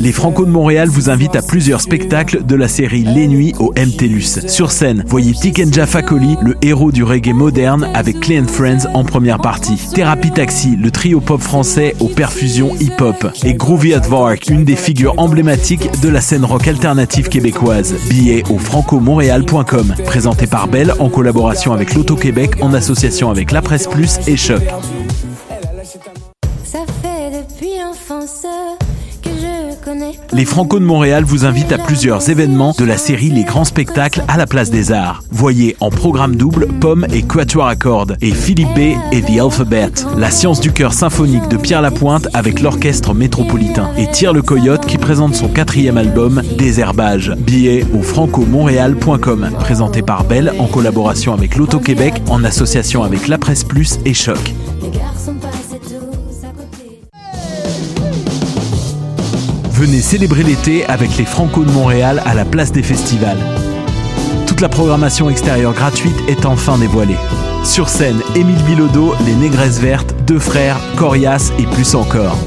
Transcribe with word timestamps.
Les 0.00 0.12
Franco 0.12 0.44
de 0.44 0.50
Montréal 0.50 0.88
vous 0.88 1.08
invitent 1.08 1.36
à 1.36 1.42
plusieurs 1.42 1.80
spectacles 1.80 2.44
de 2.44 2.54
la 2.54 2.68
série 2.68 3.04
Les 3.04 3.28
Nuits 3.28 3.54
au 3.58 3.72
MTLUS. 3.72 4.48
Sur 4.48 4.72
scène, 4.72 5.04
voyez 5.06 5.32
Tikenja 5.32 5.86
Fakoli, 5.86 6.36
le 6.42 6.56
héros 6.62 6.92
du 6.92 7.04
reggae 7.04 7.32
moderne 7.32 7.88
avec 7.94 8.20
Clay 8.20 8.42
Friends 8.42 8.88
en 8.94 9.04
première 9.04 9.38
partie. 9.38 9.80
Thérapie 9.94 10.32
Taxi, 10.32 10.76
le 10.76 10.90
trio 10.90 11.20
pop 11.20 11.40
français 11.40 11.94
aux 12.00 12.08
perfusions 12.08 12.74
hip-hop. 12.80 13.26
Et 13.44 13.54
Groovy 13.54 13.94
Advark, 13.94 14.48
une 14.48 14.64
des 14.64 14.76
figures 14.76 15.14
emblématiques 15.16 15.88
de 16.02 16.08
la 16.08 16.20
scène 16.20 16.44
rock 16.44 16.66
alternative 16.66 17.28
québécoise. 17.28 17.94
Billets 18.08 18.42
au 18.50 18.58
francomontréal.com. 18.58 19.94
Présenté 20.04 20.46
par 20.46 20.68
Belle 20.68 20.92
en 20.98 21.08
collaboration 21.08 21.72
avec 21.72 21.94
l'Auto-Québec 21.94 22.56
en 22.60 22.74
association 22.74 23.30
avec 23.30 23.52
La 23.52 23.62
Presse 23.62 23.86
Plus 23.86 24.18
et 24.26 24.36
Choc. 24.36 24.62
Les 30.34 30.44
Franco 30.44 30.80
de 30.80 30.84
Montréal 30.84 31.22
vous 31.22 31.44
invitent 31.44 31.70
à 31.70 31.78
plusieurs 31.78 32.28
événements 32.28 32.74
de 32.76 32.84
la 32.84 32.98
série 32.98 33.30
Les 33.30 33.44
Grands 33.44 33.64
Spectacles 33.64 34.24
à 34.26 34.36
la 34.36 34.48
Place 34.48 34.68
des 34.68 34.90
Arts. 34.90 35.22
Voyez 35.30 35.76
en 35.78 35.90
programme 35.90 36.34
double 36.34 36.66
Pomme 36.80 37.06
et 37.12 37.22
Quatuor 37.22 37.68
à 37.68 37.76
cordes 37.76 38.16
et 38.20 38.32
Philippe 38.32 38.74
B 38.74 38.96
et 39.12 39.22
The 39.22 39.38
Alphabet. 39.40 39.92
La 40.18 40.32
science 40.32 40.58
du 40.58 40.72
cœur 40.72 40.92
symphonique 40.92 41.46
de 41.46 41.56
Pierre 41.56 41.82
Lapointe 41.82 42.26
avec 42.34 42.60
l'orchestre 42.60 43.14
métropolitain. 43.14 43.92
Et 43.96 44.10
Tire 44.10 44.32
le 44.32 44.42
Coyote 44.42 44.84
qui 44.86 44.98
présente 44.98 45.36
son 45.36 45.46
quatrième 45.46 45.98
album 45.98 46.42
Désherbage. 46.58 47.32
Billets 47.38 47.86
au 47.94 48.02
francomontréal.com. 48.02 49.50
Présenté 49.60 50.02
par 50.02 50.24
Belle 50.24 50.52
en 50.58 50.66
collaboration 50.66 51.32
avec 51.32 51.54
l'Auto-Québec 51.54 52.14
en 52.28 52.42
association 52.42 53.04
avec 53.04 53.28
La 53.28 53.38
Presse 53.38 53.62
Plus 53.62 54.00
et 54.04 54.14
Choc. 54.14 54.52
Venez 59.84 60.00
célébrer 60.00 60.44
l'été 60.44 60.86
avec 60.86 61.18
les 61.18 61.26
Franco 61.26 61.62
de 61.62 61.70
Montréal 61.70 62.22
à 62.24 62.32
la 62.32 62.46
place 62.46 62.72
des 62.72 62.82
festivals. 62.82 63.36
Toute 64.46 64.62
la 64.62 64.70
programmation 64.70 65.28
extérieure 65.28 65.74
gratuite 65.74 66.16
est 66.26 66.46
enfin 66.46 66.78
dévoilée. 66.78 67.18
Sur 67.64 67.90
scène, 67.90 68.22
Émile 68.34 68.62
Bilodeau, 68.62 69.14
Les 69.26 69.34
Négresses 69.34 69.80
Vertes, 69.80 70.14
Deux 70.26 70.38
Frères, 70.38 70.80
Corias 70.96 71.52
et 71.58 71.64
plus 71.64 71.94
encore. 71.94 72.38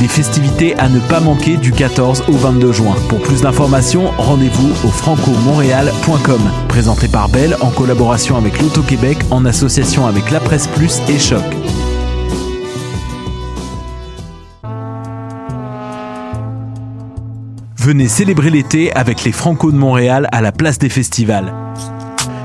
Des 0.00 0.08
festivités 0.08 0.74
à 0.80 0.88
ne 0.88 0.98
pas 0.98 1.20
manquer 1.20 1.58
du 1.58 1.70
14 1.70 2.24
au 2.26 2.32
22 2.32 2.72
juin. 2.72 2.96
Pour 3.08 3.20
plus 3.20 3.42
d'informations, 3.42 4.10
rendez-vous 4.18 4.72
au 4.84 4.90
francomontréal.com. 4.90 6.40
Présenté 6.66 7.06
par 7.06 7.28
Belle 7.28 7.56
en 7.60 7.70
collaboration 7.70 8.36
avec 8.36 8.60
l'Auto-Québec 8.60 9.18
en 9.30 9.44
association 9.44 10.08
avec 10.08 10.32
La 10.32 10.40
Presse 10.40 10.66
Plus 10.66 11.00
et 11.08 11.20
Choc. 11.20 11.44
Venez 17.84 18.08
célébrer 18.08 18.48
l'été 18.48 18.90
avec 18.94 19.24
les 19.24 19.32
Franco 19.32 19.70
de 19.70 19.76
Montréal 19.76 20.26
à 20.32 20.40
la 20.40 20.52
place 20.52 20.78
des 20.78 20.88
festivals. 20.88 21.52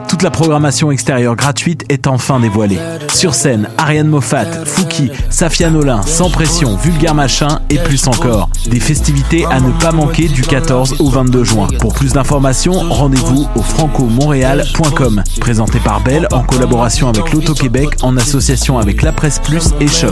Toute 0.10 0.22
la 0.22 0.32
programmation 0.32 0.92
extérieure 0.92 1.38
gratuite 1.38 1.86
est 1.88 2.08
enfin 2.08 2.42
dévoilée. 2.42 2.78
Sur 3.08 3.34
scène, 3.34 3.70
Ariane 3.78 4.10
Moffat, 4.10 4.66
Fouki, 4.66 5.10
Safia 5.30 5.70
Nolin, 5.70 6.02
Sans 6.02 6.30
Pression, 6.30 6.76
Vulgaire 6.76 7.16
Machin 7.16 7.62
et 7.70 7.78
plus 7.78 8.06
encore. 8.08 8.50
Des 8.70 8.82
festivités 8.82 9.46
à 9.46 9.62
ne 9.62 9.72
pas 9.72 9.94
manquer 9.94 10.28
du 10.28 10.42
14 10.42 11.00
au 11.00 11.08
22 11.08 11.46
juin. 11.46 11.70
Pour 11.80 11.94
plus 11.94 12.12
d'informations, 12.12 12.74
rendez-vous 12.74 13.48
au 13.56 13.62
francomontréal.com. 13.62 15.24
Présenté 15.40 15.80
par 15.80 16.02
Belle 16.02 16.28
en 16.34 16.44
collaboration 16.44 17.08
avec 17.08 17.32
l'Auto-Québec 17.32 17.88
en 18.02 18.18
association 18.18 18.78
avec 18.78 19.04
La 19.04 19.14
Presse 19.14 19.40
Plus 19.40 19.70
et 19.80 19.88
Choc. 19.88 20.12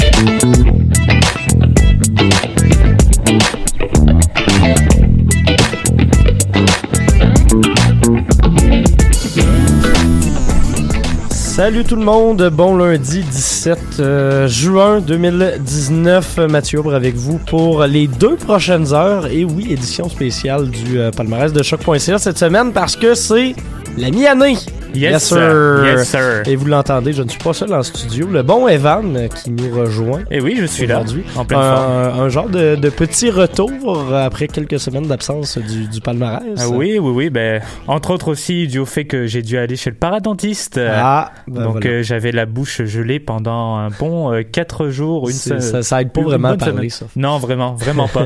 Salut 11.63 11.83
tout 11.83 11.95
le 11.95 12.03
monde, 12.03 12.49
bon 12.51 12.75
lundi 12.75 13.21
17 13.21 13.77
euh, 13.99 14.47
juin 14.47 14.99
2019, 14.99 16.37
Mathieu 16.49 16.79
Aubre 16.79 16.95
avec 16.95 17.13
vous 17.13 17.37
pour 17.37 17.83
les 17.83 18.07
deux 18.07 18.35
prochaines 18.35 18.91
heures. 18.93 19.27
Et 19.27 19.45
oui, 19.45 19.67
édition 19.69 20.09
spéciale 20.09 20.71
du 20.71 20.97
euh, 20.97 21.11
palmarès 21.11 21.53
de 21.53 21.61
choc.ca 21.61 22.17
cette 22.17 22.39
semaine 22.39 22.73
parce 22.73 22.95
que 22.95 23.13
c'est 23.13 23.53
la 23.97 24.09
mi-année. 24.09 24.55
Yes, 24.93 25.23
sir. 25.29 25.83
Yes, 25.85 26.09
sir. 26.09 26.43
Et 26.45 26.57
vous 26.57 26.65
l'entendez, 26.65 27.13
je 27.13 27.23
ne 27.23 27.29
suis 27.29 27.39
pas 27.39 27.53
seul 27.53 27.73
en 27.73 27.81
studio. 27.81 28.27
Le 28.27 28.43
bon 28.43 28.67
Evan 28.67 29.15
euh, 29.15 29.27
qui 29.29 29.49
nous 29.49 29.73
rejoint 29.73 30.19
Et 30.29 30.41
oui, 30.41 30.57
je 30.59 30.65
suis 30.65 30.85
là. 30.85 30.95
aujourd'hui. 30.97 31.23
En 31.37 31.45
pleine 31.45 31.61
forme. 31.61 31.91
Un, 31.93 32.19
un 32.23 32.27
genre 32.29 32.49
de, 32.49 32.75
de 32.75 32.89
petit 32.89 33.29
retour 33.29 34.13
après 34.13 34.47
quelques 34.49 34.81
semaines 34.81 35.07
d'absence 35.07 35.57
du, 35.57 35.87
du 35.87 36.01
palmarès. 36.01 36.41
Ah 36.59 36.67
oui, 36.67 36.99
oui, 36.99 37.11
oui. 37.15 37.29
Ben, 37.29 37.61
entre 37.87 38.11
autres 38.11 38.27
aussi 38.29 38.67
du 38.67 38.85
fait 38.85 39.05
que 39.05 39.27
j'ai 39.27 39.41
dû 39.41 39.57
aller 39.57 39.77
chez 39.77 39.91
le 39.91 39.95
paradontiste. 39.95 40.77
Ah, 40.77 41.31
ben 41.47 41.63
Donc 41.63 41.71
voilà. 41.83 41.89
euh, 41.99 42.03
j'avais 42.03 42.33
la 42.33 42.45
bouche 42.45 42.83
gelée 42.83 43.21
pendant 43.21 43.77
un 43.77 43.87
bon 43.97 44.33
euh, 44.33 44.41
quatre 44.43 44.89
jours, 44.89 45.29
une 45.29 45.35
C'est- 45.35 45.61
se- 45.61 45.71
ça, 45.71 45.83
ça 45.83 46.01
aide 46.01 46.11
pas 46.11 46.21
vraiment 46.21 46.49
à 46.49 46.57
parler, 46.57 46.89
semaine. 46.89 46.89
ça. 46.89 47.05
Non, 47.15 47.37
vraiment, 47.37 47.75
vraiment 47.75 48.09
pas. 48.09 48.25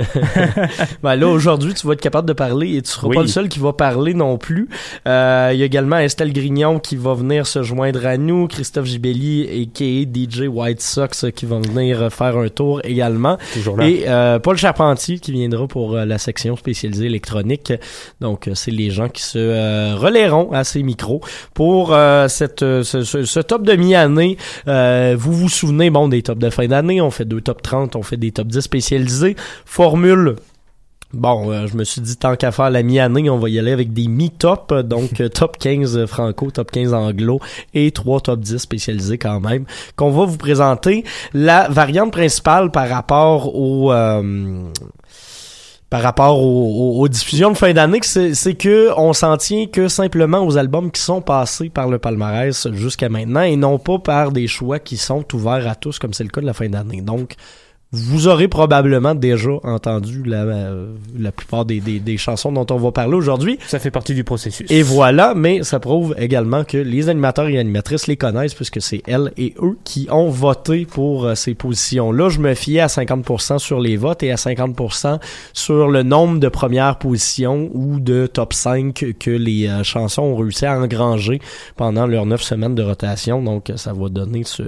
Ben 1.04 1.16
là, 1.16 1.28
aujourd'hui, 1.28 1.75
tu 1.75 1.86
vas 1.86 1.94
être 1.94 2.02
capable 2.02 2.28
de 2.28 2.34
parler 2.34 2.78
et 2.78 2.81
tu 2.81 2.90
seras 2.90 3.08
Oui. 3.08 3.16
pas 3.16 3.22
le 3.22 3.28
seul 3.28 3.50
qui 3.50 3.59
va 3.59 3.72
parler 3.74 4.16
non 4.16 4.40
plus. 4.40 4.68
Euh, 5.08 5.52
y 5.60 5.64
a 5.64 5.66
également 5.66 5.98
Estelle 5.98 6.34
Grignon 6.34 6.80
qui 6.80 6.96
va 6.96 7.14
venir 7.14 7.48
se 7.48 7.64
joindre 7.64 8.06
à 8.06 8.18
nous, 8.18 8.48
Christophe 8.48 8.86
Gibelli 8.86 9.42
et 9.44 9.70
DJ 10.06 10.48
White 10.48 10.82
Sox 10.82 11.24
euh, 11.24 11.30
qui 11.32 11.46
vont 11.46 11.62
venir 11.62 12.02
euh, 12.04 12.10
faire 12.10 12.38
un 12.38 12.50
tour 12.50 12.82
également. 12.84 13.38
Toujours 13.54 13.78
là. 13.78 13.88
Et 13.88 14.04
euh, 14.08 14.40
Paul 14.40 14.58
Charpentier 14.58 15.20
qui 15.20 15.32
viendra 15.32 15.68
pour 15.68 15.96
euh, 15.96 16.06
la 16.06 16.18
section 16.18 16.56
spécialisée 16.56 17.06
électronique. 17.06 17.74
Donc, 18.22 18.50
c'est 18.54 18.72
les 18.72 18.90
gens 18.90 19.10
qui 19.10 19.22
se 19.24 19.38
euh, 19.40 19.96
relaieront 19.96 20.52
à 20.52 20.64
ces 20.64 20.84
micros 20.84 21.22
pour 21.54 21.94
euh, 21.94 22.28
cette, 22.28 22.60
ce, 22.62 22.84
ce- 23.04 23.24
ce 23.24 23.40
top 23.40 23.64
de 23.64 23.74
mi-année. 23.74 24.38
Euh, 24.68 25.16
vous 25.18 25.34
vous 25.34 25.50
souvenez, 25.50 25.90
bon, 25.90 26.08
des 26.08 26.22
tops 26.22 26.40
de 26.40 26.50
fin 26.50 26.68
d'année, 26.68 27.02
on 27.02 27.12
fait 27.12 27.26
deux 27.26 27.42
top 27.42 27.62
30, 27.62 27.96
on 27.96 28.04
fait 28.04 28.18
des 28.18 28.32
top 28.32 28.48
10 28.48 28.62
spécialisés. 28.62 29.36
Formule 29.66 30.36
Bon, 31.16 31.50
euh, 31.50 31.66
je 31.68 31.78
me 31.78 31.86
suis 31.86 32.02
dit, 32.02 32.18
tant 32.18 32.36
qu'à 32.36 32.52
faire 32.52 32.70
la 32.70 32.84
mi-année, 32.84 33.30
on 33.30 33.38
va 33.40 33.48
y 33.50 33.58
aller 33.58 33.72
avec 33.72 33.94
des 33.94 34.08
mi-top, 34.08 34.72
euh, 34.74 34.84
donc 34.84 35.20
euh, 35.22 35.30
top 35.30 35.58
15 35.58 36.06
franco, 36.08 36.52
top 36.52 36.72
15 36.72 36.94
anglo 36.94 37.40
et 37.74 37.92
trois 37.92 38.20
top 38.20 38.42
10 38.42 38.58
spécialisés 38.58 39.18
quand 39.18 39.40
même, 39.40 39.66
qu'on 39.96 40.12
va 40.12 40.25
vous 40.25 40.38
présenter. 40.38 41.06
La 41.34 41.70
variante 41.70 42.12
principale 42.12 42.70
par 42.70 42.90
rapport 42.90 43.56
au... 43.56 43.92
euh, 43.94 44.64
par 45.90 46.02
rapport 46.02 46.42
aux, 46.42 46.98
aux- 46.98 47.02
aux 47.02 47.08
diffusions 47.08 47.52
de 47.52 47.58
fin 47.58 47.72
d'année, 47.72 48.00
c'est 48.04 48.56
que 48.56 48.90
on 48.98 49.14
s'en 49.14 49.38
tient 49.38 49.68
que 49.68 49.88
simplement 49.88 50.39
aux 50.45 50.57
albums 50.57 50.92
qui 50.92 51.00
sont 51.00 51.22
passés 51.22 51.69
par 51.69 51.88
le 51.88 52.00
palmarès 52.00 52.68
jusqu'à 52.74 53.07
maintenant 53.07 53.44
et 53.44 53.56
non 53.56 53.78
pas 53.78 54.00
par 54.00 54.31
des 54.34 54.48
choix 54.48 54.80
qui 54.80 54.98
sont 54.98 55.24
ouverts 55.34 55.68
à 55.69 55.75
tous 55.75 55.98
comme 56.00 56.12
c'est 56.13 56.24
le 56.24 56.30
cas 56.30 56.42
de 56.42 56.45
la 56.48 56.54
fin 56.54 56.68
d'année. 56.68 57.01
Donc, 57.01 57.36
vous 57.92 58.28
aurez 58.28 58.48
probablement 58.48 59.16
déjà 59.16 59.52
entendu 59.64 60.24
la, 60.24 60.44
euh, 60.44 60.94
la 61.18 61.32
plupart 61.32 61.66
des, 61.66 61.80
des, 61.80 62.00
des 62.00 62.18
chansons 62.18 62.52
dont 62.52 62.66
on 62.70 62.78
va 62.78 62.92
parler 62.92 63.14
aujourd'hui. 63.14 63.58
Ça 63.68 63.80
fait 63.80 63.92
partie 63.92 64.14
du 64.14 64.24
processus. 64.24 64.70
Et 64.70 64.82
voilà, 64.82 65.34
mais 65.34 65.64
ça 65.64 65.80
prouve 65.80 66.14
également 66.18 66.64
que 66.64 66.78
les 66.78 67.10
animateurs 67.10 67.48
et 67.48 67.58
animatrices 67.58 68.08
les 68.08 68.18
connaissent 68.18 68.54
puisque 68.54 68.82
c'est 68.82 69.02
elles 69.08 69.32
et 69.38 69.54
eux 69.62 69.78
qui 69.84 70.08
ont 70.12 70.30
voté 70.30 70.86
pour 70.86 71.26
euh, 71.26 71.36
ces 71.36 71.54
positions-là. 71.54 72.30
Je 72.30 72.40
me 72.40 72.54
fiais 72.54 72.82
à 72.82 72.88
50% 72.88 73.60
sur 73.60 73.80
les 73.80 73.98
votes 73.98 74.24
et 74.24 74.32
à 74.32 74.36
50% 74.36 75.20
sur 75.54 75.88
le 75.88 76.04
nombre 76.04 76.40
de 76.40 76.50
premières 76.50 76.98
positions 76.98 77.70
ou 77.74 78.00
de 78.00 78.28
top 78.28 78.54
5 78.54 79.06
que 79.20 79.32
les 79.32 79.68
euh, 79.68 79.84
chansons 79.84 80.24
ont 80.24 80.36
réussi 80.36 80.66
à 80.66 80.78
engranger 80.78 81.40
pendant 81.78 82.08
leurs 82.08 82.26
9 82.26 82.42
semaines 82.42 82.76
de 82.76 82.84
rotation. 82.84 83.42
Donc, 83.42 83.72
ça 83.78 83.94
va 83.94 84.10
donner 84.10 84.44
ce, 84.44 84.64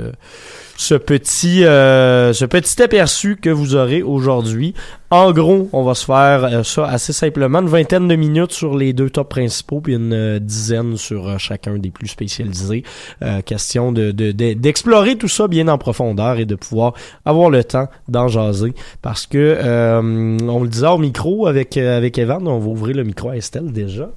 ce 0.80 0.94
petit, 0.96 1.66
euh, 1.66 2.32
ce 2.34 2.46
petit 2.46 2.82
aperçu 2.82 3.36
que 3.36 3.50
vous 3.50 3.76
aurez 3.76 4.04
aujourd'hui. 4.04 4.76
En 5.10 5.32
gros, 5.32 5.70
on 5.74 5.84
va 5.84 5.96
se 5.96 6.06
faire 6.06 6.44
euh, 6.46 6.64
ça 6.64 6.86
assez 6.86 7.14
simplement, 7.14 7.60
une 7.62 7.68
vingtaine 7.68 8.08
de 8.08 8.16
minutes 8.16 8.52
sur 8.52 8.78
les 8.78 8.94
deux 8.94 9.10
tops 9.10 9.28
principaux, 9.30 9.82
puis 9.82 9.96
une 9.96 10.14
euh, 10.14 10.40
dizaine 10.40 10.96
sur 10.96 11.28
euh, 11.28 11.38
chacun 11.40 11.78
des 11.78 11.90
plus 11.90 12.08
spécialisés. 12.08 12.84
Euh, 13.24 13.42
question 13.42 13.92
de 13.92 14.12
de- 14.12 14.32
de- 14.32 14.54
d'explorer 14.54 15.16
tout 15.18 15.28
ça 15.28 15.48
bien 15.48 15.68
en 15.68 15.78
profondeur 15.80 16.38
et 16.38 16.46
de 16.46 16.56
pouvoir 16.56 16.94
avoir 17.26 17.50
le 17.50 17.64
temps 17.64 17.88
d'en 18.08 18.28
jaser. 18.28 18.74
Parce 19.02 19.26
que 19.26 19.38
euh, 19.38 20.38
on 20.48 20.62
le 20.62 20.68
disait 20.70 20.88
au 20.88 20.98
micro 21.00 21.48
avec 21.48 21.76
avec 21.78 22.18
Evan, 22.20 22.48
on 22.48 22.60
va 22.60 22.68
ouvrir 22.68 22.96
le 22.98 23.04
micro 23.04 23.30
à 23.30 23.38
Estelle 23.38 23.72
déjà. 23.72 24.10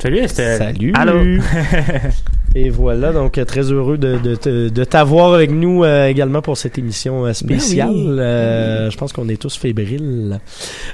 Salut 0.00 0.18
Estelle. 0.18 0.56
Salut. 0.56 0.92
Allô. 0.94 1.12
Et 2.56 2.68
voilà, 2.68 3.12
donc 3.12 3.40
très 3.46 3.70
heureux 3.70 3.96
de, 3.96 4.18
de, 4.18 4.68
de 4.68 4.84
t'avoir 4.84 5.34
avec 5.34 5.52
nous 5.52 5.84
euh, 5.84 6.08
également 6.08 6.42
pour 6.42 6.56
cette 6.56 6.78
émission 6.78 7.24
euh, 7.24 7.32
spéciale. 7.32 7.90
Ben 7.90 7.94
oui. 7.94 8.18
Euh, 8.18 8.90
je 8.90 8.96
pense 8.98 9.12
qu'on 9.12 9.28
est 9.28 9.40
tous 9.40 9.56
fébriles. 9.56 10.40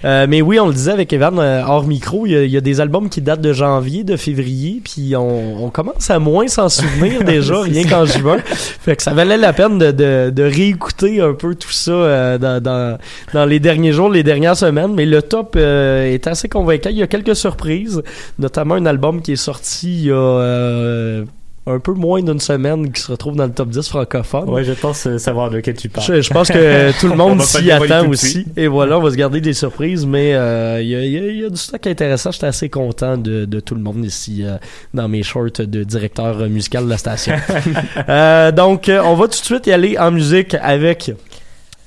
Euh, 0.04 0.26
mais 0.28 0.42
oui, 0.42 0.60
on 0.60 0.66
le 0.66 0.74
disait 0.74 0.92
avec 0.92 1.14
Evan 1.14 1.38
hors 1.38 1.86
micro, 1.86 2.26
il 2.26 2.32
y, 2.32 2.36
a, 2.36 2.44
il 2.44 2.50
y 2.50 2.58
a 2.58 2.60
des 2.60 2.82
albums 2.82 3.08
qui 3.08 3.22
datent 3.22 3.40
de 3.40 3.54
janvier, 3.54 4.04
de 4.04 4.16
février, 4.16 4.82
puis 4.84 5.16
on, 5.16 5.64
on 5.64 5.70
commence 5.70 6.10
à 6.10 6.18
moins 6.18 6.46
s'en 6.46 6.68
souvenir 6.68 7.24
déjà, 7.24 7.62
rien 7.62 7.84
qu'en 7.84 8.04
juin. 8.04 8.36
Fait 8.44 8.94
que 8.94 9.02
ça 9.02 9.14
valait 9.14 9.38
la 9.38 9.54
peine 9.54 9.78
de, 9.78 9.92
de, 9.92 10.28
de 10.28 10.42
réécouter 10.42 11.22
un 11.22 11.32
peu 11.32 11.54
tout 11.54 11.72
ça 11.72 12.36
dans, 12.36 12.62
dans, 12.62 12.98
dans 13.32 13.46
les 13.46 13.60
derniers 13.60 13.92
jours, 13.92 14.10
les 14.10 14.22
dernières 14.22 14.58
semaines. 14.58 14.92
Mais 14.94 15.06
le 15.06 15.22
top 15.22 15.56
est 15.56 16.26
assez 16.26 16.50
convaincant. 16.50 16.90
Il 16.90 16.98
y 16.98 17.02
a 17.02 17.06
quelques 17.06 17.34
surprises, 17.34 18.02
notamment 18.38 18.74
un 18.74 18.84
album 18.84 18.95
qui 19.22 19.32
est 19.32 19.36
sorti 19.36 19.92
il 19.94 20.04
y 20.06 20.10
a 20.10 20.14
euh, 20.14 21.24
un 21.68 21.80
peu 21.80 21.92
moins 21.94 22.22
d'une 22.22 22.38
semaine 22.38 22.92
qui 22.92 23.00
se 23.02 23.10
retrouve 23.10 23.34
dans 23.34 23.44
le 23.46 23.50
top 23.52 23.70
10 23.70 23.88
francophone. 23.88 24.48
Ouais, 24.48 24.62
je 24.62 24.72
pense 24.72 25.06
euh, 25.08 25.18
savoir 25.18 25.50
de 25.50 25.58
quel 25.60 25.74
tu 25.74 25.88
parles. 25.88 26.06
Je, 26.06 26.20
je 26.22 26.30
pense 26.30 26.48
que 26.48 26.92
tout 27.00 27.08
le 27.08 27.14
On 27.14 27.16
monde 27.16 27.42
s'y 27.42 27.70
attend 27.72 28.08
aussi. 28.08 28.46
Et 28.56 28.68
voilà, 28.68 28.98
on 28.98 29.02
va 29.02 29.10
se 29.10 29.16
garder 29.16 29.40
des 29.40 29.52
surprises, 29.52 30.06
mais 30.06 30.34
euh, 30.34 30.80
il 30.80 30.88
y, 30.88 30.94
a, 30.94 31.04
il 31.04 31.10
y 31.12 31.18
a- 31.18 31.26
il 31.26 31.40
y 31.40 31.44
a 31.44 31.50
du 31.50 31.56
stock 31.56 31.84
intéressant. 31.88 32.30
J'étais 32.30 32.46
assez 32.46 32.68
content 32.68 33.16
de, 33.16 33.46
de 33.46 33.58
tout 33.60 33.74
le 33.74 33.80
monde 33.80 34.04
ici 34.04 34.42
euh, 34.44 34.58
dans 34.94 35.08
mes 35.08 35.24
shorts 35.24 35.58
de 35.66 35.82
directeur 35.82 36.48
musical 36.48 36.84
de 36.84 36.90
la 36.90 36.98
station. 36.98 37.34
Donc, 38.56 38.88
on 38.88 39.14
va 39.14 39.24
tout 39.24 39.40
de 39.40 39.44
suite 39.44 39.66
y 39.66 39.72
aller 39.72 39.98
en 39.98 40.10
musique 40.12 40.54
avec 40.60 41.10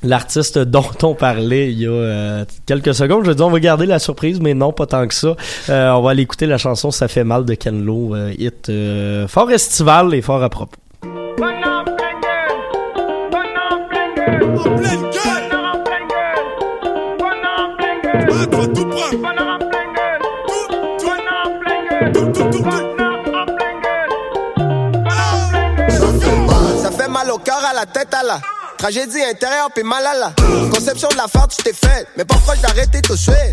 l'artiste 0.03 0.59
dont 0.59 0.85
on 1.03 1.13
parlait 1.13 1.71
il 1.71 1.79
y 1.79 1.85
a 1.85 1.89
euh, 1.89 2.45
quelques 2.65 2.93
secondes. 2.93 3.25
Je 3.25 3.31
dis 3.31 3.41
on 3.41 3.49
va 3.49 3.59
garder 3.59 3.85
la 3.85 3.99
surprise, 3.99 4.39
mais 4.39 4.53
non, 4.53 4.71
pas 4.71 4.85
tant 4.85 5.07
que 5.07 5.13
ça. 5.13 5.35
Euh, 5.69 5.91
on 5.91 6.01
va 6.01 6.11
aller 6.11 6.23
écouter 6.23 6.45
la 6.45 6.57
chanson 6.57 6.91
Ça 6.91 7.07
fait 7.07 7.23
mal 7.23 7.45
de 7.45 7.53
Ken 7.55 7.83
Lo, 7.83 8.15
euh, 8.15 8.33
hit 8.37 8.69
euh, 8.69 9.27
fort 9.27 9.51
estival 9.51 10.13
et 10.13 10.21
fort 10.21 10.43
à 10.43 10.49
propos. 10.49 10.77
Ça 26.77 26.91
fait 26.91 27.07
mal 27.09 27.31
au 27.31 27.37
cœur, 27.37 27.59
à 27.69 27.73
la 27.73 27.85
tête, 27.85 28.13
à 28.13 28.23
la 28.23 28.39
tragédie 28.79 29.21
intérieure, 29.21 29.67
puis 29.75 29.83
mal 29.83 30.05
à 30.05 30.13
la 30.15 30.33
conception 30.73 31.09
de 31.09 31.17
la 31.17 31.27
farce, 31.27 31.57
tu 31.57 31.63
t'es 31.63 31.73
faite, 31.73 32.07
mais 32.15 32.23
pas 32.23 32.35
proche 32.35 32.59
d'arrêter 32.61 33.01
tout 33.01 33.17
de. 33.17 33.51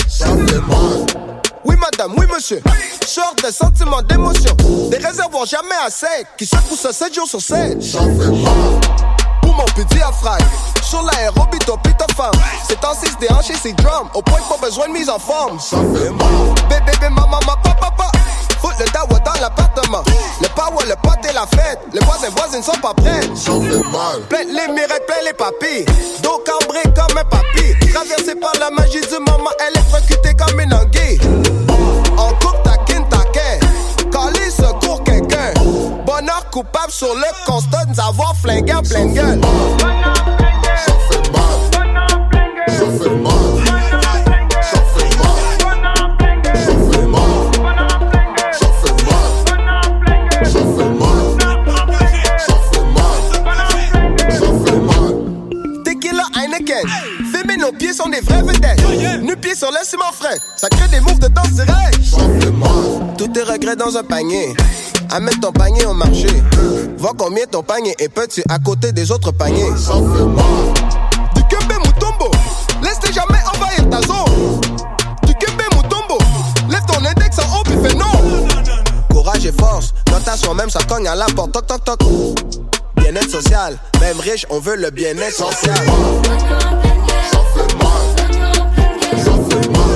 Oui, 1.64 1.74
madame, 1.76 2.14
oui, 2.16 2.26
monsieur. 2.32 2.62
Sort 3.04 3.34
de 3.44 3.50
sentiments 3.50 4.02
d'émotion, 4.02 4.54
des 4.88 4.98
réservoirs 4.98 5.46
jamais 5.46 5.74
sec, 5.90 6.28
qui 6.38 6.46
secouent 6.46 6.76
ça 6.76 6.92
7 6.92 7.12
jours 7.12 7.26
sur 7.26 7.40
7. 7.40 7.82
Ça 7.82 8.00
mal. 8.02 8.80
Pour 9.42 9.54
mon 9.54 9.64
petit 9.64 9.96
diaphragme, 9.96 10.44
sur 10.80 11.02
l'aérobie, 11.02 11.58
ton 11.58 11.76
pito 11.78 12.04
femme. 12.16 12.30
C'est 12.68 12.82
en 12.84 12.94
6 12.94 13.18
déhanché, 13.18 13.54
c'est 13.60 13.72
drum, 13.72 14.08
au 14.14 14.22
point 14.22 14.38
que 14.38 14.48
pas 14.48 14.64
besoin 14.64 14.86
de 14.86 14.92
mise 14.92 15.10
en 15.10 15.18
forme. 15.18 15.58
Ça 15.58 15.78
fait 15.78 16.10
mal. 16.10 16.54
Bébé, 16.68 16.92
bébé, 16.92 17.08
maman, 17.08 17.40
ma 17.46 17.56
papa, 17.56 17.90
papa. 17.96 18.12
Fout 18.66 18.74
le 18.80 18.86
dawa 18.92 19.18
dans 19.20 19.40
l'appartement. 19.40 20.02
Le 20.42 20.48
power, 20.48 20.84
le 20.88 20.94
pote 21.00 21.24
et 21.28 21.32
la 21.32 21.46
fête. 21.46 21.78
Les 21.92 22.00
voisins, 22.00 22.28
voisines 22.36 22.62
sont 22.62 22.80
pas 22.80 22.94
prêts. 22.94 23.20
Mal. 23.92 24.20
Plein 24.28 24.44
les 24.44 24.72
miracles, 24.72 25.04
plein 25.06 25.22
les 25.24 25.32
papilles. 25.32 25.86
Dos 26.22 26.42
cambré 26.44 26.82
comme 26.82 27.16
un 27.16 27.24
papy. 27.24 27.92
Traversé 27.92 28.34
par 28.34 28.52
la 28.58 28.70
magie 28.70 29.00
du 29.00 29.18
moment, 29.18 29.50
électrocutée 29.70 30.34
comme 30.34 30.58
une 30.58 30.74
anguille. 30.74 31.20
En 32.16 32.30
coupe, 32.44 32.60
taquine, 32.64 33.08
taquin. 33.08 33.60
Calé, 34.10 34.50
secours 34.50 35.04
quelqu'un. 35.04 35.52
Bonheur 36.04 36.50
coupable 36.50 36.90
sur 36.90 37.14
le 37.14 37.46
constat 37.46 37.84
de 37.84 37.90
nous 37.90 38.00
avoir 38.00 38.34
flingué 38.34 38.74
en 38.74 38.82
pleine 38.82 39.14
gueule. 39.14 39.40
Ça 40.86 40.92
fait 41.08 41.30
mal. 41.30 42.68
Ça 42.68 43.04
fait 43.04 43.10
mal. 43.10 43.55
Des 58.16 58.26
vrais 58.26 58.42
vedettes. 58.42 59.22
Nu 59.22 59.36
pieds 59.36 59.54
sur 59.54 59.70
le 59.70 59.78
ciment 59.84 60.12
frais. 60.12 60.38
Ça 60.56 60.68
crée 60.68 60.88
des 60.88 61.00
moves 61.00 61.18
de 61.18 61.28
danse 61.28 61.50
direct. 61.50 62.04
Ça 62.04 62.18
fait 62.18 62.50
mal. 62.50 63.14
Tous 63.16 63.28
tes 63.28 63.42
regrets 63.42 63.76
dans 63.76 63.96
un 63.96 64.04
panier. 64.04 64.54
Amène 65.10 65.38
ton 65.40 65.52
panier 65.52 65.84
au 65.86 65.94
marché. 65.94 66.28
Vois 66.98 67.12
combien 67.16 67.44
ton 67.46 67.62
panier 67.62 67.94
est 67.98 68.08
petit 68.08 68.42
à 68.48 68.58
côté 68.58 68.92
des 68.92 69.10
autres 69.10 69.32
paniers. 69.32 69.70
Du 69.70 71.42
Kembe 71.50 71.72
Mutombo. 71.84 72.30
Laisse-les 72.82 73.12
jamais 73.12 73.40
envahir 73.54 73.88
ta 73.90 74.00
zone. 74.02 74.60
Du 75.24 75.34
Kembe 75.34 75.62
Mutombo. 75.74 76.18
Lève 76.68 76.84
ton 76.86 77.04
index 77.04 77.38
en 77.38 77.58
haut 77.58 77.62
puis 77.64 77.76
fais 77.82 77.94
non. 77.96 78.46
Courage 79.10 79.46
et 79.46 79.52
force. 79.52 79.92
Note 80.10 80.26
à 80.28 80.36
soi-même, 80.36 80.70
ça 80.70 80.80
cogne 80.88 81.06
à 81.08 81.14
la 81.14 81.26
porte. 81.26 81.52
Toc 81.52 81.66
toc 81.66 81.84
toc. 81.84 81.98
Bien-être 82.96 83.30
social. 83.30 83.78
Même 84.00 84.18
riche, 84.20 84.46
on 84.50 84.58
veut 84.58 84.76
le 84.76 84.90
bien-être 84.90 85.36
social. 85.36 85.74
One. 89.56 89.95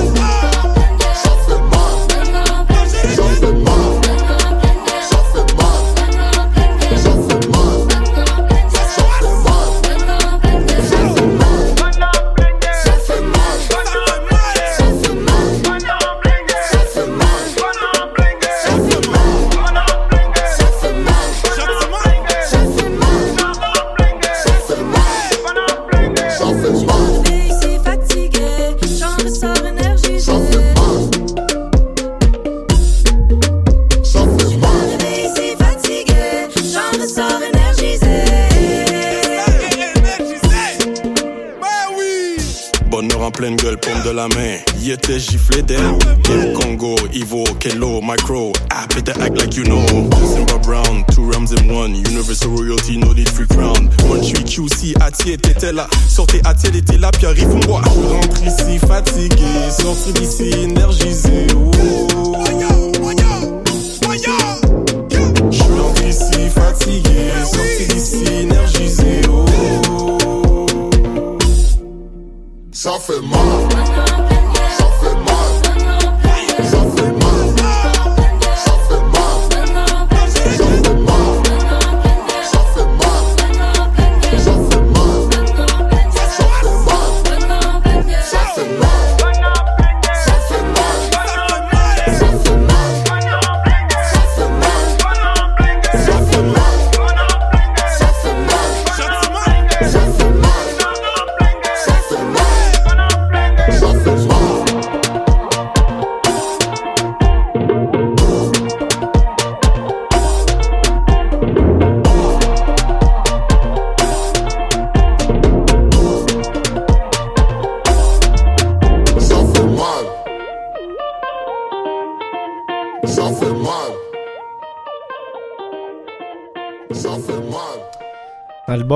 La 44.13 44.27
main. 44.29 44.57
Y 44.79 44.91
était 44.91 45.19
giflé 45.19 45.61
d'elle. 45.61 45.97
Kim 46.23 46.53
Congo, 46.53 46.95
Ivo, 47.13 47.43
Kelo, 47.59 48.01
Micro. 48.01 48.51
Ah, 48.69 48.85
better 48.93 49.13
act 49.21 49.37
like 49.37 49.55
you 49.55 49.63
know. 49.63 49.85
Simba 50.33 50.57
Brown, 50.59 51.05
two 51.13 51.29
rams 51.31 51.51
in 51.51 51.73
one. 51.73 51.95
Universal 51.95 52.49
royalty, 52.49 52.97
no 52.97 53.13
need 53.13 53.29
free 53.29 53.47
crown. 53.47 53.89
One 54.09 54.21
tree 54.21 54.43
QC, 54.43 54.93
Atier, 55.01 55.37
t'étais 55.37 55.71
là. 55.71 55.87
Sortez 56.07 56.41
Atier, 56.45 56.75
était 56.75 56.97
là, 56.97 57.11
puis 57.11 57.25
arrive 57.25 57.53
moi. 57.67 57.81
Je 57.85 58.13
rentre 58.13 58.43
ici 58.43 58.79
fatigué, 58.79 59.69
sortir 59.69 60.13
d'ici 60.13 60.49
énergisé. 60.63 61.47
Oh. 61.55 61.71
Je 65.51 65.63
rentre 65.63 66.05
ici 66.05 66.49
fatigué, 66.49 67.31
sortir 67.43 67.87
d'ici 67.89 68.23
énergisé. 68.41 69.21
Oh. 69.29 70.17
Fait 72.81 73.21
mal. 73.21 74.30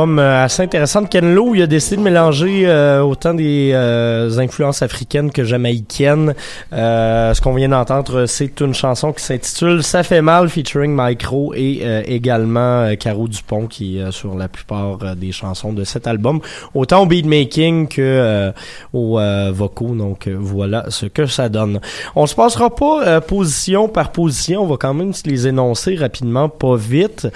Euh, 0.06 0.46
assez 0.46 0.64
intéressant 0.64 1.02
de 1.02 1.08
Ken 1.08 1.34
Lo. 1.34 1.56
Il 1.56 1.62
a 1.62 1.68
décidé 1.68 1.98
de 1.98 2.02
mélanger 2.02 2.64
euh, 2.66 3.02
autant 3.02 3.34
des 3.34 3.72
euh, 3.74 4.38
influences 4.38 4.82
africaines 4.82 5.32
que 5.32 5.44
jamaïcaines. 5.44 6.34
Ce 6.72 7.42
qu'on 7.42 7.54
vient 7.54 7.70
d'entendre, 7.70 8.26
c'est 8.26 8.60
une 8.62 8.74
chanson 8.74 9.12
qui 9.12 9.24
s'intitule 9.24 9.84
Ça 9.84 10.04
fait 10.04 10.22
mal 10.22 10.50
featuring 10.50 10.96
Micro 10.96 11.54
et 11.56 11.82
également 12.06 12.96
Caro 12.96 13.28
Dupont 13.28 13.68
qui 13.68 14.00
est 14.00 14.12
sur 14.12 14.36
la 14.36 14.48
plupart 14.48 15.16
des 15.16 15.32
chansons 15.32 15.74
de 15.74 15.84
cet 15.84 16.08
album. 16.08 16.40
Autant 16.74 17.04
au 17.04 17.06
beatmaking 17.06 17.88
que 17.88 18.52
aux 18.94 19.20
vocaux. 19.52 19.96
Donc 19.96 20.28
voilà 20.28 20.86
ce 20.90 21.06
que 21.06 21.26
ça 21.26 21.50
donne. 21.50 21.80
On 22.16 22.28
se 22.28 22.36
passera 22.36 22.74
pas 22.74 23.22
position 23.22 23.88
par 23.88 24.12
position. 24.12 24.64
On 24.64 24.68
va 24.68 24.78
quand 24.78 24.94
même 24.94 25.14
se 25.14 25.28
les 25.28 25.48
énoncer 25.48 25.96
rapidement, 25.96 26.50
pas 26.50 26.76
vite. 26.76 27.28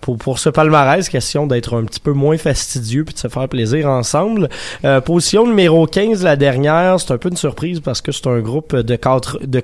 Pour, 0.00 0.16
pour 0.16 0.38
ce 0.38 0.48
palmarès, 0.48 1.08
question 1.08 1.46
d'être 1.50 1.76
un 1.76 1.84
petit 1.84 2.00
peu 2.00 2.12
moins 2.12 2.38
fastidieux 2.38 3.04
puis 3.04 3.14
de 3.14 3.18
se 3.18 3.28
faire 3.28 3.48
plaisir 3.48 3.88
ensemble. 3.88 4.48
Euh, 4.84 5.00
position 5.00 5.46
numéro 5.46 5.86
15, 5.86 6.22
la 6.22 6.36
dernière, 6.36 6.98
c'est 7.00 7.12
un 7.12 7.18
peu 7.18 7.28
une 7.28 7.36
surprise 7.36 7.80
parce 7.80 8.00
que 8.00 8.12
c'est 8.12 8.26
un 8.26 8.40
groupe 8.40 8.74
de, 8.74 8.96
quatre, 8.96 9.38
de 9.46 9.60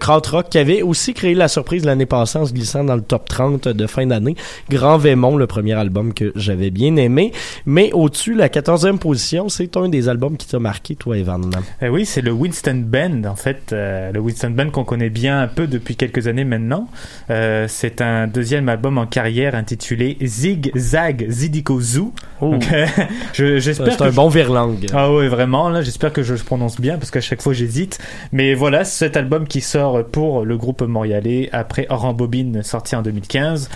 qui 0.49 0.59
avait 0.59 0.83
aussi 0.83 1.15
créé 1.15 1.35
la 1.35 1.49
surprise 1.49 1.85
l'année 1.85 2.07
passée 2.07 2.39
en 2.39 2.47
se 2.47 2.53
glissant 2.53 2.85
dans 2.85 2.97
le 2.97 3.03
top 3.03 3.29
30 3.29 3.69
de 3.69 3.87
fin 3.87 4.07
d'année. 4.07 4.37
Grand 4.71 4.99
Vémont, 4.99 5.37
le 5.37 5.47
premier 5.47 5.73
album 5.75 6.13
que 6.13 6.33
j'avais 6.37 6.71
bien 6.71 6.97
aimé. 6.97 7.33
Mais 7.65 7.91
au-dessus, 7.93 8.35
la 8.35 8.49
14e 8.49 8.99
position, 8.99 9.49
c'est 9.49 9.77
un 9.77 9.89
des 9.89 10.09
albums 10.09 10.37
qui 10.37 10.47
t'a 10.47 10.59
marqué, 10.59 10.97
toi, 10.97 11.17
Evan. 11.17 11.51
Eh 11.83 11.89
oui, 11.89 12.07
c'est 12.07 12.23
le 12.23 12.33
Winston 12.33 12.83
Band, 12.87 13.25
en 13.25 13.37
fait. 13.37 13.73
euh, 13.73 14.13
le 14.13 14.21
Winston 14.21 14.51
Band 14.51 14.71
qu'on 14.71 14.85
connaît 14.85 15.11
bien 15.11 15.41
un 15.41 15.49
peu 15.49 15.67
depuis 15.67 15.97
quelques 15.97 16.27
années 16.27 16.45
maintenant. 16.45 16.89
Euh, 17.31 17.67
c'est 17.69 18.01
un 18.01 18.27
deuxième 18.27 18.69
album 18.69 18.99
en 18.99 19.07
carrière 19.07 19.55
intitulé 19.55 20.17
Zig 20.23 20.73
Zag 20.77 21.27
Zidico 21.29 21.76
Zoo. 21.81 22.13
Oh. 22.41 22.51
Donc, 22.53 22.67
euh, 22.73 22.87
je- 23.33 23.59
j'espère 23.59 23.93
C'est 23.93 23.99
que 23.99 24.05
un 24.05 24.11
je- 24.11 24.17
bon 24.17 24.29
virlangue. 24.29 24.87
Ah 24.93 25.13
ouais, 25.13 25.29
vraiment, 25.29 25.69
là, 25.69 25.83
j'espère 25.83 26.13
que 26.13 26.23
je 26.23 26.35
le 26.35 26.39
prononce 26.41 26.81
bien 26.81 26.99
parce 26.99 27.11
qu'à 27.11 27.21
chaque 27.21 27.43
fois 27.43 27.53
j'hésite. 27.53 27.99
Mais 28.33 28.55
voilà, 28.55 28.85
cet 28.85 29.17
album 29.17 29.47
qui 29.47 29.61
sort 29.61 30.05
pour 30.05 30.45
le 30.45 30.57
groupe 30.57 30.83
montréalais 30.83 31.49
après 31.53 31.87
Rambobine 31.91 32.63
sorti 32.63 32.95
en 32.97 33.03
2015. 33.03 33.69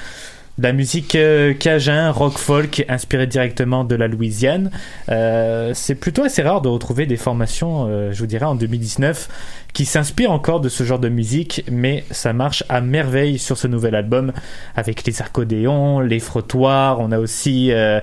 De 0.59 0.65
la 0.67 0.73
musique 0.75 1.15
euh, 1.15 1.55
cajun, 1.55 2.11
rock 2.11 2.37
folk, 2.37 2.85
inspirée 2.91 3.27
directement 3.27 3.83
de 3.83 3.95
la 3.95 4.09
Louisiane. 4.09 4.71
Euh, 5.09 5.71
c'est 5.73 5.95
plutôt 5.95 6.23
assez 6.23 6.43
rare 6.43 6.61
de 6.61 6.69
retrouver 6.69 7.07
des 7.07 7.17
formations, 7.17 7.87
euh, 7.89 8.13
je 8.13 8.19
vous 8.19 8.27
dirais, 8.27 8.45
en 8.45 8.55
2019 8.57 9.29
qui 9.73 9.85
s'inspirent 9.85 10.33
encore 10.33 10.61
de 10.61 10.69
ce 10.69 10.85
genre 10.85 10.99
de 10.99 11.09
musique, 11.09 11.65
mais 11.71 12.05
ça 12.11 12.33
marche 12.33 12.65
à 12.69 12.81
merveille 12.81 13.39
sur 13.39 13.57
ce 13.57 13.67
nouvel 13.67 13.95
album 13.95 14.33
avec 14.77 15.05
les 15.07 15.23
accordéons, 15.23 16.01
les 16.01 16.19
frottoirs. 16.21 17.01
On 17.01 17.13
a 17.13 17.19
aussi, 17.19 17.73
euh, 17.73 18.01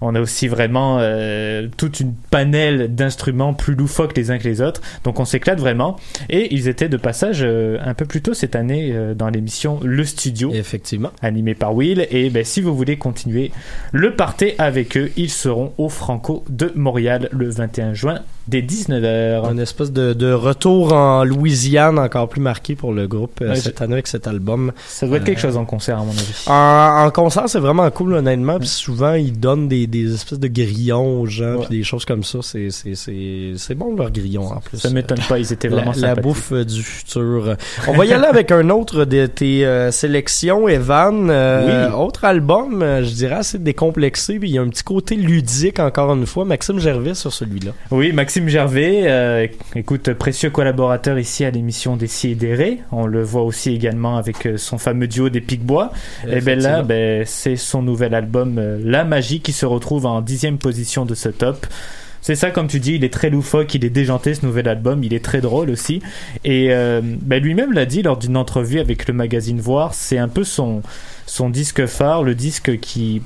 on 0.00 0.14
a 0.14 0.20
aussi 0.20 0.48
vraiment 0.48 0.98
euh, 1.00 1.68
toute 1.76 2.00
une 2.00 2.14
panel 2.30 2.94
d'instruments 2.94 3.54
plus 3.54 3.74
loufoques 3.74 4.16
les 4.16 4.30
uns 4.30 4.38
que 4.38 4.44
les 4.44 4.60
autres. 4.60 4.80
Donc 5.04 5.20
on 5.20 5.24
s'éclate 5.24 5.58
vraiment. 5.58 5.96
Et 6.30 6.54
ils 6.54 6.68
étaient 6.68 6.88
de 6.88 6.96
passage 6.96 7.40
euh, 7.42 7.78
un 7.84 7.94
peu 7.94 8.04
plus 8.04 8.22
tôt 8.22 8.34
cette 8.34 8.56
année 8.56 8.90
euh, 8.92 9.14
dans 9.14 9.28
l'émission 9.28 9.80
Le 9.82 10.04
Studio, 10.04 10.52
Effectivement. 10.52 11.10
animé 11.20 11.54
par 11.54 11.74
Will. 11.74 12.06
Et 12.10 12.30
ben, 12.30 12.44
si 12.44 12.60
vous 12.60 12.74
voulez 12.74 12.96
continuer 12.96 13.50
le 13.92 14.14
party 14.14 14.52
avec 14.58 14.96
eux, 14.96 15.10
ils 15.16 15.30
seront 15.30 15.72
au 15.78 15.88
Franco 15.88 16.44
de 16.48 16.72
Montréal 16.74 17.28
le 17.32 17.48
21 17.50 17.94
juin 17.94 18.20
dès 18.48 18.60
19h. 18.62 19.46
Un 19.48 19.58
espèce 19.58 19.92
de, 19.92 20.12
de 20.12 20.32
retour 20.32 20.92
en 20.92 21.24
Louisiane 21.24 21.98
encore 21.98 22.28
plus 22.28 22.40
marqué 22.40 22.74
pour 22.74 22.92
le 22.92 23.06
groupe 23.06 23.40
euh, 23.42 23.50
Ouais, 23.50 23.56
cette 23.56 23.80
année 23.82 23.94
avec 23.94 24.06
cet 24.06 24.26
album. 24.26 24.72
Ça 24.88 25.06
doit 25.06 25.18
être 25.18 25.24
quelque 25.24 25.38
Euh, 25.38 25.42
chose 25.42 25.56
en 25.56 25.64
concert 25.64 25.98
à 25.98 26.04
mon 26.04 26.10
avis. 26.12 26.44
En, 26.46 27.06
en 27.06 27.10
concert, 27.10 27.44
c'est 27.48 27.58
vraiment 27.58 27.90
cool, 27.90 28.14
honnêtement. 28.14 28.58
Puis 28.58 28.68
souvent, 28.68 29.14
ils 29.14 29.38
donnent 29.38 29.68
des, 29.68 29.86
des 29.86 30.14
espèces 30.14 30.38
de 30.40 30.48
grillons 30.48 31.20
aux 31.20 31.26
gens, 31.26 31.60
puis 31.60 31.78
des 31.78 31.84
choses 31.84 32.04
comme 32.04 32.24
ça. 32.24 32.38
C'est, 32.42 32.70
c'est, 32.70 32.94
c'est, 32.94 33.52
c'est 33.56 33.74
bon, 33.74 33.94
leurs 33.96 34.10
grillons, 34.10 34.46
en 34.52 34.60
plus. 34.60 34.78
Ça 34.78 34.90
m'étonne 34.90 35.18
pas, 35.28 35.38
ils 35.38 35.52
étaient 35.52 35.68
La, 35.68 35.76
vraiment 35.76 35.92
la 35.92 35.98
sympathiques. 35.98 36.22
bouffe 36.22 36.52
euh, 36.52 36.64
du 36.64 36.82
futur. 36.82 37.56
On 37.88 37.92
va 37.94 38.04
y 38.06 38.12
aller 38.12 38.26
avec 38.26 38.50
un 38.52 38.68
autre 38.70 39.04
de 39.04 39.26
tes 39.26 39.64
euh, 39.66 39.90
sélections, 39.90 40.68
Evan. 40.68 41.28
Euh, 41.30 41.88
Oui. 41.88 41.94
Autre 41.96 42.24
album, 42.24 42.80
je 43.02 43.10
dirais 43.14 43.36
assez 43.36 43.58
décomplexé. 43.58 44.38
Puis 44.38 44.50
il 44.50 44.54
y 44.54 44.58
a 44.58 44.62
un 44.62 44.68
petit 44.68 44.82
côté 44.84 45.14
ludique, 45.16 45.78
encore 45.80 46.12
une 46.14 46.26
fois. 46.26 46.44
Maxime 46.44 46.78
Gervais 46.78 47.14
sur 47.14 47.32
celui-là. 47.32 47.72
Oui, 47.90 48.12
Maxime 48.12 48.31
Gervais, 48.40 49.02
euh, 49.04 49.46
écoute, 49.74 50.12
précieux 50.14 50.48
collaborateur 50.48 51.18
ici 51.18 51.44
à 51.44 51.50
l'émission 51.50 51.96
des 51.96 52.06
Si 52.06 52.30
et 52.30 52.34
des 52.34 52.54
Ré. 52.54 52.78
On 52.90 53.06
le 53.06 53.22
voit 53.22 53.42
aussi 53.42 53.74
également 53.74 54.16
avec 54.16 54.46
euh, 54.46 54.56
son 54.56 54.78
fameux 54.78 55.06
duo 55.06 55.28
des 55.28 55.40
Picbois. 55.40 55.92
Et 56.26 56.40
ben 56.40 56.58
là, 56.58 56.82
ben, 56.82 57.24
c'est 57.26 57.56
son 57.56 57.82
nouvel 57.82 58.14
album 58.14 58.56
euh, 58.58 58.78
La 58.82 59.04
Magie 59.04 59.40
qui 59.40 59.52
se 59.52 59.66
retrouve 59.66 60.06
en 60.06 60.22
dixième 60.22 60.58
position 60.58 61.04
de 61.04 61.14
ce 61.14 61.28
top. 61.28 61.66
C'est 62.22 62.36
ça, 62.36 62.50
comme 62.52 62.68
tu 62.68 62.78
dis, 62.78 62.94
il 62.94 63.04
est 63.04 63.12
très 63.12 63.30
loufoque, 63.30 63.74
il 63.74 63.84
est 63.84 63.90
déjanté 63.90 64.34
ce 64.34 64.46
nouvel 64.46 64.68
album, 64.68 65.02
il 65.02 65.12
est 65.12 65.24
très 65.24 65.40
drôle 65.40 65.68
aussi. 65.68 66.00
Et 66.44 66.68
euh, 66.70 67.00
ben, 67.02 67.42
lui-même 67.42 67.72
l'a 67.72 67.84
dit 67.84 68.02
lors 68.02 68.16
d'une 68.16 68.36
entrevue 68.36 68.78
avec 68.78 69.08
le 69.08 69.14
magazine 69.14 69.60
Voir, 69.60 69.92
c'est 69.92 70.18
un 70.18 70.28
peu 70.28 70.44
son 70.44 70.82
son 71.32 71.48
disque 71.48 71.86
phare, 71.86 72.22
le 72.22 72.34
disque 72.34 72.78
qui 72.80 73.22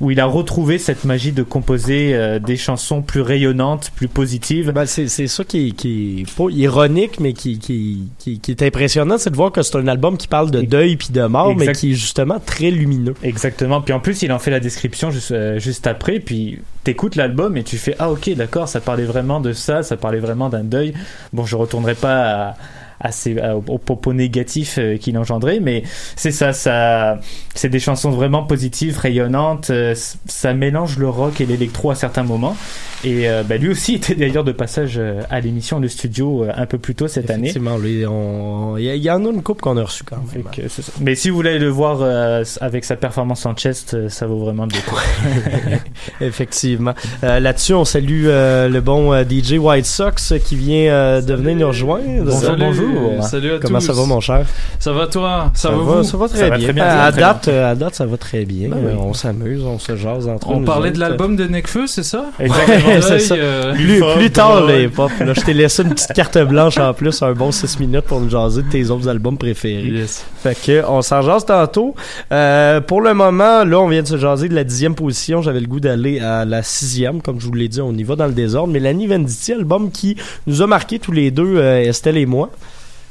où 0.00 0.12
il 0.12 0.20
a 0.20 0.26
retrouvé 0.26 0.78
cette 0.78 1.04
magie 1.04 1.32
de 1.32 1.42
composer 1.42 2.14
euh, 2.14 2.38
des 2.38 2.56
chansons 2.56 3.02
plus 3.02 3.20
rayonnantes, 3.20 3.90
plus 3.96 4.06
positives. 4.06 4.70
Ben, 4.70 4.86
c'est, 4.86 5.08
c'est 5.08 5.26
ça 5.26 5.42
qui 5.42 5.68
est, 5.68 5.70
qui 5.72 6.20
est 6.20 6.36
pas 6.36 6.50
ironique, 6.50 7.18
mais 7.18 7.32
qui, 7.32 7.58
qui, 7.58 8.02
qui, 8.20 8.38
qui 8.38 8.50
est 8.52 8.62
impressionnant, 8.62 9.18
c'est 9.18 9.30
de 9.30 9.36
voir 9.36 9.50
que 9.50 9.62
c'est 9.62 9.76
un 9.76 9.88
album 9.88 10.16
qui 10.16 10.28
parle 10.28 10.52
de 10.52 10.60
deuil 10.60 10.96
puis 10.96 11.08
de 11.10 11.22
mort, 11.22 11.56
mais 11.56 11.72
qui 11.72 11.90
est 11.90 11.94
justement 11.94 12.38
très 12.38 12.70
lumineux. 12.70 13.14
Exactement. 13.24 13.80
Puis 13.80 13.92
en 13.92 13.98
plus, 13.98 14.22
il 14.22 14.30
en 14.30 14.38
fait 14.38 14.52
la 14.52 14.60
description 14.60 15.10
juste, 15.10 15.32
euh, 15.32 15.58
juste 15.58 15.88
après. 15.88 16.20
Puis 16.20 16.60
t'écoutes 16.84 17.16
l'album 17.16 17.56
et 17.56 17.64
tu 17.64 17.76
fais 17.76 17.96
ah 17.98 18.10
ok 18.10 18.30
d'accord, 18.34 18.68
ça 18.68 18.80
parlait 18.80 19.04
vraiment 19.04 19.40
de 19.40 19.52
ça, 19.52 19.82
ça 19.82 19.96
parlait 19.96 20.20
vraiment 20.20 20.48
d'un 20.48 20.62
deuil. 20.64 20.94
Bon, 21.32 21.44
je 21.44 21.56
retournerai 21.56 21.96
pas 21.96 22.50
à, 22.50 22.56
à 23.00 23.12
ces, 23.12 23.38
à- 23.38 23.56
aux 23.56 23.78
propos 23.78 24.12
négatifs 24.12 24.76
euh, 24.78 24.96
qu'il 24.96 25.16
engendrait, 25.18 25.60
mais 25.60 25.82
c'est 26.16 26.30
ça, 26.32 26.52
ça, 26.52 27.20
c'est 27.54 27.68
des 27.68 27.78
chansons 27.80 28.10
vraiment 28.10 28.42
positives, 28.42 28.98
rayonnantes. 28.98 29.70
euh, 29.70 29.94
ça 30.26 30.54
mélange 30.54 30.98
le 30.98 31.08
rock 31.08 31.40
et 31.40 31.46
l'électro 31.46 31.90
à 31.90 31.94
certains 31.94 32.22
moments. 32.24 32.56
Et 33.04 33.28
euh, 33.28 33.42
bah, 33.44 33.56
lui 33.56 33.68
aussi 33.68 33.94
était 33.96 34.14
d'ailleurs 34.16 34.42
de 34.44 34.50
passage 34.52 34.94
euh, 34.98 35.22
à 35.30 35.38
l'émission 35.40 35.78
Le 35.78 35.86
Studio 35.88 36.44
euh, 36.44 36.52
un 36.56 36.66
peu 36.66 36.78
plus 36.78 36.94
tôt 36.96 37.06
cette 37.06 37.30
année. 37.30 37.48
Effectivement, 37.50 37.78
lui, 37.78 38.04
on- 38.06 38.76
il 38.76 38.84
y, 38.84 38.90
a- 38.90 38.94
il 38.96 39.02
y 39.02 39.08
a 39.08 39.14
une 39.14 39.42
coupe 39.42 39.60
qu'on 39.60 39.76
a 39.76 39.82
reçue 39.84 40.02
quand 40.04 40.16
même. 40.34 40.42
que. 40.44 40.62
Mais 41.00 41.14
si 41.14 41.30
vous 41.30 41.36
voulez 41.36 41.58
le 41.58 41.68
voir 41.68 41.98
euh, 42.02 42.42
avec 42.60 42.84
sa 42.84 42.96
performance 42.96 43.46
en 43.46 43.54
chest, 43.54 43.94
euh, 43.94 44.08
ça 44.08 44.26
vaut 44.26 44.38
vraiment 44.38 44.64
le 44.64 44.70
détour. 44.72 45.00
Effectivement. 46.20 46.94
Euh, 47.24 47.38
Là-dessus, 47.40 47.74
on 47.74 47.84
salue 47.84 48.24
euh, 48.26 48.68
le 48.68 48.80
bon 48.80 49.12
euh, 49.12 49.22
DJ 49.28 49.52
White 49.58 49.86
Sox 49.86 50.34
qui 50.44 50.56
vient 50.56 50.90
euh, 50.92 51.20
de 51.20 51.34
venir 51.34 51.56
nous 51.56 51.66
rejoindre. 51.68 52.24
Bonjour, 52.24 52.40
Salut, 52.40 52.64
bonjour. 52.94 53.24
Salut 53.24 53.52
à 53.54 53.58
Comment 53.58 53.78
tous. 53.78 53.86
ça 53.86 53.92
va, 53.92 54.04
mon 54.06 54.20
cher? 54.20 54.46
Ça 54.78 54.92
va 54.92 55.06
toi? 55.06 55.50
Ça, 55.54 55.70
va 55.70 55.76
vous? 55.76 56.02
Ça 56.02 56.16
va 56.16 56.28
très 56.28 56.38
Ça 56.38 56.48
va 56.48 56.56
bien. 56.56 56.64
très 56.66 56.72
bien, 56.72 56.84
à, 56.84 56.88
ça 56.90 56.96
va 56.96 57.04
à 57.06 57.12
très 57.12 57.20
date, 57.20 57.48
euh, 57.48 57.70
à 57.70 57.74
date, 57.74 57.94
ça 57.94 58.06
va 58.06 58.16
très 58.16 58.44
bien. 58.44 58.68
Ben 58.68 58.76
oui. 58.80 58.92
Euh, 58.92 58.96
on 59.00 59.14
s'amuse, 59.14 59.62
on 59.64 59.78
se 59.78 59.96
jase 59.96 60.28
entre 60.28 60.48
On 60.50 60.60
nous 60.60 60.66
parlait 60.66 60.90
de 60.90 60.98
l'album 60.98 61.36
de 61.36 61.44
Necfeu, 61.46 61.86
c'est 61.86 62.02
ça? 62.02 62.26
Exactement. 62.40 63.00
ça. 63.18 63.34
Euh, 63.34 63.74
Plus, 64.16 64.30
tard, 64.30 64.64
les 64.66 64.84
hip-hop. 64.84 65.10
Là, 65.20 65.32
je 65.34 65.40
t'ai 65.40 65.54
laissé 65.54 65.82
une 65.82 65.90
petite 65.94 66.12
carte 66.12 66.38
blanche 66.38 66.78
en 66.78 66.92
plus, 66.94 67.22
un 67.22 67.32
bon 67.32 67.50
6 67.52 67.80
minutes 67.80 68.04
pour 68.06 68.20
nous 68.20 68.30
jaser 68.30 68.62
de 68.62 68.68
tes 68.70 68.90
autres 68.90 69.08
albums 69.08 69.38
préférés. 69.38 69.82
yes. 69.88 70.24
Fait 70.42 70.54
que 70.60 70.84
on 70.88 71.02
s'en 71.02 71.22
jase 71.22 71.44
tantôt. 71.44 71.94
Euh, 72.32 72.80
pour 72.80 73.00
le 73.00 73.14
moment, 73.14 73.64
là, 73.64 73.80
on 73.80 73.88
vient 73.88 74.02
de 74.02 74.08
se 74.08 74.16
jaser 74.18 74.48
de 74.48 74.54
la 74.54 74.64
dixième 74.64 74.94
position. 74.94 75.42
J'avais 75.42 75.60
le 75.60 75.66
goût 75.66 75.80
d'aller 75.80 76.20
à 76.20 76.44
la 76.44 76.62
sixième, 76.62 77.20
comme 77.22 77.40
je 77.40 77.46
vous 77.46 77.54
l'ai 77.54 77.68
dit, 77.68 77.80
on 77.80 77.92
y 77.92 78.02
va 78.02 78.16
dans 78.16 78.26
le 78.26 78.32
désordre. 78.32 78.72
Mélanie 78.72 79.06
Venditti, 79.06 79.52
album 79.52 79.90
qui 79.90 80.16
nous 80.46 80.62
a 80.62 80.66
marqué 80.66 80.98
tous 80.98 81.12
les 81.12 81.30
deux, 81.30 81.56
euh, 81.56 81.80
Estelle 81.82 82.16
et 82.16 82.26
moi. 82.26 82.50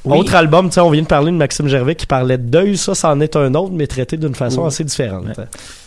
Oui. 0.08 0.18
Autre 0.20 0.36
album, 0.36 0.68
tu 0.70 0.74
sais, 0.76 0.80
on 0.82 0.90
vient 0.90 1.02
de 1.02 1.08
parler 1.08 1.32
de 1.32 1.38
Maxime 1.38 1.68
Gervais 1.68 1.96
qui 1.96 2.06
parlait 2.06 2.38
de 2.38 2.44
deuil. 2.50 2.78
Ça, 2.78 2.96
c'en 2.96 3.20
est 3.20 3.36
un 3.36 3.54
autre, 3.56 3.74
mais 3.74 3.88
traité 3.88 4.18
d'une 4.18 4.36
façon 4.36 4.62
Oui. 4.62 4.68
assez 4.68 4.84
différente. 4.84 5.26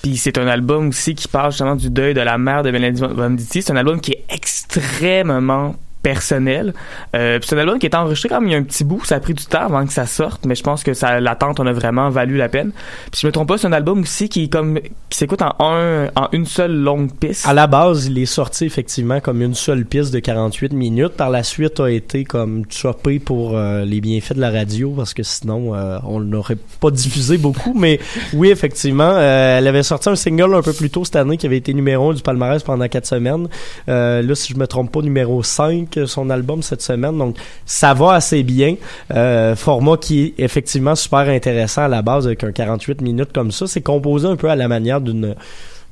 Puis 0.03 0.17
c'est 0.17 0.39
un 0.39 0.47
album 0.47 0.89
aussi 0.89 1.15
qui 1.15 1.29
parle 1.29 1.51
justement 1.51 1.77
du 1.77 1.91
deuil 1.91 2.15
de 2.15 2.21
la 2.21 2.39
mère 2.39 2.63
de 2.63 2.71
Mélanie 2.71 3.01
Venditti. 3.01 3.63
C'est 3.63 3.73
un 3.73 3.77
album 3.77 4.01
qui 4.01 4.13
est 4.13 4.25
extrêmement 4.29 5.75
personnel. 6.03 6.75
Euh, 7.15 7.39
c'est 7.43 7.55
un 7.55 7.59
album 7.59 7.79
qui 7.79 7.87
est 7.87 7.95
enregistré 7.95 8.31
même 8.31 8.47
il 8.47 8.53
y 8.53 8.55
a 8.55 8.59
un 8.59 8.63
petit 8.63 8.85
bout. 8.85 9.05
Ça 9.05 9.17
a 9.17 9.21
pris 9.21 9.35
du 9.35 9.45
temps 9.45 9.63
avant 9.63 9.87
que 9.87 9.93
ça 9.93 10.07
sorte, 10.07 10.45
mais 10.47 10.55
je 10.55 10.63
pense 10.63 10.83
que 10.83 10.95
ça, 10.95 11.21
l'attente 11.21 11.61
en 11.61 11.67
a 11.67 11.73
vraiment 11.73 12.11
valu 12.11 12.37
la 12.37 12.49
peine. 12.49 12.73
Puis 13.11 13.21
je 13.23 13.27
me 13.27 13.33
trompe 13.33 13.49
pas, 13.49 13.59
c'est 13.59 13.67
un 13.67 13.73
album 13.73 14.01
aussi 14.03 14.29
qui 14.29 14.45
est 14.45 14.49
comme 14.49 14.79
qui 15.09 15.19
s'écoute 15.19 15.43
en 15.43 15.55
un 15.61 16.07
en 16.17 16.29
une 16.33 16.47
seule 16.47 16.75
longue 16.75 17.13
piste. 17.13 17.47
À 17.47 17.55
la 17.55 17.67
base, 17.67 18.07
il 18.07 18.19
est 18.19 18.27
sorti 18.27 18.65
effectivement 18.65 19.21
comme 19.21 19.43
une 19.43 19.55
seule 19.55 19.85
piste 19.85 20.13
de 20.13 20.21
48 20.21 20.73
minutes. 20.73 21.17
Par 21.17 21.31
la 21.31 21.43
suite, 21.43 21.81
a 21.81 21.91
été 21.91 22.25
comme 22.25 22.65
chopé 22.71 23.19
pour 23.19 23.57
euh, 23.57 23.85
les 23.85 24.01
bienfaits 24.01 24.35
de 24.35 24.41
la 24.41 24.51
radio 24.51 24.93
parce 24.97 25.15
que 25.15 25.23
sinon, 25.23 25.75
euh, 25.75 25.99
on 26.05 26.19
l'aurait 26.19 26.59
pas 26.81 26.91
diffusé 26.91 27.39
beaucoup. 27.39 27.75
Mais 27.75 28.01
oui, 28.33 28.51
effectivement, 28.51 29.13
euh, 29.15 29.59
elle 29.59 29.67
avait 29.67 29.83
sorti 29.83 30.09
un 30.09 30.17
single 30.17 30.55
un 30.55 30.63
peu 30.63 30.73
plus 30.73 30.91
tôt 30.91 31.05
cette 31.05 31.17
année 31.17 31.37
qui 31.37 31.47
avait 31.47 31.57
été 31.57 31.75
numéro 31.75 32.11
1 32.11 32.15
du 32.15 32.23
palmarès 32.23 32.63
pendant 32.63 32.89
quatre 32.89 33.07
semaines. 33.07 33.49
Euh, 33.89 34.23
là, 34.23 34.35
si 34.35 34.53
je 34.53 34.59
me 34.59 34.67
trompe 34.67 34.93
pas, 34.93 35.01
numéro 35.03 35.43
5 35.43 35.90
que 35.91 36.07
son 36.07 36.31
album 36.31 36.63
cette 36.63 36.83
semaine, 36.83 37.19
donc 37.19 37.37
ça 37.67 37.95
va 37.95 38.15
assez 38.15 38.43
bien. 38.43 38.77
Euh, 39.15 39.57
format 39.57 39.97
qui 39.97 40.23
est 40.23 40.35
effectivement 40.39 40.95
super 40.95 41.29
intéressant 41.29 41.83
à 41.83 41.89
la 41.89 42.03
base 42.03 42.27
avec 42.27 42.45
un 42.45 42.53
48 42.53 43.01
minutes 43.01 43.33
comme 43.33 43.51
ça. 43.51 43.67
C'est 43.67 43.83
composé 43.83 44.27
un 44.27 44.37
peu 44.37 44.49
à 44.49 44.57
la 44.57 44.69
manière 44.69 45.01
d'une 45.01 45.35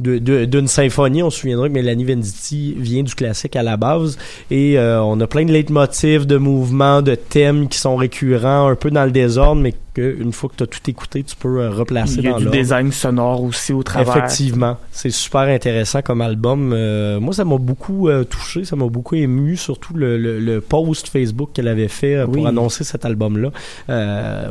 d'une 0.01 0.69
symphonie. 0.69 1.23
On 1.23 1.31
se 1.31 1.41
souviendra 1.41 1.69
que 1.69 1.73
Mélanie 1.73 2.05
Venditti 2.05 2.75
vient 2.79 3.03
du 3.03 3.15
classique 3.15 3.57
à 3.57 3.63
la 3.63 3.77
base 3.77 4.17
et 4.51 4.79
euh, 4.79 5.03
on 5.03 5.21
a 5.21 5.27
plein 5.27 5.45
de 5.45 5.53
leitmotifs, 5.53 6.27
de 6.27 6.37
mouvements, 6.37 7.03
de 7.03 7.15
thèmes 7.15 7.69
qui 7.69 7.79
sont 7.79 7.97
récurrents, 7.97 8.69
un 8.69 8.77
peu 8.77 8.91
dans 8.91 9.05
le 9.05 9.11
désordre, 9.11 9.61
mais 9.61 9.75
qu'une 9.99 10.33
fois 10.33 10.49
que 10.51 10.57
tu 10.57 10.63
as 10.63 10.67
tout 10.67 10.89
écouté, 10.89 11.23
tu 11.25 11.35
peux 11.37 11.61
euh, 11.61 11.71
replacer 11.71 12.17
Il 12.19 12.25
y 12.25 12.29
a 12.29 12.33
dans 12.33 12.39
du 12.39 12.49
design 12.51 12.93
sonore 12.93 13.43
aussi 13.43 13.73
au 13.73 13.83
travers. 13.83 14.17
Effectivement, 14.17 14.77
c'est 14.93 15.11
super 15.11 15.41
intéressant 15.43 16.03
comme 16.03 16.21
album. 16.21 16.73
Euh, 16.73 17.19
moi, 17.21 17.33
ça 17.35 17.45
m'a 17.45 17.59
beaucoup 17.59 18.09
euh, 18.09 18.25
touché, 18.25 18.65
ça 18.65 18.77
m'a 18.77 18.87
beaucoup 18.87 19.17
ému, 19.17 19.57
surtout 19.57 19.95
le, 19.95 20.17
le, 20.17 20.39
le 20.39 20.61
post 20.61 21.09
Facebook 21.09 21.51
qu'elle 21.53 21.69
avait 21.69 21.89
fait 21.89 22.25
pour 22.25 22.35
Oui. 22.35 22.47
annoncer 22.47 22.85
cet 22.85 23.05
album-là, 23.05 23.51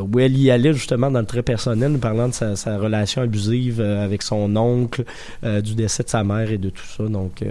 où 0.01 0.20
elle 0.20 0.38
y 0.38 0.51
allait 0.51 0.74
justement 0.74 1.10
dans 1.10 1.20
le 1.22 1.25
très 1.25 1.44
personnel, 1.44 1.98
parlant 2.00 2.27
de 2.27 2.34
sa, 2.34 2.56
sa 2.56 2.77
relation 2.77 3.22
abusive 3.22 3.80
avec 3.82 4.22
son 4.24 4.56
oncle, 4.56 5.04
du 5.44 5.75
décès 5.75 6.04
de 6.04 6.10
sa 6.10 6.24
mère 6.24 6.51
et 6.51 6.58
de 6.58 6.70
tout 6.70 6.86
ça. 6.86 7.04
Donc, 7.04 7.44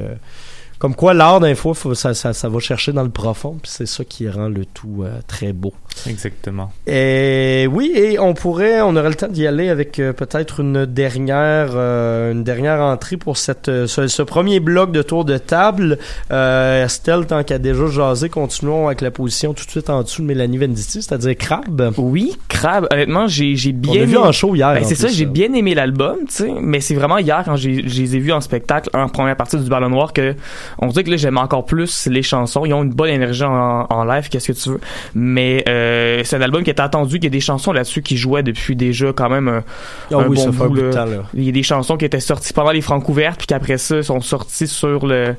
comme 0.78 0.94
quoi, 0.94 1.14
l'art, 1.14 1.40
d'un 1.40 1.54
fois, 1.54 1.74
faut- 1.74 1.94
ça, 1.94 2.12
ça, 2.14 2.32
ça 2.32 2.48
va 2.48 2.58
chercher 2.58 2.92
dans 2.92 3.02
le 3.02 3.10
profond, 3.10 3.56
puis 3.62 3.70
c'est 3.74 3.86
ça 3.86 4.04
qui 4.04 4.28
rend 4.28 4.48
le 4.48 4.64
tout 4.66 5.02
euh, 5.04 5.20
très 5.26 5.52
beau. 5.52 5.72
Exactement. 6.06 6.70
Et 6.86 7.66
oui, 7.72 7.90
et 7.94 8.18
on 8.18 8.34
pourrait, 8.34 8.82
on 8.82 8.94
aurait 8.96 9.08
le 9.08 9.14
temps 9.14 9.28
d'y 9.28 9.46
aller 9.46 9.70
avec 9.70 9.98
euh, 9.98 10.12
peut-être 10.12 10.60
une 10.60 10.84
dernière, 10.84 11.70
euh, 11.74 12.32
une 12.32 12.44
dernière 12.44 12.80
entrée 12.80 13.16
pour 13.16 13.38
cette, 13.38 13.66
ce, 13.86 14.06
ce 14.06 14.22
premier 14.22 14.60
bloc 14.60 14.92
de 14.92 15.00
tour 15.02 15.24
de 15.24 15.38
table. 15.38 15.98
Euh, 16.30 16.84
Estelle, 16.84 17.26
tant 17.26 17.42
qu'à 17.42 17.58
déjà 17.58 17.86
jasé, 17.86 18.28
continuons 18.28 18.88
avec 18.88 19.00
la 19.00 19.10
position 19.10 19.54
tout 19.54 19.64
de 19.64 19.70
suite 19.70 19.88
en 19.88 20.02
dessous 20.02 20.20
de 20.22 20.26
Mélanie 20.26 20.58
Venditti, 20.58 21.02
c'est-à-dire 21.02 21.34
Crab. 21.36 21.92
Oui, 21.96 22.36
Crab. 22.48 22.86
Honnêtement, 22.92 23.26
j'ai 23.26 23.56
j'ai 23.56 23.70
On 23.70 23.92
bien. 23.92 24.00
l'a 24.00 24.04
vu 24.06 24.16
en 24.18 24.32
show 24.32 24.54
hier. 24.54 24.74
Ben, 24.74 24.84
en 24.84 24.86
c'est 24.86 24.94
ça, 24.94 25.08
j'ai 25.08 25.24
bien 25.26 25.52
aimé 25.54 25.74
l'album, 25.74 26.16
tu 26.28 26.34
sais, 26.34 26.52
mais 26.60 26.80
c'est 26.80 26.94
vraiment 26.94 27.18
hier 27.18 27.42
quand 27.44 27.56
j'ai- 27.56 27.88
je 27.88 28.00
les 28.02 28.16
ai 28.16 28.18
vus 28.18 28.32
en 28.32 28.40
spectacle 28.42 28.90
en 28.92 29.08
première 29.08 29.36
partie 29.36 29.56
du 29.56 29.68
Ballon 29.70 29.88
Noir 29.88 30.12
que 30.12 30.34
on 30.78 30.88
dirait 30.88 31.04
que 31.04 31.10
là 31.10 31.16
j'aime 31.16 31.38
encore 31.38 31.64
plus 31.64 32.06
les 32.06 32.22
chansons, 32.22 32.64
ils 32.66 32.74
ont 32.74 32.82
une 32.82 32.92
bonne 32.92 33.10
énergie 33.10 33.44
en, 33.44 33.86
en 33.88 34.04
live, 34.04 34.28
qu'est-ce 34.28 34.52
que 34.52 34.58
tu 34.58 34.70
veux. 34.70 34.80
Mais 35.14 35.64
euh, 35.68 36.22
c'est 36.24 36.36
un 36.36 36.42
album 36.42 36.62
qui 36.62 36.70
est 36.70 36.80
attendu, 36.80 37.16
il 37.16 37.24
y 37.24 37.26
a 37.26 37.30
des 37.30 37.40
chansons 37.40 37.72
là-dessus 37.72 38.02
qui 38.02 38.16
jouaient 38.16 38.42
depuis 38.42 38.76
déjà 38.76 39.12
quand 39.14 39.30
même 39.30 39.48
un, 39.48 39.64
Ah 40.12 40.16
un 40.16 40.28
oui, 40.28 40.36
bon 40.36 40.48
bout, 40.50 40.68
bout 40.68 40.76
de 40.76 40.82
là. 40.82 40.92
temps, 40.92 41.04
là. 41.06 41.22
Il 41.34 41.44
y 41.44 41.48
a 41.48 41.52
des 41.52 41.62
chansons 41.62 41.96
qui 41.96 42.04
étaient 42.04 42.20
sorties 42.20 42.52
pendant 42.52 42.72
les 42.72 42.80
francs 42.80 43.04
puis 43.06 43.46
qu'après 43.46 43.78
ça 43.78 44.02
sont 44.02 44.20
sorties 44.20 44.66
sur 44.66 45.06
le 45.06 45.36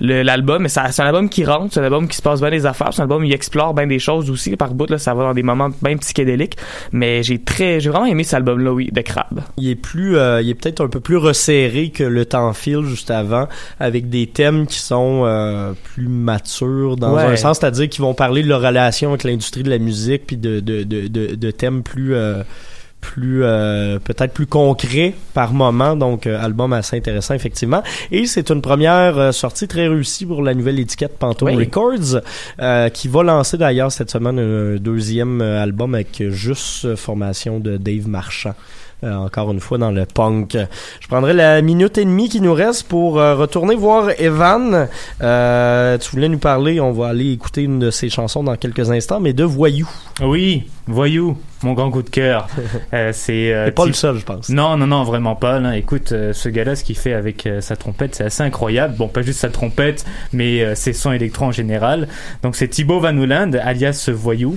l'album, 0.00 0.62
mais 0.62 0.68
c'est 0.68 0.80
un 0.80 1.06
album 1.06 1.28
qui 1.28 1.44
rentre, 1.44 1.74
c'est 1.74 1.80
un 1.80 1.84
album 1.84 2.06
qui 2.06 2.16
se 2.16 2.22
passe 2.22 2.40
bien 2.40 2.50
des 2.50 2.66
affaires, 2.66 2.92
c'est 2.92 3.00
un 3.00 3.04
album 3.04 3.24
qui 3.24 3.32
explore 3.32 3.74
bien 3.74 3.86
des 3.86 3.98
choses 3.98 4.30
aussi 4.30 4.56
par 4.56 4.74
bout 4.74 4.88
là, 4.90 4.98
ça 4.98 5.14
va 5.14 5.24
dans 5.24 5.34
des 5.34 5.42
moments 5.42 5.70
bien 5.82 5.96
psychédéliques, 5.96 6.56
mais 6.92 7.22
j'ai 7.22 7.38
très 7.38 7.80
j'ai 7.80 7.90
vraiment 7.90 8.06
aimé 8.06 8.24
cet 8.24 8.34
album 8.34 8.60
là 8.60 8.72
oui, 8.72 8.90
de 8.92 9.00
Crab. 9.00 9.40
Il 9.56 9.68
est 9.68 9.74
plus, 9.74 10.16
euh, 10.16 10.40
il 10.42 10.50
est 10.50 10.54
peut-être 10.54 10.80
un 10.82 10.88
peu 10.88 11.00
plus 11.00 11.16
resserré 11.16 11.90
que 11.90 12.04
le 12.04 12.24
temps 12.24 12.52
file 12.52 12.84
juste 12.84 13.10
avant, 13.10 13.48
avec 13.80 14.08
des 14.08 14.26
thèmes 14.26 14.57
qui 14.66 14.78
sont 14.78 15.22
euh, 15.24 15.72
plus 15.94 16.08
matures 16.08 16.96
dans 16.96 17.14
Ouais. 17.14 17.22
un 17.22 17.36
sens, 17.36 17.58
c'est-à-dire 17.58 17.88
qu'ils 17.88 18.02
vont 18.02 18.14
parler 18.14 18.42
de 18.42 18.48
leur 18.48 18.60
relation 18.62 19.10
avec 19.10 19.24
l'industrie 19.24 19.62
de 19.62 19.70
la 19.70 19.78
musique, 19.78 20.26
puis 20.26 20.36
de, 20.36 20.60
de, 20.60 20.82
de, 20.82 21.06
de, 21.08 21.34
de 21.34 21.50
thèmes 21.50 21.82
plus 21.82 22.14
euh, 22.14 22.42
plus 23.00 23.44
euh, 23.44 24.00
peut-être 24.00 24.32
plus 24.32 24.46
concrets 24.46 25.14
par 25.32 25.52
moment 25.52 25.94
donc 25.94 26.26
euh, 26.26 26.36
album 26.42 26.72
assez 26.72 26.96
intéressant 26.96 27.32
effectivement 27.34 27.80
et 28.10 28.26
c'est 28.26 28.50
une 28.50 28.60
première 28.60 29.16
euh, 29.16 29.30
sortie 29.30 29.68
très 29.68 29.86
réussie 29.86 30.26
pour 30.26 30.42
la 30.42 30.52
nouvelle 30.52 30.80
étiquette 30.80 31.16
Pantone 31.16 31.54
Oui. 31.54 31.64
Records 31.64 32.20
qui 32.92 33.06
va 33.06 33.22
lancer 33.22 33.56
d'ailleurs 33.56 33.92
cette 33.92 34.10
semaine 34.10 34.40
un 34.40 34.76
deuxième 34.78 35.40
album 35.40 35.94
avec 35.94 36.24
juste 36.30 36.96
formation 36.96 37.60
de 37.60 37.76
Dave 37.76 38.08
Marchand 38.08 38.54
euh, 39.04 39.14
encore 39.14 39.52
une 39.52 39.60
fois 39.60 39.78
dans 39.78 39.92
le 39.92 40.06
punk. 40.06 40.56
Je 41.00 41.06
prendrai 41.08 41.32
la 41.32 41.62
minute 41.62 41.98
et 41.98 42.04
demie 42.04 42.28
qui 42.28 42.40
nous 42.40 42.52
reste 42.52 42.88
pour 42.88 43.18
euh, 43.18 43.36
retourner 43.36 43.76
voir 43.76 44.10
Evan. 44.18 44.88
Euh, 45.20 45.98
tu 45.98 46.10
voulais 46.10 46.28
nous 46.28 46.38
parler, 46.38 46.80
on 46.80 46.92
va 46.92 47.08
aller 47.08 47.30
écouter 47.30 47.62
une 47.62 47.78
de 47.78 47.90
ses 47.90 48.08
chansons 48.08 48.42
dans 48.42 48.56
quelques 48.56 48.90
instants, 48.90 49.20
mais 49.20 49.32
de 49.32 49.44
Voyou. 49.44 49.88
Oui, 50.20 50.64
Voyou, 50.88 51.36
mon 51.62 51.74
grand 51.74 51.90
coup 51.90 52.02
de 52.02 52.10
cœur. 52.10 52.48
Euh, 52.94 53.10
c'est 53.12 53.52
euh, 53.52 53.70
pas 53.70 53.84
le 53.84 53.92
seul, 53.92 54.16
je 54.16 54.24
pense. 54.24 54.48
Non, 54.48 54.76
non, 54.78 54.86
non, 54.86 55.02
vraiment 55.02 55.36
pas. 55.36 55.58
Là. 55.58 55.76
Écoute, 55.76 56.12
euh, 56.12 56.32
ce 56.32 56.48
gars-là, 56.48 56.74
ce 56.74 56.84
qu'il 56.84 56.96
fait 56.96 57.12
avec 57.12 57.46
euh, 57.46 57.60
sa 57.60 57.76
trompette, 57.76 58.14
c'est 58.14 58.24
assez 58.24 58.42
incroyable. 58.42 58.94
Bon, 58.96 59.08
pas 59.08 59.20
juste 59.20 59.40
sa 59.40 59.50
trompette, 59.50 60.06
mais 60.32 60.74
ses 60.74 60.94
sons 60.94 61.12
électro 61.12 61.44
en 61.46 61.52
général. 61.52 62.08
Donc, 62.42 62.56
c'est 62.56 62.68
Thibaut 62.68 63.00
Van 63.00 63.14
Ouland, 63.16 63.52
alias 63.62 64.08
Voyou, 64.12 64.56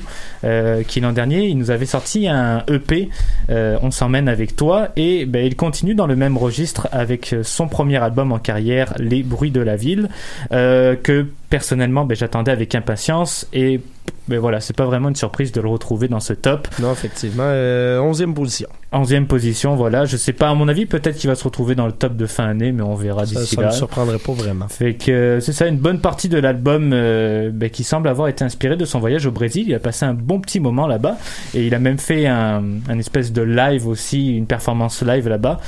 qui 0.88 1.02
l'an 1.02 1.12
dernier, 1.12 1.48
il 1.48 1.58
nous 1.58 1.72
avait 1.72 1.86
sorti 1.86 2.28
un 2.28 2.64
EP, 2.70 3.10
On 3.50 3.92
s'emmène 3.92 4.30
avec 4.30 4.56
toi, 4.56 4.90
et 4.96 5.26
ben, 5.26 5.46
il 5.46 5.56
continue 5.56 5.96
dans 5.96 6.08
le 6.08 6.16
même 6.16 6.38
registre 6.38 6.88
avec 6.92 7.36
son 7.44 7.68
premier 7.68 7.98
album 7.98 8.32
en 8.32 8.40
carrière, 8.40 8.94
Les 8.98 9.24
bruits 9.24 9.52
de 9.52 9.62
la 9.62 9.76
ville, 9.76 10.10
que 10.52 11.28
personnellement, 11.50 12.06
ben, 12.06 12.16
j'attendais 12.16 12.52
avec 12.52 12.76
impatience, 12.76 13.48
et 13.52 13.82
ben 14.28 14.40
voilà, 14.40 14.60
c'est 14.62 14.76
pas 14.76 14.86
vraiment 14.86 15.10
une 15.10 15.16
surprise 15.16 15.52
de 15.52 15.62
le 15.62 15.68
retrouver 15.68 16.08
dans 16.08 16.20
ce 16.20 16.34
top. 16.34 16.68
Non, 16.80 16.92
effectivement, 16.92 17.44
euh, 17.46 18.00
11e 18.00 18.34
position. 18.34 18.68
11e 18.94 19.26
position, 19.26 19.76
voilà. 19.76 20.06
Je 20.06 20.18
sais 20.18 20.34
pas, 20.34 20.50
à 20.50 20.54
mon 20.54 20.68
avis, 20.68 20.86
peut-être 20.86 21.18
qu'il 21.18 21.30
va 21.30 21.36
se 21.36 21.44
retrouver 21.44 21.76
dans 21.76 21.86
le 21.86 21.92
top 21.92 22.16
de 22.16 22.26
fin 22.26 22.46
année, 22.46 22.72
mais 22.72 22.84
on 22.84 22.96
verra 22.96 23.26
Ça, 23.26 23.40
d'ici 23.40 23.56
ça 23.56 23.62
là. 23.62 23.68
me 23.68 23.74
surprendrait 23.74 24.20
pas 24.20 24.34
vraiment. 24.34 24.68
Fait 24.68 24.94
que 24.94 25.12
euh, 25.12 25.40
c'est 25.40 25.54
ça, 25.54 25.68
une 25.68 25.78
bonne 25.78 26.00
partie 26.00 26.30
de 26.30 26.38
l'album 26.38 26.92
euh, 26.94 27.50
ben, 27.54 27.70
qui 27.70 27.84
semble 27.84 28.08
avoir 28.08 28.28
été 28.28 28.44
inspiré 28.44 28.76
de 28.78 28.86
son 28.86 29.00
voyage 29.00 29.26
au 29.26 29.32
Brésil. 29.32 29.66
Il 29.68 29.74
a 29.76 29.80
passé 29.80 30.06
un 30.06 30.14
bon 30.14 30.40
petit 30.40 30.60
moment 30.60 30.88
là-bas 30.88 31.18
et 31.54 31.66
il 31.66 31.74
a 31.76 31.80
même 31.80 31.98
fait 31.98 32.28
un, 32.28 32.64
un 32.90 33.00
espèce 33.00 33.32
de 33.32 33.42
live 33.42 33.88
aussi, 33.88 34.36
une 34.36 34.46
performance 34.46 35.02
live 35.04 35.28
là-bas. 35.28 35.60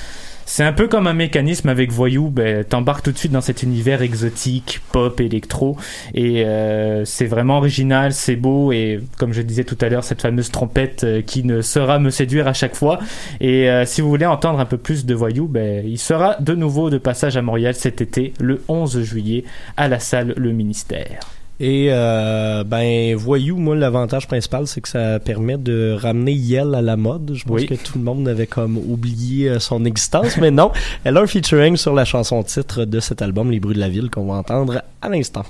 C'est 0.46 0.64
un 0.64 0.74
peu 0.74 0.88
comme 0.88 1.08
un 1.08 1.14
mécanisme 1.14 1.70
avec 1.70 1.92
Voyou, 1.92 2.30
ben, 2.30 2.64
t'embarques 2.64 3.04
tout 3.04 3.12
de 3.12 3.18
suite 3.18 3.32
dans 3.32 3.42
cet 3.42 3.64
univers 3.64 4.02
exotique, 4.02 4.82
pop, 4.92 5.20
électro, 5.20 5.78
et 6.14 6.46
euh, 6.46 7.06
c'est 7.06 7.26
vraiment 7.26 7.58
original, 7.58 8.14
c'est 8.14 8.36
beau, 8.36 8.72
et 8.72 9.00
comme 9.18 9.34
je 9.34 9.42
disais 9.42 9.64
tout 9.64 9.78
à 9.82 9.90
l'heure, 9.90 10.04
cette 10.04 10.22
fameuse 10.22 10.52
trompette 10.52 11.04
euh, 11.04 11.22
qui 11.22 11.44
ne 11.44 11.62
saura 11.62 12.00
me 12.00 12.10
séduire 12.10 12.48
à 12.48 12.54
chaque 12.54 12.76
fois. 12.76 13.00
Et 13.40 13.70
euh, 13.70 13.86
si 13.86 14.02
vous 14.02 14.10
voulez 14.10 14.26
entendre 14.26 14.60
un 14.60 14.66
peu 14.66 14.78
plus 14.78 15.06
de 15.06 15.14
Voyou, 15.14 15.48
ben, 15.48 15.84
il 15.88 15.98
sera 15.98 16.36
de 16.40 16.54
nouveau 16.54 16.90
de 16.90 16.98
passage 16.98 17.38
à 17.38 17.42
Montréal 17.42 17.74
cet 17.76 18.02
été, 18.02 18.34
le 18.40 18.64
11 18.68 19.02
juillet, 19.02 19.46
à 19.78 19.88
la 19.88 20.00
salle 20.00 20.34
Le 20.38 20.52
Ministère. 20.52 21.20
Et 21.66 21.88
euh, 21.92 22.66
ben 22.66 23.16
voyou, 23.16 23.56
moi 23.56 23.74
l'avantage 23.74 24.28
principal 24.28 24.68
c'est 24.68 24.82
que 24.82 24.90
ça 24.90 25.18
permet 25.22 25.56
de 25.58 25.96
ramener 25.98 26.34
Yel 26.34 26.76
à 26.76 26.82
la 26.82 26.98
mode. 26.98 27.32
Je 27.36 27.46
pense 27.46 27.56
Oui. 27.62 27.68
que 27.68 27.76
tout 27.76 27.98
le 27.98 28.04
monde 28.04 28.28
avait 28.28 28.48
comme 28.48 28.76
oublié 28.78 29.48
euh, 29.48 29.60
son 29.60 29.86
existence, 29.86 30.36
mais 30.36 30.52
non, 30.52 30.74
elle 31.06 31.16
a 31.16 31.22
un 31.22 31.26
featuring 31.26 31.78
sur 31.78 31.94
la 31.94 32.04
chanson 32.04 32.44
titre 32.44 32.84
de 32.84 33.00
cet 33.00 33.22
album 33.22 33.50
Les 33.50 33.62
bruits 33.62 33.76
de 33.76 33.80
la 33.80 33.88
ville 33.88 34.10
qu'on 34.10 34.26
va 34.26 34.34
entendre 34.34 34.82
à 35.02 35.08
l'instant. 35.08 35.46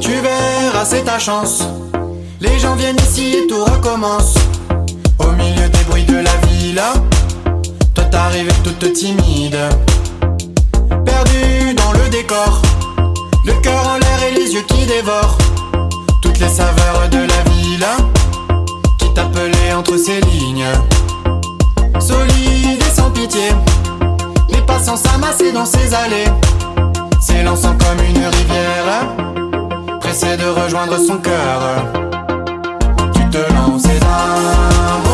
Tu 0.00 0.10
verras, 0.10 0.84
c'est 0.84 1.04
ta 1.04 1.18
chance. 1.18 1.62
Les 2.40 2.58
gens 2.58 2.74
viennent 2.76 2.96
ici 2.96 3.34
et 3.42 3.46
tout 3.46 3.62
recommence. 3.64 4.34
Au 5.18 5.30
milieu 5.32 5.68
bruits 5.68 5.79
de 6.10 6.16
la 6.16 6.36
villa, 6.46 6.92
toi 7.94 8.04
t'arrives 8.04 8.52
toute 8.64 8.92
timide. 8.92 9.58
Perdu 11.04 11.74
dans 11.74 11.92
le 11.92 12.08
décor, 12.10 12.62
le 13.44 13.52
cœur 13.62 13.86
en 13.86 13.96
l'air 13.98 14.18
et 14.28 14.34
les 14.34 14.52
yeux 14.54 14.64
qui 14.68 14.86
dévorent. 14.86 15.38
Toutes 16.22 16.38
les 16.38 16.48
saveurs 16.48 17.08
de 17.10 17.18
la 17.18 17.50
villa 17.50 17.96
qui 18.98 19.12
t'appelaient 19.14 19.72
entre 19.76 19.96
ces 19.96 20.20
lignes. 20.20 20.72
Solide 22.00 22.82
et 22.86 22.94
sans 22.94 23.10
pitié, 23.10 23.48
les 24.48 24.62
passants 24.62 24.96
s'amassaient 24.96 25.52
dans 25.52 25.66
ces 25.66 25.94
allées, 25.94 26.30
s'élançant 27.20 27.76
comme 27.76 28.04
une 28.04 28.26
rivière 28.26 29.06
pressé 30.00 30.36
de 30.36 30.48
rejoindre 30.60 30.98
son 30.98 31.18
cœur. 31.18 31.60
Tu 33.14 33.28
te 33.30 33.52
lances 33.52 33.82
d'un 33.82 35.09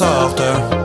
fois 0.00 0.79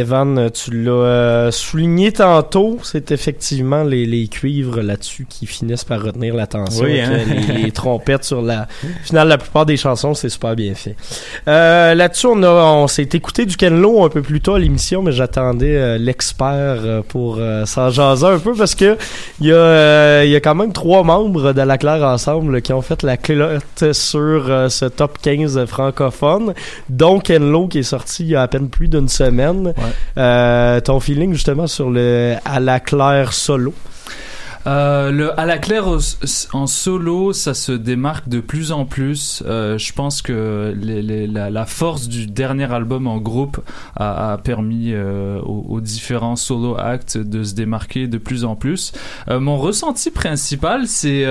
Evan, 0.00 0.50
tu 0.50 0.70
l'as 0.70 0.90
euh, 0.90 1.50
souligné 1.50 2.12
tantôt, 2.12 2.78
c'est 2.82 3.12
effectivement 3.12 3.82
les, 3.82 4.06
les 4.06 4.28
cuivres 4.28 4.80
là-dessus 4.80 5.26
qui 5.28 5.46
finissent 5.46 5.84
par 5.84 6.02
retenir 6.02 6.34
l'attention. 6.34 6.84
Oui, 6.84 7.00
hein. 7.00 7.10
les, 7.26 7.62
les 7.62 7.72
trompettes 7.72 8.24
sur 8.24 8.42
la 8.42 8.66
finale, 9.04 9.28
la 9.28 9.38
plupart 9.38 9.66
des 9.66 9.76
chansons, 9.76 10.14
c'est 10.14 10.28
super 10.28 10.56
bien 10.56 10.74
fait. 10.74 10.96
Euh, 11.48 11.94
là-dessus, 11.94 12.26
on, 12.26 12.42
a, 12.42 12.50
on 12.50 12.88
s'est 12.88 13.08
écouté 13.12 13.46
du 13.46 13.56
Ken 13.56 13.80
Lo 13.80 14.04
un 14.04 14.08
peu 14.08 14.22
plus 14.22 14.40
tôt 14.40 14.54
à 14.54 14.58
l'émission, 14.58 15.02
mais 15.02 15.12
j'attendais 15.12 15.76
euh, 15.76 15.98
l'expert 15.98 16.50
euh, 16.84 17.02
pour 17.06 17.36
euh, 17.38 17.64
s'en 17.66 17.90
jaser 17.90 18.26
un 18.26 18.38
peu 18.38 18.54
parce 18.54 18.74
que 18.74 18.96
il 19.40 19.46
y, 19.46 19.52
a, 19.52 19.56
euh, 19.56 20.24
y 20.26 20.36
a 20.36 20.40
quand 20.40 20.54
même 20.54 20.72
trois 20.72 21.02
membres 21.02 21.52
de 21.52 21.62
la 21.62 21.78
Claire 21.78 22.02
Ensemble 22.02 22.62
qui 22.62 22.72
ont 22.72 22.82
fait 22.82 23.02
la 23.02 23.16
clotte 23.16 23.92
sur 23.92 24.70
ce 24.70 24.84
top 24.86 25.18
15 25.22 25.64
francophone, 25.66 26.54
dont 26.88 27.20
Ken 27.20 27.50
Lo 27.50 27.68
qui 27.68 27.78
est 27.78 27.82
sorti 27.82 28.24
il 28.24 28.30
y 28.30 28.36
a 28.36 28.42
à 28.42 28.48
peine 28.48 28.68
plus 28.68 28.88
d'une 28.88 29.08
semaine. 29.08 29.72
Euh, 30.18 30.80
ton 30.80 31.00
feeling 31.00 31.32
justement 31.32 31.66
sur 31.66 31.90
le 31.90 32.36
à 32.44 32.60
la 32.60 32.80
Claire 32.80 33.32
solo? 33.32 33.74
Euh, 34.66 35.10
le 35.10 35.38
à 35.40 35.46
la 35.46 35.56
claire 35.58 35.86
en 36.52 36.66
solo, 36.66 37.32
ça 37.32 37.54
se 37.54 37.72
démarque 37.72 38.28
de 38.28 38.40
plus 38.40 38.72
en 38.72 38.84
plus. 38.84 39.42
Euh, 39.46 39.78
je 39.78 39.92
pense 39.92 40.20
que 40.20 40.74
les- 40.76 41.26
la, 41.26 41.66
force 41.66 42.08
du 42.08 42.26
dernier 42.26 42.70
album 42.72 43.06
en 43.06 43.18
groupe 43.18 43.60
a, 43.96 44.32
a 44.32 44.38
permis 44.38 44.92
euh, 44.92 45.40
aux, 45.40 45.80
différents 45.80 46.36
solo 46.36 46.76
acts 46.78 47.16
de 47.16 47.42
se 47.42 47.54
démarquer 47.54 48.06
de 48.06 48.18
plus 48.18 48.44
en 48.44 48.54
plus. 48.56 48.92
Euh, 49.28 49.40
mon 49.40 49.56
ressenti 49.56 50.10
principal, 50.10 50.86
c'est 50.86 51.26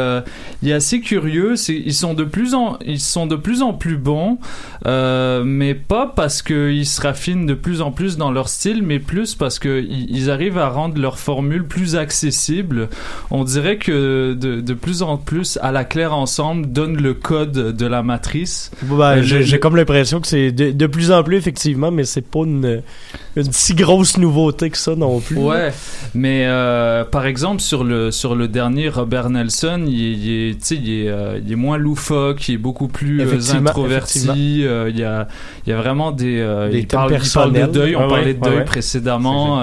il 0.62 0.70
est 0.70 0.74
assez 0.74 1.00
curieux. 1.02 1.56
C'est 1.56 1.76
ils 1.76 1.94
sont 1.94 2.14
de 2.14 2.24
plus 2.24 2.56
en 2.56 2.78
ils 2.86 3.00
sont 3.00 3.28
de 3.28 3.36
plus 3.36 3.62
en 3.62 3.74
plus 3.74 3.98
bons, 3.98 4.40
mais 4.86 5.76
pas 5.76 6.08
parce 6.08 6.42
qu'ils 6.42 6.86
se 6.88 7.02
raffinent 7.02 7.46
de 7.46 7.54
plus 7.54 7.82
en 7.82 7.92
plus 7.92 8.18
dans 8.18 8.32
leur 8.32 8.50
style, 8.50 8.82
mais 8.82 9.00
plus 9.00 9.36
parce 9.36 9.60
que 9.60 9.82
ils 9.88 10.10
ils 10.10 10.32
arrivent 10.32 10.58
à 10.58 10.70
rendre 10.70 11.00
leur 11.00 11.20
formule 11.20 11.66
plus 11.66 11.96
accessible 11.96 12.90
on 13.32 13.44
dirait 13.44 13.78
que 13.78 14.34
de, 14.34 14.62
de 14.62 14.74
plus 14.74 15.02
en 15.02 15.18
plus 15.18 15.58
à 15.62 15.72
la 15.72 15.84
claire 15.84 16.14
ensemble 16.14 16.72
donne 16.72 16.98
le 17.02 17.14
code 17.14 17.52
de 17.76 17.86
la 17.86 18.04
matrice. 18.04 18.72
Ben, 18.84 19.22
j'ai 19.22 19.60
comme 19.60 19.76
l'impression 19.76 20.20
que 20.20 20.28
c'est 20.28 20.52
de, 20.52 20.72
de 20.72 20.88
plus 20.88 21.12
en 21.12 21.24
plus 21.24 21.38
effectivement, 21.38 21.92
mais 21.92 22.04
c'est 22.06 22.22
pas 22.22 22.40
une, 22.40 22.82
une 23.36 23.52
si 23.52 23.76
grosse 23.76 24.18
nouveauté 24.18 24.70
que 24.70 24.78
ça 24.78 24.96
non 24.96 25.20
plus. 25.20 25.38
Ouais, 25.38 25.72
mais 26.14 26.46
euh, 26.48 27.04
par 27.06 27.26
exemple 27.26 27.62
sur 27.62 27.84
le 27.84 28.12
sur 28.12 28.36
le 28.36 28.48
dernier 28.48 28.90
Robert 28.90 29.30
Nelson, 29.30 29.84
il 29.88 30.02
est, 30.02 30.14
il 30.14 30.50
est, 30.50 30.72
il 30.72 30.90
est, 30.90 31.10
euh, 31.10 31.40
il 31.46 31.52
est 31.52 31.56
moins 31.56 31.78
loufoque, 31.78 32.48
il 32.50 32.56
est 32.56 32.58
beaucoup 32.58 32.88
plus 32.88 33.22
introverti. 33.54 34.64
euh, 34.66 34.90
il 34.90 34.98
y 35.00 35.04
a 35.04 35.28
il 35.66 35.70
y 35.70 35.74
a 35.74 35.78
vraiment 35.78 36.12
des, 36.12 36.38
Des 36.72 36.80
il, 36.80 36.88
parle, 36.88 37.14
il 37.22 37.32
parle 37.32 37.54
de 37.54 37.66
deuil. 37.72 37.96
On 37.96 38.04
Ouais, 38.04 38.08
parlait 38.08 38.34
de 38.34 38.40
deuil 38.42 38.58
ouais, 38.60 38.66
précédemment. 38.66 39.62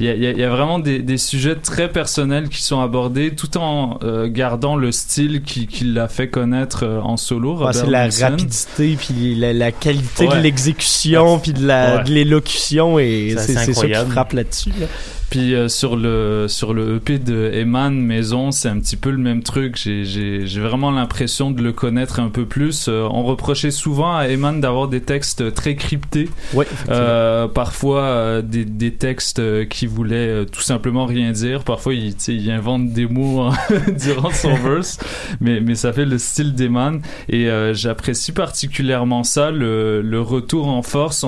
il 0.00 0.06
y, 0.06 0.08
a, 0.08 0.14
il 0.14 0.22
y 0.22 0.26
a- 0.26 0.30
il 0.30 0.38
y 0.38 0.42
a 0.44 0.48
vraiment 0.50 0.78
des, 0.78 1.00
des 1.00 1.18
sujets 1.18 1.54
très 1.56 1.88
personnels 1.88 2.48
qui 2.48 2.62
sont 2.62 2.80
abordés, 2.84 3.34
tout 3.34 3.56
en 3.58 3.98
euh, 4.02 4.28
gardant 4.28 4.76
le 4.76 4.92
style 4.92 5.42
qui, 5.42 5.66
qui 5.66 5.84
l'a 5.84 6.08
fait 6.08 6.28
connaître 6.28 6.84
euh, 6.84 7.00
en 7.00 7.16
solo. 7.16 7.56
Robert 7.56 7.74
c'est 7.74 7.86
la 7.90 8.08
rapidité 8.28 8.96
puis 8.96 9.34
la, 9.34 9.52
la 9.52 9.72
qualité 9.72 10.28
Ouais. 10.28 10.36
de 10.36 10.42
l'exécution 10.42 11.38
puis 11.38 11.52
de 11.52 11.66
la 11.66 11.96
Ouais. 11.96 12.04
de 12.04 12.10
l'élocution 12.10 12.98
et 12.98 13.34
C'est 13.38 13.54
ça 13.54 13.86
qui 13.86 13.94
frappe 14.10 14.32
là-dessus. 14.32 14.70
là. 14.78 14.86
Puis 15.34 15.56
euh, 15.56 15.66
sur 15.66 15.96
le 15.96 16.46
sur 16.46 16.74
le 16.74 16.94
EP 16.94 17.18
de 17.18 17.50
Eman 17.52 17.90
Maison, 17.90 18.52
c'est 18.52 18.68
un 18.68 18.78
petit 18.78 18.94
peu 18.94 19.10
le 19.10 19.18
même 19.18 19.42
truc. 19.42 19.76
J'ai 19.76 20.60
vraiment 20.60 20.92
l'impression 20.92 21.50
de 21.50 21.60
le 21.60 21.72
connaître 21.72 22.20
un 22.20 22.28
peu 22.28 22.44
plus. 22.44 22.86
Euh, 22.86 23.08
on 23.10 23.24
reprochait 23.24 23.72
souvent 23.72 24.14
à 24.14 24.28
Eman 24.28 24.60
d'avoir 24.60 24.86
des 24.86 25.00
textes 25.00 25.52
très 25.52 25.74
cryptés, 25.74 26.30
Ouais, 26.52 26.68
euh, 26.88 27.48
parfois 27.48 28.02
euh, 28.02 28.42
des 28.42 28.64
des 28.64 28.92
textes 28.92 29.42
qui 29.66 29.88
voulaient 29.88 30.46
tout 30.46 30.62
simplement 30.62 31.04
rien 31.04 31.32
dire. 31.32 31.64
Parfois 31.64 31.94
il 31.94 32.14
il 32.28 32.50
invente 32.52 32.92
des 32.92 33.06
mots 33.06 33.40
hein, 33.40 33.54
durant 33.98 34.30
son 34.30 34.54
verse, 34.64 35.00
mais 35.40 35.58
mais 35.58 35.74
ça 35.74 35.92
fait 35.92 36.04
le 36.04 36.18
style 36.18 36.54
d'Eman 36.54 37.02
et 37.28 37.48
j'apprécie 37.72 38.30
particulièrement 38.30 39.24
ça 39.24 39.50
le 39.50 40.00
le 40.00 40.20
retour 40.20 40.68
en 40.68 40.82
force. 40.82 41.26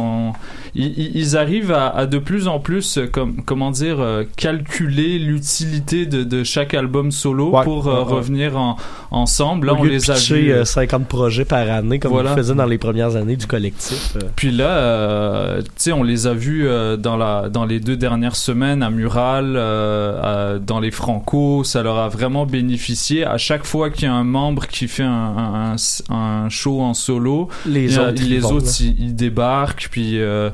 Ils, 0.79 1.39
arrivent 1.39 1.73
à, 1.73 1.89
à 1.89 2.05
de 2.05 2.19
plus 2.19 2.49
en 2.49 2.61
plus, 2.61 2.99
comme, 3.11 3.43
comment 3.43 3.71
dire, 3.71 3.96
dire, 3.97 4.05
euh, 4.05 4.25
calculer 4.37 5.19
l'utilité 5.19 6.07
de, 6.07 6.23
de 6.25 6.45
chaque 6.45 6.75
album 6.75 7.11
solo 7.11 7.51
Ouais, 7.51 7.65
pour 7.65 7.89
euh, 7.89 8.05
ouais, 8.05 8.13
revenir 8.13 8.57
en, 8.57 8.77
ensemble. 9.11 9.67
Là, 9.69 9.75
Au 9.75 9.77
on 9.79 9.83
lieu 9.85 9.91
de 9.91 9.95
les 9.95 10.11
a 10.11 10.15
pitcher, 10.15 10.35
vus. 10.43 10.53
euh, 10.53 10.65
50 10.65 11.07
projets 11.09 11.45
par 11.45 11.69
année 11.71 11.99
comme 11.99 12.13
Voilà. 12.13 12.33
on 12.33 12.37
le 12.37 12.43
faisait 12.43 12.55
dans 12.55 12.67
les 12.67 12.79
premières 12.79 13.17
années 13.17 13.37
du 13.37 13.47
collectif. 13.47 14.17
euh. 14.17 14.27
Puis 14.37 14.51
là, 14.51 15.59
tu 15.63 15.71
sais, 15.77 15.93
on 15.93 16.03
les 16.03 16.27
a 16.27 16.35
vus 16.35 16.69
dans 16.99 17.17
la 17.17 17.49
dans 17.49 17.65
les 17.65 17.81
deux 17.81 17.97
dernières 17.97 18.37
semaines 18.37 18.83
à 18.83 18.91
Mural, 18.91 19.57
à- 19.57 20.59
dans 20.59 20.81
les 20.81 20.91
Franco. 20.91 21.65
Ça 21.65 21.83
leur 21.83 21.99
a 21.99 22.09
vraiment 22.09 22.47
bénéficié. 22.47 23.25
À 23.25 23.39
chaque 23.39 23.65
fois 23.65 23.91
qu'il 23.91 24.05
y 24.05 24.07
a 24.07 24.15
un 24.15 24.25
membre 24.25 24.67
qui 24.67 24.89
fait 24.89 25.03
un, 25.03 25.07
un, 25.09 25.77
un- 26.11 26.17
un 26.45 26.49
show 26.49 26.81
en 26.83 26.95
solo, 26.95 27.49
Les 27.67 27.99
a- 27.99 28.09
autres, 28.09 28.23
ils 28.23 28.31
les 28.31 28.39
vont, 28.41 28.53
autres, 28.53 28.67
là. 28.67 28.73
ils, 28.81 29.01
ils 29.07 29.15
débarquent. 29.17 29.89
Puis 29.91 30.19
euh, 30.21 30.51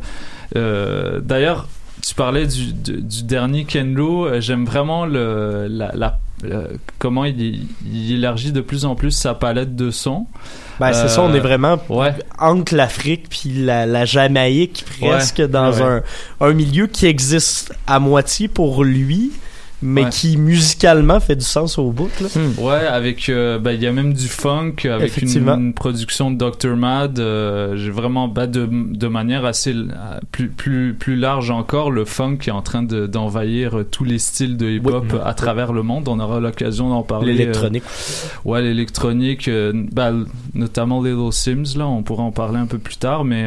d'ailleurs, 1.21 1.69
tu 2.07 2.15
parlais 2.15 2.47
du, 2.47 2.73
du, 2.73 3.01
du 3.01 3.23
dernier 3.23 3.65
Ken 3.65 3.95
Lo. 3.95 4.27
euh, 4.27 4.41
J'aime 4.41 4.65
vraiment 4.65 5.07
le 5.07 5.67
la, 5.71 5.93
la- 5.95 6.19
le- 6.43 6.77
comment 6.99 7.25
il, 7.25 7.67
il 7.87 8.13
élargit 8.15 8.51
de 8.53 8.61
plus 8.61 8.85
en 8.85 8.97
plus 8.97 9.13
sa 9.13 9.35
palette 9.35 9.77
de 9.77 9.91
sons. 9.93 10.27
Ben, 10.81 10.93
c'est 10.93 11.05
Euh, 11.05 11.09
ça, 11.09 11.23
on 11.23 11.33
est 11.33 11.39
vraiment 11.41 11.79
ouais. 11.89 12.15
entre 12.41 12.75
l'Afrique 12.75 13.29
puis 13.31 13.51
la, 13.65 13.87
la 13.87 14.05
Jamaïque 14.05 14.85
presque 15.01 15.39
Ouais. 15.39 15.49
dans 15.49 15.71
Ouais. 15.73 15.83
Un, 15.83 16.03
un 16.49 16.53
milieu 16.53 16.89
qui 16.89 17.07
existe 17.07 17.73
à 17.87 18.01
moitié 18.01 18.49
pour 18.49 18.83
lui, 18.83 19.31
mais 19.83 20.05
Ouais. 20.05 20.11
qui 20.11 20.37
musicalement 20.37 21.19
fait 21.21 21.37
du 21.37 21.45
sens 21.45 21.79
au 21.79 21.91
bout. 21.91 22.11
Là. 22.21 22.29
Ouais, 22.59 22.87
avec 22.87 23.29
euh, 23.29 23.59
ben, 23.59 23.73
il 23.73 23.83
y 23.83 23.87
a 23.87 23.93
même 23.93 24.13
du 24.15 24.29
funk 24.29 24.75
avec 24.85 25.17
une, 25.19 25.73
production 25.75 26.31
de 26.31 26.37
Dr 26.39 26.77
Mad. 26.77 27.19
euh, 27.19 27.77
J'ai 27.77 27.91
vraiment 27.91 28.29
bah, 28.29 28.47
de, 28.47 28.69
de 28.71 29.07
manière 29.09 29.45
assez 29.45 29.75
euh, 29.75 29.85
plus 30.31 30.49
plus 30.49 30.95
plus 30.95 31.17
large 31.17 31.51
encore 31.51 31.91
le 31.91 32.05
funk 32.05 32.37
qui 32.41 32.51
est 32.51 32.53
en 32.53 32.63
train 32.63 32.83
de- 32.83 33.07
d'envahir 33.07 33.79
euh, 33.79 33.85
tous 33.85 34.05
les 34.05 34.19
styles 34.19 34.57
de 34.57 34.69
hip 34.69 34.83
hop 34.87 35.05
Oui. 35.13 35.19
à 35.25 35.35
travers 35.35 35.73
le 35.73 35.83
monde. 35.83 36.09
On 36.09 36.21
aura 36.21 36.41
l'occasion 36.41 36.89
d'en 36.89 37.03
parler. 37.03 37.33
L'électronique. 37.33 37.83
euh, 37.85 38.49
ouais, 38.49 38.63
l'électronique, 38.63 39.51
bah, 39.93 40.13
notamment 40.55 41.03
Little 41.03 41.33
Sims 41.33 41.77
là, 41.79 41.87
on 41.87 42.03
pourra 42.03 42.23
en 42.23 42.31
parler 42.33 42.59
un 42.59 42.67
peu 42.67 42.79
plus 42.79 42.97
tard, 42.97 43.25
mais 43.25 43.47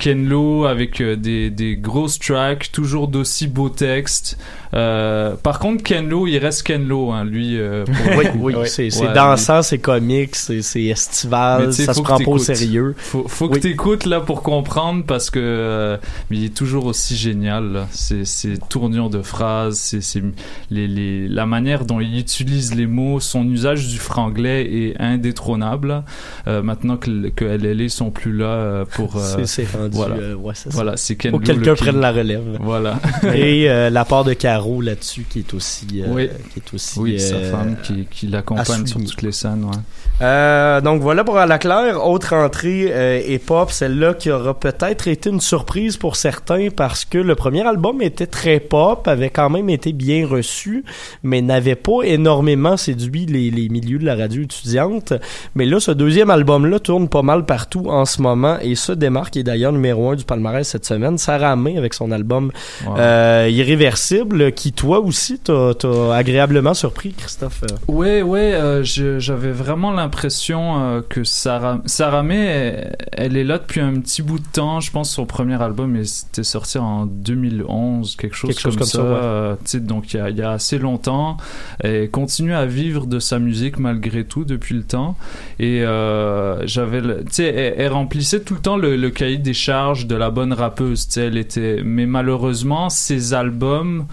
euh, 0.00 0.12
Ken 0.12 0.28
Lo 0.28 0.64
avec 0.66 1.00
euh, 1.00 1.16
des, 1.16 1.50
des 1.50 1.76
grosses 1.76 2.18
tracks, 2.18 2.70
toujours 2.72 3.08
d'aussi 3.08 3.46
beaux 3.46 3.68
textes. 3.68 4.38
Euh, 4.72 5.34
par 5.36 5.58
contre, 5.58 5.82
Ken 5.82 6.08
Lo, 6.08 6.26
il 6.26 6.38
reste 6.38 6.62
Ken 6.62 6.86
Lo, 6.86 7.10
hein, 7.10 7.24
lui. 7.24 7.58
euh, 7.58 7.84
pour 7.84 8.16
Oui, 8.16 8.54
oui, 8.56 8.68
c'est 8.68 8.94
Ouais, 9.00 9.12
dansant, 9.12 9.62
c'est 9.62 9.78
comique, 9.78 10.36
c'est 10.36 10.62
c'est 10.62 10.78
mais 10.80 10.88
estival, 10.90 11.72
ça 11.72 11.92
se 11.94 12.00
que 12.00 12.04
prend 12.04 12.18
pas 12.18 12.30
au 12.30 12.38
sérieux. 12.38 12.94
Faut, 12.96 13.26
faut 13.28 13.48
que 13.48 13.54
Oui. 13.54 13.60
t'écoutes 13.60 14.06
là 14.06 14.20
pour 14.20 14.42
comprendre 14.42 15.04
parce 15.04 15.30
que 15.30 15.38
euh, 15.42 15.96
mais 16.30 16.36
il 16.38 16.44
est 16.44 16.54
toujours 16.54 16.86
aussi 16.86 17.16
génial. 17.16 17.72
là. 17.72 17.88
C'est 17.90 18.24
c'est 18.24 18.58
tournure 18.68 19.10
de 19.10 19.22
phrases, 19.22 19.78
c'est 19.78 20.00
c'est 20.00 20.22
les, 20.70 20.86
les 20.86 21.28
la 21.28 21.46
manière 21.46 21.84
dont 21.84 22.00
il 22.00 22.16
utilise 22.18 22.74
les 22.74 22.86
mots, 22.86 23.18
son 23.20 23.44
usage 23.48 23.88
du 23.88 23.98
franglais 23.98 24.62
est 24.72 25.00
indétrônable. 25.00 26.04
Euh, 26.46 26.62
maintenant 26.62 26.96
que 26.96 27.28
que 27.30 27.44
LLA 27.44 27.88
sont 27.88 28.10
plus 28.10 28.36
là 28.36 28.44
euh, 28.46 28.84
pour 28.84 29.16
euh, 29.16 29.44
c'est 29.44 29.64
rendu, 29.90 29.96
voilà 29.96 30.14
euh, 30.16 30.34
ouais, 30.34 30.54
ça. 30.54 30.70
voilà 30.72 30.96
c'est 30.96 31.16
Ken 31.16 31.30
Faut 31.32 31.38
que 31.38 31.44
quelqu'un 31.44 31.74
prenne 31.74 32.00
la 32.00 32.12
relève. 32.12 32.58
Voilà. 32.60 32.98
Et 33.34 33.68
euh, 33.70 33.90
la 33.90 34.04
part 34.04 34.24
de 34.24 34.32
Caro 34.34 34.80
là-dessus 34.80 35.26
qui 35.28 35.40
est 35.40 35.54
aussi 35.54 35.86
euh, 36.02 36.06
Oui. 36.10 36.28
qui 36.52 36.60
est 36.60 36.74
aussi 36.74 36.98
Oui, 36.98 37.20
sa 37.20 37.34
euh, 37.36 37.50
femme 37.50 37.76
qui, 37.82 38.06
qui 38.10 38.26
l'accompagne 38.26 38.86
sur 38.86 39.00
toutes 39.00 39.22
les 39.22 39.32
scènes. 39.32 39.64
Ouais. 39.64 39.76
Euh, 40.22 40.80
donc 40.82 41.00
voilà 41.00 41.24
pour 41.24 41.38
À 41.38 41.46
la 41.46 41.58
claire. 41.58 42.06
Autre 42.06 42.34
entrée 42.34 42.88
euh, 42.90 43.20
hip-hop, 43.26 43.70
celle-là 43.70 44.12
qui 44.14 44.30
aura 44.30 44.52
peut-être 44.52 45.08
été 45.08 45.30
une 45.30 45.40
surprise 45.40 45.96
pour 45.96 46.16
certains 46.16 46.68
parce 46.74 47.04
que 47.06 47.16
le 47.16 47.34
premier 47.34 47.66
album 47.66 48.02
était 48.02 48.26
très 48.26 48.60
pop, 48.60 49.08
avait 49.08 49.30
quand 49.30 49.48
même 49.48 49.70
été 49.70 49.92
bien 49.92 50.26
reçu, 50.26 50.84
mais 51.22 51.40
n'avait 51.40 51.74
pas 51.74 52.02
énormément 52.04 52.76
séduit 52.76 53.24
les, 53.24 53.50
les 53.50 53.68
milieux 53.70 53.98
de 53.98 54.04
la 54.04 54.14
radio 54.14 54.42
étudiante. 54.42 55.14
Mais 55.54 55.64
là, 55.64 55.80
ce 55.80 55.90
deuxième 55.90 56.28
album-là 56.30 56.78
tourne 56.80 57.08
pas 57.08 57.22
mal 57.22 57.46
partout 57.46 57.86
en 57.88 58.04
ce 58.04 58.20
moment 58.20 58.58
et 58.60 58.74
se 58.74 58.92
démarque, 58.92 59.38
et 59.38 59.42
d'ailleurs 59.42 59.72
numéro 59.72 60.10
un 60.10 60.16
du 60.16 60.24
palmarès 60.24 60.68
cette 60.68 60.84
semaine, 60.84 61.16
Sarah 61.16 61.56
May 61.56 61.78
avec 61.78 61.94
son 61.94 62.12
album 62.12 62.52
euh, 62.98 63.48
Irréversible, 63.50 64.52
qui 64.52 64.72
toi 64.72 65.00
aussi 65.00 65.38
t'as 65.38 65.72
agréablement 66.14 66.74
surpris, 66.74 67.12
Christophe. 67.12 67.62
Ouais, 67.88 68.20
ouais, 68.20 68.52
euh, 68.52 68.82
je- 68.82 69.18
j'avais 69.18 69.50
vraiment 69.52 69.90
l'impression 69.90 70.09
euh, 70.50 71.02
que 71.08 71.24
Sarah, 71.24 71.80
Sarah 71.86 72.22
May, 72.22 72.36
elle, 72.36 72.96
elle 73.12 73.36
est 73.36 73.44
là 73.44 73.58
depuis 73.58 73.80
un 73.80 73.94
petit 74.00 74.22
bout 74.22 74.38
de 74.38 74.46
temps. 74.52 74.80
Je 74.80 74.90
pense 74.90 75.10
son 75.10 75.26
premier 75.26 75.60
album 75.62 75.96
était 75.96 76.42
sorti 76.42 76.78
en 76.78 77.06
2011, 77.06 78.16
quelque 78.16 78.34
chose, 78.34 78.50
Quelque 78.50 78.60
chose 78.60 78.76
comme, 78.76 78.86
ça. 78.86 78.98
ça, 78.98 79.02
ouais. 79.02 79.18
euh, 79.22 79.56
donc 79.80 80.12
il 80.12 80.16
y, 80.16 80.20
a, 80.20 80.30
il 80.30 80.36
y 80.36 80.42
a 80.42 80.50
assez 80.50 80.78
longtemps. 80.78 81.36
Elle 81.80 82.10
continue 82.10 82.54
à 82.54 82.66
vivre 82.66 83.06
de 83.06 83.18
sa 83.18 83.38
musique 83.38 83.78
malgré 83.78 84.24
tout 84.24 84.44
depuis 84.44 84.74
le 84.74 84.82
temps. 84.82 85.16
Et 85.58 85.82
euh, 85.82 86.66
j'avais, 86.66 87.00
tu 87.02 87.32
sais, 87.32 87.44
elle, 87.46 87.74
elle 87.78 87.92
remplissait 87.92 88.40
tout 88.40 88.54
le 88.54 88.60
temps 88.60 88.76
le, 88.76 88.96
le 88.96 89.10
cahier 89.10 89.38
des 89.38 89.54
charges 89.54 90.06
de 90.06 90.16
la 90.16 90.30
bonne 90.30 90.52
rappeuse. 90.52 91.08
Elle 91.16 91.36
était, 91.36 91.82
mais 91.84 92.06
malheureusement, 92.06 92.88
ses 92.88 93.34
albums 93.34 94.06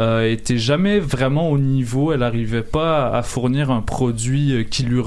euh, 0.00 0.30
était 0.30 0.58
jamais 0.58 0.98
vraiment 1.00 1.50
au 1.50 1.58
niveau. 1.58 2.12
Elle 2.12 2.20
n'arrivait 2.20 2.62
pas 2.62 3.08
à 3.10 3.22
fournir 3.22 3.70
un 3.70 3.82
produit 3.82 4.66
qui 4.70 4.82
lui 4.84 5.00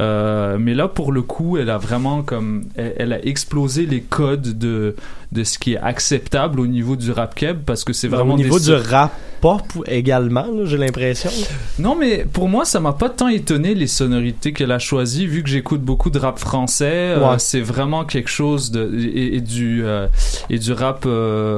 Euh, 0.00 0.56
mais 0.58 0.74
là, 0.74 0.88
pour 0.88 1.12
le 1.12 1.22
coup, 1.22 1.56
elle 1.58 1.70
a 1.70 1.78
vraiment 1.78 2.22
comme, 2.22 2.64
elle, 2.76 2.94
elle 2.98 3.12
a 3.12 3.24
explosé 3.24 3.86
les 3.86 4.00
codes 4.00 4.58
de 4.58 4.94
de 5.32 5.44
ce 5.44 5.58
qui 5.58 5.74
est 5.74 5.78
acceptable 5.78 6.60
au 6.60 6.66
niveau 6.66 6.94
du 6.94 7.10
rap 7.10 7.34
keb 7.34 7.58
parce 7.66 7.82
que 7.82 7.92
c'est 7.92 8.06
vraiment 8.08 8.34
au 8.34 8.36
niveau 8.36 8.58
des 8.58 8.66
du 8.66 8.74
rap 8.74 9.12
pop 9.40 9.62
également, 9.86 10.46
j'ai 10.64 10.78
l'impression. 10.78 11.30
non, 11.78 11.94
mais 11.94 12.24
pour 12.24 12.48
moi, 12.48 12.64
ça 12.64 12.80
m'a 12.80 12.92
pas 12.92 13.10
tant 13.10 13.28
étonné 13.28 13.74
les 13.74 13.88
sonorités 13.88 14.52
qu'elle 14.52 14.72
a 14.72 14.78
choisies, 14.78 15.26
vu 15.26 15.42
que 15.42 15.48
j'écoute 15.48 15.82
beaucoup 15.82 16.10
de 16.10 16.18
rap 16.18 16.38
français. 16.38 17.14
euh, 17.34 17.38
c'est 17.38 17.60
vraiment 17.60 18.04
quelque 18.04 18.30
chose 18.30 18.70
de 18.70 18.90
et, 18.98 19.36
et 19.36 19.40
du 19.40 19.84
euh, 19.84 20.06
et 20.48 20.58
du 20.58 20.72
rap 20.72 21.06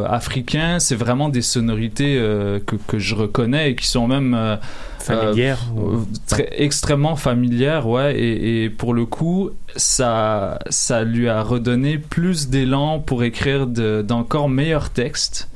africain. 0.09 0.79
C'est 0.81 0.97
vraiment 0.97 1.29
des 1.29 1.43
sonorités 1.43 2.17
que 2.67 2.77
que 2.87 2.99
je 2.99 3.15
reconnais 3.15 3.71
et 3.71 3.75
qui 3.77 3.87
sont 3.87 4.09
même 4.09 4.59
Familière. 4.99 5.59
euh, 5.79 5.99
très 6.27 6.49
extrêmement 6.57 7.17
familières, 7.17 7.87
ouais. 7.89 8.19
Et, 8.19 8.65
et 8.65 8.71
pour 8.71 8.95
le 8.95 9.07
coup, 9.07 9.51
ça 9.77 10.59
ça 10.71 11.05
lui 11.05 11.29
a 11.29 11.43
redonné 11.43 11.99
plus 11.99 12.49
d'élan 12.49 12.99
pour 13.01 13.23
écrire 13.23 13.67
de- 13.67 14.03
d'encore 14.07 14.49
meilleurs 14.49 14.91
textes. 14.91 15.49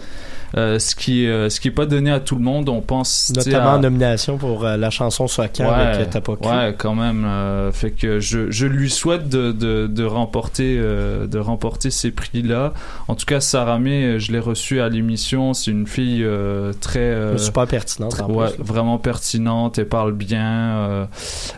Euh, 0.57 0.79
ce 0.79 0.95
qui 0.95 1.27
euh, 1.27 1.49
ce 1.49 1.61
qui 1.61 1.69
est 1.69 1.73
pas 1.73 1.87
donné 1.87 2.11
à 2.11 2.21
tout 2.21 2.35
le 2.35 2.43
monde 2.43 2.69
on 2.69 2.83
pense 2.83 3.33
Notamment 3.35 3.71
à- 3.71 3.77
en 3.77 3.81
nomination 3.81 4.37
pour 4.37 4.65
euh, 4.67 4.77
la 4.77 4.91
chanson 4.91 5.27
avec 5.39 5.61
euh, 5.61 6.05
T'as 6.11 6.21
pas 6.21 6.37
cru. 6.37 6.51
Ouais, 6.51 6.75
quand 6.77 6.95
même. 6.95 7.25
euh, 7.25 7.73
fait 7.73 7.91
que 7.91 8.21
je, 8.21 8.51
je 8.51 8.67
lui 8.67 8.91
souhaite 8.91 9.29
de, 9.31 9.53
de, 9.53 9.87
de 9.87 10.05
remporter 10.05 10.77
euh, 10.79 11.27
de 11.27 11.39
remporter 11.39 11.91
ces 11.91 12.11
prix-là. 12.11 12.75
En 13.09 13.15
tout 13.15 13.25
cas, 13.25 13.41
Sarah 13.41 13.79
May, 13.79 14.19
je 14.21 14.31
l'ai 14.33 14.39
reçue 14.41 14.81
à 14.81 14.89
l'émission. 14.91 15.55
C'est 15.55 15.71
une 15.71 15.87
fille 15.87 16.23
euh, 16.23 16.73
très 16.81 16.99
euh, 17.01 17.39
Super 17.39 17.67
pertinente 17.67 18.21
en 18.21 18.31
ouais, 18.31 18.49
plus. 18.51 18.59
là. 18.59 18.65
vraiment 18.65 18.99
pertinente. 18.99 19.79
Elle 19.79 19.89
parle 19.89 20.13
bien. 20.13 20.43
euh, 20.43 21.05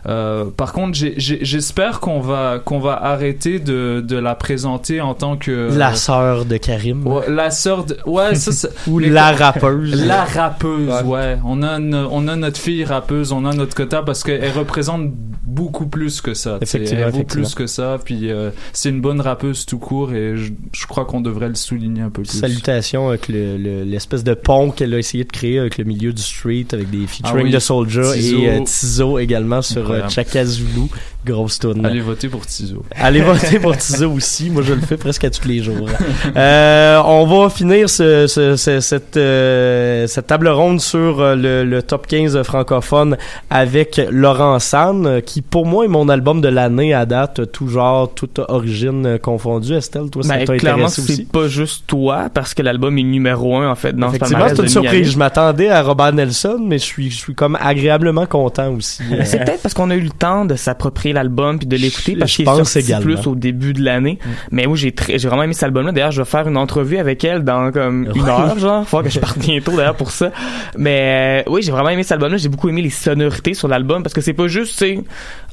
euh, 0.07 0.45
par 0.55 0.71
contre, 0.73 0.97
j'espère 1.17 1.99
qu'on 1.99 2.19
va 2.21 2.59
qu'on 2.63 2.79
va 2.79 2.93
arrêter 3.03 3.59
de, 3.59 4.03
de 4.05 4.17
la 4.17 4.35
présenter 4.35 5.01
en 5.01 5.13
tant 5.13 5.35
que 5.37 5.69
La 5.75 5.95
sœur 5.95 6.45
de 6.45 6.57
Karim. 6.57 7.05
Ouais, 7.05 7.29
la 7.29 7.51
sœur 7.51 7.83
de 7.85 7.97
ouais 8.05 8.35
ça, 8.35 8.51
ça- 8.51 8.69
Ou 8.87 8.99
mais 8.99 9.09
la 9.09 9.31
rappeuse. 9.31 10.05
la 10.05 10.23
rappeuse, 10.25 10.89
Ouais. 10.89 11.03
ouais. 11.03 11.37
On 11.45 11.63
a, 11.63 11.79
une- 11.79 11.95
on 12.11 12.27
a 12.27 12.35
notre 12.35 12.59
fille 12.59 12.83
rappeuse, 12.83 13.31
on 13.31 13.45
a 13.45 13.53
notre 13.53 13.75
quota 13.75 14.01
parce 14.03 14.23
qu'elle 14.23 14.51
représente 14.51 15.11
beaucoup 15.45 15.85
plus 15.87 16.21
que 16.21 16.33
ça. 16.33 16.57
Effectivement, 16.61 16.99
Elle 17.05 17.11
vaut 17.11 17.17
effectivement. 17.19 17.45
plus 17.45 17.55
que 17.55 17.67
ça. 17.67 17.97
Puis 18.03 18.29
euh, 18.31 18.49
c'est 18.73 18.89
une 18.89 19.01
bonne 19.01 19.21
rappeuse 19.21 19.65
tout 19.65 19.77
court 19.79 20.11
et 20.13 20.35
je, 20.35 20.51
je 20.73 20.85
crois 20.87 21.05
qu'on 21.05 21.21
devrait 21.21 21.47
le 21.49 21.55
souligner 21.55 22.01
un 22.01 22.09
peu 22.09 22.23
plus. 22.23 22.39
Salutations 22.39 23.09
avec 23.09 23.27
le- 23.29 23.57
le- 23.57 23.83
l'espèce 23.83 24.23
de 24.23 24.33
pont 24.33 24.71
qu'elle 24.71 24.93
a 24.93 24.97
essayé 24.99 25.23
de 25.23 25.31
créer 25.31 25.59
avec 25.59 25.77
le 25.77 25.83
milieu 25.85 26.11
du 26.13 26.21
street, 26.21 26.65
avec 26.73 26.89
des 26.89 27.07
featuring 27.07 27.39
Ah 27.39 27.43
oui. 27.45 27.51
de 27.51 27.59
Soldier 27.59 28.01
Tizo. 28.13 28.37
et 28.39 28.49
euh, 28.49 28.63
Tizo 28.63 29.19
également 29.19 29.61
sur 29.61 29.77
euh, 29.81 29.83
Incroyable. 29.83 30.11
Chaka 30.11 30.45
Zulu. 30.45 30.89
Grosse 31.25 31.57
tourne. 31.57 31.83
Allez 31.83 32.01
voter 32.01 32.27
pour 32.29 32.45
Tizo. 32.45 32.83
Allez 32.95 33.21
voter 33.21 33.57
pour 33.59 33.75
Tizo 33.77 34.11
aussi. 34.11 34.51
Moi, 34.51 34.61
je 34.61 34.73
le 34.73 34.81
fais 34.81 34.97
presque 34.97 35.23
à 35.23 35.29
tous 35.31 35.47
les 35.47 35.63
jours. 35.63 35.87
Euh, 36.35 37.01
on 37.05 37.25
va 37.25 37.49
finir 37.49 37.89
ce, 37.89 38.27
ce- 38.27 38.55
ce- 38.55 38.74
cette, 38.79 39.17
euh, 39.17 40.07
cette 40.07 40.27
table 40.27 40.47
ronde 40.47 40.79
sur 40.81 41.19
euh, 41.21 41.35
le, 41.35 41.63
le 41.63 41.81
top 41.83 42.07
15 42.07 42.41
francophone 42.43 43.17
avec 43.49 44.01
Laurent 44.11 44.59
San, 44.59 45.05
euh, 45.05 45.19
qui 45.21 45.41
pour 45.41 45.65
moi 45.65 45.85
est 45.85 45.89
mon 45.89 46.09
album 46.09 46.41
de 46.41 46.47
l'année 46.47 46.93
à 46.93 47.05
date, 47.05 47.51
tout 47.51 47.67
genre, 47.67 48.13
toute 48.13 48.39
origine 48.47 49.05
euh, 49.05 49.17
confondue. 49.17 49.73
Estelle, 49.75 50.09
toi, 50.09 50.23
ça 50.23 50.37
Ben, 50.37 50.45
t'a 50.45 50.57
clairement, 50.57 50.85
intéressé 50.85 51.01
aussi? 51.01 51.15
c'est 51.17 51.31
pas 51.31 51.47
juste 51.47 51.85
toi, 51.87 52.29
parce 52.33 52.53
que 52.53 52.61
l'album 52.61 52.97
est 52.97 53.03
numéro 53.03 53.57
un, 53.57 53.69
en 53.69 53.75
fait, 53.75 53.93
dans 53.95 54.09
Effectivement, 54.09 54.45
c'est 54.49 54.61
une 54.61 54.67
surprise. 54.67 55.11
Je 55.11 55.17
m'attendais 55.17 55.69
à 55.69 55.81
Robert 55.81 56.13
Nelson, 56.13 56.59
mais 56.61 56.77
je 56.77 56.83
suis, 56.83 57.09
je 57.11 57.17
suis 57.17 57.35
comme 57.35 57.57
agréablement 57.61 58.25
content 58.25 58.71
aussi. 58.73 59.03
Euh, 59.11 59.21
C'est 59.23 59.39
peut-être 59.39 59.61
parce 59.61 59.73
qu'on 59.73 59.89
a 59.89 59.95
eu 59.95 60.01
le 60.01 60.09
temps 60.09 60.45
de 60.45 60.55
s'approprier 60.55 61.13
l'album 61.13 61.57
puis 61.59 61.67
de 61.67 61.75
l'écouter 61.77 62.15
parce 62.15 62.31
qu'il 62.33 62.43
est 62.43 62.45
pense 62.45 62.69
sorti 62.71 62.79
également. 62.79 63.03
plus 63.15 63.27
au 63.27 63.35
début 63.35 63.73
de 63.73 63.83
l'année. 63.83 64.19
Mais 64.51 64.65
oui, 64.65 64.77
j'ai 64.77 64.91
très, 64.91 65.17
j'ai 65.17 65.27
vraiment 65.27 65.43
aimé 65.43 65.53
cet 65.53 65.63
album-là. 65.63 65.91
D'ailleurs, 65.91 66.11
je 66.11 66.21
vais 66.21 66.25
faire 66.29 66.47
une 66.47 66.57
entrevue 66.57 66.97
avec 66.97 67.23
elle 67.23 67.43
dans 67.43 67.71
comme 67.71 68.07
une 68.15 68.21
heure, 68.27 68.57
genre. 68.65 68.87
Faut 68.87 69.01
que 69.01 69.09
je 69.09 69.19
parte 69.19 69.37
bientôt 69.39 69.71
d'ailleurs 69.71 69.95
pour 69.95 70.11
ça. 70.11 70.31
Mais 70.77 71.43
euh, 71.47 71.51
oui, 71.51 71.61
j'ai 71.61 71.71
vraiment 71.71 71.89
aimé 71.89 72.03
cet 72.03 72.13
album-là. 72.13 72.37
J'ai 72.37 72.49
beaucoup 72.49 72.69
aimé 72.69 72.81
les 72.81 72.89
sonorités 72.89 73.53
sur 73.53 73.67
l'album 73.67 74.03
parce 74.03 74.13
que 74.13 74.21
c'est 74.21 74.33
pas 74.33 74.47
juste, 74.47 74.83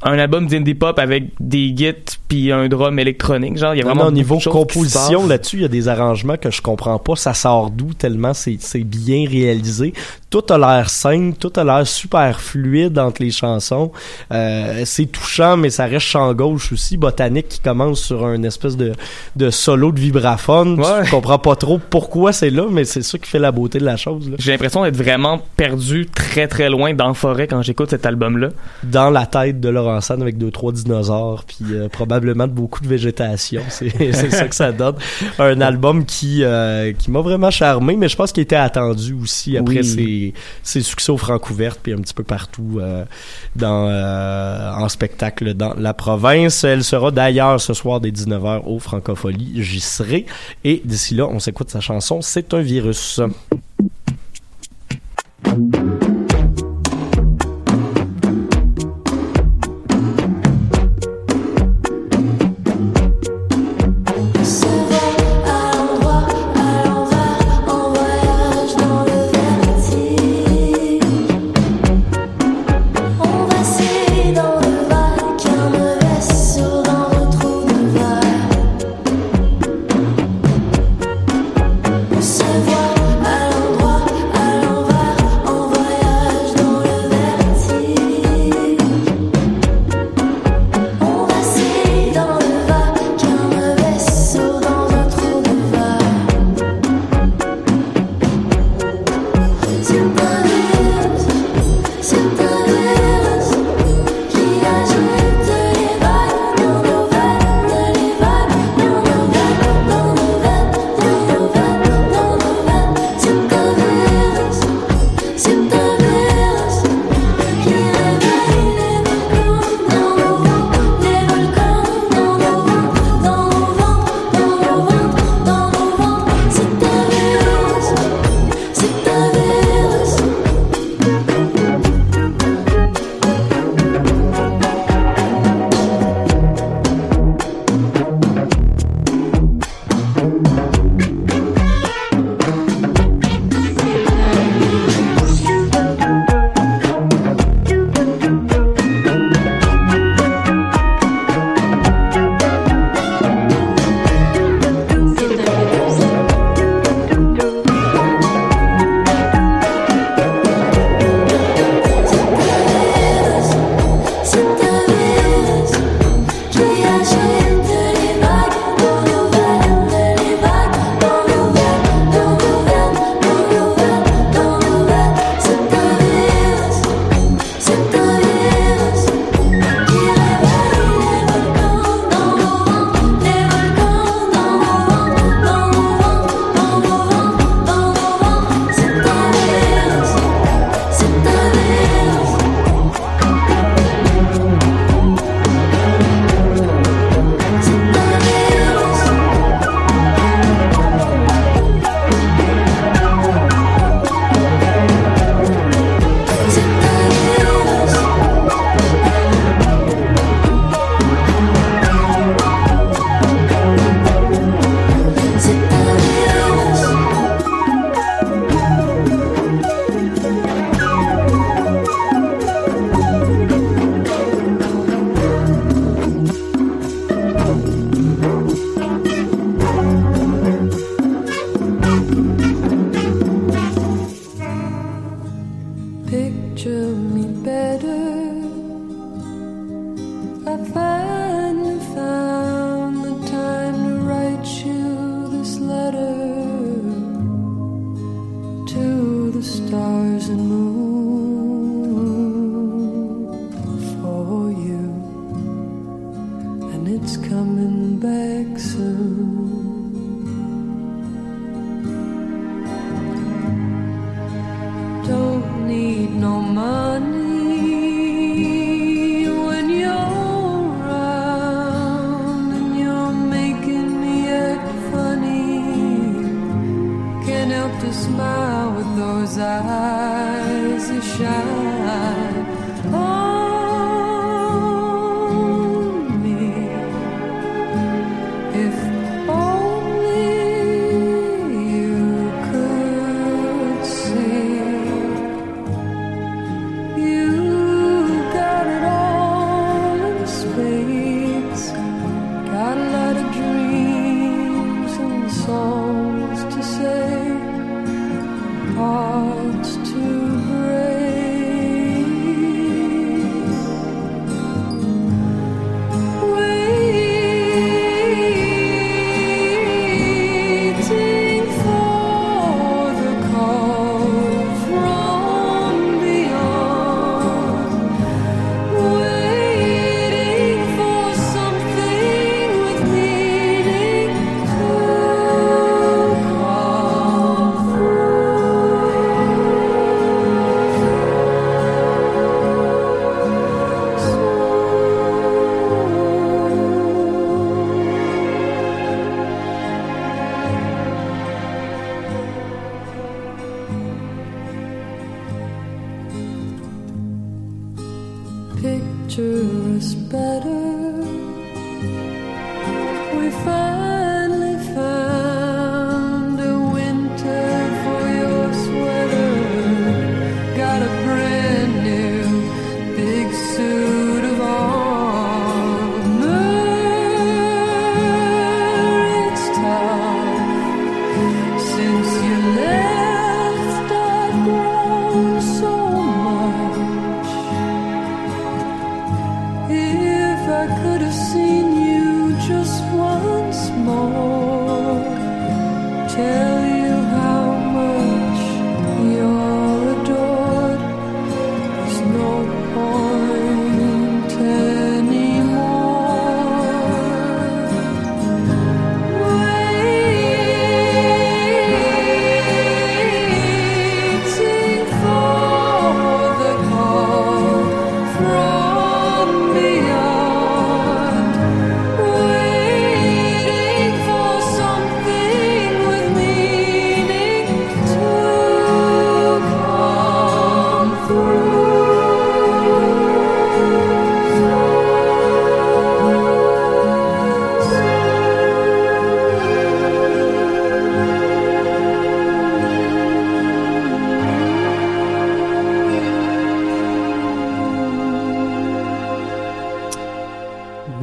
un 0.04 0.18
album 0.18 0.46
d'indie 0.46 0.74
pop 0.74 0.98
avec 0.98 1.30
des 1.38 1.70
guides 1.72 1.96
puis 2.28 2.50
un 2.50 2.68
drum 2.68 2.98
électronique. 2.98 3.56
Genre, 3.56 3.74
il 3.74 3.78
y 3.78 3.82
a 3.82 3.84
vraiment 3.84 4.06
au 4.06 4.10
niveau 4.10 4.38
composition 4.38 5.26
là-dessus, 5.26 5.56
il 5.56 5.62
y 5.62 5.64
a 5.64 5.68
des 5.68 5.88
arrangements 5.88 6.36
que 6.36 6.50
je 6.50 6.60
comprends 6.60 6.98
pas. 6.98 7.16
Ça 7.16 7.34
sort 7.34 7.70
d'où 7.70 7.94
tellement 7.94 8.34
c'est 8.34 8.56
c'est 8.60 8.84
bien 8.84 9.28
réalisé. 9.28 9.92
Tout 10.30 10.44
a 10.50 10.58
l'air 10.58 10.88
simple, 10.88 11.36
tout 11.38 11.52
a 11.56 11.64
l'air 11.64 11.86
super 11.86 12.40
fluide 12.40 12.98
entre 12.98 13.22
les 13.22 13.30
chansons. 13.30 13.92
Euh, 14.32 14.82
c'est 14.86 15.06
touchant, 15.06 15.56
mais 15.56 15.70
ça 15.70 15.84
reste 15.84 16.06
chant 16.06 16.32
gauche 16.32 16.72
aussi. 16.72 16.96
Botanique 16.96 17.48
qui 17.48 17.60
commence 17.60 18.00
sur 18.00 18.24
un 18.24 18.42
espèce 18.42 18.76
de, 18.76 18.92
de 19.36 19.50
solo 19.50 19.92
de 19.92 20.00
vibraphone. 20.00 20.80
Ouais. 20.80 21.04
Tu 21.04 21.10
comprends 21.10 21.38
pas 21.38 21.54
trop 21.56 21.78
pourquoi 21.78 22.32
c'est 22.32 22.50
là, 22.50 22.66
mais 22.70 22.84
c'est 22.84 23.01
ça 23.02 23.18
qui 23.18 23.28
fait 23.28 23.38
la 23.38 23.52
beauté 23.52 23.78
de 23.78 23.84
la 23.84 23.96
chose. 23.96 24.28
là. 24.30 24.36
J'ai 24.38 24.52
l'impression 24.52 24.82
d'être 24.84 24.96
vraiment 24.96 25.40
perdu 25.56 26.06
très 26.06 26.48
très 26.48 26.68
loin 26.70 26.94
dans 26.94 27.08
la 27.08 27.14
forêt 27.14 27.46
quand 27.46 27.62
j'écoute 27.62 27.90
cet 27.90 28.06
album-là. 28.06 28.48
Dans 28.84 29.10
la 29.10 29.26
tête 29.26 29.60
de 29.60 29.68
Laurent 29.68 30.00
San 30.00 30.20
avec 30.22 30.38
deux 30.38 30.50
trois 30.50 30.72
dinosaures, 30.72 31.44
puis 31.46 31.58
euh, 31.72 31.88
probablement 31.88 32.46
de 32.46 32.52
beaucoup 32.52 32.80
de 32.82 32.88
végétation. 32.88 33.62
C'est 33.68 33.90
c'est 34.12 34.30
ça 34.30 34.48
que 34.48 34.54
ça 34.54 34.72
donne. 34.72 34.94
Un 35.38 35.60
album 35.60 36.04
qui 36.04 36.42
euh, 36.44 36.92
qui 36.92 37.10
m'a 37.10 37.20
vraiment 37.20 37.50
charmé, 37.50 37.96
mais 37.96 38.08
je 38.08 38.16
pense 38.16 38.32
qu'il 38.32 38.42
était 38.42 38.56
attendu 38.56 39.14
aussi 39.22 39.56
après 39.56 39.78
Oui. 39.78 39.84
ses, 39.84 40.34
ses 40.62 40.82
succès 40.82 41.12
au 41.12 41.16
Francouverte 41.18 41.80
puis 41.82 41.92
un 41.92 41.98
petit 41.98 42.14
peu 42.14 42.24
partout 42.24 42.78
euh, 42.80 43.04
dans 43.56 44.82
en 44.82 44.88
spectacle 44.88 45.54
dans 45.54 45.74
la 45.74 45.94
province. 45.94 46.64
Elle 46.64 46.84
sera 46.84 47.10
d'ailleurs 47.10 47.60
ce 47.60 47.74
soir 47.74 48.00
dès 48.00 48.10
19h 48.10 48.62
au 48.66 48.78
Francophonie. 48.78 49.52
J'y 49.56 49.80
serai. 49.80 50.26
Et 50.64 50.82
d'ici 50.84 51.14
là, 51.14 51.26
on 51.28 51.38
s'écoute 51.38 51.70
sa 51.70 51.80
chanson. 51.80 52.20
C'est 52.22 52.54
un 52.54 52.60
virus. 52.60 52.81
Se 52.90 53.28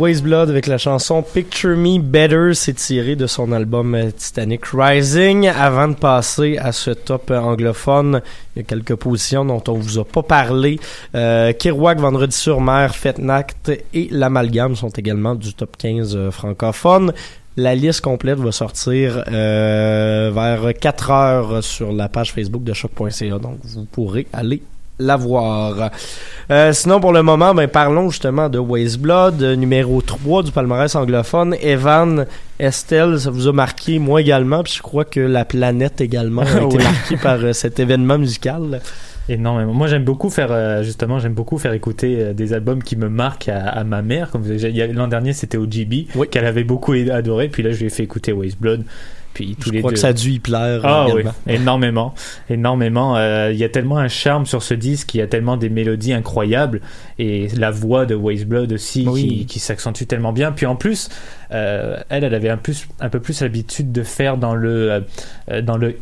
Waste 0.10 0.24
Blood 0.24 0.50
avec 0.50 0.66
la 0.66 0.80
chanson 0.80 1.22
Picture 1.22 1.78
Me 1.78 2.00
Better, 2.00 2.56
c'est 2.56 2.74
tiré 2.74 3.16
de 3.16 3.28
son 3.28 3.52
album 3.52 3.94
euh, 3.94 4.10
Titanic 4.10 4.62
Rising. 4.74 5.48
Avant 5.48 5.88
de 5.88 5.94
passer 5.94 6.58
à 6.58 6.72
ce 6.72 6.90
top 6.90 7.30
euh, 7.30 7.38
anglophone, 7.38 8.20
il 8.56 8.60
y 8.60 8.62
a 8.62 8.64
quelques 8.64 8.96
positions 8.96 9.46
dont 9.46 9.62
on 9.68 9.74
vous 9.74 10.00
a 10.00 10.06
pas 10.06 10.24
parlé. 10.24 10.80
Euh, 11.14 11.54
Kerouac, 11.54 12.00
Vendredi 12.00 12.36
sur 12.36 12.60
mer, 12.60 12.96
Fetnact 12.96 13.72
et 13.94 14.08
l'Amalgame 14.10 14.76
sont 14.76 14.90
également 14.90 15.36
du 15.36 15.54
top 15.54 15.78
15 15.78 16.16
euh, 16.16 16.32
francophone. 16.32 17.14
La 17.56 17.76
liste 17.76 18.02
complète 18.02 18.40
va 18.40 18.52
sortir 18.52 19.24
vers 19.28 20.74
4 20.82 21.12
heures 21.12 21.64
sur 21.64 21.92
la 21.92 22.10
page 22.10 22.34
Facebook 22.34 22.64
de 22.64 22.74
choc.ca, 22.74 23.38
donc 23.38 23.60
vous 23.64 23.86
pourrez 23.86 24.26
aller 24.34 24.64
la 25.00 25.16
voir. 25.16 25.92
Euh, 26.52 26.74
sinon, 26.74 27.00
pour 27.00 27.14
le 27.14 27.22
moment, 27.24 27.54
ben, 27.54 27.68
parlons 27.68 28.10
justement 28.10 28.50
de 28.50 28.60
Waste 28.60 29.00
Blood, 29.00 29.42
euh, 29.42 29.56
numéro 29.56 30.02
3 30.02 30.44
du 30.44 30.52
palmarès 30.52 30.94
anglophone. 30.96 31.56
Evan 31.62 32.26
Estelle, 32.60 33.20
ça 33.20 33.30
vous 33.32 33.48
a 33.48 33.54
marqué, 33.54 34.00
moi 34.00 34.20
également, 34.22 34.64
puis 34.64 34.74
je 34.76 34.82
crois 34.82 35.06
que 35.06 35.20
la 35.20 35.46
planète 35.46 36.02
également 36.02 36.42
a 36.42 36.46
été 36.66 36.78
Oui. 36.78 36.84
marquée 36.84 37.18
par 37.18 37.40
euh, 37.44 37.54
cet 37.54 37.80
événement 37.80 38.18
musical. 38.18 38.82
Énormément. 39.30 39.74
Moi, 39.74 39.86
j'aime 39.86 40.04
beaucoup 40.04 40.32
faire, 40.32 40.50
euh, 40.52 40.82
justement, 40.82 41.20
j'aime 41.20 41.36
beaucoup 41.36 41.60
faire 41.60 41.74
écouter 41.74 42.18
euh, 42.20 42.34
des 42.34 42.52
albums 42.54 42.82
qui 42.82 42.96
me 42.96 43.10
marquent 43.10 43.50
à, 43.50 43.60
à 43.70 43.84
ma 43.84 44.02
mère. 44.02 44.32
Comme 44.32 44.44
l'an 44.94 45.08
dernier, 45.08 45.34
c'était 45.34 45.58
OGB, 45.58 46.08
qu'elle 46.32 46.46
avait 46.46 46.64
beaucoup 46.64 46.94
adoré. 46.94 47.48
Puis 47.48 47.62
là, 47.62 47.72
je 47.72 47.78
lui 47.80 47.86
ai 47.86 47.90
fait 47.90 48.04
écouter 48.04 48.34
Waste 48.34 48.60
Blood. 48.60 48.84
Puis 49.34 49.56
tous 49.60 49.70
Je 49.70 49.74
les 49.74 49.80
crois 49.80 49.92
deux. 49.92 49.96
que 49.96 50.00
ça 50.00 50.08
a 50.10 50.14
dû 50.14 50.32
y 50.32 50.40
plaire 50.40 50.82
Ah 50.84 51.08
oui, 51.14 51.22
énormément, 51.48 52.14
énormément. 52.50 53.16
Euh, 53.18 53.52
Il 53.54 53.58
y 53.58 53.64
a 53.64 53.70
tellement 53.70 53.98
un 53.98 54.08
charme 54.08 54.46
sur 54.46 54.64
ce 54.64 54.74
disque, 54.74 55.14
il 55.16 55.20
y 55.20 55.22
a 55.22 55.28
tellement 55.28 55.56
des 55.58 55.70
mélodies 55.70 56.14
incroyables 56.14 56.82
et 57.20 57.48
la 57.56 57.72
voix 57.72 58.06
de 58.06 58.16
Waste 58.16 58.46
Blood 58.46 58.74
aussi 58.74 59.06
Oui. 59.08 59.28
qui, 59.28 59.46
qui 59.46 59.60
s'accentue 59.60 60.04
tellement 60.06 60.34
bien. 60.34 60.52
Puis 60.52 60.66
en 60.66 60.76
plus, 60.76 61.10
elle, 62.10 62.24
elle 62.24 62.34
avait 62.36 62.50
un, 62.50 62.58
plus, 62.58 62.88
un 63.00 63.10
peu 63.10 63.20
plus 63.20 63.42
l'habitude 63.42 63.92
de 63.92 64.04
faire 64.04 64.38
dans 64.38 64.54
le 64.56 65.04
euh, 65.52 65.62
dans 65.62 65.78
le 65.78 65.96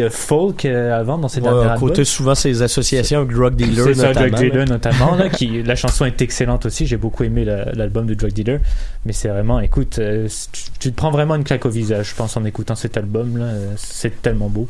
euh, 0.00 0.10
folk 0.10 0.64
euh, 0.64 0.98
avant 0.98 1.16
dans 1.18 1.28
ses 1.28 1.40
Ouais, 1.40 1.50
derniers 1.50 1.70
à 1.70 1.74
côté 1.76 1.92
albums. 1.92 2.04
souvent 2.04 2.34
ces 2.34 2.62
associations 2.62 3.20
avec 3.20 3.32
drug 3.34 3.54
dealer 3.56 3.84
C'est 3.84 3.94
ça. 3.94 4.12
Drug 4.12 4.34
Dealer 4.34 4.66
notamment. 4.68 5.14
là, 5.16 5.28
qui, 5.30 5.62
la 5.64 5.74
chanson 5.74 6.04
est 6.04 6.20
excellente 6.20 6.66
aussi. 6.66 6.86
J'ai 6.86 6.96
beaucoup 6.98 7.24
aimé 7.24 7.44
la- 7.44 7.72
l'album 7.72 8.06
de 8.06 8.14
Drug 8.14 8.32
Dealer. 8.32 8.60
Mais 9.06 9.12
c'est 9.12 9.28
vraiment, 9.28 9.60
écoute, 9.60 9.98
euh, 9.98 10.28
tu, 10.52 10.62
tu 10.78 10.90
te 10.90 10.96
prends 10.96 11.10
vraiment 11.10 11.34
une 11.36 11.44
claque 11.44 11.64
au 11.66 11.70
visage, 11.70 12.10
je 12.10 12.14
pense, 12.14 12.36
en 12.36 12.44
écoutant 12.44 12.74
cet 12.74 12.96
album. 12.96 13.38
là 13.38 13.44
Euh, 13.46 13.72
C'est 13.76 14.20
tellement 14.22 14.48
beau. 14.48 14.68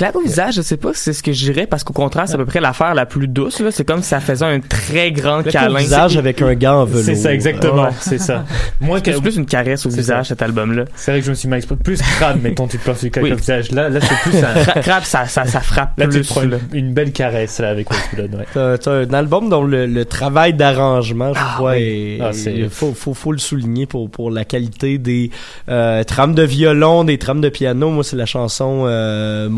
Clap 0.00 0.16
au 0.16 0.22
visage, 0.22 0.54
je 0.54 0.62
sais 0.62 0.78
pas 0.78 0.94
si 0.94 1.02
c'est 1.02 1.12
ce 1.12 1.22
que 1.22 1.30
je 1.30 1.44
dirais 1.52 1.66
parce 1.66 1.84
qu'au 1.84 1.92
contraire, 1.92 2.24
c'est 2.26 2.32
à 2.32 2.38
peu 2.38 2.46
près 2.46 2.58
l'affaire 2.60 2.94
la 2.94 3.04
plus 3.04 3.28
douce. 3.28 3.60
là. 3.60 3.70
C'est 3.70 3.84
comme 3.84 4.00
si 4.00 4.08
ça 4.08 4.18
faisait 4.20 4.46
un 4.46 4.58
très 4.58 5.12
grand 5.12 5.42
Clap 5.42 5.48
au 5.48 5.50
câlin. 5.74 5.78
visage 5.78 6.16
avec 6.16 6.40
un 6.40 6.54
gant 6.54 6.80
en 6.80 6.84
velours. 6.86 7.04
C'est 7.04 7.16
ça, 7.16 7.34
exactement. 7.34 7.82
Ouais. 7.84 7.90
C'est 8.00 8.16
ça. 8.16 8.46
Moi, 8.80 9.00
C'est 9.04 9.20
plus 9.20 9.36
une 9.36 9.44
caresse 9.44 9.84
au 9.84 9.90
visage, 9.90 10.24
ça. 10.24 10.28
cet 10.30 10.40
album-là. 10.40 10.86
C'est 10.94 11.10
vrai 11.10 11.20
que 11.20 11.26
je 11.26 11.30
me 11.32 11.34
suis 11.34 11.48
mal 11.48 11.58
exprimé. 11.58 11.80
Plus 11.84 12.00
crade, 12.00 12.40
mettons, 12.42 12.66
tu 12.66 12.78
te 12.78 12.84
penses 12.86 13.00
du 13.04 13.10
claque 13.10 13.24
Oui. 13.26 13.32
au 13.32 13.36
visage. 13.36 13.72
Là, 13.72 13.90
là 13.90 14.00
c'est 14.00 14.30
plus 14.30 14.38
un. 14.42 14.54
Cra- 14.62 14.80
Crap, 14.80 15.04
ça, 15.04 15.26
ça, 15.26 15.44
ça 15.44 15.60
frappe 15.60 15.98
Là, 15.98 16.06
tu 16.06 16.12
plus. 16.12 16.26
prends 16.28 16.40
là. 16.40 16.56
une, 16.72 16.78
une 16.86 16.94
belle 16.94 17.12
caresse 17.12 17.58
là, 17.58 17.68
avec 17.68 17.90
Waste 17.90 18.14
Blood. 18.14 18.34
Ouais. 18.36 18.46
T'as 18.54 18.78
t'as 18.78 18.92
un 18.92 19.12
album 19.12 19.50
dont 19.50 19.62
le, 19.64 19.84
le 19.84 20.04
travail 20.06 20.54
d'arrangement, 20.54 21.34
je 21.34 21.40
Ah, 21.42 21.52
crois, 21.56 21.72
oui. 21.72 22.16
est- 22.18 22.20
Ah, 22.22 22.30
il 22.46 22.70
faut, 22.70 22.94
faut, 22.94 23.12
faut 23.12 23.32
le 23.32 23.38
souligner 23.38 23.84
pour, 23.84 24.08
pour 24.10 24.30
la 24.30 24.46
qualité 24.46 24.96
des 24.96 25.30
euh, 25.68 26.02
trames 26.04 26.34
de 26.34 26.42
violon, 26.42 27.04
des 27.04 27.18
trames 27.18 27.42
de 27.42 27.50
piano. 27.50 27.90
Moi, 27.90 28.02
c'est 28.02 28.16
la 28.16 28.24
chanson 28.26 28.84
euh, 28.86 29.50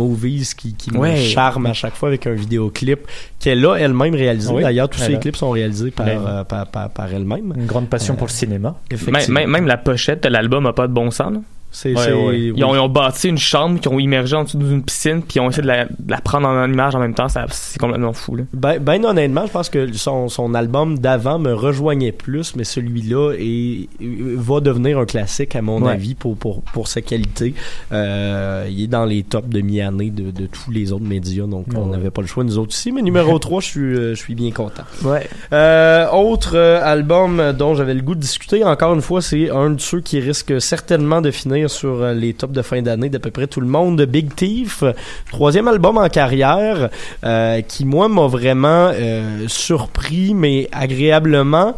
Qui, 0.57 0.75
qui 0.75 0.91
me 0.93 1.17
charme 1.17 1.67
à 1.67 1.73
chaque 1.73 1.95
fois 1.95 2.09
avec 2.09 2.27
un 2.27 2.33
vidéoclip 2.33 3.01
qu'elle 3.39 3.65
a 3.67 3.75
elle-même 3.77 4.15
réalisé. 4.15 4.53
Oui, 4.53 4.63
D'ailleurs, 4.63 4.89
tous 4.89 5.01
a. 5.03 5.17
clips 5.19 5.37
sont 5.37 5.51
réalisés 5.51 5.91
par, 5.91 6.07
euh, 6.09 6.45
par, 6.45 6.67
par, 6.67 6.91
par 6.91 7.13
elle-même. 7.13 7.53
Une 7.57 7.67
grande 7.67 7.89
passion 7.89 8.15
pour 8.17 8.27
le 8.27 8.33
cinéma. 8.33 8.71
Même, 8.91 8.99
Effectivement. 8.99 9.41
même, 9.41 9.51
même 9.51 9.67
la 9.67 9.77
pochette 9.77 10.23
de 10.25 10.29
l'album 10.29 10.67
a 10.67 10.73
pas 10.73 10.87
de 10.89 10.93
bon 10.93 11.11
sens. 11.11 11.35
C'est, 11.75 11.95
Ouais, 11.95 12.13
ouais. 12.13 12.41
Ils, 12.55 12.65
ont, 12.65 12.75
ils 12.75 12.79
ont 12.79 12.89
bâti 12.89 13.29
une 13.29 13.39
chambre 13.39 13.81
qui 13.81 13.89
ont 13.89 13.99
immergé 13.99 14.37
en 14.37 14.45
dessous 14.45 14.59
d'une 14.59 14.83
piscine 14.83 15.23
puis 15.23 15.37
ils 15.37 15.41
ont 15.41 15.49
essayé 15.49 15.63
de 15.63 15.69
la, 15.69 15.85
de 15.87 16.11
la 16.11 16.21
prendre 16.21 16.47
en 16.47 16.71
image 16.71 16.95
en 16.95 16.99
même 17.01 17.15
temps. 17.15 17.27
C'est 17.29 17.79
complètement 17.81 18.13
fou. 18.13 18.37
Là. 18.37 18.45
Ben, 18.53 18.79
ben 18.79 19.05
honnêtement, 19.05 19.47
je 19.47 19.53
pense 19.53 19.69
que 19.71 19.91
son, 19.95 20.29
son 20.29 20.55
album 20.55 20.99
d'avant 20.99 21.39
me 21.39 21.53
rejoignait 21.55 22.13
plus, 22.13 22.55
mais 22.57 22.65
celui-là 22.65 23.33
est, 23.39 23.89
va 24.01 24.61
devenir 24.61 24.99
un 24.99 25.07
classique 25.07 25.57
à 25.57 25.63
mon 25.63 25.83
Ouais. 25.83 25.93
avis 25.93 26.15
pour, 26.15 26.37
pour, 26.37 26.63
pour 26.63 26.87
sa 26.89 27.01
qualité. 27.01 27.55
Euh, 27.91 28.67
il 28.71 28.85
est 28.85 28.87
dans 28.89 29.05
les 29.07 29.23
tops 29.23 29.49
de 29.49 29.61
mi-année 29.63 30.11
de, 30.11 30.31
de 30.31 30.47
tous 30.47 30.71
les 30.71 30.93
autres 30.93 31.05
médias, 31.05 31.47
donc 31.47 31.67
on 31.75 31.87
n'avait 31.87 32.11
pas 32.11 32.21
le 32.21 32.29
choix 32.29 32.45
nous 32.45 32.59
autres 32.59 32.75
ici. 32.75 32.93
Mais 32.93 33.03
numéro 33.03 33.39
3, 33.39 33.61
je 33.61 33.67
suis, 33.67 33.81
euh, 33.81 34.15
je 34.15 34.21
suis 34.21 34.35
bien 34.35 34.51
content. 34.51 34.83
Ouais. 35.05 35.27
Euh, 35.53 36.07
autre 36.11 36.57
album 36.57 37.53
dont 37.59 37.75
j'avais 37.75 37.95
le 37.95 38.03
goût 38.03 38.15
de 38.15 38.21
discuter, 38.21 38.63
encore 38.65 38.95
une 38.95 39.01
fois, 39.03 39.23
c'est 39.23 39.51
un 39.51 39.71
de 39.71 39.81
ceux 39.81 40.01
qui 40.01 40.21
risque 40.21 40.61
certainement 40.61 41.21
de 41.21 41.31
finir 41.31 41.62
sur 41.69 42.03
euh, 42.03 42.15
les 42.15 42.35
tops 42.35 42.53
de 42.53 42.63
fin 42.63 42.83
d'année 42.83 43.09
d'à 43.09 43.19
peu 43.19 43.31
près 43.31 43.47
tout 43.47 43.61
le 43.61 43.67
monde, 43.67 44.03
Big 44.03 44.35
Thief. 44.35 44.85
Troisième 45.31 45.69
album 45.69 45.99
en 45.99 46.09
carrière, 46.09 46.91
euh, 47.25 47.61
qui 47.63 47.85
moi 47.85 48.09
m'a 48.09 48.27
vraiment 48.27 48.91
euh, 48.93 49.47
surpris, 49.49 50.35
mais 50.35 50.69
agréablement. 50.73 51.75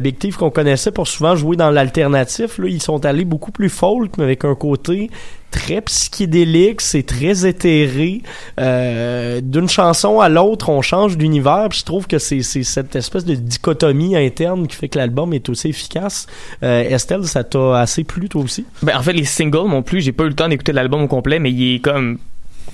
Big 0.00 0.18
Thief 0.18 0.36
qu'on 0.36 0.50
connaissait 0.50 0.92
pour 0.92 1.08
souvent 1.08 1.36
jouer 1.36 1.56
dans 1.56 1.70
l'alternatif, 1.70 2.58
là, 2.58 2.68
ils 2.68 2.82
sont 2.82 3.04
allés 3.04 3.24
beaucoup 3.24 3.50
plus 3.50 3.68
folk, 3.68 4.12
mais 4.18 4.24
avec 4.24 4.44
un 4.44 4.54
côté 4.54 5.10
très 5.50 5.80
psychédélique, 5.80 6.80
c'est 6.80 7.02
très 7.02 7.46
éthéré. 7.46 8.22
Euh, 8.58 9.40
D'une 9.42 9.68
chanson 9.68 10.20
à 10.20 10.28
l'autre, 10.28 10.68
on 10.68 10.82
change 10.82 11.16
d'univers. 11.16 11.68
Je 11.72 11.84
trouve 11.84 12.06
que 12.06 12.18
c'est 12.18 12.42
cette 12.42 12.96
espèce 12.96 13.24
de 13.24 13.34
dichotomie 13.34 14.16
interne 14.16 14.66
qui 14.66 14.76
fait 14.76 14.88
que 14.88 14.98
l'album 14.98 15.32
est 15.32 15.48
aussi 15.48 15.68
efficace. 15.68 16.26
Euh, 16.62 16.82
Estelle, 16.88 17.24
ça 17.26 17.44
t'a 17.44 17.80
assez 17.80 18.04
plu 18.04 18.28
toi 18.28 18.42
aussi? 18.42 18.64
Ben, 18.82 18.96
en 18.96 19.02
fait, 19.02 19.12
les 19.12 19.24
singles 19.24 19.68
non 19.68 19.82
plus, 19.82 20.00
j'ai 20.00 20.12
pas 20.12 20.24
eu 20.24 20.28
le 20.28 20.34
temps 20.34 20.48
d'écouter 20.48 20.72
l'album 20.72 21.02
au 21.02 21.08
complet, 21.08 21.38
mais 21.38 21.50
il 21.50 21.76
est 21.76 21.78
comme 21.80 22.18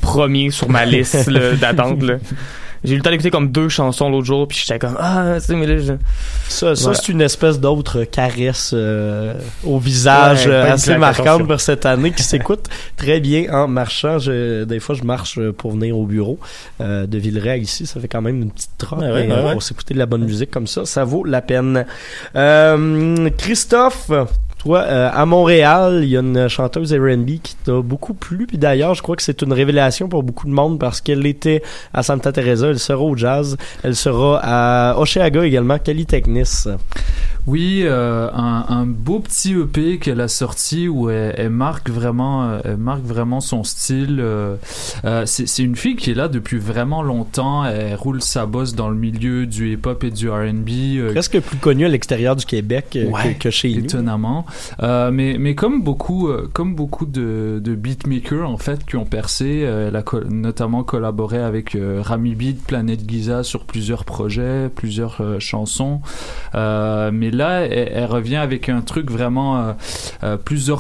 premier 0.01 0.51
sur 0.51 0.69
ma 0.69 0.85
liste 0.85 1.31
d'attente. 1.31 1.99
J'ai 2.87 2.95
eu 2.95 2.97
le 2.97 3.03
temps 3.03 3.11
d'écouter 3.11 3.31
comme 3.31 3.51
deux 3.51 3.69
chansons 3.69 4.09
l'autre 4.09 4.27
jour, 4.27 4.49
puis 4.49 4.57
j'étais 4.59 4.79
comme 4.79 4.97
ah, 4.99 5.35
tu 5.41 5.47
sais, 5.47 5.55
mais 5.57 5.67
là, 5.67 5.77
je- 5.79 5.93
Ça, 6.49 6.75
ça 6.77 6.83
Voilà. 6.85 6.99
c'est 6.99 7.09
une 7.13 7.21
espèce 7.21 7.61
d'autre 7.61 8.05
caresse 8.05 8.71
euh, 8.75 9.35
au 9.65 9.79
visage 9.79 10.47
Ouais, 10.47 10.53
euh, 10.53 10.73
assez 10.73 10.97
marquante 10.97 11.47
pour 11.47 11.61
cette 11.61 11.85
année 11.85 12.13
qui 12.13 12.23
s'écoute 12.23 12.69
très 12.97 13.21
bien 13.21 13.53
en 13.53 13.67
marchant. 13.69 14.19
Je, 14.19 14.65
des 14.65 14.79
fois, 14.81 14.95
je 14.95 15.03
marche 15.03 15.39
pour 15.59 15.73
venir 15.73 15.99
au 15.99 16.07
bureau 16.07 16.39
euh, 16.81 17.07
de 17.07 17.19
Villeray 17.19 17.61
ici. 17.61 17.87
Ça 17.87 17.99
fait 18.01 18.09
quand 18.09 18.23
même 18.23 18.41
une 18.43 18.51
petite 18.51 18.71
trotte. 18.79 19.01
Ouais, 19.01 19.11
ouais, 19.11 19.29
ouais. 19.29 19.53
Pour 19.53 19.63
s'écouter 19.63 19.93
de 19.95 19.99
la 19.99 20.07
bonne 20.07 20.25
musique 20.25 20.51
comme 20.51 20.67
ça, 20.69 20.87
ça 20.87 21.05
vaut 21.05 21.25
la 21.25 21.43
peine. 21.43 21.85
Euh, 22.37 23.29
Christophe, 23.37 24.11
euh, 24.75 25.11
à 25.13 25.27
Montréal, 25.27 26.01
il 26.03 26.09
y 26.09 26.17
a 26.17 26.21
une 26.21 26.49
chanteuse 26.49 26.93
R&B 26.93 27.39
qui 27.43 27.57
t'a 27.65 27.81
beaucoup 27.81 28.15
plu. 28.15 28.47
Puis 28.47 28.59
d'ailleurs, 28.59 28.95
je 28.95 29.03
crois 29.03 29.17
que 29.17 29.23
c'est 29.23 29.43
une 29.43 29.53
révélation 29.53 30.09
pour 30.09 30.23
beaucoup 30.23 30.47
de 30.47 30.53
monde 30.53 30.79
parce 30.79 31.01
qu'elle 31.01 31.27
était 31.27 31.63
à 31.93 32.03
Santa 32.03 32.33
Teresa, 32.33 32.69
elle 32.69 32.79
sera 32.79 33.03
au 33.03 33.17
jazz, 33.17 33.57
elle 33.83 33.97
sera 33.97 34.41
à 34.43 34.99
Oshéaga 34.99 35.45
également, 35.45 35.79
Cali 35.79 36.07
Technis. 36.07 36.67
Oui, 37.47 37.83
euh, 37.85 38.29
un, 38.33 38.65
un 38.69 38.87
beau 38.87 39.21
petit 39.21 39.53
EP 39.53 39.99
qu'elle 39.99 40.21
a 40.21 40.27
sorti 40.27 40.89
où 40.89 41.11
elle, 41.11 41.33
elle 41.39 41.51
marque 41.51 41.89
vraiment, 41.91 42.43
euh, 42.45 42.59
elle 42.65 42.77
marque 42.77 43.05
vraiment 43.05 43.41
son 43.41 43.63
style. 43.63 44.19
euh, 44.21 44.57
euh, 45.05 45.23
c'est 45.27 45.47
c'est 45.47 45.63
une 45.63 45.77
fille 45.77 45.95
qui 45.95 46.11
est 46.11 46.15
là 46.15 46.27
depuis 46.27 46.59
vraiment 46.59 47.03
longtemps. 47.05 47.65
Elle 47.65 47.95
roule 47.95 48.21
sa 48.21 48.47
bosse 48.47 48.75
dans 48.75 48.89
le 48.89 48.97
milieu 48.97 49.47
du 49.47 49.73
hip-hop 49.75 50.03
et 50.03 50.11
du 50.11 50.29
R&B. 50.29 50.69
euh, 50.99 51.13
Presque 51.13 51.39
plus 51.41 51.57
connue 51.59 51.85
à 51.85 51.89
l'extérieur 51.89 52.35
du 52.35 52.45
Québec 52.45 52.97
euh, 52.97 53.11
Ouais, 53.11 53.35
que, 53.35 53.45
que 53.45 53.51
chez 53.51 53.73
nous. 53.73 53.85
étonnamment. 53.85 54.45
Euh, 54.83 55.13
mais, 55.13 55.37
mais 55.39 55.55
comme 55.55 55.83
beaucoup, 55.83 56.29
comme 56.53 56.75
beaucoup 56.75 57.07
de, 57.07 57.61
de 57.63 57.75
beatmakers 57.77 58.51
en 58.51 58.59
fait 58.59 58.85
qui 58.85 58.97
ont 58.97 59.05
percé, 59.07 59.61
elle 59.61 59.95
a 59.95 60.03
co- 60.03 60.25
notamment 60.25 60.83
collaboré 60.83 61.39
avec 61.39 61.77
Rami 62.03 62.35
Beat, 62.35 62.65
Planète 62.67 63.09
Giza 63.09 63.45
sur 63.45 63.65
plusieurs 63.67 64.05
projets, 64.05 64.69
plusieurs 64.75 65.23
chansons. 65.39 66.01
Euh, 66.57 67.11
mais 67.13 67.31
là, 67.37 67.61
elle, 67.61 67.91
elle 67.95 68.05
revient 68.07 68.37
avec 68.37 68.69
un 68.69 68.81
truc 68.81 69.11
vraiment 69.11 69.59
euh, 69.59 69.73
euh, 70.25 70.37
plus 70.37 70.71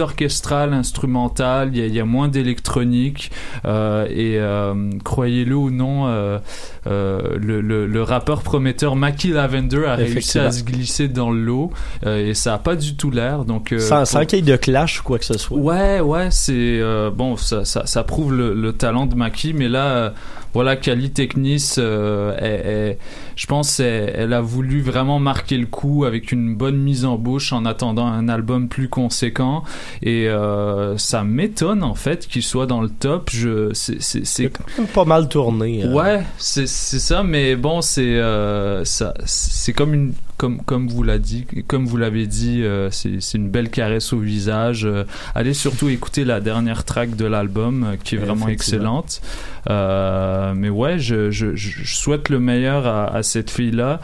orchestral, 0.00 0.72
instrumental, 0.74 1.70
il 1.72 1.78
y 1.78 1.82
a, 1.82 1.86
il 1.86 1.94
y 1.94 2.00
a 2.00 2.04
moins 2.04 2.26
d'électronique 2.26 3.30
euh, 3.64 4.06
et 4.10 4.36
euh, 4.38 4.90
croyez-le 5.04 5.54
ou 5.54 5.70
non, 5.70 6.08
euh, 6.08 6.38
le, 6.84 7.60
le, 7.60 7.86
le 7.86 8.02
rappeur 8.02 8.42
prometteur 8.42 8.96
Mackie 8.96 9.30
Lavender 9.30 9.84
a 9.86 9.94
réussi 9.94 10.40
à 10.40 10.50
se 10.50 10.64
glisser 10.64 11.06
dans 11.06 11.30
le 11.30 11.40
lot 11.40 11.70
euh, 12.04 12.28
et 12.28 12.34
ça 12.34 12.54
a 12.54 12.58
pas 12.58 12.74
du 12.74 12.96
tout 12.96 13.12
l'air. 13.12 13.44
Donc 13.44 13.72
sans 13.78 14.04
sans 14.04 14.24
qu'il 14.26 14.40
y 14.40 14.42
ait 14.42 14.52
de 14.52 14.56
clash 14.56 15.00
ou 15.00 15.04
quoi 15.04 15.18
que 15.20 15.24
ce 15.24 15.38
soit. 15.38 15.56
Ouais, 15.56 16.00
ouais, 16.00 16.28
c'est 16.32 16.80
bon, 17.14 17.36
ça, 17.36 17.64
ça, 17.64 17.86
ça 17.86 18.02
prouve 18.02 18.34
le, 18.34 18.54
le 18.54 18.72
talent 18.72 19.06
de 19.06 19.14
Maki, 19.14 19.54
mais 19.54 19.68
là, 19.68 20.12
voilà, 20.54 20.76
Kali 20.76 21.10
Technis, 21.10 21.74
euh, 21.78 22.94
je 23.36 23.46
pense, 23.46 23.80
elle, 23.80 24.12
elle 24.14 24.32
a 24.32 24.40
voulu 24.40 24.80
vraiment 24.80 25.18
marquer 25.18 25.56
le 25.58 25.66
coup 25.66 26.04
avec 26.04 26.32
une 26.32 26.54
bonne 26.54 26.78
mise 26.78 27.04
en 27.04 27.16
bouche 27.16 27.52
en 27.52 27.64
attendant 27.64 28.06
un 28.06 28.28
album 28.28 28.68
plus 28.68 28.88
conséquent, 28.88 29.62
et 30.02 30.28
euh, 30.28 30.96
ça 30.98 31.24
m'étonne 31.24 31.82
en 31.82 31.94
fait 31.94 32.26
qu'il 32.26 32.42
soit 32.42 32.66
dans 32.66 32.80
le 32.80 32.88
top. 32.88 33.30
Je, 33.32 33.70
c'est, 33.74 34.50
pas 34.94 35.04
mal 35.04 35.28
tourné. 35.28 35.84
euh. 35.84 35.92
Ouais, 35.92 36.22
c'est 36.38 36.66
c'est 36.66 36.98
ça, 36.98 37.22
mais 37.22 37.56
bon, 37.56 37.80
c'est 37.80 38.02
euh, 38.16 38.84
ça, 38.84 39.14
c'est 39.24 39.72
comme 39.72 39.94
une 39.94 40.12
comme 40.38 40.62
comme 40.62 40.88
vous 40.88 41.02
l'a 41.02 41.18
dit, 41.18 41.44
comme 41.66 41.84
vous 41.84 41.98
l'avez 41.98 42.26
dit, 42.26 42.62
euh, 42.62 42.88
c'est 42.90 43.18
une 43.34 43.50
belle 43.50 43.68
caresse 43.68 44.14
au 44.14 44.18
visage. 44.20 44.86
Euh, 44.86 45.04
allez 45.34 45.52
surtout 45.52 45.90
écouter 45.90 46.24
la 46.24 46.40
dernière 46.40 46.84
track 46.84 47.14
de 47.16 47.26
l'album, 47.26 47.84
euh, 47.84 47.96
qui 48.02 48.14
est 48.14 48.18
vraiment 48.18 48.48
excellente. 48.48 49.20
Mais 49.68 50.70
ouais, 50.70 50.98
je, 50.98 51.30
je, 51.30 51.54
je 51.54 51.94
souhaite 51.94 52.30
le 52.30 52.38
meilleur 52.40 52.86
à, 52.86 53.14
à 53.14 53.22
cette 53.22 53.50
fille-là. 53.50 54.00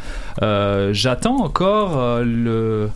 J'attends 0.92 1.42
encore 1.42 2.20
le, 2.22 2.88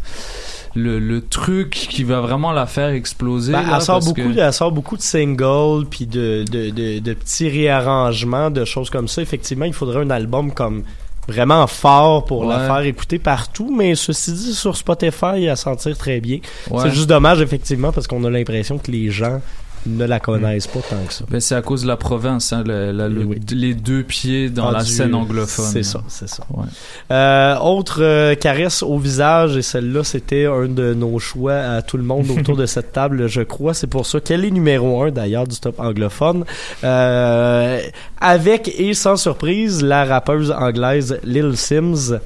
le 0.74 0.98
le 0.98 1.20
truc 1.22 1.70
qui 1.70 2.04
va 2.04 2.20
vraiment 2.20 2.52
la 2.52 2.66
faire 2.66 2.90
exploser. 2.90 3.52
Ben, 3.52 3.62
là, 3.62 3.76
elle, 3.76 3.82
sort 3.82 3.96
parce 3.96 4.06
beaucoup, 4.06 4.34
que- 4.34 4.38
elle 4.38 4.52
sort 4.52 4.70
beaucoup 4.72 4.96
de 4.96 5.02
singles, 5.02 5.86
puis 5.88 6.06
de, 6.06 6.44
de, 6.50 6.70
de, 6.70 6.98
de 6.98 7.14
petits 7.14 7.48
réarrangements, 7.48 8.50
de 8.50 8.64
choses 8.64 8.90
comme 8.90 9.08
ça. 9.08 9.22
Effectivement, 9.22 9.64
il 9.64 9.72
faudrait 9.72 10.02
un 10.04 10.10
album 10.10 10.52
comme 10.52 10.82
vraiment 11.28 11.66
fort 11.66 12.24
pour 12.24 12.46
la 12.46 12.66
faire 12.66 12.80
écouter 12.80 13.18
partout, 13.18 13.72
mais 13.74 13.94
ceci 13.94 14.32
dit, 14.32 14.54
sur 14.54 14.76
Spotify, 14.76 15.48
à 15.48 15.56
sentir 15.56 15.96
très 15.96 16.20
bien. 16.20 16.38
Ouais. 16.70 16.82
C'est 16.82 16.90
juste 16.90 17.08
dommage, 17.08 17.40
effectivement, 17.40 17.92
parce 17.92 18.06
qu'on 18.06 18.24
a 18.24 18.30
l'impression 18.30 18.78
que 18.78 18.90
les 18.90 19.10
gens 19.10 19.40
ne 19.96 20.04
la 20.04 20.20
connaissent 20.20 20.66
pas 20.66 20.80
tant 20.80 21.02
que 21.06 21.12
ça. 21.12 21.24
Ben, 21.30 21.40
c'est 21.40 21.54
à 21.54 21.62
cause 21.62 21.82
de 21.82 21.88
la 21.88 21.96
province, 21.96 22.52
hein, 22.52 22.62
le- 22.66 22.92
la- 22.92 23.08
le- 23.08 23.24
Oui. 23.24 23.40
les 23.52 23.74
deux 23.74 24.02
pieds 24.02 24.50
dans 24.50 24.70
la 24.70 24.78
Rendu- 24.80 24.90
scène 24.90 25.14
anglophone. 25.14 25.64
C'est 25.72 25.82
ça, 25.82 26.02
c'est 26.08 26.28
ça. 26.28 26.44
Ouais. 26.50 26.64
Euh, 27.10 27.56
autre 27.58 27.98
euh, 28.02 28.34
caresse 28.34 28.82
au 28.82 28.98
visage, 28.98 29.56
et 29.56 29.62
celle-là, 29.62 30.04
c'était 30.04 30.46
un 30.46 30.66
de 30.66 30.94
nos 30.94 31.18
choix 31.18 31.54
à 31.54 31.82
tout 31.82 31.96
le 31.96 32.02
monde 32.04 32.26
autour 32.30 32.56
de 32.56 32.66
cette 32.66 32.92
table, 32.92 33.26
je 33.28 33.42
crois. 33.42 33.74
C'est 33.74 33.86
pour 33.86 34.06
ça 34.06 34.20
qu'elle 34.20 34.44
est 34.44 34.50
numéro 34.50 35.02
un, 35.02 35.10
d'ailleurs, 35.10 35.46
du 35.46 35.58
top 35.58 35.80
anglophone. 35.80 36.44
Euh, 36.84 37.80
avec, 38.20 38.68
et 38.80 38.94
sans 38.94 39.16
surprise, 39.16 39.82
la 39.82 40.04
rappeuse 40.04 40.50
anglaise 40.50 41.18
Lil 41.24 41.56
Sims. 41.56 42.18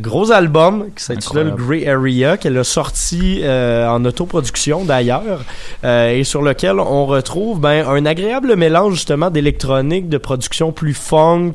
Gros 0.00 0.30
album 0.32 0.86
qui 0.96 1.04
s'intitule. 1.04 1.54
Grey 1.56 1.86
Area, 1.88 2.36
qu'elle 2.36 2.56
a 2.58 2.64
sorti 2.64 3.42
en 3.46 4.04
autoproduction, 4.04 4.84
d'ailleurs, 4.84 5.44
et 5.84 6.24
sur 6.32 6.40
lequel 6.40 6.80
on 6.80 7.04
retrouve 7.04 7.60
ben, 7.60 7.86
un 7.86 8.06
agréable 8.06 8.56
mélange, 8.56 8.94
justement, 8.94 9.28
d'électronique, 9.28 10.08
de 10.08 10.16
production 10.16 10.72
plus 10.72 10.94
funk, 10.94 11.52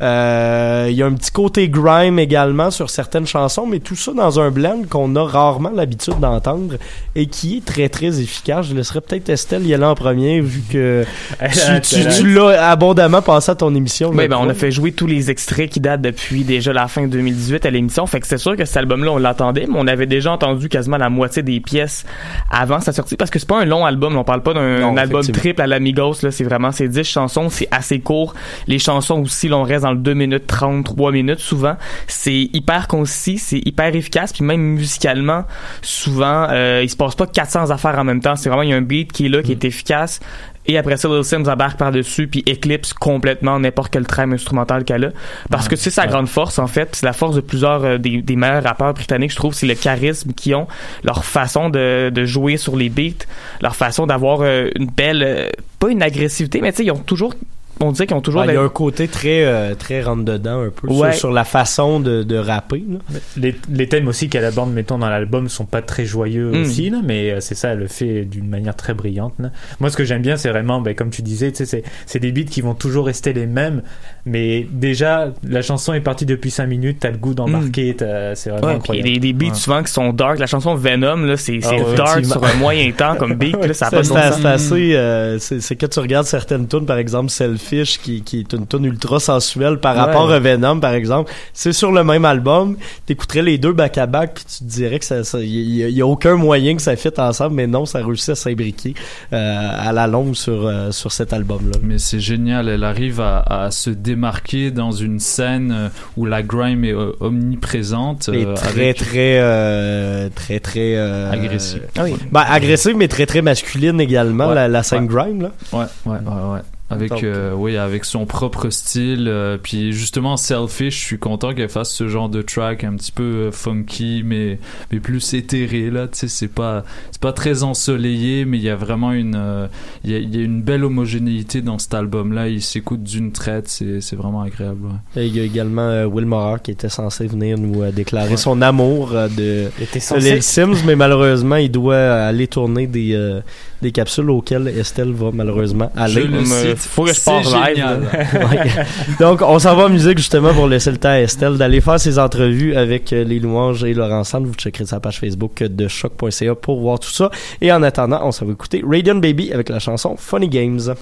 euh, 0.00 0.86
il 0.88 0.94
y 0.94 1.02
a 1.02 1.06
un 1.06 1.14
petit 1.14 1.32
côté 1.32 1.68
grime 1.68 2.20
également 2.20 2.70
sur 2.70 2.90
certaines 2.90 3.26
chansons, 3.26 3.66
mais 3.66 3.80
tout 3.80 3.96
ça 3.96 4.12
dans 4.12 4.38
un 4.38 4.52
blend 4.52 4.82
qu'on 4.88 5.16
a 5.16 5.24
rarement 5.24 5.72
l'habitude 5.74 6.20
d'entendre 6.20 6.76
et 7.16 7.26
qui 7.26 7.56
est 7.56 7.64
très 7.64 7.88
très 7.88 8.20
efficace. 8.20 8.66
Je 8.68 8.74
laisserai 8.76 9.00
peut-être 9.00 9.28
Estelle 9.30 9.66
y 9.66 9.74
aller 9.74 9.82
en 9.84 9.96
premier 9.96 10.40
vu 10.40 10.62
que 10.70 11.04
tu, 11.82 12.06
tu- 12.16 12.32
l'as 12.32 12.70
abondamment 12.70 13.22
passé 13.22 13.50
à 13.50 13.56
ton 13.56 13.74
émission. 13.74 14.10
Oui, 14.14 14.28
ben, 14.28 14.36
on 14.40 14.48
a 14.48 14.54
fait 14.54 14.70
jouer 14.70 14.92
tous 14.92 15.08
les 15.08 15.32
extraits 15.32 15.68
qui 15.68 15.80
datent 15.80 16.02
depuis 16.02 16.44
déjà 16.44 16.72
la 16.72 16.86
fin 16.86 17.04
2018 17.08 17.66
à 17.66 17.70
l'émission. 17.70 18.06
Fait 18.06 18.20
que 18.20 18.28
c'est 18.28 18.38
sûr 18.38 18.56
que 18.56 18.64
cet 18.64 18.76
album-là, 18.76 19.10
on 19.10 19.18
l'attendait, 19.18 19.66
mais 19.68 19.76
on 19.76 19.88
avait 19.88 20.06
déjà 20.06 20.30
entendu 20.30 20.68
quasiment 20.68 20.98
la 20.98 21.10
moitié 21.10 21.42
des 21.42 21.58
pièces 21.58 22.04
avant 22.48 22.78
sa 22.78 22.92
sortie 22.92 23.16
parce 23.16 23.32
que 23.32 23.40
c'est 23.40 23.48
pas 23.48 23.60
un 23.60 23.64
long 23.64 23.84
album. 23.84 24.09
On 24.16 24.24
parle 24.24 24.42
pas 24.42 24.54
d'un 24.54 24.96
album 24.96 25.22
triple 25.22 25.62
à 25.62 25.66
l'Amigos, 25.66 26.22
là. 26.22 26.30
C'est 26.30 26.44
vraiment, 26.44 26.72
c'est 26.72 26.88
10 26.88 27.04
chansons. 27.04 27.48
C'est 27.48 27.68
assez 27.70 28.00
court. 28.00 28.34
Les 28.66 28.78
chansons 28.78 29.20
aussi, 29.20 29.48
là, 29.48 29.56
on 29.56 29.62
reste 29.62 29.84
dans 29.84 29.92
le 29.92 29.98
2 29.98 30.14
minutes 30.14 30.46
30, 30.46 30.84
3 30.84 31.12
minutes 31.12 31.40
souvent. 31.40 31.76
C'est 32.06 32.48
hyper 32.52 32.88
concis, 32.88 33.38
c'est 33.38 33.60
hyper 33.64 33.94
efficace. 33.94 34.32
Puis 34.32 34.44
même 34.44 34.60
musicalement, 34.60 35.44
souvent, 35.82 36.46
euh, 36.50 36.80
il 36.82 36.88
se 36.88 36.96
passe 36.96 37.14
pas 37.14 37.26
400 37.26 37.70
affaires 37.70 37.98
en 37.98 38.04
même 38.04 38.20
temps. 38.20 38.36
C'est 38.36 38.48
vraiment, 38.48 38.62
il 38.62 38.70
y 38.70 38.72
a 38.72 38.76
un 38.76 38.82
beat 38.82 39.12
qui 39.12 39.26
est 39.26 39.28
là, 39.28 39.42
qui 39.42 39.52
est 39.52 39.64
efficace. 39.64 40.20
Et 40.66 40.76
après 40.78 40.96
ça, 40.96 41.08
Lil 41.08 41.24
Sims 41.24 41.48
embarque 41.48 41.78
par-dessus 41.78 42.28
puis 42.28 42.42
éclipse 42.46 42.92
complètement 42.92 43.58
n'importe 43.58 43.90
quel 43.92 44.06
trame 44.06 44.32
instrumental 44.34 44.84
qu'elle 44.84 45.06
a. 45.06 45.10
Parce 45.50 45.68
que 45.68 45.76
c'est 45.76 45.90
sa 45.90 46.06
grande 46.06 46.28
force, 46.28 46.58
en 46.58 46.66
fait. 46.66 46.96
C'est 46.96 47.06
la 47.06 47.12
force 47.12 47.34
de 47.34 47.40
plusieurs 47.40 47.84
euh, 47.84 47.98
des, 47.98 48.22
des 48.22 48.36
meilleurs 48.36 48.62
rappeurs 48.62 48.92
britanniques, 48.94 49.32
je 49.32 49.36
trouve. 49.36 49.54
C'est 49.54 49.66
le 49.66 49.74
charisme 49.74 50.32
qu'ils 50.32 50.54
ont, 50.54 50.68
leur 51.02 51.24
façon 51.24 51.70
de, 51.70 52.10
de 52.10 52.24
jouer 52.24 52.56
sur 52.56 52.76
les 52.76 52.88
beats, 52.88 53.24
leur 53.62 53.74
façon 53.74 54.06
d'avoir 54.06 54.40
euh, 54.42 54.68
une 54.76 54.86
belle... 54.86 55.22
euh, 55.22 55.50
pas 55.78 55.88
une 55.88 56.02
agressivité, 56.02 56.60
mais 56.60 56.72
tu 56.72 56.78
sais, 56.78 56.84
ils 56.84 56.90
ont 56.90 56.98
toujours... 56.98 57.34
On 57.82 57.92
dirait 57.92 58.06
qu'ils 58.06 58.16
ont 58.16 58.20
toujours... 58.20 58.42
Ah, 58.42 58.46
il 58.46 58.54
y 58.54 58.56
a 58.56 58.60
un 58.62 58.68
côté 58.68 59.08
très 59.08 59.44
euh, 59.44 59.74
très 59.74 60.02
rentre 60.02 60.22
dedans 60.24 60.60
un 60.62 60.70
peu 60.70 60.88
Ouais. 60.88 61.12
sur, 61.12 61.20
sur 61.20 61.32
la 61.32 61.44
façon 61.44 61.98
de, 62.00 62.22
de 62.22 62.36
rapper. 62.36 62.84
là. 62.88 62.98
Les, 63.36 63.54
les 63.70 63.88
thèmes 63.88 64.06
aussi 64.08 64.28
qu'elle 64.28 64.44
aborde, 64.44 64.70
mettons, 64.72 64.98
dans 64.98 65.08
l'album 65.08 65.48
sont 65.48 65.64
pas 65.64 65.80
très 65.80 66.04
joyeux 66.04 66.50
Mm. 66.50 66.62
aussi, 66.62 66.90
là, 66.90 66.98
mais 67.02 67.30
euh, 67.30 67.40
c'est 67.40 67.54
ça, 67.54 67.70
elle 67.70 67.78
le 67.78 67.86
fait 67.88 68.24
d'une 68.26 68.48
manière 68.48 68.76
très 68.76 68.92
brillante. 68.92 69.34
là. 69.38 69.50
Moi, 69.80 69.88
ce 69.90 69.96
que 69.96 70.04
j'aime 70.04 70.20
bien, 70.22 70.36
c'est 70.36 70.50
vraiment, 70.50 70.80
ben, 70.82 70.94
comme 70.94 71.10
tu 71.10 71.22
disais, 71.22 71.50
tu 71.52 71.58
sais, 71.58 71.64
c'est, 71.66 71.82
c'est 72.06 72.18
des 72.18 72.32
beats 72.32 72.44
qui 72.50 72.60
vont 72.60 72.74
toujours 72.74 73.06
rester 73.06 73.32
les 73.32 73.46
mêmes, 73.46 73.82
mais 74.26 74.66
déjà, 74.70 75.32
la 75.48 75.62
chanson 75.62 75.92
est 75.94 76.00
partie 76.00 76.26
depuis 76.26 76.50
5 76.50 76.66
minutes, 76.66 76.98
t'as 77.00 77.10
le 77.10 77.16
goût 77.18 77.34
d'embarquer, 77.34 77.94
t'as- 77.96 78.34
c'est 78.34 78.50
vraiment 78.50 78.68
Mm. 78.68 78.70
Ouais, 78.70 78.78
puis 78.82 78.92
il 78.92 78.94
y 78.94 78.98
a 78.98 79.00
incroyable. 79.00 79.08
des, 79.08 79.18
des 79.20 79.32
beats 79.32 79.48
Ouais. 79.52 79.54
souvent 79.58 79.82
qui 79.82 79.92
sont 79.92 80.12
dark. 80.12 80.38
La 80.38 80.46
chanson 80.46 80.74
Venom, 80.74 81.16
là, 81.24 81.36
c'est 81.36 81.60
c'est 81.60 81.80
ouais, 81.82 81.94
dark 81.96 82.24
sur 82.24 82.44
un 82.44 82.54
moyen 82.54 82.90
temps 82.92 83.16
comme 83.16 83.34
beat. 83.34 83.56
là, 83.56 83.72
ça 83.74 83.86
a 83.86 83.90
pas 84.42 84.50
assez. 84.50 84.94
euh, 84.96 85.38
c'est 85.38 85.60
c'est 85.60 85.76
que 85.76 85.86
tu 85.86 85.98
regardes 86.00 86.26
certaines 86.26 86.66
tunes, 86.68 86.86
par 86.86 86.98
exemple 86.98 87.30
Selfish, 87.30 87.98
qui, 88.00 88.22
qui 88.22 88.40
est 88.40 88.52
une 88.52 88.66
tune 88.66 88.84
ultra 88.84 89.18
sensuelle 89.20 89.78
par 89.78 89.94
Ouais. 89.94 90.00
rapport 90.02 90.30
à 90.30 90.38
Venom, 90.38 90.78
par 90.80 90.92
exemple. 90.94 91.32
C'est 91.52 91.72
sur 91.72 91.92
le 91.92 92.04
même 92.04 92.24
album. 92.24 92.76
T'écouterais 93.06 93.42
les 93.42 93.58
deux 93.58 93.72
back 93.72 93.98
à 93.98 94.06
back, 94.06 94.34
puis 94.34 94.44
tu 94.44 94.58
te 94.64 94.70
dirais 94.70 94.98
que 94.98 95.04
ça, 95.04 95.24
ça- 95.24 95.40
y, 95.40 95.48
y 95.78 95.84
a- 95.84 95.88
y 95.88 96.00
a 96.02 96.06
aucun 96.06 96.36
moyen 96.36 96.76
que 96.76 96.82
ça 96.82 96.96
fit 96.96 97.08
ensemble, 97.18 97.54
mais 97.56 97.66
non, 97.66 97.86
ça 97.86 98.04
réussit 98.04 98.30
à 98.30 98.34
s'imbriquer 98.34 98.94
euh, 99.32 99.68
à 99.78 99.92
la 99.92 100.06
longue 100.06 100.34
sur 100.34 100.66
euh, 100.66 100.90
sur 100.90 101.12
cet 101.12 101.32
album-là. 101.32 101.78
Mais 101.82 101.98
c'est 101.98 102.20
génial, 102.20 102.68
elle 102.68 102.84
arrive 102.84 103.20
à, 103.20 103.40
à 103.40 103.70
se 103.70 103.90
démarquer 104.14 104.70
dans 104.70 104.90
une 104.92 105.18
scène 105.20 105.72
euh, 105.72 105.88
où 106.16 106.26
la 106.26 106.42
grime 106.42 106.84
est 106.84 106.92
euh, 106.94 107.12
omniprésente. 107.20 108.28
Et 108.32 108.44
euh, 108.44 108.54
très, 108.54 108.68
avec- 108.70 108.96
très, 108.96 109.38
euh, 109.40 110.28
très, 110.34 110.60
très, 110.60 110.96
Agressive. 110.96 111.82
Ah 111.98 112.02
oui. 112.04 112.14
Ben, 112.32 112.44
agressive, 112.48 112.96
mais 112.96 113.08
très, 113.08 113.26
très 113.26 113.42
masculine 113.42 114.00
également, 114.00 114.48
Ouais. 114.48 114.54
la, 114.54 114.68
la 114.68 114.82
scène 114.82 115.06
grime, 115.06 115.42
là. 115.42 115.50
Ouais, 115.72 115.84
ouais, 116.06 116.18
ouais, 116.18 116.52
ouais. 116.54 116.60
Avec, 116.90 117.22
euh, 117.22 117.52
oui, 117.54 117.76
avec 117.76 118.04
son 118.04 118.26
propre 118.26 118.68
style. 118.70 119.26
euh, 119.28 119.56
puis 119.62 119.92
justement, 119.92 120.36
Selfish, 120.36 121.00
je 121.00 121.04
suis 121.06 121.18
content 121.18 121.54
qu'elle 121.54 121.68
fasse 121.68 121.92
ce 121.92 122.08
genre 122.08 122.28
de 122.28 122.42
track 122.42 122.82
un 122.84 122.94
petit 122.96 123.12
peu 123.12 123.22
euh, 123.22 123.52
funky, 123.52 124.22
mais, 124.24 124.58
mais 124.90 124.98
plus 125.00 125.34
éthéré, 125.34 125.90
là. 125.90 126.08
Tu 126.08 126.18
sais, 126.18 126.28
c'est 126.28 126.48
pas, 126.48 126.84
c'est 127.12 127.20
pas 127.20 127.32
très 127.32 127.62
ensoleillé, 127.62 128.44
mais 128.44 128.58
il 128.58 128.64
y 128.64 128.68
a 128.70 128.76
vraiment 128.76 129.12
une, 129.12 129.36
euh, 129.36 129.66
il 130.04 130.10
y, 130.10 130.14
a, 130.14 130.18
il 130.18 130.34
y 130.34 130.40
a 130.40 130.44
une 130.44 130.62
belle 130.62 130.84
homogénéité 130.84 131.60
dans 131.62 131.78
cet 131.78 131.94
album-là. 131.94 132.48
Il 132.48 132.62
s'écoute 132.62 133.02
d'une 133.02 133.32
traite, 133.32 133.68
c'est, 133.68 134.00
c'est 134.00 134.16
vraiment 134.16 134.42
agréable, 134.42 134.80
ouais. 134.86 135.22
Et 135.22 135.26
il 135.26 135.36
y 135.36 135.40
a 135.40 135.44
également 135.44 135.82
euh, 135.88 136.06
Will 136.06 136.26
Morar 136.26 136.60
qui 136.60 136.70
était 136.72 136.88
censé 136.88 137.26
venir 137.26 137.56
nous 137.58 137.82
euh, 137.82 137.92
déclarer 137.92 138.36
son 138.36 138.60
amour 138.62 139.12
euh, 139.14 139.28
de, 139.28 139.68
de 139.78 140.24
Lil 140.34 140.42
Sims, 140.42 140.74
mais 140.86 140.96
malheureusement, 140.96 141.56
il 141.56 141.70
doit 141.70 141.96
aller 141.96 142.48
tourner 142.48 142.86
des, 142.86 143.12
euh, 143.14 143.40
des 143.82 143.92
capsules 143.92 144.28
auxquelles 144.30 144.68
Estelle 144.68 145.12
va 145.12 145.30
malheureusement 145.32 145.92
aller. 145.96 146.22
Je 146.22 146.26
le 146.26 146.40
Me- 146.40 146.44
cite, 146.44 146.79
faut 146.88 147.04
que 147.04 147.12
je 147.12 147.20
parte 147.20 147.44
live. 147.44 148.86
Donc, 149.20 149.42
on 149.42 149.58
s'en 149.58 149.76
va 149.76 149.84
en 149.86 149.88
musique 149.88 150.18
justement 150.18 150.52
pour 150.52 150.66
laisser 150.66 150.90
le 150.90 150.96
temps 150.98 151.10
à 151.10 151.20
Estelle 151.20 151.56
d'aller 151.56 151.80
faire 151.80 152.00
ses 152.00 152.18
entrevues 152.18 152.74
avec 152.76 153.12
euh, 153.12 153.24
les 153.24 153.38
louanges 153.38 153.84
et 153.84 153.94
Laurent 153.94 154.24
Sand. 154.24 154.46
Vous 154.46 154.54
checkerez 154.54 154.86
sa 154.86 155.00
page 155.00 155.18
Facebook 155.18 155.62
de 155.62 155.88
choc.ca 155.88 156.54
pour 156.54 156.80
voir 156.80 156.98
tout 156.98 157.10
ça. 157.10 157.30
Et 157.60 157.72
en 157.72 157.82
attendant, 157.82 158.20
on 158.24 158.32
s'en 158.32 158.46
va 158.46 158.52
écouter 158.52 158.82
Radiant 158.86 159.16
Baby 159.16 159.52
avec 159.52 159.68
la 159.68 159.78
chanson 159.78 160.16
Funny 160.16 160.48
Games. 160.48 160.94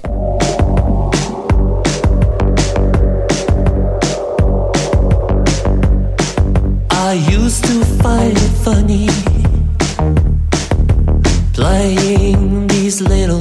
I 7.11 7.15
used 7.31 7.65
to 7.65 7.85
find 8.03 8.37
it 8.37 8.53
funny 8.63 9.09
playing 11.55 12.67
these 12.69 13.01
little 13.01 13.41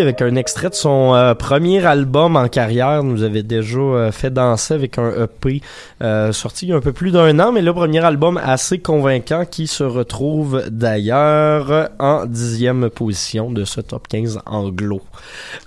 Avec 0.00 0.22
un 0.22 0.36
extrait 0.36 0.70
de 0.70 0.74
son 0.74 1.14
euh, 1.14 1.34
premier 1.34 1.84
album 1.84 2.36
en 2.36 2.46
carrière. 2.48 3.02
Nous 3.02 3.24
avait 3.24 3.42
déjà 3.42 3.78
euh, 3.78 4.12
fait 4.12 4.30
danser 4.30 4.74
avec 4.74 4.96
un 4.98 5.10
EP 5.24 5.60
euh, 6.02 6.32
sorti 6.32 6.66
il 6.66 6.68
y 6.70 6.72
a 6.72 6.76
un 6.76 6.80
peu 6.80 6.92
plus 6.92 7.10
d'un 7.10 7.38
an 7.40 7.50
mais 7.52 7.62
le 7.62 7.72
premier 7.72 8.04
album 8.04 8.40
assez 8.42 8.78
convaincant 8.78 9.44
qui 9.44 9.66
se 9.66 9.82
retrouve 9.84 10.62
d'ailleurs 10.70 11.88
en 11.98 12.24
dixième 12.26 12.88
position 12.90 13.50
de 13.50 13.64
ce 13.64 13.80
top 13.80 14.06
15 14.08 14.40
anglo. 14.46 15.00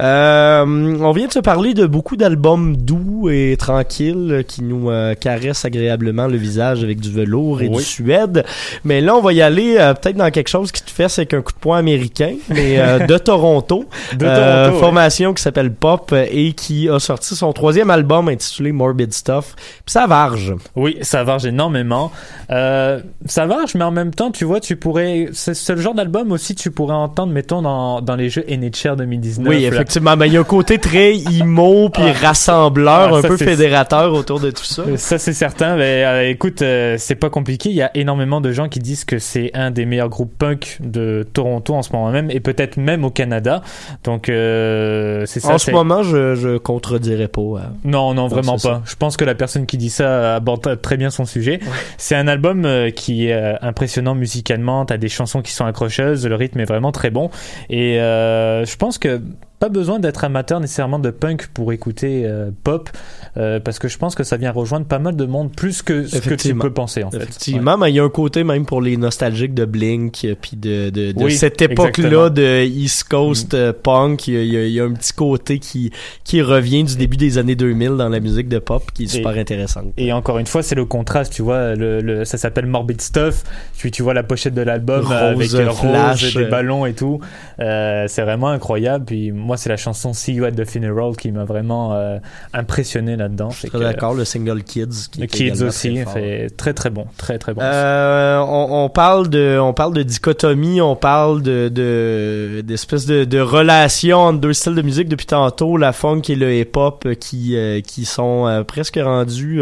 Euh, 0.02 0.64
on 0.66 1.12
vient 1.12 1.28
de 1.28 1.34
se 1.34 1.40
parler 1.40 1.74
de 1.74 1.86
beaucoup 1.86 2.16
d'albums 2.16 2.76
doux 2.78 3.30
et 3.30 3.56
tranquilles 3.58 4.44
qui 4.48 4.64
nous 4.64 4.90
euh, 4.90 5.16
caressent 5.16 5.66
agréablement 5.66 6.28
le 6.28 6.38
visage 6.38 6.84
avec 6.84 7.00
du 7.00 7.12
velours 7.12 7.62
et 7.62 7.68
Oui. 7.68 7.78
du 7.78 7.84
suède 7.84 8.46
mais 8.84 9.02
là 9.02 9.16
on 9.16 9.22
va 9.22 9.34
y 9.34 9.42
aller 9.42 9.76
euh, 9.78 9.94
peut-être 9.94 10.18
dans 10.18 10.32
quelque 10.32 10.48
chose 10.50 10.72
qui 10.72 10.82
te 10.82 10.90
fait 10.92 11.02
avec 11.20 11.34
un 11.34 11.42
coup 11.42 11.52
de 11.54 11.58
poing 11.60 11.78
américain 11.78 12.36
mais 12.50 12.78
de 13.08 13.18
Toronto. 13.22 13.86
De 14.14 14.26
Toronto, 14.26 14.74
ouais. 14.74 14.80
formation 14.80 15.34
qui 15.34 15.42
s'appelle 15.44 15.72
Pop 15.74 16.14
et 16.14 16.54
qui 16.54 16.90
a 16.90 17.00
sorti 17.00 17.36
son 17.36 17.52
troisième 17.54 17.90
album 17.90 18.30
intitulé 18.30 18.72
Morbid 18.72 19.14
Stuff. 19.14 19.56
Puis 19.58 19.92
ça 19.94 20.08
varge. 20.30 20.54
Oui, 20.76 20.98
ça 21.02 21.24
varge 21.24 21.46
énormément. 21.46 22.12
Euh, 22.52 23.00
ça 23.26 23.46
varge, 23.46 23.76
mais 23.76 23.84
en 23.84 23.92
même 23.92 24.14
temps, 24.14 24.32
tu 24.32 24.46
vois, 24.46 24.60
tu 24.60 24.76
pourrais. 24.76 25.30
C'est 25.34 25.70
le 25.76 25.82
genre 25.82 25.94
d'album 25.94 26.32
aussi, 26.32 26.56
tu 26.56 26.72
pourrais 26.72 26.96
entendre, 26.96 27.32
mettons, 27.34 27.62
dans, 27.62 28.02
dans 28.02 28.16
les 28.16 28.30
jeux 28.30 28.44
NHL 28.50 28.96
2019. 28.98 29.48
Oui, 29.48 29.62
là. 29.62 29.68
effectivement. 29.70 30.16
Mais 30.18 30.28
il 30.28 30.34
y 30.34 30.38
a 30.38 30.42
un 30.42 30.44
côté 30.44 30.78
très 30.78 31.14
emo 31.16 31.90
puis 31.94 32.04
Ah. 32.06 32.28
rassembleur, 32.28 33.16
Ah, 33.16 33.18
un 33.20 33.22
peu 33.22 33.38
fédérateur 33.38 34.14
autour 34.14 34.40
de 34.40 34.52
tout 34.52 34.64
ça. 34.64 34.84
Ça, 34.98 35.18
c'est 35.18 35.34
certain. 35.34 35.76
Mais 35.76 36.04
euh, 36.06 36.30
écoute, 36.30 36.62
euh, 36.62 36.96
c'est 36.98 37.16
pas 37.16 37.30
compliqué. 37.30 37.70
Il 37.70 37.76
y 37.76 37.82
a 37.82 37.92
énormément 37.96 38.42
de 38.42 38.52
gens 38.52 38.70
qui 38.70 38.80
disent 38.80 39.06
que 39.06 39.20
c'est 39.20 39.52
un 39.54 39.72
des 39.72 39.86
meilleurs 39.86 40.10
groupes 40.10 40.38
punk 40.38 40.78
de 40.82 41.26
Toronto 41.34 41.74
en 41.74 41.82
ce 41.82 41.92
moment 41.94 42.12
même, 42.12 42.30
et 42.32 42.40
peut-être 42.40 42.78
même 42.78 43.04
au 43.06 43.10
Canada. 43.12 43.62
Donc, 44.04 44.30
euh, 44.30 45.26
c'est 45.26 45.40
ça. 45.40 45.54
en 45.54 45.58
ce 45.58 45.72
moment, 45.72 46.04
je, 46.04 46.36
je 46.36 46.58
contredirais 46.58 47.28
pas. 47.28 47.42
euh. 47.42 47.60
Non, 47.84 48.14
non, 48.14 48.28
vraiment 48.28 48.58
pas. 48.58 48.82
Je 48.86 48.96
pense 48.96 49.18
que 49.18 49.26
la 49.26 49.36
personne 49.36 49.66
qui 49.66 49.78
dit 49.78 49.90
ça 49.90 50.11
aborde 50.12 50.82
très 50.82 50.98
bien 50.98 51.10
son 51.10 51.26
sujet. 51.26 51.60
C'est 51.98 52.16
un 52.16 52.28
album 52.28 52.66
euh, 52.66 52.90
qui 52.90 53.28
est 53.28 53.34
euh, 53.34 53.56
impressionnant 53.62 54.16
musicalement. 54.16 54.86
T'as 54.86 54.98
des 54.98 55.10
chansons 55.10 55.42
qui 55.42 55.52
sont 55.52 55.66
accrocheuses, 55.66 56.28
le 56.28 56.36
rythme 56.36 56.60
est 56.60 56.66
vraiment 56.66 56.92
très 56.92 57.10
bon. 57.10 57.30
Et 57.70 58.00
euh, 58.00 58.66
je 58.66 58.76
pense 58.78 58.98
que 58.98 59.22
pas 59.62 59.70
besoin 59.70 60.00
d'être 60.00 60.24
amateur 60.24 60.60
nécessairement 60.60 60.98
de 60.98 61.12
punk 61.12 61.48
pour 61.54 61.72
écouter 61.72 62.24
euh, 62.26 62.50
pop, 62.64 62.90
euh, 63.38 63.60
parce 63.60 63.80
que 63.80 63.88
je 63.88 63.98
pense 63.98 64.14
que 64.16 64.24
ça 64.24 64.38
vient 64.38 64.52
rejoindre 64.52 64.86
pas 64.86 65.00
mal 65.00 65.16
de 65.16 65.26
monde 65.26 65.52
plus 65.56 65.82
que 65.82 66.06
ce 66.06 66.18
que 66.20 66.34
tu 66.36 66.54
peux 66.56 66.72
penser 66.74 67.04
en 67.04 67.12
fait. 67.12 67.18
Effectivement, 67.18 67.78
mais 67.78 67.90
il 67.92 67.96
y 67.96 68.00
a 68.00 68.04
un 68.04 68.10
côté 68.10 68.44
même 68.44 68.66
pour 68.66 68.82
les 68.82 68.98
nostalgiques 68.98 69.54
de 69.54 69.66
Blink 69.66 70.26
euh, 70.26 70.36
puis 70.40 70.58
de, 70.58 70.90
de, 70.90 71.12
de 71.12 71.24
Oui, 71.24 71.32
cette 71.32 71.62
époque-là 71.62 72.30
de 72.30 72.64
East 72.66 73.06
Coast 73.06 73.54
euh, 73.54 73.72
punk. 73.74 74.28
Il 74.28 74.34
y, 74.46 74.58
a, 74.58 74.66
il 74.66 74.72
y 74.74 74.80
un 74.80 74.92
petit 74.94 75.14
côté 75.14 75.60
qui, 75.60 75.92
qui 76.24 76.42
revient 76.42 76.84
du 76.84 76.96
début 76.98 77.18
des 77.18 77.38
années 77.38 77.56
2000 77.56 77.92
dans 77.92 78.10
la 78.10 78.20
musique 78.20 78.50
de 78.50 78.60
pop 78.60 78.84
qui 78.94 79.04
est 79.04 79.06
Et- 79.06 79.10
super 79.10 79.32
intéressante. 79.38 79.94
Et 79.98 80.12
encore 80.12 80.38
une 80.40 80.48
fois, 80.48 80.62
c'est 80.64 80.76
le 80.76 80.86
contraste, 80.86 81.34
tu 81.34 81.42
vois, 81.42 81.76
le, 81.76 82.02
le- 82.02 82.26
ça 82.26 82.38
s'appelle 82.38 82.66
Morbid 82.66 83.00
Stuff, 83.02 83.44
puis 83.78 83.92
tu 83.92 84.04
vois 84.04 84.14
la 84.14 84.24
pochette 84.24 84.54
de 84.54 84.62
l'album 84.62 85.10
avec 85.12 85.54
euh, 85.54 85.72
flash, 85.72 86.36
des 86.36 86.46
ballons 86.46 86.86
et 86.86 86.94
tout. 86.94 87.20
Euh, 87.60 88.06
c'est 88.08 88.24
vraiment 88.24 88.50
incroyable. 88.50 89.06
Puis 89.06 89.32
moi, 89.32 89.58
c'est 89.58 89.70
la 89.70 89.78
chanson 89.78 90.14
See 90.14 90.34
You 90.34 90.46
at 90.46 90.52
the 90.52 90.66
Funeral 90.66 91.16
qui 91.16 91.32
m'a 91.32 91.46
vraiment 91.46 91.94
euh, 91.94 92.18
impressionné 92.54 93.16
là-dedans. 93.22 93.50
Je 93.52 93.60
suis 93.60 93.70
très 93.70 93.80
d'accord, 93.80 94.14
le 94.14 94.26
single 94.26 94.64
Kids. 94.64 95.10
Qui 95.12 95.22
Le 95.22 95.28
Kids 95.28 95.64
aussi, 95.64 95.94
très 95.94 96.06
fait 96.06 96.50
très 96.50 96.74
très 96.74 96.90
bon, 96.90 97.06
très 97.18 97.38
très 97.38 97.54
bon. 97.54 97.62
Euh, 97.64 98.40
on, 98.40 98.86
on 98.86 98.90
parle 98.90 99.30
de 99.30 99.58
on 99.60 99.74
parle 99.74 99.94
de 99.94 100.04
dichotomie, 100.04 100.82
on 100.82 100.96
parle 100.96 101.42
de 101.42 101.70
de 101.70 102.62
d'espèce 102.62 103.06
de, 103.06 103.24
de 103.24 103.40
relation 103.40 104.20
entre 104.20 104.40
deux 104.40 104.54
styles 104.54 104.76
de 104.76 104.82
musique 104.82 105.10
depuis 105.10 105.26
tantôt, 105.26 105.78
la 105.78 105.94
funk 105.94 106.24
et 106.30 106.36
le 106.36 106.54
hip-hop 106.54 107.08
qui 107.20 107.56
euh, 107.56 107.82
qui 107.82 108.06
sont 108.06 108.48
euh, 108.48 108.64
presque 108.64 109.00
rendus 109.02 109.62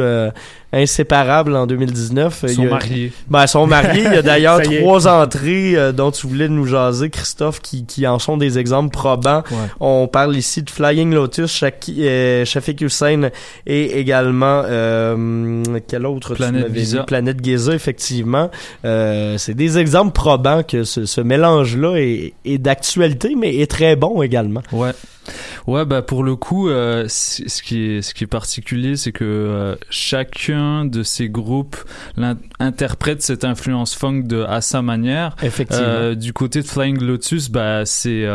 inséparables 0.72 1.56
en 1.56 1.66
2019. 1.68 2.40
Ils 2.44 2.50
Il 2.50 2.56
sont 2.56 2.62
a- 2.68 2.70
mariés. 2.70 3.12
Ben, 3.28 3.44
ils 3.44 3.48
sont 3.48 3.68
mariés. 3.68 4.04
Il 4.06 4.14
y 4.14 4.18
a 4.18 4.22
d'ailleurs 4.24 4.62
trois 4.62 5.08
entrées 5.08 5.76
euh, 5.76 5.92
dont 5.92 6.12
tu 6.12 6.28
voulais 6.28 6.48
nous 6.50 6.66
jaser, 6.66 7.10
Christophe, 7.10 7.60
qui, 7.62 7.86
qui 7.86 8.06
en 8.08 8.20
sont 8.20 8.38
des 8.38 8.60
exemples 8.60 8.92
probants. 8.92 9.44
Ouais. 9.52 9.58
On 9.80 10.08
parle 10.08 10.36
ici 10.36 10.62
de 10.64 10.70
Flying 10.70 11.14
Lotus, 11.14 11.52
Shaki, 11.52 12.06
euh, 12.08 12.46
Shafiq 12.46 12.82
Hussein 12.82 13.30
et 13.66 14.00
également 14.00 14.64
euh, 14.66 15.64
quel 15.88 16.06
autre 16.06 16.30
tu 16.30 16.36
Planète 16.36 16.64
m'avais 16.68 16.80
Giza. 16.80 17.00
dit? 17.00 17.06
Planète 17.06 17.44
Giza, 17.44 17.74
effectivement. 17.74 18.50
Euh, 18.86 19.38
c'est 19.38 19.54
des 19.56 19.78
exemples 19.78 20.12
probants 20.14 20.64
que 20.64 20.84
ce, 20.84 21.06
ce 21.06 21.22
mélange-là 21.22 21.96
est, 21.98 22.34
est 22.46 22.58
d'actualité, 22.58 23.36
mais 23.38 23.56
est 23.58 23.70
très 23.70 23.96
bon 23.96 24.22
également. 24.22 24.62
Ouais. 24.72 24.92
Ouais, 25.70 25.86
bah 25.86 26.02
pour 26.02 26.24
le 26.24 26.36
coup, 26.36 26.70
euh, 26.70 27.06
ce 27.08 27.62
qui 27.62 27.84
est 27.84 28.02
ce 28.02 28.14
qui 28.14 28.24
est 28.24 28.28
particulier, 28.28 28.96
c'est 28.96 29.12
que 29.12 29.24
euh, 29.24 29.76
chacun 29.90 30.86
de 30.86 31.04
ces 31.04 31.30
groupes 31.30 31.78
interprète 32.60 33.22
cette 33.22 33.44
influence 33.46 33.94
funk 33.96 34.24
de 34.26 34.42
à 34.44 34.62
sa 34.62 34.82
manière. 34.82 35.36
Effectivement. 35.44 35.86
Euh, 35.88 36.16
du 36.16 36.34
côté 36.34 36.62
de 36.62 36.68
Flying 36.68 37.00
Lotus, 37.02 37.50
bah 37.50 37.86
c'est 37.86 38.26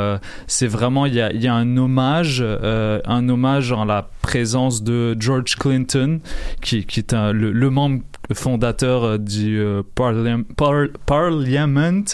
c'est 0.46 0.66
vraiment 0.68 1.06
il 1.06 1.14
y 1.14 1.20
a 1.20 1.32
il 1.32 1.42
y 1.42 1.48
a 1.48 1.54
un 1.54 1.76
hommage, 1.76 2.42
un 2.42 3.28
hommage 3.28 3.72
en 3.72 3.84
la 3.84 4.08
présence 4.22 4.82
de 4.82 5.16
George 5.18 5.56
Clinton, 5.56 6.20
qui 6.62 6.84
qui 6.86 7.00
est 7.00 7.12
un, 7.14 7.32
le, 7.32 7.52
le 7.52 7.70
membre 7.70 8.02
fondateur 8.32 9.18
du 9.18 9.60
euh, 9.60 9.82
Parliam- 9.94 10.44
Par- 10.56 10.86
Parliament 11.04 12.04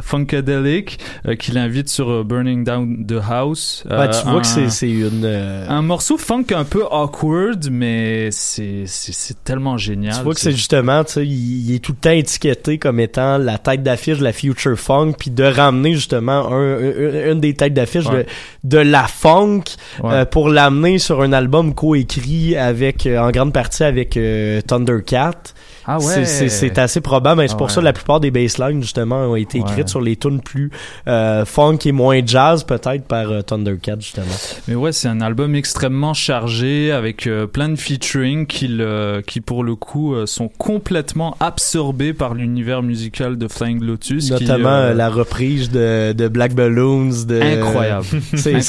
Funkadelic, 0.00 0.98
euh, 1.26 1.34
qui 1.36 1.52
l'invite 1.52 1.88
sur 1.88 2.10
euh, 2.10 2.24
Burning 2.24 2.64
Down 2.64 3.06
the 3.06 3.20
House. 3.30 3.84
Tu 4.08 4.26
vois 4.26 4.40
un- 4.40 4.44
que 4.54 4.70
c'est, 4.70 4.70
c'est 4.70 4.90
une... 4.90 5.22
euh, 5.24 5.66
un 5.68 5.82
morceau 5.82 6.16
funk 6.18 6.44
un 6.54 6.64
peu 6.64 6.84
awkward, 6.90 7.68
mais 7.70 8.28
c'est 8.30 8.84
c'est 8.86 9.12
c'est 9.14 9.42
tellement 9.44 9.76
génial. 9.76 10.14
Tu 10.16 10.22
vois 10.22 10.34
que 10.34 10.40
c'est 10.40 10.52
justement, 10.52 11.04
tu 11.04 11.12
sais, 11.12 11.26
il, 11.26 11.70
il 11.70 11.74
est 11.74 11.78
tout 11.78 11.92
le 11.92 11.98
temps 11.98 12.10
étiqueté 12.10 12.78
comme 12.78 13.00
étant 13.00 13.38
la 13.38 13.58
tête 13.58 13.82
d'affiche 13.82 14.18
de 14.18 14.24
la 14.24 14.32
future 14.32 14.78
funk, 14.78 15.12
puis 15.18 15.30
de 15.30 15.44
ramener 15.44 15.94
justement 15.94 16.52
un, 16.52 16.76
un- 16.78 17.32
une 17.32 17.40
des 17.40 17.54
têtes 17.54 17.74
d'affiche 17.74 18.06
Ouais. 18.06 18.26
de, 18.64 18.76
de 18.76 18.78
la 18.78 19.04
funk 19.06 19.62
Ouais. 20.02 20.12
euh, 20.12 20.24
pour 20.24 20.48
l'amener 20.48 20.98
sur 20.98 21.22
un 21.22 21.32
album 21.32 21.74
coécrit 21.74 22.56
avec, 22.56 23.06
euh, 23.06 23.18
en 23.18 23.30
grande 23.30 23.52
partie 23.52 23.84
avec 23.84 24.16
euh, 24.16 24.60
Thundercat. 24.60 25.32
Ah 25.88 25.98
ouais. 25.98 26.04
C'est- 26.04 26.24
C'est 26.24 26.48
c'est 26.48 26.78
assez 26.78 27.00
probable, 27.00 27.40
mais 27.40 27.48
c'est 27.48 27.54
Ah 27.54 27.58
pour 27.58 27.68
ouais. 27.68 27.72
ça 27.72 27.80
que 27.80 27.84
la 27.84 27.92
plupart 27.92 28.18
des 28.20 28.30
basslines 28.32 28.82
justement 28.82 29.16
ont 29.30 29.36
été 29.36 29.58
écrites 29.58 29.76
Ouais. 29.78 29.86
sur 29.86 30.00
les 30.00 30.16
tunes 30.16 30.40
plus 30.40 30.70
euh, 31.06 31.44
funk 31.44 31.78
et 31.84 31.92
moins 31.92 32.20
jazz 32.26 32.64
peut-être 32.64 33.04
par 33.04 33.30
euh, 33.30 33.42
Thundercat 33.42 33.96
justement. 34.00 34.25
Mais 34.68 34.74
ouais, 34.74 34.92
c'est 34.92 35.08
un 35.08 35.20
album 35.20 35.54
extrêmement 35.54 36.14
chargé 36.14 36.92
avec 36.92 37.26
euh, 37.26 37.46
plein 37.46 37.68
de 37.68 37.76
featuring 37.76 38.46
qui, 38.46 38.68
le- 38.68 39.22
qui 39.26 39.40
pour 39.40 39.64
le 39.64 39.74
coup 39.76 40.14
euh, 40.14 40.26
sont 40.26 40.48
complètement 40.48 41.36
absorbés 41.40 42.12
par 42.12 42.34
l'univers 42.34 42.82
musical 42.82 43.38
de 43.38 43.48
Flying 43.48 43.82
Lotus. 43.82 44.30
Notamment 44.30 44.68
euh, 44.68 44.90
euh, 44.90 44.94
la 44.94 45.08
reprise 45.08 45.70
de, 45.70 46.12
de 46.12 46.28
Black 46.28 46.54
Balloons. 46.54 47.10
De, 47.26 47.40
Incroyable. 47.40 48.06
C'est, 48.34 48.60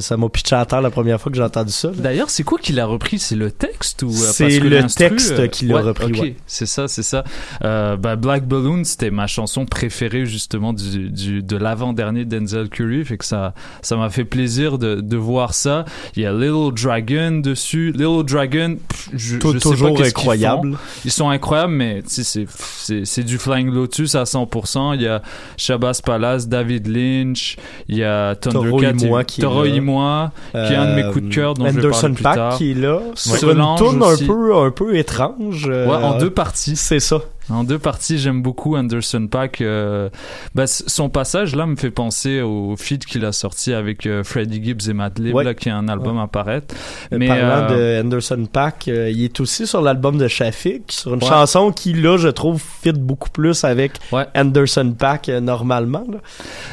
ça, 0.00 0.16
m'a 0.16 0.28
pitché 0.28 0.56
à 0.56 0.64
terre 0.66 0.80
la 0.80 0.90
première 0.90 1.20
fois 1.20 1.30
que 1.30 1.36
j'ai 1.36 1.44
entendu 1.44 1.72
ça. 1.72 1.90
D'ailleurs, 1.94 2.30
c'est 2.30 2.42
quoi 2.42 2.58
qui 2.58 2.72
l'a 2.72 2.86
repris? 2.86 3.18
C'est 3.18 3.36
le 3.36 3.50
texte 3.50 4.02
ou 4.02 4.08
euh, 4.08 4.12
C'est 4.12 4.58
le 4.58 4.82
texte 4.86 5.38
euh, 5.38 5.46
qui 5.46 5.66
l'a 5.66 5.76
ouais, 5.76 5.80
repris, 5.82 6.12
ok, 6.12 6.18
ouais. 6.20 6.36
c'est 6.46 6.66
ça, 6.66 6.88
c'est 6.88 7.02
ça. 7.02 7.24
Euh, 7.64 7.96
bah, 7.96 8.16
Black 8.16 8.46
Balloon, 8.46 8.84
c'était 8.84 9.10
ma 9.10 9.26
chanson 9.26 9.66
préférée 9.66 10.26
justement 10.26 10.72
du, 10.72 11.10
du 11.10 11.42
de 11.42 11.56
l'avant-dernier 11.56 12.24
Denzel 12.24 12.68
Curry. 12.68 13.04
Fait 13.06 13.16
que 13.18 13.24
ça 13.24 13.54
ça 13.82 13.96
m'a 13.96 14.10
fait 14.10 14.24
plaisir 14.24 14.78
de, 14.78 14.96
de 15.00 15.16
voir 15.16 15.54
ça. 15.54 15.84
Il 16.16 16.22
y 16.22 16.26
a 16.26 16.32
Little 16.32 16.72
Dragon 16.74 17.40
dessus. 17.42 17.92
Little 17.92 18.24
Dragon, 18.24 18.76
pff, 18.88 19.08
je, 19.14 19.36
Tou- 19.38 19.52
je 19.54 19.58
sais 19.58 19.68
pas 19.68 19.74
toujours 19.74 19.96
qu'ils 19.96 20.06
incroyable. 20.06 20.76
Ils 21.04 21.10
sont 21.10 21.28
incroyables, 21.30 21.72
mais 21.72 22.02
c'est 22.06 23.22
du 23.24 23.38
Flying 23.38 23.70
Lotus 23.72 24.14
à 24.14 24.24
100%. 24.24 24.94
Il 24.96 25.02
y 25.02 25.06
a 25.08 25.22
Shabazz 25.56 26.00
Palace, 26.02 26.48
David 26.48 26.86
Lynch, 26.88 27.56
il 27.88 27.98
y 27.98 28.04
a 28.04 28.34
Toro 28.34 28.80
Thundercat, 28.80 29.20
et- 29.20 29.24
qui 29.24 29.40
est 29.40 29.44
Toro 29.44 29.64
là. 29.64 29.68
Imoa, 29.70 30.32
qui 30.52 30.58
est 30.58 30.76
un 30.76 30.90
de 30.90 30.94
mes 31.02 31.12
coups 31.12 31.24
de 31.28 31.34
cœur 31.34 31.54
dont 31.54 31.66
je 31.66 31.72
vais 31.72 31.78
Anderson 31.86 32.00
parler 32.00 32.14
plus 32.14 32.22
Paak 32.22 32.34
tard. 32.36 32.56
qui 32.58 32.70
est 32.72 32.74
là. 32.74 33.00
Sur 33.14 33.36
Solange 33.36 33.80
une 33.80 33.86
tourne 33.86 34.02
un 34.02 34.26
peu, 34.26 34.56
un 34.56 34.70
peu 34.70 34.96
étrange. 34.96 35.66
euh, 35.68 35.86
Ouais, 35.86 35.94
en 36.04 36.18
deux 36.18 36.30
parties. 36.30 36.76
C'est 36.76 37.00
ça. 37.00 37.20
En 37.48 37.62
deux 37.62 37.78
parties, 37.78 38.18
j'aime 38.18 38.42
beaucoup 38.42 38.76
Anderson 38.76 39.28
Pack. 39.30 39.60
Euh, 39.60 40.08
bah, 40.54 40.66
son 40.66 41.08
passage 41.08 41.54
là 41.54 41.64
me 41.66 41.76
fait 41.76 41.92
penser 41.92 42.40
au 42.40 42.74
feat 42.76 43.06
qu'il 43.06 43.24
a 43.24 43.30
sorti 43.30 43.72
avec 43.72 44.04
euh, 44.06 44.24
Freddie 44.24 44.62
Gibbs 44.64 44.88
et 44.88 44.92
Madlib, 44.92 45.34
Ouais. 45.34 45.44
là, 45.44 45.54
qui 45.54 45.68
est 45.68 45.72
un 45.72 45.86
album 45.88 46.18
à 46.18 46.26
paraître. 46.26 46.74
Euh, 47.12 47.18
Mais 47.18 47.28
Parlant 47.28 47.68
euh, 47.70 48.00
de 48.02 48.04
Anderson 48.06 48.46
Pack, 48.52 48.88
il 48.88 49.22
est 49.22 49.38
aussi 49.40 49.66
sur 49.66 49.80
l'album 49.80 50.18
de 50.18 50.26
Shafik, 50.26 50.90
sur 50.90 51.14
une 51.14 51.22
Ouais. 51.22 51.28
chanson 51.28 51.70
qui, 51.70 51.92
là, 51.92 52.16
je 52.16 52.28
trouve, 52.28 52.60
fit 52.82 52.92
beaucoup 52.92 53.30
plus 53.30 53.62
avec. 53.64 53.92
Anderson 54.34 54.94
Pack 54.98 55.28
normalement. 55.28 56.04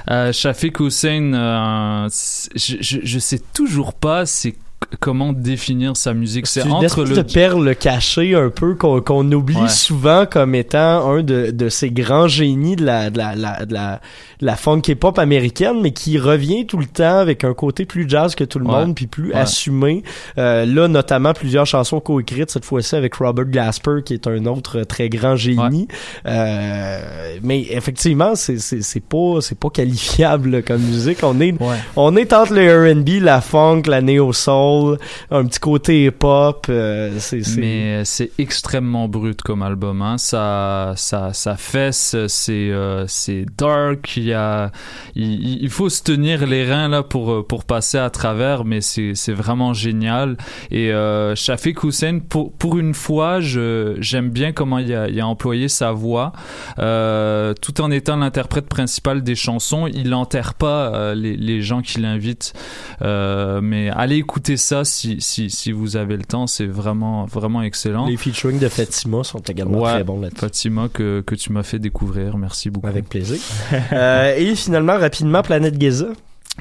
là. 0.08 0.32
Shafiq 0.32 0.80
Hussein, 0.80 2.08
je, 2.56 2.76
je, 2.82 2.98
je 3.04 3.20
sais 3.20 3.42
toujours 3.54 3.94
pas 3.94 4.26
c'est 4.26 4.56
comment 5.00 5.34
définir 5.34 5.96
sa 5.98 6.14
musique. 6.14 6.48
C'est 6.48 6.64
entre 6.64 7.04
le 7.04 7.16
de 7.16 7.22
perle 7.22 7.76
cachée 7.76 8.36
un 8.36 8.50
peu 8.50 8.76
qu'on 8.76 9.32
oublie 9.32 9.54
Ouais. 9.58 9.70
souvent 9.70 10.26
comme 10.26 10.56
étant 10.56 11.10
un 11.12 11.24
de, 11.24 11.52
de 11.52 11.70
ces 11.70 11.90
grands 11.92 12.28
génies 12.28 12.76
de 12.76 12.86
la, 12.86 13.10
de 13.10 13.18
la, 13.18 13.36
la, 13.36 13.66
de 13.66 13.74
la, 13.74 14.02
la 14.44 14.56
funk 14.56 14.82
hip-hop 14.88 15.18
américaine, 15.20 15.80
mais 15.82 15.92
qui 15.92 16.20
revient 16.20 16.66
tout 16.68 16.78
le 16.78 16.86
temps 16.86 17.18
avec 17.20 17.44
un 17.44 17.54
côté 17.54 17.86
plus 17.86 18.08
jazz 18.10 18.36
que 18.36 18.44
tout 18.44 18.60
le 18.60 18.66
Ouais. 18.66 18.72
monde, 18.72 18.96
puis 18.96 19.08
plus 19.08 19.30
Ouais. 19.30 19.36
assumé. 19.40 20.04
Euh, 20.38 20.66
là, 20.66 20.88
notamment, 20.88 21.34
plusieurs 21.34 21.66
chansons 21.66 22.00
coécrites, 22.00 22.52
cette 22.52 22.66
fois-ci 22.66 22.96
avec 22.96 23.16
Robert 23.16 23.46
Glasper, 23.46 24.02
qui 24.06 24.14
est 24.14 24.28
un 24.28 24.46
autre 24.46 24.82
très 24.84 25.10
grand 25.10 25.36
génie. 25.36 25.88
Euh, 26.26 27.38
mais 27.42 27.62
effectivement, 27.72 28.36
c'est 28.36 28.58
c'est 28.60 28.82
c'est 28.82 29.00
pas 29.04 29.40
c'est 29.42 29.58
pas 29.58 29.70
qualifiable 29.70 30.50
là, 30.50 30.62
comme 30.62 30.82
musique. 30.82 31.20
On 31.24 31.40
est 31.40 31.56
on 31.96 32.16
est 32.16 32.34
entre 32.34 32.54
le 32.54 32.94
R&B, 32.94 33.22
la 33.22 33.42
funk, 33.42 33.84
la 33.88 34.02
neo 34.02 34.34
soul, 34.34 34.98
un 35.32 35.46
petit 35.46 35.60
côté 35.60 36.06
hip-hop. 36.06 36.66
euh, 36.70 37.12
c'est 37.20 37.44
c'est- 37.44 37.60
Mais 37.62 38.02
c'est 38.06 38.32
extrêmement 38.38 39.08
brut 39.08 39.42
comme 39.42 39.62
album. 39.64 40.02
Hein. 40.02 40.18
Ça, 40.18 40.94
ça, 40.98 41.34
ça 41.34 41.56
fesse, 41.56 42.16
c'est, 42.28 42.52
euh, 42.72 43.06
c'est 43.08 43.46
dark. 43.58 44.18
Il 44.18 44.33
y 44.34 44.36
a, 44.36 44.72
il, 45.16 45.64
il 45.64 45.70
faut 45.70 45.90
se 45.90 46.04
tenir 46.04 46.46
les 46.46 46.66
reins 46.66 46.90
là 46.90 47.04
pour 47.04 47.32
euh, 47.32 47.46
pour 47.48 47.66
passer 47.66 47.98
à 47.98 48.10
travers. 48.10 48.66
Mais 48.66 48.82
c'est, 48.82 49.14
c'est 49.16 49.34
vraiment 49.34 49.74
génial. 49.74 50.38
Et 50.72 50.92
euh, 50.92 51.36
Shafiq 51.36 51.84
Hussein, 51.84 52.20
pour 52.20 52.54
pour 52.54 52.78
une 52.78 52.94
fois, 52.94 53.40
je 53.40 53.96
j'aime 54.00 54.30
bien 54.30 54.52
comment 54.52 54.80
il 54.80 54.94
a, 54.94 55.08
il 55.10 55.20
a 55.20 55.28
employé 55.28 55.68
sa 55.68 55.92
voix, 55.92 56.34
euh, 56.80 57.54
tout 57.62 57.82
en 57.82 57.92
étant 57.92 58.18
l'interprète 58.18 58.68
principal 58.68 59.24
des 59.24 59.36
chansons. 59.36 59.88
Il 59.88 60.14
enterre 60.14 60.54
pas 60.54 60.94
euh, 60.94 61.16
les 61.16 61.36
les 61.36 61.62
gens 61.62 61.82
qui 61.82 62.00
l'invitent. 62.00 62.54
Euh, 63.02 63.62
mais 63.62 63.90
allez 63.90 64.18
écouter 64.18 64.58
ça 64.58 64.84
si 64.84 65.22
si 65.22 65.50
si 65.50 65.72
vous 65.72 65.98
avez 65.98 66.18
le 66.18 66.24
temps. 66.24 66.48
C'est 66.48 66.66
vraiment 66.66 67.26
vraiment 67.26 67.62
excellent. 67.62 68.08
Les 68.08 68.18
featuring 68.18 68.60
de 68.60 68.68
Fatima 68.68 69.24
sont 69.24 69.40
également 69.40 69.80
Ouais, 69.80 69.92
très 69.92 70.04
bons 70.04 70.20
là-dessus. 70.20 70.40
Fatima 70.40 70.88
que, 70.92 71.22
que 71.26 71.36
tu 71.36 71.52
m'as 71.52 71.64
fait 71.64 71.80
découvrir, 71.80 72.38
merci 72.38 72.70
beaucoup. 72.70 72.88
Avec 72.88 73.10
plaisir. 73.10 73.38
Euh, 74.24 74.36
et 74.38 74.56
finalement, 74.56 74.98
rapidement, 74.98 75.42
Planète 75.42 75.80
Giza. 75.80 76.08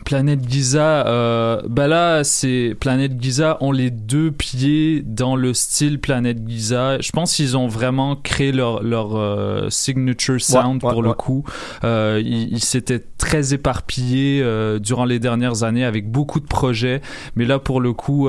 Planète 0.06 0.48
Giza, 0.48 1.06
euh, 1.06 1.60
bah 1.68 1.86
là, 1.86 2.24
c'est 2.24 2.74
Planète 2.80 3.20
Giza 3.20 3.58
ont 3.60 3.72
les 3.72 3.90
deux 3.90 4.30
pieds 4.32 5.02
dans 5.02 5.36
le 5.36 5.52
style 5.52 6.00
Planète 6.00 6.38
Giza. 6.48 6.98
Je 7.00 7.12
pense 7.12 7.34
qu'ils 7.34 7.58
ont 7.58 7.68
vraiment 7.68 8.16
créé 8.16 8.52
leur 8.52 8.82
leur 8.82 9.16
euh, 9.16 9.68
signature 9.68 10.40
sound 10.40 10.82
Ouais, 10.82 10.88
ouais, 10.88 10.94
pour 10.94 11.02
le 11.02 11.12
coup. 11.12 11.44
Euh, 11.84 12.22
ils 12.24 12.50
ils 12.52 12.64
s'étaient 12.64 13.04
très 13.18 13.52
éparpillés 13.52 14.42
durant 14.80 15.04
les 15.04 15.18
dernières 15.18 15.62
années 15.62 15.84
avec 15.84 16.10
beaucoup 16.10 16.40
de 16.40 16.46
projets, 16.46 17.02
mais 17.36 17.44
là 17.44 17.58
pour 17.58 17.80
le 17.80 17.92
coup, 17.92 18.28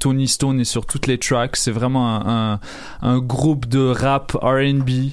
Tony 0.00 0.26
Stone 0.26 0.60
est 0.60 0.64
sur 0.64 0.84
toutes 0.84 1.06
les 1.06 1.18
tracks. 1.18 1.56
C'est 1.56 1.70
vraiment 1.70 2.16
un, 2.16 2.54
un, 2.54 2.60
un 3.02 3.18
groupe 3.18 3.66
de 3.66 3.86
rap 3.86 4.32
R&B 4.42 5.12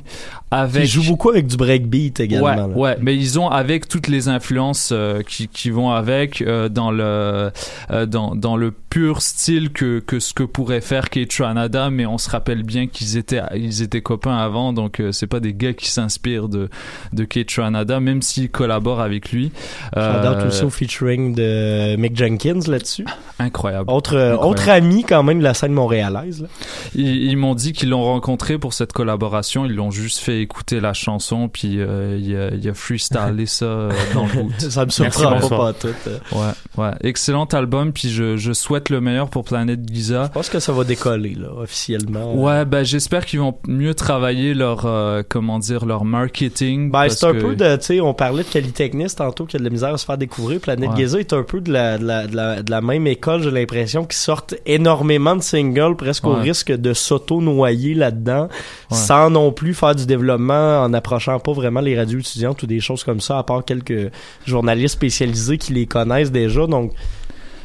avec 0.51 0.83
Qui 0.83 0.87
joue 0.89 1.03
beaucoup 1.03 1.29
avec 1.29 1.47
du 1.47 1.55
breakbeat 1.55 2.19
également. 2.19 2.67
Ouais, 2.75 2.97
mais 3.01 3.15
ils 3.15 3.39
ont 3.39 3.47
avec 3.47 3.87
toutes 3.87 4.07
les 4.09 4.27
influences 4.27 4.89
euh, 4.91 5.21
qui, 5.23 5.47
qui 5.47 5.69
vont 5.69 5.91
avec 5.91 6.41
euh, 6.41 6.67
dans 6.67 6.91
le 6.91 7.51
euh, 7.91 8.05
dans, 8.05 8.35
dans 8.35 8.57
le 8.57 8.71
pur 8.71 9.21
style 9.21 9.71
que, 9.71 9.99
que 9.99 10.19
ce 10.19 10.33
que 10.33 10.43
pourrait 10.43 10.81
faire 10.81 11.09
Kate 11.09 11.31
Ranada, 11.39 11.89
mais 11.89 12.05
on 12.05 12.17
se 12.17 12.29
rappelle 12.29 12.63
bien 12.63 12.87
qu'ils 12.87 13.15
étaient 13.15 13.41
ils 13.55 13.81
étaient 13.81 14.01
copains 14.01 14.35
avant, 14.37 14.73
donc 14.73 15.01
c'est 15.11 15.27
pas 15.27 15.39
des 15.39 15.53
gars 15.53 15.71
qui 15.73 15.89
s'inspirent 15.89 16.49
de 16.49 16.69
de 17.13 17.23
Kate 17.23 17.51
Ranada, 17.55 18.01
même 18.01 18.21
s'ils 18.21 18.49
collaborent 18.51 18.99
avec 19.01 19.31
lui. 19.31 19.51
J'adore 19.95 20.45
aussi 20.47 20.63
au 20.65 20.69
featuring 20.69 21.33
de 21.33 21.95
Mick 21.95 22.17
Jenkins 22.17 22.59
là-dessus. 22.67 23.05
incroyable. 23.39 23.89
Autre, 23.89 24.17
Incroyable. 24.17 24.43
autre 24.45 24.69
ami 24.69 25.03
quand 25.07 25.23
même 25.23 25.39
de 25.39 25.43
la 25.43 25.53
scène 25.53 25.71
montréalaise. 25.71 26.41
là. 26.41 26.47
Ils, 26.95 27.23
ils 27.31 27.37
m'ont 27.37 27.55
dit 27.55 27.71
qu'ils 27.71 27.89
l'ont 27.89 28.03
rencontré 28.03 28.57
pour 28.57 28.73
cette 28.73 28.91
collaboration. 28.91 29.65
Ils 29.65 29.73
l'ont 29.75 29.91
juste 29.91 30.19
fait 30.19 30.40
écouter 30.41 30.79
la 30.79 30.93
chanson, 30.93 31.47
puis 31.47 31.75
euh, 31.79 32.17
il 32.19 32.35
a, 32.35 32.49
il 32.53 32.67
a 32.69 32.73
freestylé 32.73 33.45
ça 33.45 33.65
euh, 33.65 33.91
dans 34.13 34.25
le 34.25 34.33
boot. 34.43 34.59
Ça 34.59 34.85
me 34.85 34.89
surprend 34.91 35.39
pas, 35.49 35.73
tout. 35.73 35.87
euh. 36.07 36.17
Ouais, 36.31 36.51
ouais. 36.83 36.91
Excellent 37.01 37.45
album, 37.45 37.91
puis 37.93 38.09
je, 38.09 38.37
je 38.37 38.53
souhaite 38.53 38.89
le 38.89 39.01
meilleur 39.01 39.29
pour 39.29 39.43
Planète 39.43 39.79
Giza. 39.91 40.25
Je 40.25 40.31
pense 40.31 40.49
que 40.49 40.59
ça 40.59 40.71
va 40.71 40.83
décoller 40.83 41.35
là, 41.35 41.49
officiellement. 41.57 42.33
Ouais, 42.35 42.65
ben 42.65 42.83
j'espère 42.83 43.25
qu'ils 43.25 43.39
vont 43.39 43.55
mieux 43.67 43.93
travailler 43.93 44.53
leur, 44.53 44.85
euh, 44.85 45.23
comment 45.27 45.59
dire, 45.59 45.85
leur 45.85 46.05
marketing. 46.05 46.91
Ben, 46.91 47.09
c'est 47.09 47.25
un 47.25 47.33
que- 47.33 47.39
peu 47.39 47.55
de, 47.55 47.75
tu 47.77 47.83
sais, 47.85 48.01
on 48.01 48.13
parlait 48.13 48.43
de 48.43 48.47
Polytechnique 48.49 49.15
tantôt 49.15 49.45
qui 49.45 49.55
a 49.55 49.59
de 49.59 49.63
la 49.63 49.69
misère 49.69 49.93
à 49.93 49.97
se 49.97 50.05
faire 50.05 50.17
découvrir. 50.17 50.59
Planète 50.59 50.89
Ouais. 50.91 50.95
Giza 50.97 51.19
est 51.19 51.33
un 51.33 51.43
peu 51.43 51.61
de 51.61 51.71
la, 51.71 51.97
de 51.97 52.05
la, 52.05 52.27
de 52.27 52.35
la, 52.35 52.63
de 52.63 52.71
la 52.71 52.81
même 52.81 53.07
école, 53.07 53.43
j'ai 53.43 53.51
l'impression, 53.51 54.05
qui 54.05 54.17
sortent 54.17 54.55
énormément 54.65 55.35
de 55.35 55.41
singles, 55.41 55.95
presque 55.95 56.25
au 56.25 56.33
risque 56.33 56.71
de 56.71 56.93
s'auto-noyer 56.93 57.93
là-dedans, 57.93 58.47
Ouais. 58.91 58.97
sans 58.97 59.29
non 59.29 59.51
plus 59.51 59.73
faire 59.73 59.95
du 59.95 60.05
développement 60.05 60.30
en 60.39 60.93
approchant 60.93 61.39
pas 61.39 61.53
vraiment 61.53 61.81
les 61.81 61.97
radios 61.97 62.19
étudiantes 62.19 62.61
ou 62.63 62.67
des 62.67 62.79
choses 62.79 63.03
comme 63.03 63.19
ça, 63.21 63.37
à 63.39 63.43
part 63.43 63.65
quelques 63.65 64.11
journalistes 64.45 64.93
spécialisés 64.95 65.57
qui 65.57 65.73
les 65.73 65.85
connaissent 65.85 66.31
déjà. 66.31 66.67
Donc, 66.67 66.93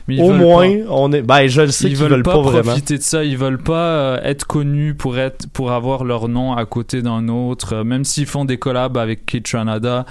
Mais 0.08 0.20
au 0.22 0.32
moins, 0.32 0.68
pas- 0.70 0.90
on 0.90 1.12
est, 1.12 1.22
ben, 1.22 1.46
je 1.48 1.62
le 1.62 1.68
sais 1.72 1.84
ils 1.86 1.88
qu'ils 1.90 1.96
veulent, 1.98 2.10
veulent 2.12 2.22
pas, 2.22 2.34
pas, 2.34 2.40
vraiment. 2.42 2.62
profiter 2.70 2.96
de 2.98 3.02
ça. 3.02 3.24
Ils 3.24 3.36
veulent 3.36 3.62
pas 3.62 3.74
euh, 3.88 4.18
être 4.22 4.46
connus 4.46 4.94
pour 4.94 5.18
être, 5.18 5.48
pour 5.52 5.72
avoir 5.72 6.04
leur 6.04 6.28
nom 6.28 6.52
à 6.54 6.64
côté 6.64 7.02
d'un 7.02 7.28
autre. 7.28 7.74
Euh, 7.74 7.84
même 7.84 8.04
s'ils 8.04 8.26
font 8.26 8.44
des 8.44 8.56
collabs 8.56 8.96
avec 8.98 9.26
Kate 9.26 9.48
Ranada, 9.48 10.06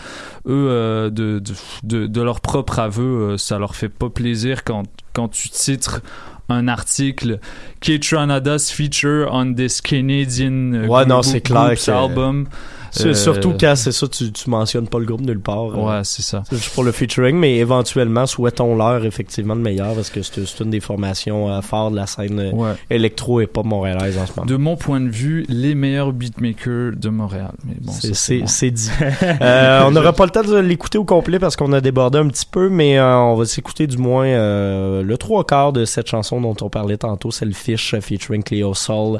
eux, 0.47 0.67
euh, 0.69 1.09
de, 1.09 1.39
de, 1.39 1.53
de, 1.83 2.07
de 2.07 2.21
leur 2.21 2.41
propre 2.41 2.79
aveu, 2.79 3.37
ça 3.37 3.57
leur 3.57 3.75
fait 3.75 3.87
pas 3.89 4.09
plaisir 4.09 4.63
quand, 4.65 4.83
quand 5.13 5.29
tu 5.29 5.47
titres 5.49 6.01
un 6.49 6.67
article 6.67 7.39
Kate 7.81 8.05
Ranada's 8.11 8.71
feature 8.71 9.27
on 9.31 9.53
this 9.55 9.81
Canadian 9.81 10.73
euh, 10.73 10.87
Ouais, 10.87 11.05
non, 11.05 11.21
c'est 11.23 11.41
clair 11.41 11.67
group's 11.67 11.85
que- 11.85 11.91
album. 11.91 12.47
C'est- 12.95 13.07
Euh, 13.09 13.13
Surtout 13.13 13.53
quand 13.59 13.75
c'est 13.75 13.91
ça, 13.91 14.07
tu, 14.07 14.31
tu 14.31 14.49
mentionnes 14.49 14.87
pas 14.87 14.99
le 14.99 15.05
groupe 15.05 15.21
nulle 15.21 15.39
part. 15.39 15.65
euh. 15.65 15.75
Ouais, 15.97 16.01
c'est 16.03 16.21
ça. 16.21 16.43
C'est 16.49 16.55
juste 16.57 16.73
pour 16.73 16.83
le 16.83 16.91
featuring, 16.91 17.35
mais 17.37 17.57
éventuellement, 17.57 18.25
souhaitons-leur 18.25 19.03
effectivement 19.05 19.55
le 19.55 19.61
meilleur 19.61 19.93
parce 19.95 20.09
que 20.09 20.21
c'est 20.21 20.45
c'est 20.45 20.63
une 20.63 20.69
des 20.69 20.79
formations 20.79 21.49
euh, 21.51 21.61
fortes 21.61 21.91
de 21.91 21.97
la 21.97 22.07
scène 22.07 22.51
Ouais. 22.53 22.71
électro 22.89 23.41
et 23.41 23.47
pop 23.47 23.65
montréalaise 23.65 24.17
en 24.17 24.25
ce 24.25 24.31
moment. 24.35 24.45
De 24.45 24.55
mon 24.57 24.75
point 24.77 25.01
de 25.01 25.09
vue, 25.09 25.45
les 25.49 25.75
meilleurs 25.75 26.11
beatmakers 26.13 26.93
de 26.95 27.09
Montréal. 27.09 27.51
Mais 27.65 27.75
bon, 27.81 27.91
C'est- 27.91 28.71
dit. 28.71 28.89
Euh, 29.41 29.81
on 29.85 29.91
n'aura 29.91 30.13
pas 30.13 30.25
le 30.25 30.31
temps 30.31 30.43
de 30.43 30.57
l'écouter 30.57 30.97
au 30.97 31.03
complet 31.03 31.39
parce 31.39 31.55
qu'on 31.55 31.73
a 31.73 31.81
débordé 31.81 32.17
un 32.19 32.27
petit 32.27 32.45
peu, 32.49 32.69
mais 32.69 32.97
euh, 32.97 33.17
on 33.17 33.35
va 33.35 33.45
s'écouter 33.45 33.87
du 33.87 33.97
moins 33.97 34.25
euh, 34.25 35.03
le 35.03 35.17
trois 35.17 35.43
quarts 35.45 35.73
de 35.73 35.85
cette 35.85 36.07
chanson 36.07 36.39
dont 36.41 36.55
on 36.61 36.69
parlait 36.69 36.97
tantôt, 36.97 37.31
c'est 37.31 37.45
le 37.45 37.53
Fish 37.53 37.95
featuring 37.99 38.43
Cleo 38.43 38.73
Soul 38.73 39.19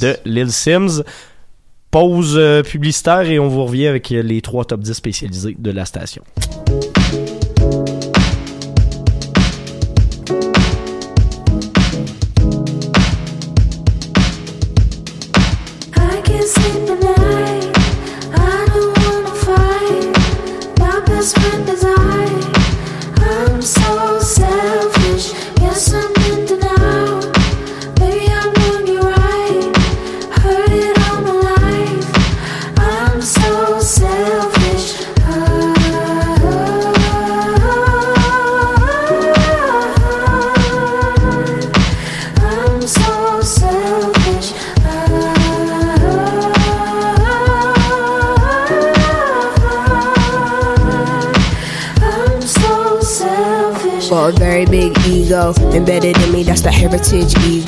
de 0.00 0.16
Lil 0.24 0.50
Sims. 0.52 1.02
Pause 1.90 2.36
euh, 2.36 2.62
publicitaire 2.62 3.22
et 3.22 3.38
on 3.38 3.48
vous 3.48 3.64
revient 3.64 3.86
avec 3.86 4.12
euh, 4.12 4.22
les 4.22 4.42
trois 4.42 4.64
top 4.64 4.80
10 4.80 4.92
spécialisés 4.92 5.56
de 5.58 5.70
la 5.70 5.84
station. 5.84 6.22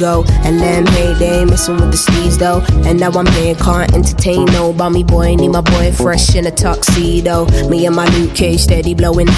And 0.07 0.61
them 0.61 0.87
hey, 0.87 1.15
they 1.15 1.41
ain't 1.41 1.51
messing 1.51 1.77
with 1.77 1.91
the 1.91 1.97
steez 1.97 2.39
though. 2.39 2.63
And 2.89 3.01
now 3.01 3.11
I'm 3.11 3.27
here, 3.27 3.55
can't 3.55 3.93
entertain 3.93 4.45
no 4.47 4.73
bummy 4.73 5.05
boy. 5.05 5.35
Need 5.35 5.49
my 5.49 5.61
boy 5.61 5.93
fresh 5.93 6.35
in 6.35 6.47
a 6.47 6.51
tuxedo. 6.51 7.47
Me 7.69 7.87
and 7.87 7.97
my 7.97 8.07
Luke 8.17 8.35
Cage 8.35 8.61
steady 8.61 8.95
blowing. 8.95 9.29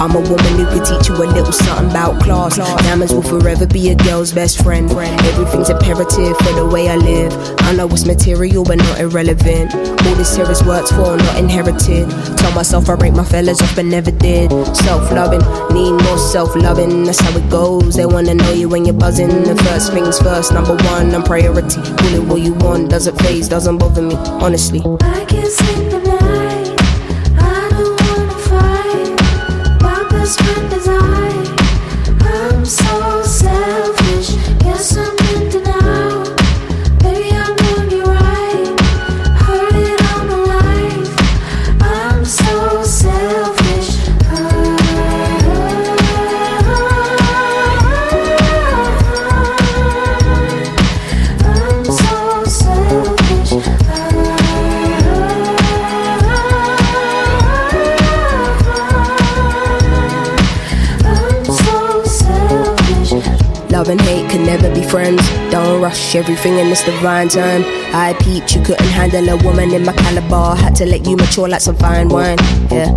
I'm 0.00 0.12
a 0.16 0.20
woman 0.20 0.38
who 0.56 0.64
could 0.66 0.84
teach 0.84 1.08
you 1.08 1.14
a 1.16 1.26
little 1.26 1.52
something 1.52 1.90
about 1.90 2.22
class. 2.22 2.56
Diamonds 2.56 3.12
will 3.12 3.22
forever 3.22 3.66
be 3.66 3.90
a 3.90 3.94
girl's 3.96 4.32
best 4.32 4.62
friend. 4.62 4.90
Everything's 4.90 5.68
imperative 5.68 6.36
for 6.38 6.52
the 6.54 6.68
way 6.72 6.88
I 6.88 6.96
live. 6.96 7.59
I 7.70 7.72
know 7.72 7.86
it's 7.86 8.04
material, 8.04 8.64
but 8.64 8.78
not 8.78 8.98
irrelevant. 8.98 9.72
All 9.72 10.14
this 10.16 10.34
here 10.34 10.50
is 10.50 10.60
worked 10.64 10.88
for, 10.88 11.16
not 11.16 11.38
inherited. 11.38 12.10
Tell 12.36 12.50
myself 12.50 12.90
I 12.90 12.96
break 12.96 13.12
my 13.12 13.22
fellas 13.22 13.62
off, 13.62 13.76
but 13.76 13.84
never 13.84 14.10
did. 14.10 14.50
Self 14.74 15.12
loving, 15.12 15.38
need 15.72 15.92
more 16.02 16.18
self 16.18 16.56
loving. 16.56 17.04
That's 17.04 17.20
how 17.20 17.38
it 17.38 17.48
goes. 17.48 17.94
They 17.94 18.06
wanna 18.06 18.34
know 18.34 18.50
you 18.50 18.68
when 18.68 18.84
you're 18.84 18.94
buzzing. 18.94 19.44
The 19.44 19.54
first 19.62 19.92
things 19.92 20.18
first, 20.18 20.52
number 20.52 20.74
one, 20.74 21.14
I'm 21.14 21.22
priority. 21.22 21.80
Call 21.80 22.14
it 22.14 22.24
what 22.24 22.40
you 22.40 22.54
want, 22.54 22.90
doesn't 22.90 23.16
phase, 23.20 23.48
doesn't 23.48 23.78
bother 23.78 24.02
me, 24.02 24.16
honestly. 24.16 24.80
I 25.02 25.24
can't 25.26 25.46
sleep 25.46 25.92
at 25.92 26.04
night. 26.04 26.39
Friends. 64.90 65.22
Don't 65.50 65.80
rush 65.80 66.14
everything 66.16 66.58
in 66.58 66.68
this 66.68 66.82
divine 66.84 67.28
time. 67.28 67.62
I 67.94 68.14
peeped, 68.20 68.54
you 68.54 68.62
couldn't 68.62 68.86
handle 68.86 69.28
a 69.28 69.36
woman 69.44 69.72
in 69.72 69.84
my 69.84 69.92
caliber. 69.92 70.60
Had 70.60 70.74
to 70.76 70.86
let 70.86 71.06
you 71.06 71.16
mature 71.16 71.48
like 71.48 71.60
some 71.60 71.76
fine 71.76 72.08
wine. 72.08 72.38
Yeah, 72.70 72.96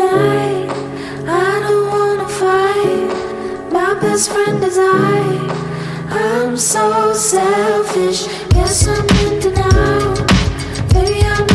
Best 4.11 4.29
friend 4.29 4.61
is 4.61 4.77
I. 4.77 5.47
I'm 6.09 6.57
so 6.57 7.13
selfish. 7.13 8.27
Yes, 8.53 8.85
I'm 8.85 9.07
in 9.23 9.39
denial. 9.39 10.15
Baby, 10.91 11.21
I'm 11.23 11.47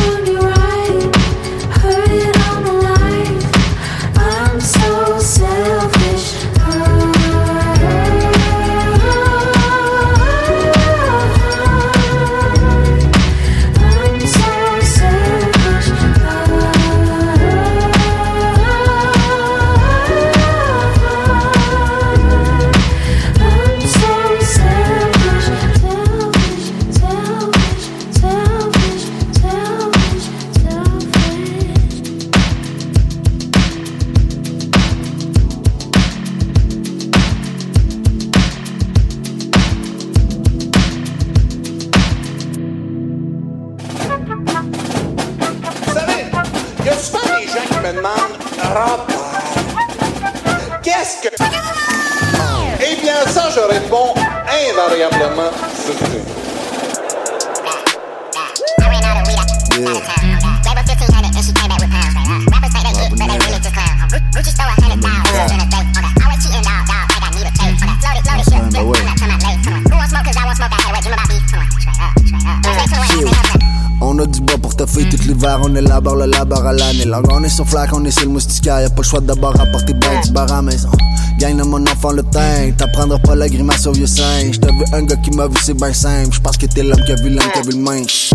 on 75.76 75.78
élabore 75.78 76.16
le 76.16 76.26
labeur 76.26 76.66
à 76.66 76.72
l'année. 76.72 77.04
Langue, 77.04 77.26
on 77.30 77.42
est 77.42 77.48
sur 77.48 77.66
flac, 77.66 77.90
on 77.92 78.04
est 78.04 78.10
sur 78.10 78.24
le 78.24 78.32
moustiquaire. 78.32 78.80
Y'a 78.80 78.90
pas 78.90 79.02
le 79.02 79.02
choix 79.02 79.20
d'abord 79.20 79.54
rapporter 79.54 79.92
ben 79.94 80.20
du 80.22 80.30
bar 80.32 80.50
à 80.50 80.56
la 80.56 80.62
maison. 80.62 80.90
Gagne 81.38 81.62
mon 81.62 81.82
enfant 81.86 82.12
le 82.12 82.22
teint, 82.22 82.70
t'apprendras 82.76 83.18
pas 83.18 83.34
la 83.34 83.48
grimace 83.48 83.86
au 83.86 83.92
vieux 83.92 84.06
singe. 84.06 84.60
T'as 84.60 84.70
vu 84.70 84.84
un 84.92 85.02
gars 85.02 85.16
qui 85.16 85.30
m'a 85.30 85.46
vu, 85.46 85.56
c'est 85.62 85.74
ben 85.74 85.92
simple. 85.92 86.32
J'pense 86.32 86.56
que 86.56 86.66
t'es 86.66 86.82
l'homme 86.82 87.02
qui 87.04 87.12
a 87.12 87.16
vu 87.16 87.30
l'homme 87.30 87.50
qui 87.52 87.58
a 87.58 87.62
vu 87.62 87.72
le 87.72 87.78
mince. 87.78 88.30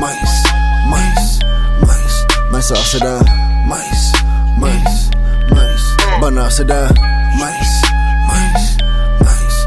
Mince, 0.00 0.44
mince, 0.90 1.38
mince. 1.80 2.26
Minceur, 2.50 2.78
c'est 2.78 3.00
de 3.00 3.18
mince, 3.68 4.12
mince, 4.58 5.10
mince. 5.50 6.20
Bonheur, 6.20 6.50
c'est 6.50 6.64
de 6.64 6.72
mince, 6.72 7.82
mince, 8.28 8.76
mince. 9.20 9.66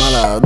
Malheur, 0.00 0.40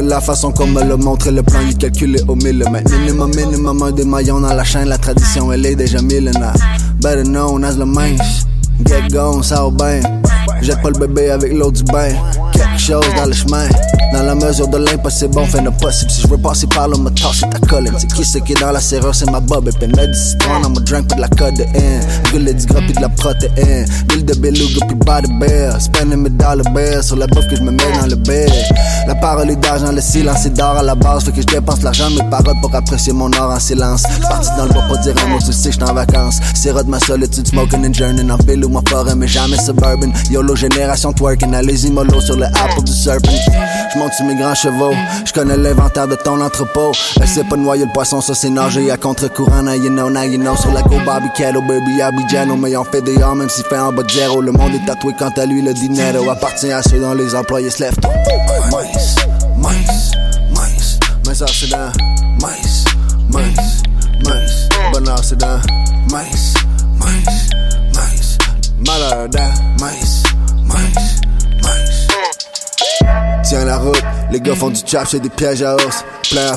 la 0.00 0.20
façon 0.20 0.52
qu'on 0.52 0.66
me 0.66 0.82
l'a 0.82 0.96
montré, 0.96 1.30
le 1.30 1.42
plan 1.42 1.60
est 1.60 1.78
calculé 1.78 2.20
au 2.28 2.34
millimètre. 2.34 2.90
Minimum, 2.92 3.34
minimum, 3.34 3.82
un 3.82 3.92
des 3.92 4.04
maillons 4.04 4.40
dans 4.40 4.54
la 4.54 4.64
chaîne, 4.64 4.88
la 4.88 4.98
tradition 4.98 5.52
elle 5.52 5.66
est 5.66 5.76
déjà 5.76 6.00
millénaire. 6.02 6.54
Better 7.00 7.24
known 7.24 7.64
as 7.64 7.76
le 7.76 7.84
mince. 7.84 8.46
Get 8.86 9.08
gone, 9.10 9.42
ça 9.42 9.62
va 9.62 9.70
bien. 9.70 10.00
Jette 10.62 10.82
pas 10.82 10.90
le 10.90 10.98
bébé 11.06 11.30
avec 11.30 11.52
l'eau 11.52 11.70
du 11.70 11.82
bain. 11.84 12.10
Chose 12.86 13.02
dans 13.16 13.24
le 13.24 13.32
chemin. 13.32 13.66
Dans 14.12 14.22
la 14.22 14.34
mesure 14.34 14.68
de 14.68 14.76
l'impossible, 14.76 15.38
on 15.38 15.46
fait 15.46 15.62
le 15.62 15.70
possible. 15.70 16.10
Si 16.10 16.20
je 16.20 16.28
veux 16.28 16.36
passer 16.36 16.66
par 16.66 16.86
là, 16.86 16.98
me 16.98 17.08
tasser 17.08 17.46
ta 17.48 17.58
colline. 17.66 17.94
C'est 17.96 18.12
qui 18.12 18.22
ce 18.22 18.36
qui 18.36 18.52
est 18.52 18.60
dans 18.60 18.72
la 18.72 18.80
serrure, 18.80 19.14
c'est 19.14 19.30
ma 19.30 19.40
bob. 19.40 19.70
Et 19.80 19.86
mets 19.86 20.06
du 20.06 20.14
citron 20.14 20.60
dans 20.60 20.68
mon 20.68 20.80
drink, 20.80 21.08
pis 21.08 21.16
de 21.16 21.22
la 21.22 21.28
codéine. 21.28 22.02
Gueule 22.30 22.54
du 22.54 22.66
gras, 22.66 22.82
pis 22.86 22.92
de 22.92 23.00
la 23.00 23.08
protéine. 23.08 23.86
Bulle 24.08 24.26
de 24.26 24.34
beluga, 24.34 24.86
pis 24.86 24.94
body 24.96 25.32
bear. 25.40 25.80
Spending 25.80 26.24
mes 26.24 26.28
dollar 26.28 26.64
bills 26.74 27.02
sur 27.02 27.16
la 27.16 27.26
bouffe 27.26 27.48
que 27.48 27.56
je 27.56 27.62
me 27.62 27.70
mets 27.70 27.92
dans 27.98 28.06
le 28.06 28.16
bed. 28.16 28.52
La 29.06 29.14
parole 29.14 29.50
est 29.50 29.56
d'argent, 29.56 29.90
le 29.90 30.02
silence 30.02 30.44
est 30.44 30.50
d'or 30.50 30.76
à 30.76 30.82
la 30.82 30.94
base. 30.94 31.24
Fait 31.24 31.32
que 31.32 31.40
je 31.40 31.46
dépense 31.46 31.82
l'argent 31.82 32.10
mes 32.10 32.28
paroles 32.28 32.60
pour 32.60 32.74
apprécier 32.74 33.14
mon 33.14 33.32
or 33.32 33.50
en 33.50 33.60
silence. 33.60 34.02
Parti 34.28 34.50
dans 34.58 34.66
le 34.66 34.72
bois 34.72 34.82
pour 34.88 34.98
dire 34.98 35.14
un 35.24 35.28
mot, 35.30 35.38
tu 35.38 35.52
sais, 35.54 35.72
j'suis 35.72 35.82
en 35.82 35.94
vacances. 35.94 36.38
Sirop 36.54 36.82
de 36.82 36.90
ma 36.90 37.00
solitude, 37.00 37.48
smoking 37.48 37.86
and 37.86 37.94
journeying 37.94 38.30
en 38.30 38.36
ou 38.62 38.68
ma 38.68 38.80
forêt, 38.88 39.14
mais 39.14 39.26
jamais 39.26 39.56
suburban. 39.56 40.12
YOLO 40.30 40.54
génération 40.54 41.14
twerking, 41.14 41.54
allez-y 41.54 41.90
mollo 41.90 42.20
sur 42.20 42.36
le 42.36 42.46
apple 42.74 42.84
du 42.84 42.92
serpent. 42.92 43.30
J'monte 43.92 44.12
sur 44.12 44.24
mes 44.26 44.34
grands 44.34 44.54
chevaux, 44.54 44.94
j'connais 45.24 45.56
l'inventaire 45.56 46.08
de 46.08 46.16
ton 46.16 46.40
entrepôt. 46.40 46.92
Essaie 47.22 47.44
pas 47.44 47.56
de 47.56 47.62
noyer 47.62 47.84
le 47.84 47.92
poisson, 47.92 48.20
ça 48.20 48.34
c'est 48.34 48.50
nager 48.50 48.90
à 48.90 48.96
contre-courant. 48.96 49.62
Now 49.62 49.74
you 49.74 49.90
know, 49.90 50.10
now 50.10 50.22
you 50.22 50.38
know, 50.38 50.56
sur 50.56 50.72
la 50.72 50.82
go 50.82 50.96
Bobby 51.04 51.28
baby 51.68 52.02
Abidjano. 52.02 52.56
Mais 52.56 52.76
on 52.76 52.84
fait 52.84 53.02
des 53.02 53.18
heures, 53.18 53.34
même 53.34 53.48
s'il 53.48 53.64
fait 53.64 53.78
en 53.78 53.92
bas 53.92 54.02
de 54.02 54.10
zéro. 54.10 54.40
Le 54.40 54.52
monde 54.52 54.74
est 54.74 54.86
tatoué 54.86 55.14
quant 55.18 55.30
à 55.36 55.46
lui, 55.46 55.62
le 55.62 55.72
dinero 55.72 56.28
appartient 56.30 56.72
à 56.72 56.82
ceux 56.82 57.00
dont 57.00 57.14
les 57.14 57.34
employés 57.34 57.70
se 57.70 57.84
lèvent. 57.84 57.98
Mince, 58.70 59.16
mince, 59.58 60.10
mince. 60.54 60.98
Mince, 61.26 61.52
c'est 61.52 61.70
dans 61.70 61.92
mince, 62.40 62.84
mince, 63.30 63.82
mince. 64.24 64.68
Bonheur, 64.92 65.20
c'est 65.22 65.38
dans 65.38 65.60
mince, 66.10 66.54
mince, 66.98 68.38
Malade, 68.86 69.36
hein? 69.36 69.50
mince, 69.80 70.22
mince, 70.66 71.20
mince. 71.62 71.93
Les 74.32 74.40
gars 74.40 74.54
font 74.56 74.70
du 74.70 74.80
chap, 74.84 75.06
c'est 75.08 75.20
des 75.20 75.28
pièges 75.28 75.62
à 75.62 75.76
os. 75.76 76.04
Plein 76.34 76.50
à 76.50 76.56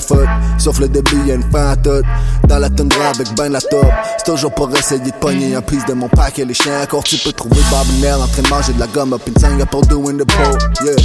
sauf 0.58 0.80
le 0.80 0.88
débit, 0.88 1.28
y'a 1.28 1.36
une 1.36 1.52
fin 1.52 1.70
à 1.70 1.76
tout. 1.76 2.02
Dans 2.48 2.58
la 2.58 2.68
toundra 2.68 3.10
avec 3.10 3.28
ben 3.36 3.52
la 3.52 3.62
top. 3.62 3.86
C'est 4.18 4.32
toujours 4.32 4.52
pour 4.52 4.76
essayer 4.76 5.00
de 5.00 5.12
pogner 5.22 5.54
un 5.54 5.62
piece 5.62 5.86
de 5.86 5.94
mon 5.94 6.10
pack 6.10 6.40
et 6.40 6.46
les 6.46 6.56
chiens. 6.56 6.82
Encore 6.82 7.04
tu 7.04 7.16
peux 7.18 7.32
trouver 7.32 7.62
Bob 7.70 7.86
Nell 8.02 8.16
en 8.16 8.26
train 8.26 8.42
de 8.42 8.50
manger 8.50 8.74
de 8.74 8.80
la 8.80 8.88
gomme 8.88 9.14
up 9.14 9.22
in 9.28 9.40
Singapore 9.40 9.86
doing 9.86 10.18
the 10.18 10.26
pole. 10.26 10.58
Yeah. 10.84 10.96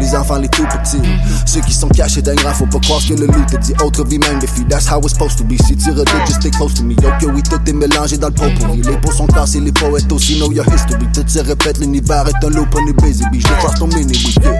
Les 0.00 0.14
enfants, 0.14 0.36
les 0.36 0.48
tout 0.48 0.64
petits. 0.64 1.02
Ceux 1.44 1.60
qui 1.60 1.74
sont 1.74 1.88
cachés 1.88 2.22
d'un 2.22 2.36
grand, 2.36 2.54
faut 2.54 2.64
pas 2.64 2.78
croire 2.78 3.02
que 3.06 3.12
le 3.12 3.26
loup 3.26 3.44
te 3.50 3.58
dit. 3.58 3.74
Autre 3.84 4.02
vie, 4.06 4.18
même 4.18 4.38
des 4.38 4.46
filles, 4.46 4.66
that's 4.66 4.90
how 4.90 4.98
it's 5.00 5.12
supposed 5.12 5.36
to 5.36 5.44
be. 5.44 5.60
Si 5.66 5.76
tu 5.76 5.90
redoutes, 5.90 6.26
just 6.26 6.40
stay 6.40 6.50
close 6.50 6.72
to 6.72 6.84
me. 6.84 6.94
Yo, 6.94 7.10
que 7.20 7.26
oui, 7.26 7.42
tout 7.42 7.60
est 7.66 7.72
mélangé 7.72 8.16
dans 8.16 8.28
le 8.28 8.34
pourri. 8.34 8.80
Les 8.80 8.96
peaux 8.96 9.12
sont 9.12 9.26
cassées, 9.26 9.60
les 9.60 9.72
poètes 9.72 10.10
aussi 10.10 10.38
know 10.38 10.50
your 10.52 10.64
history. 10.72 11.06
Tout 11.12 11.24
se 11.26 11.40
répète, 11.40 11.78
l'univers 11.80 12.24
est 12.28 12.46
un 12.46 12.48
loop, 12.48 12.74
on 12.76 12.88
est 12.88 13.02
busy, 13.02 13.24
bitch. 13.30 13.46
Je 13.46 13.60
force 13.60 13.78
ton 13.78 13.88
mini 13.88 14.16
yeah. 14.42 14.54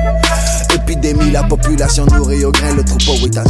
Épidémie, 0.74 1.30
la 1.30 1.42
population 1.44 2.04
nourrie 2.06 2.44
au 2.44 2.52
grain, 2.52 2.74
le 2.74 2.84
troupeau 2.84 3.12
est 3.24 3.38
en 3.38 3.45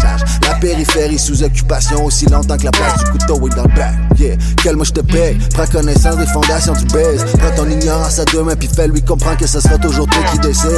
La 0.47 0.55
périphérie 0.55 1.19
sous 1.19 1.43
occupation 1.43 2.05
aussi 2.05 2.27
longtemps 2.27 2.57
que 2.57 2.65
la 2.65 2.71
place 2.71 2.99
du 2.99 3.11
couteau 3.11 3.47
est 3.47 3.57
dans 3.57 3.63
le 3.65 3.75
bac. 3.75 3.95
Yeah, 4.19 4.37
quel 4.63 4.77
moi 4.77 4.85
je 4.85 4.93
te 4.93 5.01
paye, 5.01 5.39
prends 5.53 5.67
connaissance 5.67 6.17
des 6.17 6.27
fondations 6.27 6.73
du 6.73 6.85
baise. 6.87 7.25
Prends 7.39 7.65
ton 7.65 7.69
ignorance 7.69 8.19
à 8.19 8.25
deux 8.25 8.43
mains 8.43 8.57
puis 8.57 8.69
fais-lui 8.75 9.03
comprendre 9.03 9.37
que 9.37 9.47
ce 9.47 9.61
sera 9.61 9.77
toujours 9.79 10.07
toi 10.07 10.23
qui 10.33 10.39
décide. 10.39 10.71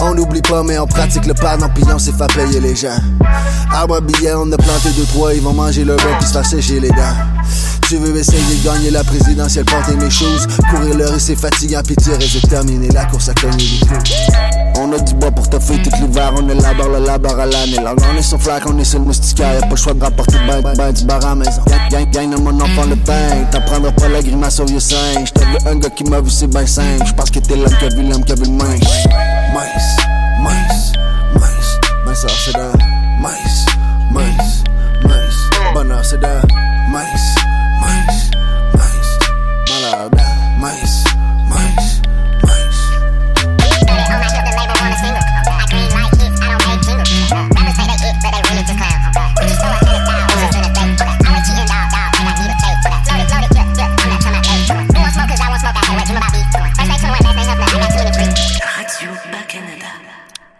On 0.00 0.14
n'oublie 0.14 0.42
pas, 0.42 0.62
mais 0.62 0.78
on 0.78 0.86
pratique 0.86 1.26
le 1.26 1.34
pardon 1.34 1.68
puis 1.74 1.84
on 1.92 1.98
sait 1.98 2.12
faire 2.12 2.28
payer 2.28 2.60
les 2.60 2.74
gens. 2.76 2.96
Arbre 3.72 3.96
à 3.96 4.00
billets, 4.00 4.34
on 4.34 4.50
a 4.52 4.56
planté 4.56 4.90
deux, 4.96 5.04
trois, 5.04 5.34
ils 5.34 5.42
vont 5.42 5.52
manger 5.52 5.84
le 5.84 5.96
vin 5.96 6.16
puis 6.18 6.26
se 6.26 6.32
faire 6.32 6.46
sécher 6.46 6.80
les 6.80 6.90
dents. 6.90 7.16
Tu 7.88 7.96
veux 7.96 8.16
essayer 8.16 8.40
de 8.40 8.64
gagner 8.64 8.90
la 8.90 9.04
présidentielle, 9.04 9.66
porter 9.66 9.94
mes 9.96 10.10
choses. 10.10 10.46
Courir 10.70 10.96
le 10.96 11.06
risque, 11.06 11.26
c'est 11.26 11.36
fatigant, 11.36 11.82
puis 11.84 11.94
tirer, 11.96 12.18
c'est 12.20 12.48
terminé. 12.48 12.88
La 12.88 13.04
course 13.04 13.28
à 13.28 13.34
cogner. 13.34 13.78
On 14.76 14.90
a 14.92 14.98
du 14.98 15.14
bois 15.14 15.30
pour 15.30 15.48
te 15.48 15.58
faire 15.58 15.82
tout 15.82 15.90
l'hiver, 16.00 16.32
on 16.36 16.48
élabore 16.48 16.88
le 16.88 17.04
labeur 17.04 17.38
à 17.38 17.46
l'année. 17.46 17.76
Sur 18.24 18.40
flac, 18.40 18.62
on 18.66 18.78
est 18.78 18.84
sur 18.84 19.00
le 19.00 19.12
y'a 19.38 19.60
pas 19.60 19.68
le 19.68 19.76
choix 19.76 19.92
de 19.92 20.02
rapporter 20.02 20.38
ben, 20.48 20.62
ben, 20.74 20.92
du 20.92 21.04
bar 21.04 21.22
à 21.26 21.28
la 21.30 21.34
maison. 21.34 21.62
Gang, 21.90 22.10
gang 22.10 22.30
de 22.30 22.36
mon 22.40 22.58
enfant 22.58 22.86
le 22.88 22.96
pain, 22.96 23.44
t'apprendras 23.50 23.92
pas 23.92 24.08
la 24.08 24.22
grimace 24.22 24.58
au 24.60 24.64
vieux 24.64 24.80
singe. 24.80 25.30
T'as 25.34 25.44
vu 25.44 25.58
un 25.66 25.76
gars 25.76 25.90
qui 25.90 26.04
m'a 26.04 26.22
vu, 26.22 26.30
c'est 26.30 26.46
ben 26.46 26.66
simple. 26.66 27.04
J'pense 27.06 27.30
que 27.30 27.38
t'es 27.40 27.54
l'homme 27.54 27.76
qui 27.78 27.84
a 27.84 27.88
vu 27.90 28.02
l'homme 28.02 28.24
qui 28.24 28.32
a 28.32 28.34
vu 28.34 28.44
le 28.44 28.52
mince. 28.52 28.80
Mince, 29.52 29.96
mince, 30.42 30.92
mince. 31.38 31.78
C'est 32.46 32.52
dans 32.52 32.72
mince, 33.20 33.66
mince, 34.10 34.64
mince. 35.02 35.50
Bonheur, 35.74 36.02
c'est 36.02 36.20
dans 36.20 36.53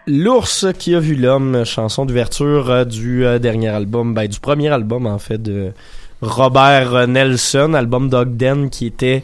L'ours 0.07 0.67
qui 0.77 0.93
a 0.93 0.99
vu 0.99 1.15
l'homme, 1.15 1.65
chanson 1.65 2.05
d'ouverture 2.05 2.69
euh, 2.69 2.85
du 2.85 3.25
euh, 3.25 3.39
dernier 3.39 3.69
album, 3.69 4.13
ben, 4.13 4.27
du 4.27 4.39
premier 4.39 4.69
album 4.69 5.07
en 5.07 5.17
fait 5.17 5.41
de 5.41 5.71
Robert 6.21 7.07
Nelson, 7.07 7.73
album 7.73 8.09
d'Ogden 8.09 8.69
qui 8.69 8.85
était 8.85 9.23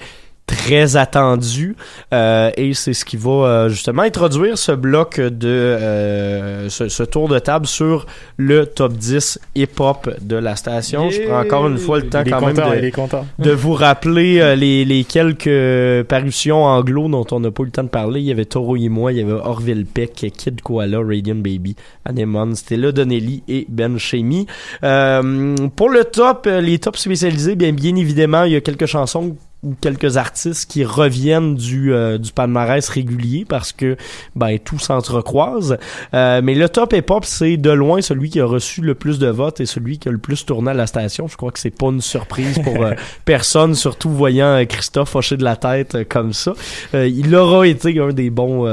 très 0.51 0.97
attendu 0.97 1.75
euh, 2.13 2.51
et 2.57 2.73
c'est 2.73 2.93
ce 2.93 3.05
qui 3.05 3.17
va 3.17 3.31
euh, 3.31 3.69
justement 3.69 4.03
introduire 4.03 4.57
ce 4.57 4.71
bloc 4.71 5.19
de 5.19 5.47
euh, 5.47 6.69
ce, 6.69 6.89
ce 6.89 7.03
tour 7.03 7.29
de 7.29 7.39
table 7.39 7.65
sur 7.65 8.05
le 8.37 8.65
top 8.65 8.93
10 8.93 9.39
hip-hop 9.55 10.09
de 10.21 10.35
la 10.35 10.55
station. 10.55 11.09
Je 11.09 11.21
prends 11.21 11.39
encore 11.39 11.67
une 11.67 11.77
fois 11.77 11.99
le 11.99 12.09
temps 12.09 12.23
quand 12.27 12.41
même 12.41 12.91
de, 13.39 13.51
vous 13.51 13.73
rappeler 13.73 14.39
euh, 14.39 14.55
les, 14.55 14.85
les 14.85 15.03
quelques 15.03 16.07
parutions 16.07 16.65
anglo 16.65 17.07
dont 17.07 17.25
on 17.31 17.39
n'a 17.39 17.51
pas 17.51 17.63
eu 17.63 17.67
le 17.67 17.71
temps 17.71 17.83
de 17.83 17.89
parler. 17.89 18.19
Il 18.19 18.25
y 18.25 18.31
avait 18.31 18.45
Toro 18.45 18.75
et 18.75 18.89
moi, 18.89 19.11
il 19.11 19.19
y 19.19 19.21
avait 19.21 19.31
Orville 19.31 19.85
Peck, 19.85 20.13
Kid 20.13 20.61
Koala, 20.61 20.99
Radiant 20.99 21.35
Baby, 21.35 21.75
Anemone, 22.05 22.55
Stella 22.55 22.91
Donnelly 22.91 23.43
et 23.47 23.65
Ben 23.69 23.97
Shemi. 23.97 24.47
Euh, 24.83 25.55
pour 25.75 25.89
le 25.89 26.03
top, 26.03 26.45
euh, 26.47 26.61
les 26.61 26.79
tops 26.79 26.99
spécialisés, 26.99 27.55
bien, 27.55 27.71
bien 27.71 27.95
évidemment, 27.95 28.43
il 28.43 28.53
y 28.53 28.55
a 28.55 28.61
quelques 28.61 28.85
chansons 28.85 29.35
ou 29.63 29.75
quelques 29.79 30.17
artistes 30.17 30.69
qui 30.69 30.83
reviennent 30.83 31.55
du, 31.55 31.93
euh, 31.93 32.17
du 32.17 32.31
palmarès 32.31 32.87
régulier 32.89 33.45
parce 33.47 33.71
que 33.71 33.95
ben 34.35 34.57
tout 34.57 34.79
s'entrecroise. 34.79 35.77
Euh, 36.13 36.41
mais 36.43 36.55
le 36.55 36.67
top 36.67 36.93
hip-hop, 36.93 37.25
c'est 37.25 37.57
de 37.57 37.69
loin 37.69 38.01
celui 38.01 38.29
qui 38.29 38.39
a 38.39 38.45
reçu 38.45 38.81
le 38.81 38.95
plus 38.95 39.19
de 39.19 39.27
votes 39.27 39.59
et 39.59 39.65
celui 39.65 39.99
qui 39.99 40.09
a 40.09 40.11
le 40.11 40.17
plus 40.17 40.45
tourné 40.45 40.71
à 40.71 40.73
la 40.73 40.87
station. 40.87 41.27
Je 41.27 41.37
crois 41.37 41.51
que 41.51 41.59
c'est 41.59 41.69
pas 41.69 41.87
une 41.87 42.01
surprise 42.01 42.59
pour 42.59 42.83
euh, 42.83 42.93
personne, 43.25 43.75
surtout 43.75 44.09
voyant 44.09 44.47
euh, 44.47 44.65
Christophe 44.65 45.15
hocher 45.15 45.37
de 45.37 45.43
la 45.43 45.55
tête 45.55 45.95
euh, 45.95 46.03
comme 46.07 46.33
ça. 46.33 46.53
Euh, 46.93 47.07
il 47.07 47.33
aura 47.35 47.67
été 47.67 47.99
un 47.99 48.09
des 48.09 48.29
bons... 48.29 48.67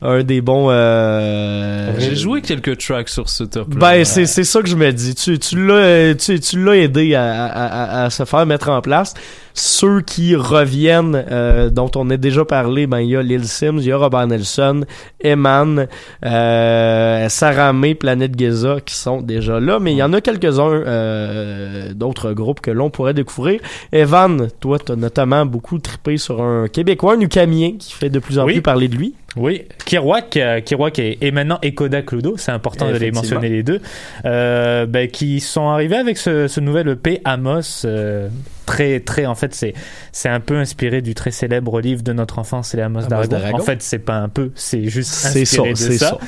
un 0.00 0.22
des 0.22 0.40
bons 0.40 0.68
euh, 0.70 1.90
J'ai 1.98 2.14
joué 2.14 2.40
quelques 2.40 2.78
tracks 2.78 3.08
sur 3.08 3.28
ce 3.28 3.42
top 3.44 3.68
ben 3.70 4.04
c'est 4.04 4.26
c'est 4.26 4.44
ça 4.44 4.62
que 4.62 4.68
je 4.68 4.76
me 4.76 4.92
dis. 4.92 5.14
Tu 5.14 5.38
tu 5.38 5.66
l'as 5.66 6.14
tu, 6.14 6.38
tu 6.38 6.64
l'as 6.64 6.76
aidé 6.76 7.14
à, 7.14 7.44
à, 7.46 7.66
à, 7.66 8.04
à 8.04 8.10
se 8.10 8.24
faire 8.24 8.46
mettre 8.46 8.68
en 8.70 8.80
place. 8.80 9.14
Ceux 9.54 10.02
qui 10.02 10.36
reviennent, 10.36 11.24
euh, 11.32 11.68
dont 11.68 11.90
on 11.96 12.08
a 12.10 12.16
déjà 12.16 12.44
parlé, 12.44 12.86
ben 12.86 13.00
il 13.00 13.08
y 13.10 13.16
a 13.16 13.22
Lil 13.22 13.48
Sims, 13.48 13.78
il 13.78 13.86
y 13.86 13.92
a 13.92 13.96
Robert 13.96 14.28
Nelson, 14.28 14.84
Eman, 15.20 15.88
euh, 16.24 17.28
Sarah 17.28 17.72
May, 17.72 17.96
Planète 17.96 18.38
Giza 18.38 18.76
qui 18.84 18.94
sont 18.94 19.20
déjà 19.20 19.58
là, 19.58 19.80
mais 19.80 19.92
il 19.92 19.96
y 19.96 20.02
en 20.04 20.12
a 20.12 20.20
quelques-uns 20.20 20.70
euh, 20.70 21.92
d'autres 21.92 22.32
groupes 22.34 22.60
que 22.60 22.70
l'on 22.70 22.88
pourrait 22.90 23.14
découvrir. 23.14 23.58
Evan, 23.90 24.46
toi, 24.60 24.78
t'as 24.78 24.94
notamment 24.94 25.44
beaucoup 25.44 25.78
trippé 25.78 26.18
sur 26.18 26.40
un 26.40 26.68
Québécois, 26.68 27.14
un 27.14 27.20
Ucamien 27.20 27.72
qui 27.80 27.92
fait 27.94 28.10
de 28.10 28.20
plus 28.20 28.38
en 28.38 28.44
Oui. 28.44 28.52
plus 28.52 28.62
parler 28.62 28.86
de 28.86 28.94
lui. 28.94 29.14
Oui, 29.38 29.62
Kirouac, 29.84 30.36
euh, 30.36 30.60
Kirouac 30.60 30.98
et, 30.98 31.18
et 31.20 31.30
maintenant 31.30 31.58
Ekoda 31.62 32.02
Cludo, 32.02 32.36
c'est 32.36 32.50
important 32.50 32.90
de 32.90 32.96
les 32.96 33.12
mentionner 33.12 33.48
les 33.48 33.62
deux, 33.62 33.80
euh, 34.24 34.86
ben, 34.86 35.08
qui 35.08 35.40
sont 35.40 35.68
arrivés 35.68 35.96
avec 35.96 36.18
ce, 36.18 36.48
ce 36.48 36.60
nouvel 36.60 36.88
EP 36.88 37.20
Amos, 37.24 37.84
euh, 37.84 38.28
très 38.68 39.00
très 39.00 39.24
en 39.24 39.34
fait 39.34 39.54
c'est 39.54 39.72
c'est 40.12 40.28
un 40.28 40.40
peu 40.40 40.58
inspiré 40.58 41.00
du 41.00 41.14
très 41.14 41.30
célèbre 41.30 41.80
livre 41.80 42.02
de 42.02 42.12
notre 42.12 42.38
enfance, 42.38 42.68
c'est 42.68 42.76
les 42.76 42.82
Amos, 42.82 43.00
Amos 43.00 43.08
d'Aragon. 43.08 43.28
d'Aragon. 43.30 43.58
En 43.58 43.60
fait, 43.60 43.82
c'est 43.82 43.98
pas 43.98 44.16
un 44.16 44.28
peu, 44.28 44.50
c'est 44.54 44.84
juste 44.84 45.26
inspiré 45.26 45.44
ça, 45.46 45.62
de 45.62 45.74
c'est 45.74 45.98
ça. 45.98 46.08
ça. 46.08 46.18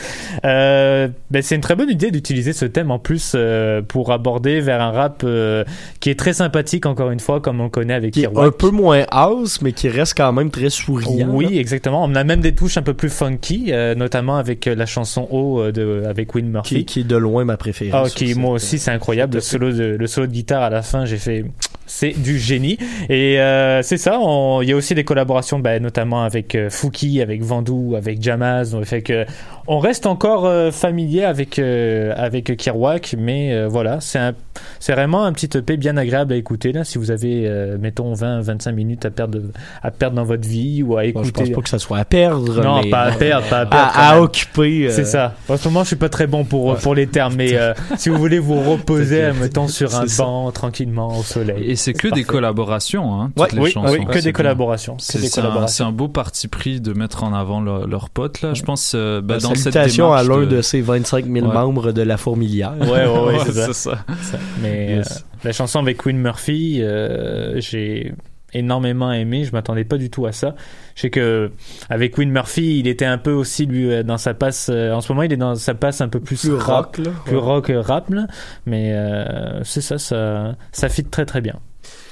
Euh, 0.45 1.09
ben, 1.31 1.43
c'est 1.43 1.55
une 1.55 1.61
très 1.61 1.77
bonne 1.77 1.91
idée 1.91 2.11
d'utiliser 2.11 2.53
ce 2.53 2.65
thème 2.65 2.91
en 2.91 2.99
plus 2.99 3.33
euh, 3.35 3.83
pour 3.83 4.13
aborder 4.13 4.61
vers 4.61 4.81
un 4.81 4.91
rap 4.91 5.23
euh, 5.25 5.65
qui 6.01 6.11
est 6.11 6.19
très 6.19 6.33
sympathique 6.33 6.87
encore 6.87 7.11
une 7.11 7.21
fois, 7.21 7.41
comme 7.41 7.61
on 7.61 7.65
le 7.65 7.71
connaît 7.71 7.95
avec 7.95 8.15
Qui 8.15 8.23
est 8.23 8.39
un 8.39 8.51
peu 8.51 8.71
moins 8.71 9.05
house, 9.11 9.61
mais 9.61 9.73
qui 9.73 9.89
reste 9.89 10.15
quand 10.17 10.33
même 10.33 10.51
très 10.51 10.71
souriant. 10.71 11.29
Oui, 11.31 11.47
là. 11.47 11.61
exactement. 11.61 12.03
On 12.05 12.15
a 12.15 12.25
même 12.25 12.41
des 12.41 12.55
touches 12.55 12.79
un 12.79 12.83
peu 12.83 12.95
plus 12.95 13.11
funky, 13.11 13.73
notamment 13.97 14.37
avec 14.37 14.67
la 14.67 14.87
chanson 14.87 15.29
O 15.31 15.71
de 15.71 16.05
avec 16.09 16.35
Win 16.35 16.49
Murphy. 16.49 16.77
Qui, 16.77 16.85
qui 16.85 17.01
est 17.01 17.05
de 17.05 17.17
loin 17.17 17.45
ma 17.45 17.57
préférée. 17.57 17.91
Ah, 17.93 18.05
qui 18.09 18.35
moi 18.35 18.53
aussi 18.53 18.79
c'est 18.79 18.91
incroyable 18.91 19.35
le 19.35 19.41
solo 19.41 19.73
de 19.73 19.97
le 19.99 20.07
solo 20.07 20.27
de 20.27 20.33
guitare 20.33 20.63
à 20.63 20.71
la 20.71 20.83
fin 20.83 21.05
j'ai 21.05 21.17
fait 21.17 21.45
c'est 21.93 22.11
du 22.11 22.39
génie 22.39 22.79
et 23.09 23.41
euh, 23.41 23.83
c'est 23.83 23.97
ça 23.97 24.19
on- 24.21 24.63
il 24.63 24.69
y 24.69 24.73
a 24.73 24.77
aussi 24.77 24.95
des 24.95 25.03
collaborations 25.03 25.59
bah, 25.59 25.81
notamment 25.81 26.23
avec 26.23 26.55
euh, 26.55 26.71
Fouki 26.71 27.21
avec 27.21 27.43
Vandou 27.43 27.95
avec 27.97 28.23
Jamaz 28.23 28.71
donc 28.71 28.85
fait 28.85 29.03
que 29.03 29.27
on 29.67 29.79
reste 29.81 30.07
encore 30.07 30.47
euh, 30.47 30.71
familier 30.71 31.25
avec 31.25 31.59
euh, 31.59 32.13
avec 32.17 32.57
Kirouac 32.57 33.15
mais 33.19 33.53
euh, 33.53 33.67
voilà 33.69 33.99
c'est 34.01 34.19
un 34.21 34.35
c'est 34.79 34.93
vraiment 34.93 35.25
un 35.25 35.33
petit 35.33 35.51
EP 35.57 35.77
bien 35.77 35.97
agréable 35.97 36.33
à 36.33 36.37
écouter 36.37 36.71
là 36.73 36.85
si 36.85 36.97
vous 36.99 37.11
avez 37.11 37.43
euh, 37.47 37.77
mettons 37.79 38.13
20 38.15 38.41
25 38.43 38.73
minutes 38.73 39.05
à 39.07 39.11
perdre 39.11 39.39
à 39.83 39.91
perdre 39.91 40.15
dans 40.17 40.25
votre 40.25 40.47
vie 40.49 40.83
ou 40.85 40.97
à 40.97 41.03
Bon, 41.03 41.09
écouter 41.09 41.27
je 41.47 41.51
pense 41.51 41.51
pas 41.57 41.63
que 41.63 41.69
ça 41.71 41.79
soit 41.81 41.99
à 41.99 42.05
perdre. 42.05 42.63
non, 42.63 42.83
mais- 42.83 42.91
pas 42.91 43.03
à 43.03 43.13
perdre, 43.13 43.47
pas 43.49 43.61
à 43.61 43.67
perdre. 43.67 43.93
À, 43.97 44.21
occuper. 44.21 44.89
C'est 44.91 45.05
ça. 45.05 45.35
En 45.49 45.57
ce 45.57 45.67
moment, 45.69 45.83
je 45.83 45.89
suis 45.89 45.97
pas 45.97 46.09
très 46.09 46.27
bon 46.27 46.45
pour, 46.45 46.77
pour 46.77 46.95
les 46.95 47.07
termes, 47.07 47.35
mais 47.37 47.55
euh, 47.55 47.73
si 47.97 48.09
vous 48.11 48.17
voulez 48.19 48.39
vous 48.39 48.61
reposer, 48.61 49.31
mettons, 49.41 49.67
sur 49.69 49.95
un 49.97 50.07
ça. 50.07 50.23
banc, 50.25 50.51
tranquillement, 50.53 51.19
au 51.19 51.23
soleil. 51.23 51.65
Et 51.71 51.77
c'est 51.81 51.93
que 51.95 52.09
des 52.09 52.25
collaborations, 52.25 53.21
hein, 53.21 53.33
toutes 53.37 53.47
Ouais, 53.47 53.57
les 53.59 53.63
oui, 53.65 53.71
chansons. 53.71 53.93
oui, 53.93 54.07
que 54.07 54.19
des 54.19 54.33
collaborations. 54.33 54.97
que 54.97 55.03
C'est 55.03 55.19
des 55.21 55.27
un, 55.27 55.43
collaborations. 55.43 55.67
c'est 55.69 55.83
un 55.89 55.93
beau 55.93 56.09
parti 56.09 56.47
pris 56.49 56.81
de 56.81 56.93
mettre 56.93 57.25
en 57.25 57.33
avant 57.35 57.61
leur- 57.61 57.87
leurs 57.87 58.11
potes 58.11 58.43
là. 58.43 58.55
Je 58.55 58.63
pense 58.63 58.93
euh, 58.95 59.21
Ben, 59.21 59.39
dans 59.39 59.55
cette 59.55 59.73
salutations 59.73 60.13
à 60.13 60.23
démarche 60.23 60.41
l'un 60.45 60.47
de... 60.47 60.63
ces 60.63 60.81
25 60.81 61.25
000 61.27 61.47
Ouais. 61.47 61.53
membres 61.55 61.93
de 61.93 62.03
la 62.03 62.17
Fourmilière. 62.17 62.75
Ouais, 62.81 63.07
ouais, 63.07 63.19
ouais, 63.27 63.39
c'est 63.47 63.53
ça. 63.53 63.67
c'est 63.67 63.73
ça. 63.73 64.05
Ça. 64.23 64.39
Mais 64.63 64.97
Yes. 64.97 65.11
euh, 65.11 65.39
la 65.45 65.53
chanson 65.53 65.79
avec 65.81 65.97
Queen 65.99 66.19
Murphy, 66.19 66.79
euh, 66.83 67.61
j'ai 67.61 68.13
énormément 68.53 69.13
aimé. 69.13 69.45
Je 69.45 69.53
m'attendais 69.53 69.85
pas 69.85 69.97
du 69.97 70.11
tout 70.11 70.27
à 70.27 70.33
ça. 70.33 70.57
Je 70.97 71.03
sais 71.03 71.11
que 71.11 71.53
avec 71.89 72.15
Queen 72.15 72.31
Murphy, 72.33 72.81
il 72.81 72.89
était 72.89 73.05
un 73.05 73.17
peu 73.17 73.31
aussi 73.33 73.65
lui 73.65 73.93
euh, 73.93 74.03
dans 74.03 74.19
sa 74.19 74.35
passe. 74.35 74.69
euh, 74.73 74.93
en 74.93 75.01
ce 75.01 75.13
moment, 75.13 75.23
il 75.23 75.33
est 75.33 75.37
dans 75.37 75.55
sa 75.55 75.75
passe 75.75 76.01
un 76.01 76.09
peu 76.09 76.19
plus, 76.19 76.41
Plus 76.41 76.55
rap, 76.55 76.97
rock, 76.97 76.99
là. 76.99 77.11
plus 77.25 77.37
Ouais. 77.37 77.43
rock 77.43 77.73
rap 77.73 78.11
là. 78.11 78.27
Mais 78.67 78.91
euh, 78.93 79.63
c'est 79.63 79.81
ça, 79.81 79.99
ça, 79.99 80.57
ça 80.73 80.89
fit 80.89 81.05
très 81.05 81.25
très 81.27 81.41
bien. 81.41 81.55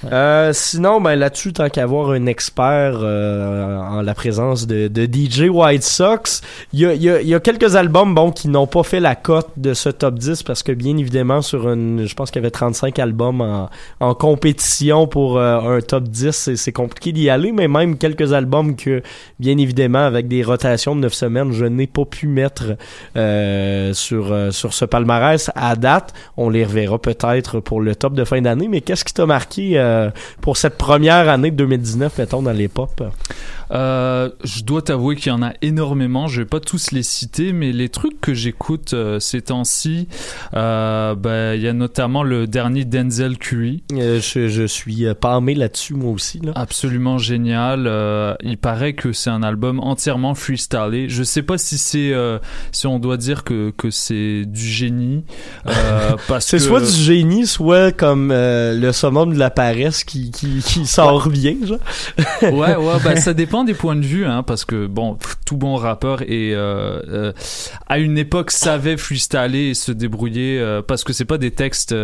Euh, 0.05 0.53
sinon, 0.53 1.01
ben 1.01 1.16
là-dessus, 1.16 1.53
tant 1.53 1.69
qu'avoir 1.69 2.11
un 2.11 2.27
expert 2.27 2.99
euh, 3.03 3.77
en 3.79 4.01
la 4.03 4.15
présence 4.15 4.66
de, 4.66 4.87
de 4.87 5.05
DJ 5.05 5.49
White 5.49 5.83
Sox, 5.83 6.41
il 6.73 6.81
y 6.81 6.87
a, 6.87 6.95
y, 6.95 7.11
a, 7.11 7.20
y 7.20 7.35
a 7.35 7.41
quelques 7.41 7.75
albums 7.75 8.15
bon 8.15 8.31
qui 8.31 8.49
n'ont 8.49 8.69
pas 8.69 8.85
fait 8.85 9.01
la 9.01 9.16
cote 9.16 9.49
de 9.57 9.75
ce 9.75 9.89
top 9.89 10.15
10 10.15 10.45
parce 10.45 10.62
que 10.62 10.70
bien 10.70 10.97
évidemment 10.97 11.43
sur 11.43 11.69
une, 11.69 12.07
je 12.07 12.15
pense 12.15 12.31
qu'il 12.31 12.41
y 12.41 12.45
avait 12.45 12.51
35 12.51 12.99
albums 12.99 13.41
en, 13.41 13.70
en 13.99 14.15
compétition 14.15 15.09
pour 15.09 15.39
euh, 15.39 15.79
un 15.79 15.81
top 15.81 16.05
10, 16.05 16.55
c'est, 16.55 16.73
compliqué 16.73 17.11
d'y 17.12 17.29
aller, 17.29 17.51
mais 17.51 17.66
même 17.66 17.99
quelques 17.99 18.33
albums 18.33 18.77
que 18.77 19.03
bien 19.41 19.59
évidemment 19.59 20.05
avec 20.05 20.29
des 20.29 20.45
rotations 20.45 20.95
de 20.95 21.01
9 21.01 21.12
semaines, 21.12 21.53
je 21.53 21.65
n'ai 21.65 21.89
pas 21.89 22.05
pu 22.05 22.29
mettre 22.29 22.77
euh, 23.16 23.93
sur 23.95 24.35
sur 24.51 24.75
ce 24.75 24.85
palmarès 24.85 25.51
à 25.55 25.75
date. 25.75 26.12
On 26.37 26.51
les 26.51 26.65
reverra 26.65 26.99
peut-être 26.99 27.61
pour 27.61 27.81
le 27.81 27.97
top 27.97 28.15
de 28.15 28.25
fin 28.25 28.41
d'année, 28.41 28.69
mais 28.69 28.81
qu'est-ce 28.81 29.05
qui 29.05 29.15
t'a 29.15 29.27
marqué 29.27 29.79
euh, 29.89 30.10
pour 30.40 30.56
cette 30.56 30.77
première 30.78 31.28
année 31.28 31.51
de 31.51 31.56
2019, 31.56 32.19
mettons, 32.19 32.43
dans 32.43 32.52
les 32.52 32.69
pop? 32.69 33.02
Euh, 33.70 34.31
je 34.44 34.62
dois 34.65 34.81
t'avouer 34.81 35.15
qu'il 35.16 35.31
y 35.31 35.35
en 35.35 35.43
a 35.43 35.52
énormément. 35.60 36.27
Je 36.27 36.40
vais 36.40 36.47
pas 36.47 36.60
tous 36.60 36.90
les 36.93 37.02
citer, 37.02 37.52
mais 37.52 37.73
les 37.73 37.90
trucs 37.90 38.19
que 38.20 38.32
j'écoute 38.32 38.94
euh, 38.94 39.20
ces 39.20 39.43
temps-ci, 39.43 40.09
euh, 40.55 41.15
ben, 41.15 41.55
il 41.55 41.60
y 41.60 41.69
a 41.69 41.74
notamment 41.74 42.23
le 42.23 42.47
dernier 42.47 42.86
Denzel 42.86 43.36
Curry. 43.36 43.82
Je, 43.90 44.48
je 44.48 44.66
suis 44.66 45.05
palmé 45.20 45.55
là-dessus, 45.55 45.93
moi 45.94 46.12
aussi. 46.12 46.40
Là. 46.40 46.52
Absolument 46.55 47.19
génial. 47.19 47.81
Il 48.43 48.56
paraît 48.56 48.94
que 48.94 49.12
c'est 49.12 49.31
un 49.31 49.43
album 49.43 49.81
entièrement 49.81 50.35
freestylé. 50.35 51.10
Je 51.10 51.23
sais 51.23 51.43
pas 51.43 51.59
si 51.59 51.77
c'est, 51.77 52.15
si 52.73 52.86
on 52.86 52.98
doit 52.98 53.19
dire 53.19 53.44
que, 53.44 53.70
que 53.77 53.90
c'est 53.90 54.44
du 54.47 54.66
génie. 54.66 55.24
C'est 56.40 56.56
que- 56.59 56.62
soit 56.62 56.81
du 56.81 56.86
génie, 56.90 57.47
soit 57.47 57.93
comme 57.93 58.32
le 58.32 58.90
summum 58.93 59.35
de 59.35 59.39
la 59.39 59.51
paresse 59.79 60.05
qui, 60.05 60.31
qui, 60.31 60.61
qui 60.65 60.87
sort 60.87 61.29
bien, 61.29 61.55
genre. 61.65 61.79
ouais, 62.43 62.77
ouais, 62.77 62.95
bah, 63.05 63.17
ça 63.17 63.35
dépend 63.35 63.65
des 63.65 63.75
points 63.75 63.97
de 63.97 64.05
vue, 64.05 64.25
hein, 64.27 64.43
parce 64.43 64.65
que 64.65 64.87
bon, 64.87 65.17
tout 65.45 65.57
bon 65.57 65.77
rappeur 65.77 66.23
et 66.23 66.55
euh, 66.55 67.01
euh, 67.09 67.33
à 67.89 67.99
une 67.99 68.19
époque 68.19 68.51
savait 68.51 68.97
freestyler 68.97 69.71
et 69.71 69.75
se 69.75 69.93
débrouiller, 69.93 70.59
euh, 70.59 70.83
parce 70.83 71.05
que 71.05 71.13
c'est 71.13 71.25
pas 71.25 71.39
des 71.39 71.51
textes, 71.51 71.95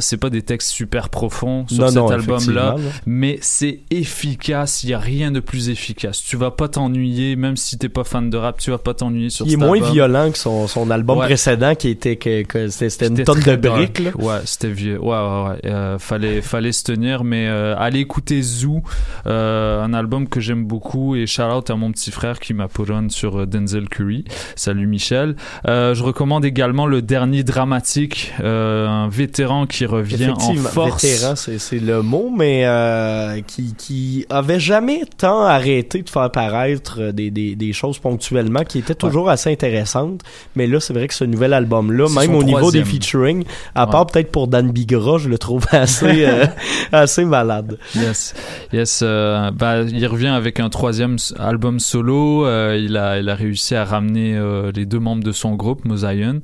c'est 0.00 0.16
pas 0.16 0.30
des 0.30 0.42
textes 0.42 0.70
super 0.70 1.08
profonds 1.08 1.66
sur 1.68 1.78
Non, 1.84 1.88
cet 2.08 2.10
album-là, 2.20 2.76
mais 3.06 3.38
c'est 3.40 3.80
efficace. 3.90 4.82
Il 4.84 4.90
y 4.90 4.94
a 4.94 4.98
rien 4.98 5.30
de 5.30 5.40
plus 5.40 5.68
efficace. 5.68 6.22
Tu 6.22 6.36
vas 6.36 6.50
pas 6.50 6.68
t'ennuyer, 6.68 7.36
même 7.36 7.56
si 7.56 7.78
t'es 7.78 7.88
pas 7.88 8.04
fan 8.04 8.30
de 8.30 8.36
rap, 8.36 8.58
tu 8.58 8.70
vas 8.70 8.78
pas 8.78 8.94
t'ennuyer 8.94 9.30
sur 9.30 9.46
Il 9.46 9.50
est 9.50 9.52
cet 9.52 9.60
moins 9.60 9.74
album. 9.76 9.92
violent 9.92 10.30
que 10.30 10.38
son, 10.38 10.66
son 10.66 10.90
album 10.90 11.18
Ouais. 11.18 11.26
précédent 11.26 11.74
qui 11.74 11.88
était 11.88 12.16
que, 12.16 12.42
que 12.42 12.68
c'était 12.68 13.06
une 13.08 13.24
tonne 13.24 13.40
de 13.40 13.56
briques. 13.56 14.00
Là. 14.00 14.10
Ouais, 14.18 14.40
c'était 14.44 14.68
vieux. 14.70 14.98
Ouais, 15.00 15.16
ouais, 15.16 15.70
ouais. 15.72 15.96
Fallait, 15.98 16.42
fallait 16.42 16.72
se 16.72 16.85
tenir, 16.86 17.24
mais 17.24 17.48
euh, 17.48 17.74
allez 17.78 18.00
écouter 18.00 18.42
Zoo, 18.42 18.82
euh, 19.26 19.82
un 19.82 19.92
album 19.92 20.28
que 20.28 20.38
j'aime 20.40 20.64
beaucoup 20.64 21.16
et 21.16 21.26
shout 21.26 21.42
out 21.42 21.70
à 21.70 21.74
mon 21.74 21.90
petit 21.90 22.10
frère 22.12 22.38
qui 22.38 22.54
m'a 22.54 22.68
put 22.68 22.82
on 22.90 23.08
sur 23.08 23.40
euh, 23.40 23.46
Denzel 23.46 23.88
Curry. 23.88 24.24
Salut 24.54 24.86
Michel. 24.86 25.34
Euh, 25.66 25.94
je 25.94 26.02
recommande 26.04 26.44
également 26.44 26.86
le 26.86 27.02
dernier 27.02 27.42
dramatique, 27.42 28.32
euh, 28.40 28.86
un 28.86 29.08
vétéran 29.08 29.66
qui 29.66 29.84
revient 29.86 30.28
en 30.30 30.54
force. 30.54 31.04
vétéran, 31.04 31.34
c'est 31.36 31.58
c'est 31.58 31.80
le 31.80 32.02
mot, 32.02 32.30
mais 32.36 32.62
euh, 32.66 33.40
qui, 33.46 33.74
qui 33.76 34.24
avait 34.30 34.60
jamais 34.60 35.02
tant 35.18 35.40
arrêté 35.42 36.02
de 36.02 36.08
faire 36.10 36.30
paraître 36.30 36.98
euh, 37.00 37.12
des, 37.12 37.30
des, 37.30 37.56
des 37.56 37.72
choses 37.72 37.98
ponctuellement 37.98 38.62
qui 38.62 38.78
étaient 38.78 38.94
toujours 38.94 39.28
assez 39.30 39.50
intéressantes. 39.50 40.20
Mais 40.54 40.66
là, 40.68 40.78
c'est 40.80 40.92
vrai 40.92 41.08
que 41.08 41.14
ce 41.14 41.24
nouvel 41.24 41.52
album-là, 41.52 42.06
même 42.20 42.34
au 42.34 42.44
niveau 42.44 42.70
des 42.70 42.84
featuring, 42.84 43.44
à 43.74 43.86
Ouais. 43.86 43.90
part 43.92 44.06
peut-être 44.06 44.30
pour 44.30 44.46
Dan 44.48 44.70
Bigra, 44.70 45.18
je 45.18 45.28
le 45.28 45.38
trouve 45.38 45.64
assez, 45.72 46.24
euh, 46.26 46.46
assez 46.92 47.24
malade. 47.24 47.78
Yes, 47.94 48.34
yes. 48.72 49.00
euh, 49.02 49.50
bah, 49.50 49.82
il 49.82 50.06
revient 50.06 50.28
avec 50.28 50.60
un 50.60 50.68
troisième 50.68 51.16
album 51.38 51.80
solo. 51.80 52.46
euh, 52.46 52.78
il 52.80 52.96
a, 52.96 53.18
il 53.18 53.28
a 53.28 53.34
réussi 53.34 53.74
à 53.74 53.84
ramener 53.84 54.36
euh, 54.36 54.70
les 54.74 54.86
deux 54.86 54.98
membres 54.98 55.24
de 55.24 55.32
son 55.32 55.54
groupe, 55.54 55.84
Mosaïon, 55.84 56.40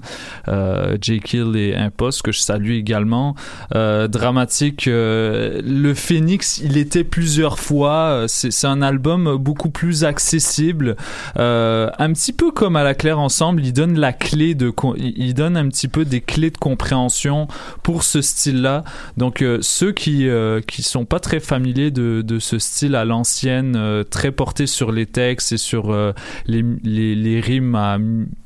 euh, 0.49 0.97
J. 1.01 1.21
Kill 1.21 1.57
et 1.57 1.75
Impost, 1.75 2.23
que 2.23 2.33
je 2.33 2.41
salue 2.41 2.73
également. 2.73 3.35
Dramatique. 3.73 4.85
le 4.87 5.93
Phoenix, 5.95 6.59
il 6.59 6.77
était 6.77 7.05
plusieurs 7.05 7.59
fois. 7.59 8.25
C'est, 8.29 8.67
un 8.67 8.81
album 8.81 9.37
beaucoup 9.37 9.71
plus 9.71 10.05
accessible, 10.05 10.97
un 11.37 12.13
petit 12.13 12.33
peu 12.33 12.51
comme 12.53 12.77
à 12.77 12.85
la 12.85 12.95
claire 12.95 13.19
ensemble. 13.19 13.65
Il 13.65 13.73
donne 13.73 13.99
la 13.99 14.13
clé 14.13 14.55
de, 14.55 14.73
il 14.97 15.35
donne 15.35 15.57
un 15.57 15.69
petit 15.69 15.89
peu 15.89 16.05
des 16.05 16.21
clés 16.21 16.51
de 16.51 16.59
compréhension 16.59 17.49
pour 17.83 18.03
ce 18.03 18.23
style-là. 18.23 18.85
Donc 19.17 19.45
ceux 19.61 19.93
qui 19.93 20.22
euh, 20.29 20.61
qui 20.61 20.83
sont 20.83 21.05
pas 21.05 21.21
très 21.21 21.41
familiers 21.41 21.91
de, 21.91 22.23
de 22.23 22.39
ce 22.39 22.59
style 22.59 22.95
à 22.95 23.05
l'ancienne, 23.05 23.75
euh, 23.77 24.05
très 24.05 24.33
porté 24.33 24.67
sur 24.67 24.93
les 24.93 25.07
textes 25.07 25.53
et 25.53 25.57
sur 25.57 25.91
euh, 25.93 26.13
les, 26.47 26.65
les, 26.85 27.15
les 27.15 27.41
rimes 27.41 27.75
à 27.75 27.99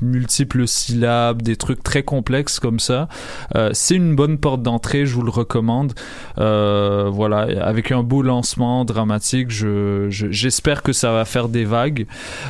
multiples 0.03 0.66
syllabes, 0.66 1.43
des 1.43 1.57
trucs 1.57 1.82
très 1.82 2.03
complexes 2.03 2.61
comme 2.61 2.78
ça, 2.81 3.09
euh, 3.55 3.70
c'est 3.73 3.94
une 3.97 4.15
bonne 4.16 4.39
porte 4.39 4.62
d'entrée. 4.62 5.07
Je 5.07 5.15
vous 5.15 5.23
le 5.23 5.31
recommande. 5.31 5.93
Euh, 6.39 7.09
voilà, 7.11 7.47
avec 7.66 7.93
un 7.93 8.03
beau 8.03 8.23
lancement 8.23 8.85
dramatique, 8.85 9.51
je 9.51 10.07
je- 10.11 10.31
j'espère 10.31 10.82
que 10.82 10.93
ça 10.93 11.12
va 11.12 11.24
faire 11.24 11.48
des 11.48 11.65
vagues. 11.65 12.07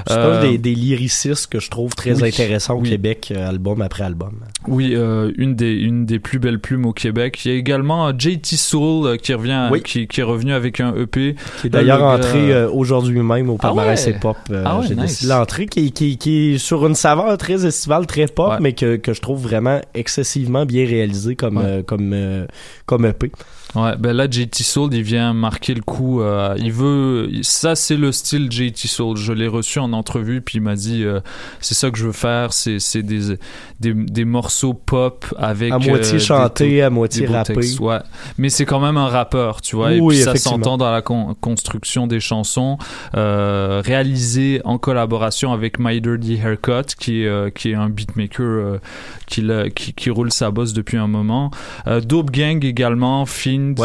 C'est 0.06 0.14
Euh, 0.14 0.40
un 0.40 0.50
des, 0.50 0.58
des 0.58 0.74
lyricistes 0.74 1.46
que 1.48 1.60
je 1.60 1.70
trouve 1.70 1.94
très 1.94 2.20
oui, 2.22 2.28
intéressant 2.28 2.74
au 2.76 2.80
oui. 2.80 2.90
Québec, 2.90 3.32
euh, 3.34 3.48
album 3.48 3.80
après 3.82 4.04
album. 4.04 4.40
Oui, 4.66 4.92
euh, 4.94 5.32
une 5.36 5.54
des 5.54 5.72
une 5.72 6.06
des 6.06 6.18
plus 6.18 6.38
belles 6.38 6.58
plumes 6.60 6.86
au 6.86 6.92
Québec. 6.92 7.44
Il 7.44 7.50
y 7.52 7.54
a 7.54 7.58
également 7.58 8.08
euh, 8.08 8.12
JT 8.16 8.56
Soul 8.56 9.15
euh, 9.16 9.22
qui 9.22 9.34
revient, 9.34 9.68
Oui. 9.70 9.82
qui, 9.82 10.06
qui 10.06 10.20
est 10.20 10.24
revenu 10.24 10.52
avec 10.52 10.80
un 10.80 10.94
EP. 10.94 11.34
Qui 11.60 11.66
est 11.66 11.70
d'ailleurs 11.70 12.02
entré 12.02 12.52
euh, 12.52 12.68
aujourd'hui 12.70 13.20
même 13.20 13.50
au 13.50 13.56
Ah 13.58 13.68
palmarès 13.68 14.06
hip-hop. 14.06 14.36
Euh, 14.50 14.62
Ah 14.64 14.78
ouais, 14.78 14.86
J'ai 14.86 14.94
nice. 14.94 15.02
décidé 15.04 15.28
l'entrée 15.30 15.66
qui, 15.66 15.92
qui, 15.92 16.16
qui 16.18 16.54
est 16.54 16.58
sur 16.58 16.86
une 16.86 16.94
saveur 16.94 17.36
très 17.38 17.66
estivale, 17.66 18.06
très 18.06 18.26
pop, 18.26 18.54
mais 18.60 18.72
que, 18.72 18.96
que 18.96 19.12
je 19.12 19.20
trouve 19.20 19.40
vraiment 19.42 19.80
excessivement 19.94 20.64
bien 20.64 20.86
réalisé 20.86 21.36
comme, 21.36 21.58
euh, 21.58 21.82
comme, 21.82 22.12
euh, 22.14 22.46
comme 22.86 23.06
EP. 23.06 23.30
Ouais, 23.74 23.96
ben 23.98 24.12
là 24.16 24.26
JT 24.30 24.62
Soul 24.62 24.94
il 24.94 25.02
vient 25.02 25.32
marquer 25.34 25.74
le 25.74 25.82
coup. 25.82 26.22
euh, 26.22 26.54
il 26.56 26.72
veut, 26.72 27.28
ça 27.42 27.74
c'est 27.74 27.96
le 27.96 28.12
style 28.12 28.50
JT 28.50 28.86
Soul. 28.88 29.16
Je 29.16 29.32
l'ai 29.32 29.48
reçu 29.48 29.80
en 29.80 29.92
entrevue 29.92 30.40
puis 30.40 30.58
il 30.58 30.60
m'a 30.62 30.76
dit 30.76 31.02
euh, 31.04 31.20
c'est 31.60 31.74
ça 31.74 31.90
que 31.90 31.98
je 31.98 32.06
veux 32.06 32.12
faire. 32.12 32.52
C'est 32.52 33.02
des, 33.02 33.36
des 33.80 33.92
des 33.92 34.24
morceaux 34.24 34.72
pop 34.72 35.26
avec 35.36 35.72
À 35.72 35.78
moitié 35.78 36.14
euh, 36.14 36.18
chanté, 36.20 36.82
à 36.82 36.90
moitié 36.90 37.26
rappé. 37.38 37.54
Ouais, 37.80 37.98
mais 38.38 38.48
c'est 38.50 38.64
quand 38.64 38.80
même 38.80 38.96
un 38.96 39.08
rappeur, 39.08 39.60
tu 39.60 39.76
vois. 39.76 39.92
et 39.94 40.00
Oui, 40.00 40.14
puis 40.14 40.24
ça 40.24 40.32
s'entend 40.38 40.76
dans 40.78 40.90
la 40.92 41.02
con- 41.02 41.34
construction 41.40 42.06
des 42.06 42.20
chansons, 42.20 42.78
réalisé 43.82 44.60
en 44.64 44.78
collaboration 44.78 45.52
avec 45.52 45.78
My 45.78 46.00
Dirty 46.00 46.34
Haircut 46.42 46.94
qui 46.98 47.22
est 47.22 47.54
qui 47.54 47.70
est 47.70 47.74
un 47.74 47.88
beatmaker 47.88 48.78
qui, 49.26 49.42
qui 49.74 49.92
qui 49.92 50.10
roule 50.10 50.32
sa 50.32 50.50
bosse 50.50 50.72
depuis 50.72 50.96
un 50.96 51.08
moment. 51.08 51.50
Dope 52.04 52.30
Gang 52.30 52.64
également, 52.64 53.26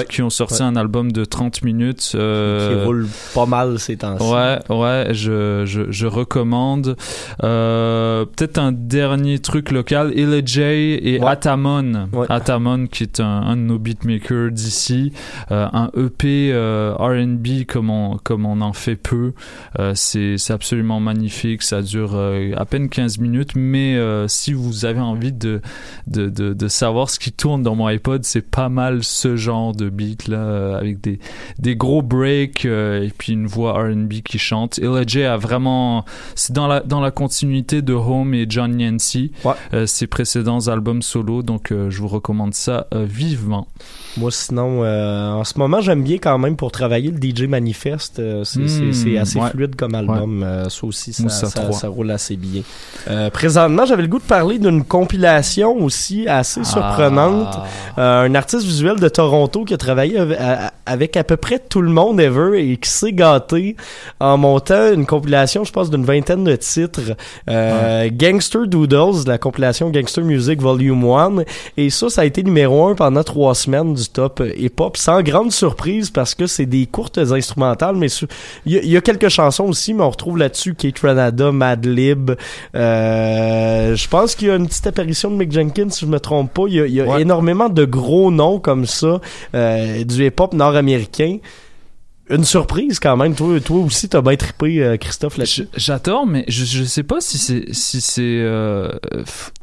Qui 0.09 0.21
ont 0.21 0.29
sorti 0.29 0.61
Ouais. 0.61 0.67
un 0.67 0.75
album 0.75 1.11
de 1.11 1.25
30 1.25 1.63
minutes. 1.63 2.11
euh, 2.15 2.79
Qui 2.81 2.85
roule 2.85 3.07
pas 3.33 3.45
mal 3.45 3.79
ces 3.79 3.97
temps-ci. 3.97 4.23
Ouais, 4.31 4.59
ouais, 4.69 5.07
je, 5.13 5.63
je, 5.65 5.91
je 5.91 6.07
recommande. 6.07 6.95
Euh, 7.43 8.25
Peut-être 8.25 8.57
un 8.57 8.71
dernier 8.71 9.39
truc 9.39 9.71
local, 9.71 10.11
Illa 10.15 10.41
J 10.45 10.61
et 10.61 11.21
Atamon. 11.25 12.07
Atamon, 12.29 12.87
qui 12.87 13.03
est 13.03 13.19
un, 13.19 13.25
un 13.25 13.55
de 13.57 13.61
nos 13.61 13.79
beatmakers 13.79 14.51
d'ici. 14.51 15.11
Euh, 15.51 15.67
un 15.73 15.89
EP 15.97 16.51
euh, 16.53 16.93
R&B 16.97 17.65
comme 17.67 17.89
on, 17.89 18.17
comme 18.23 18.45
on 18.45 18.61
en 18.61 18.73
fait 18.73 18.95
peu. 18.95 19.33
C'est 19.95 20.37
c'est 20.37 20.53
absolument 20.53 20.99
magnifique. 20.99 21.63
Ça 21.63 21.81
dure 21.81 22.15
à 22.15 22.65
peine 22.65 22.89
15 22.89 23.17
minutes, 23.19 23.51
mais 23.55 23.97
si 24.27 24.53
vous 24.53 24.85
avez 24.85 24.99
envie 24.99 25.31
de, 25.33 25.61
de, 26.07 26.29
de, 26.29 26.53
de 26.53 26.67
savoir 26.67 27.09
ce 27.09 27.19
qui 27.19 27.31
tourne 27.31 27.63
dans 27.63 27.75
mon 27.75 27.87
iPod, 27.87 28.23
c'est 28.23 28.41
pas 28.49 28.69
mal 28.69 29.03
ce 29.03 29.35
genre 29.35 29.60
de 29.71 29.89
beat 29.89 30.27
là, 30.27 30.37
euh, 30.37 30.79
avec 30.79 30.99
des, 31.01 31.19
des 31.59 31.75
gros 31.75 32.01
breaks 32.01 32.65
euh, 32.65 33.03
et 33.03 33.11
puis 33.15 33.33
une 33.33 33.45
voix 33.45 33.73
R&B 33.73 34.13
qui 34.25 34.39
chante. 34.39 34.79
J 35.07 35.23
a 35.23 35.37
vraiment, 35.37 36.03
c'est 36.33 36.53
dans 36.53 36.67
la 36.67 36.79
dans 36.79 36.99
la 37.01 37.11
continuité 37.11 37.81
de 37.83 37.93
Home 37.93 38.33
et 38.33 38.47
John 38.49 38.79
Yancey, 38.79 39.29
euh, 39.73 39.85
ses 39.85 40.07
précédents 40.07 40.67
albums 40.67 41.03
solo. 41.03 41.43
Donc 41.43 41.71
euh, 41.71 41.89
je 41.91 42.01
vous 42.01 42.07
recommande 42.07 42.53
ça 42.55 42.87
vivement. 42.93 43.67
Moi, 44.17 44.29
sinon, 44.31 44.81
en 44.83 45.43
ce 45.43 45.57
moment, 45.57 45.79
j'aime 45.79 46.03
bien 46.03 46.17
quand 46.17 46.37
même 46.37 46.57
pour 46.57 46.71
travailler 46.71 47.11
le 47.11 47.17
DJ 47.17 47.43
Manifest. 47.43 48.19
euh, 48.19 48.43
c'est 48.43 49.17
assez 49.17 49.39
ouais. 49.39 49.49
fluide 49.51 49.75
comme 49.75 49.95
album. 49.95 50.43
euh, 50.43 50.67
ça 50.69 50.85
aussi, 50.87 51.13
ça, 51.13 51.29
ça, 51.29 51.49
3. 51.49 51.71
ça 51.71 51.87
roule 51.87 52.11
assez 52.11 52.35
bien. 52.35 52.61
Présentement, 53.31 53.85
j'avais 53.85 54.01
le 54.03 54.07
goût 54.07 54.19
de 54.19 54.23
parler 54.23 54.59
d'une 54.59 54.83
compilation 54.83 55.75
aussi 55.83 56.27
assez 56.27 56.63
surprenante. 56.63 57.57
Euh, 57.97 58.21
un 58.23 58.35
artiste 58.35 58.65
visuel 58.65 58.99
de 58.99 59.09
Toronto 59.09 59.50
Toronto 59.51 59.65
qui 59.65 59.73
a 59.73 59.77
travaillé 59.77 60.17
avec 60.85 61.17
à 61.17 61.23
peu 61.23 61.35
près 61.37 61.59
tout 61.59 61.81
le 61.81 61.89
monde 61.91 62.19
ever 62.19 62.57
et 62.71 62.77
qui 62.77 62.89
s'est 62.89 63.11
gâté 63.13 63.75
en 64.19 64.37
montant 64.37 64.91
une 64.93 65.05
compilation, 65.05 65.63
je 65.63 65.71
pense, 65.71 65.89
d'une 65.89 66.05
vingtaine 66.05 66.43
de 66.43 66.55
titres. 66.55 67.01
Euh, 67.49 68.09
Gangster 68.11 68.65
Doodles, 68.67 69.27
la 69.27 69.37
compilation 69.37 69.89
Gangster 69.89 70.23
Music 70.23 70.61
Volume 70.61 71.03
1. 71.03 71.43
Et 71.77 71.89
ça, 71.89 72.09
ça 72.09 72.21
a 72.21 72.25
été 72.25 72.43
numéro 72.43 72.87
un 72.87 72.95
pendant 72.95 73.23
trois 73.23 73.53
semaines 73.55 73.93
du 73.93 74.07
top 74.07 74.39
euh, 74.41 74.51
hip-hop, 74.57 74.95
sans 74.97 75.21
grande 75.21 75.51
surprise 75.51 76.09
parce 76.09 76.33
que 76.35 76.47
c'est 76.47 76.65
des 76.65 76.85
courtes 76.85 77.17
instrumentales, 77.17 77.95
mais 77.95 78.07
il 78.65 78.73
y, 78.73 78.77
a- 78.77 78.81
il 78.83 78.89
y 78.89 78.97
a 78.97 79.01
quelques 79.01 79.29
chansons 79.29 79.65
aussi, 79.65 79.93
mais 79.93 80.03
on 80.03 80.09
retrouve 80.09 80.37
là-dessus 80.37 80.73
Kate 80.75 80.99
Ranada, 80.99 81.51
Madlib. 81.51 82.31
Euh, 82.75 83.95
je 83.95 84.07
pense 84.07 84.35
qu'il 84.35 84.47
y 84.47 84.51
a 84.51 84.55
une 84.55 84.67
petite 84.67 84.87
apparition 84.87 85.29
de 85.29 85.35
Mick 85.35 85.51
Jenkins, 85.51 85.89
si 85.89 86.05
je 86.05 86.09
me 86.09 86.19
trompe 86.19 86.53
pas. 86.53 86.63
Il 86.67 86.73
y 86.73 86.79
a, 86.81 86.85
il 86.87 86.93
y 86.93 87.01
a 87.01 87.19
énormément 87.19 87.69
de 87.69 87.85
gros 87.85 88.31
noms 88.31 88.59
comme 88.59 88.85
ça 88.85 89.19
du 89.53 90.25
hip-hop 90.25 90.53
nord-américain. 90.53 91.37
Une 92.29 92.45
surprise 92.45 92.99
quand 92.99 93.17
même. 93.17 93.35
Toi, 93.35 93.59
toi 93.59 93.79
aussi, 93.79 94.07
t'as 94.07 94.21
bien 94.21 94.35
trippé, 94.37 94.81
euh, 94.81 94.95
Christophe, 94.95 95.37
là-dessus. 95.37 95.67
J'adore, 95.75 96.25
mais 96.25 96.45
je, 96.47 96.63
je 96.63 96.83
sais 96.85 97.03
pas 97.03 97.19
si 97.19 97.37
c'est 97.37 97.65
si 97.73 97.99
c'est 97.99 98.21
euh, 98.23 98.89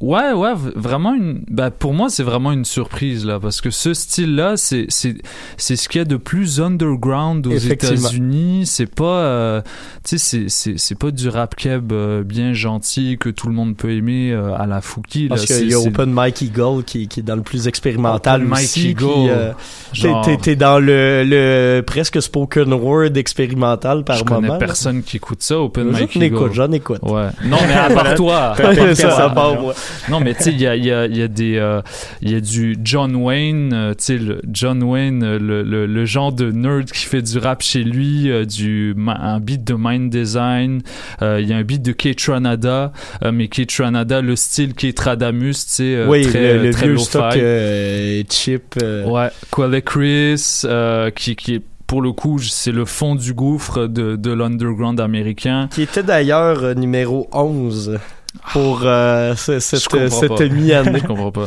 ouais 0.01 0.33
ouais 0.33 0.53
vraiment 0.77 1.15
une 1.15 1.45
bah 1.49 1.71
pour 1.71 1.95
moi 1.95 2.09
c'est 2.11 2.23
vraiment 2.23 2.53
une 2.53 2.65
surprise 2.67 3.25
là 3.25 3.39
parce 3.41 3.61
que 3.63 3.71
ce 3.71 3.95
style 3.95 4.35
là 4.35 4.57
c'est 4.57 4.87
c'est 4.89 5.17
c'est 5.57 5.77
ce 5.77 5.89
qu'il 5.89 6.01
y 6.01 6.03
a 6.03 6.05
de 6.05 6.17
plus 6.17 6.61
underground 6.61 7.47
aux. 7.47 7.53
États-Unis 7.57 8.65
c'est 8.67 8.93
pas 8.93 9.05
euh, 9.23 9.63
tu 10.05 10.19
sais 10.19 10.19
c'est 10.19 10.49
c'est 10.49 10.79
c'est 10.79 10.95
pas 10.99 11.11
du 11.11 11.29
rap 11.29 11.55
keb 11.57 11.93
euh, 11.93 12.23
bien 12.23 12.53
gentil 12.53 13.17
que 13.19 13.31
tout 13.31 13.47
le 13.47 13.55
monde 13.55 13.77
peut 13.77 13.91
aimer 13.93 14.33
euh, 14.33 14.55
à 14.57 14.67
la 14.67 14.81
Fouki 14.81 15.29
Parce 15.29 15.49
là 15.49 15.57
qu'il 15.59 15.71
y 15.71 15.75
a 15.75 15.81
Open 15.81 16.11
Mike 16.13 16.43
Eagle 16.43 16.85
qui, 16.85 17.09
qui 17.09 17.21
est 17.21 17.23
dans 17.23 17.37
le 17.37 17.43
plus 17.43 17.67
expérimental 17.69 18.41
Open 18.43 18.49
Mike 18.51 18.65
aussi. 18.65 18.89
Eagle, 18.91 19.05
qui, 19.05 19.29
euh, 19.31 19.53
t'es- 19.95 20.01
genre- 20.01 20.25
t'es, 20.25 20.37
t'es 20.37 20.57
dans 20.57 20.79
le, 20.79 21.25
le 21.25 21.81
presque 21.83 22.21
spoken 22.21 22.58
word 22.67 23.17
expérimental 23.17 24.05
par 24.05 24.17
je 24.17 24.25
moment. 24.25 24.37
connais 24.37 24.49
là. 24.49 24.59
personne 24.59 25.03
qui 25.03 25.17
écoute 25.17 25.43
ça 25.43 25.59
Open 25.59 25.87
J'en 25.93 25.99
Mike 25.99 26.17
écoute, 26.17 26.53
j'en 26.55 26.73
écoute. 26.73 27.01
Ouais. 27.03 27.29
Non, 27.45 27.59
mais 27.67 27.75
à 27.75 27.91
part 27.91 28.15
toi. 28.17 28.55
Ouais, 28.59 28.95
ça, 28.95 29.11
ça 29.11 29.29
part, 29.31 29.61
moi. 29.61 29.75
Non, 30.11 30.21
mais 30.21 30.35
tu 30.35 30.45
sais, 30.45 30.51
il 30.53 30.61
y 30.61 30.67
a, 30.67 30.77
il 30.77 30.85
y, 30.85 30.93
a, 30.93 31.07
y 31.07 31.23
a 31.23 31.29
des, 31.29 31.57
euh, 31.57 31.81
il 32.23 32.31
y 32.33 32.35
a 32.35 32.41
du 32.41 32.77
John 32.83 33.15
Wayne, 33.17 33.73
euh, 33.73 33.95
tu 33.95 34.19
sais, 34.19 34.19
John 34.53 34.83
Wayne, 34.83 35.23
euh, 35.23 35.39
le, 35.39 35.63
le, 35.63 35.87
le 35.87 36.05
genre 36.05 36.33
de 36.33 36.51
nerd 36.51 36.91
qui 36.91 37.05
fait 37.07 37.23
du 37.23 37.39
rap 37.39 37.63
chez 37.63 37.85
lui, 37.85 38.31
euh, 38.31 38.45
du, 38.45 38.95
un 39.07 39.41
beat 39.41 39.65
de 39.65 39.75
Mind 39.79 40.11
Design, 40.11 40.83
euh, 41.23 41.41
il 41.41 41.49
y 41.49 41.53
a 41.53 41.57
un 41.57 41.63
beat 41.63 41.83
de 41.83 41.93
Kate 41.93 42.21
Ranada, 42.27 42.93
euh, 43.25 43.33
mais 43.33 43.49
Kate 43.49 43.73
Ranada, 43.79 44.21
le 44.21 44.37
style 44.37 44.75
Kate 44.75 44.99
Radamus, 44.99 45.53
tu 45.53 45.65
sais, 45.67 45.83
euh, 45.95 46.07
oui, 46.09 46.23
très, 46.27 46.55
le, 46.57 46.63
le 46.65 46.71
très 46.73 46.87
lo-fi. 46.87 47.05
stock 47.05 47.37
euh, 47.37 48.23
chip. 48.31 48.75
euh, 48.83 49.05
Ouais, 49.07 49.29
Quelle 49.55 49.83
Chris, 49.83 50.63
euh, 50.65 51.11
qui, 51.11 51.37
qui 51.37 51.55
est 51.57 51.63
pour 51.89 52.03
le 52.03 52.13
coup, 52.13 52.39
c'est 52.39 52.71
le 52.71 52.85
fond 52.85 53.17
du 53.17 53.33
gouffre 53.33 53.87
de, 53.87 54.15
de 54.15 54.31
l'underground 54.31 55.01
américain. 55.01 55.69
Qui 55.73 55.83
était 55.83 56.03
d'ailleurs 56.03 56.63
euh, 56.63 56.75
numéro 56.75 57.29
11 57.33 57.99
pour 58.53 58.81
euh, 58.85 59.35
ce- 59.37 59.59
cette, 59.59 59.83
Je 59.83 59.89
comprends 59.89 60.21
cette 60.21 60.29
pas. 60.37 60.49
mi-année. 60.49 60.99
Je 61.03 61.07
comprends 61.07 61.33
pas. 61.33 61.47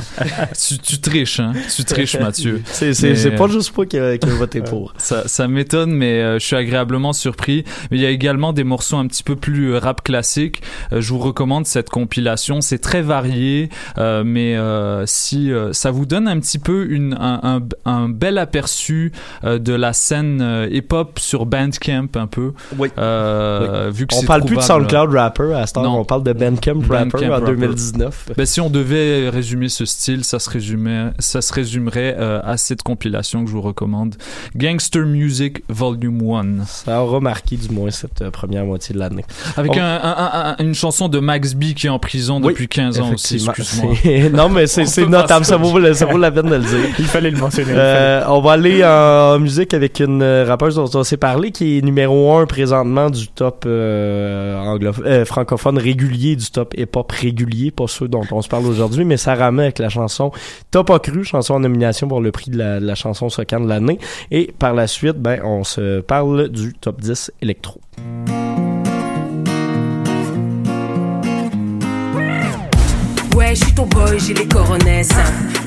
tu, 0.60 0.78
tu 0.80 0.99
triches, 0.99 1.40
hein. 1.40 1.53
Tu 1.76 1.84
triches, 1.84 2.16
Mathieu. 2.20 2.62
C'est, 2.66 2.94
c'est, 2.94 3.10
Mais, 3.10 3.16
c'est 3.16 3.32
pas 3.32 3.45
euh, 3.45 3.49
juste 3.49 3.76
moi 3.76 3.86
qui 3.86 3.98
a, 3.98 4.18
qui 4.18 4.28
a 4.28 4.34
voté 4.34 4.62
pour. 4.62 4.94
Ça, 4.98 5.28
ça 5.28 5.48
m'étonne, 5.48 5.91
mais 5.91 6.22
euh, 6.22 6.40
je 6.40 6.45
suis 6.45 6.56
agréablement 6.56 7.14
surpris. 7.14 7.64
Mais 7.91 7.98
il 7.98 8.02
y 8.02 8.06
a 8.06 8.10
également 8.10 8.52
des 8.53 8.64
morceaux 8.64 8.98
un 8.98 9.08
petit 9.08 9.24
peu 9.24 9.36
plus 9.36 9.74
euh, 9.74 9.80
rap 9.80 10.03
classique. 10.03 10.62
Euh, 10.91 11.02
je 11.02 11.10
vous 11.14 11.20
recommande 11.20 11.66
cette 11.66 11.90
compilation. 11.90 12.62
C'est 12.62 12.80
très 12.80 13.02
varié, 13.02 13.70
euh, 13.98 14.24
mais 14.26 14.56
euh, 14.58 15.06
si 15.06 15.52
euh, 15.52 15.74
ça 15.74 15.91
vous 15.91 16.06
donne 16.06 16.28
un 16.28 16.40
petit 16.40 16.60
peu 16.60 16.88
une, 16.90 17.14
un, 17.20 17.40
un, 17.44 17.91
un 17.91 18.10
bel 18.10 18.38
aperçu 18.38 19.12
euh, 19.44 19.60
de 19.60 19.74
la 19.74 19.94
scène 19.94 20.40
euh, 20.41 20.68
hip-hop 20.72 21.20
sur 21.20 21.45
Bandcamp 21.45 22.08
un 22.16 22.28
peu. 22.28 22.53
Oui. 22.78 22.90
Euh, 22.98 23.88
Oui. 23.90 23.94
Vu 23.94 24.08
que 24.08 24.16
on 24.16 24.22
c'est 24.22 24.26
parle 24.26 24.45
plus 24.45 24.56
de 24.58 24.62
SoundCloud 24.62 25.14
Rapper 25.14 25.53
à 25.53 25.68
ce 25.68 25.74
temps, 25.74 25.84
Non. 25.84 25.99
on 25.99 26.06
parle 26.06 26.24
de 26.24 26.34
Bandcamp 26.34 26.70
Rapper 26.80 27.10
Bandcamp 27.11 27.27
en 27.27 27.31
Rapper. 27.39 27.45
2019. 27.52 28.30
Ben, 28.38 28.45
si 28.45 28.61
on 28.61 28.69
devait 28.69 29.30
résumer 29.30 29.69
ce 29.69 29.85
style, 29.85 30.23
ça 30.23 30.39
se, 30.39 30.49
résumait, 30.49 31.07
ça 31.19 31.41
se 31.41 31.52
résumerait 31.53 32.15
euh, 32.19 32.39
à 32.43 32.57
cette 32.57 32.84
compilation 32.84 33.43
que 33.43 33.49
je 33.49 33.53
vous 33.56 33.61
recommande. 33.61 34.15
Gangster 34.56 35.06
Music 35.06 35.64
Volume 35.69 36.22
1. 36.61 36.65
Ça 36.65 37.02
aura 37.03 37.19
marqué 37.19 37.56
du 37.57 37.69
moins 37.73 37.91
cette 37.91 38.22
euh, 38.22 38.31
première 38.31 38.65
moitié 38.65 38.93
de 38.93 38.99
l'année. 38.99 39.26
Avec 39.57 39.72
On- 39.73 39.80
un, 39.80 39.99
un- 40.03 40.56
un- 40.57 40.64
une 40.64 40.76
chanson 40.76 41.10
de 41.10 41.19
Max 41.19 41.53
B 41.53 41.73
qui 41.73 41.88
est 41.88 41.89
en 41.89 41.99
prison 41.99 42.39
Oui, 42.41 42.49
depuis 42.53 42.68
15 42.68 42.99
ans 42.99 43.11
aussi, 43.14 43.35
excuse-moi. 43.35 43.93
Non, 44.31 44.49
mais 44.49 44.68
c'est, 44.68 45.07
notable, 45.07 45.45
ça 45.45 45.57
vaut, 45.57 45.93
ça 45.93 46.06
vaut 46.06 46.18
la 46.18 46.31
peine 46.31 46.49
de 46.49 46.56
le 46.56 46.61
dire. 46.61 46.80
Il 46.99 47.06
fallait 47.06 47.31
le 47.31 47.38
mentionner. 47.38 47.73
Euh, 47.76 48.23
on 48.27 48.41
va 48.41 48.52
aller 48.53 48.84
en 48.85 49.39
musique 49.39 49.73
avec 49.73 49.99
une 49.99 50.23
rappeuse 50.23 50.76
dont 50.76 50.89
on 50.93 51.03
s'est 51.03 51.18
parlé 51.18 51.52
qui 51.52 51.77
est 51.77 51.81
numéro 51.81 52.35
un 52.38 52.45
présentement 52.45 53.10
du 53.10 53.27
top 53.27 53.64
euh, 53.65 54.57
anglophone, 54.60 55.06
euh, 55.07 55.26
francophone 55.26 55.77
régulier 55.77 56.35
du 56.35 56.49
top 56.52 56.61
hip-hop 56.76 57.12
régulier, 57.12 57.72
pas 57.72 57.88
ceux 57.88 58.08
dont 58.08 58.24
on 58.32 58.42
se 58.42 58.50
parle 58.50 58.66
aujourd'hui, 58.66 59.06
mais 59.06 59.18
ça 59.18 59.36
ramène 59.36 59.66
avec 59.66 59.80
la 59.80 59.90
chanson 59.90 60.32
Top 60.72 60.92
cru, 61.02 61.24
chanson 61.24 61.56
en 61.56 61.60
nomination 61.60 62.08
pour 62.08 62.22
le 62.22 62.32
prix 62.32 62.52
de 62.52 62.58
la, 62.58 62.80
de 62.80 62.86
la 62.86 62.96
chanson 62.96 63.30
Socan 63.30 63.60
de 63.60 63.68
l'année. 63.68 64.00
Et 64.30 64.54
par 64.58 64.74
la 64.74 64.88
suite, 64.88 65.18
ben 65.18 65.42
on 65.44 65.64
se 65.64 66.02
parle 66.02 66.50
du 66.50 66.74
top 66.74 67.02
10 67.02 67.32
électro. 67.42 67.82
Ouais, 73.36 73.56
je 73.56 73.64
suis 73.64 73.74
ton 73.74 73.86
boy, 73.88 74.20
j'ai 74.20 74.34
les 74.34 74.48
coronesses. 74.48 75.10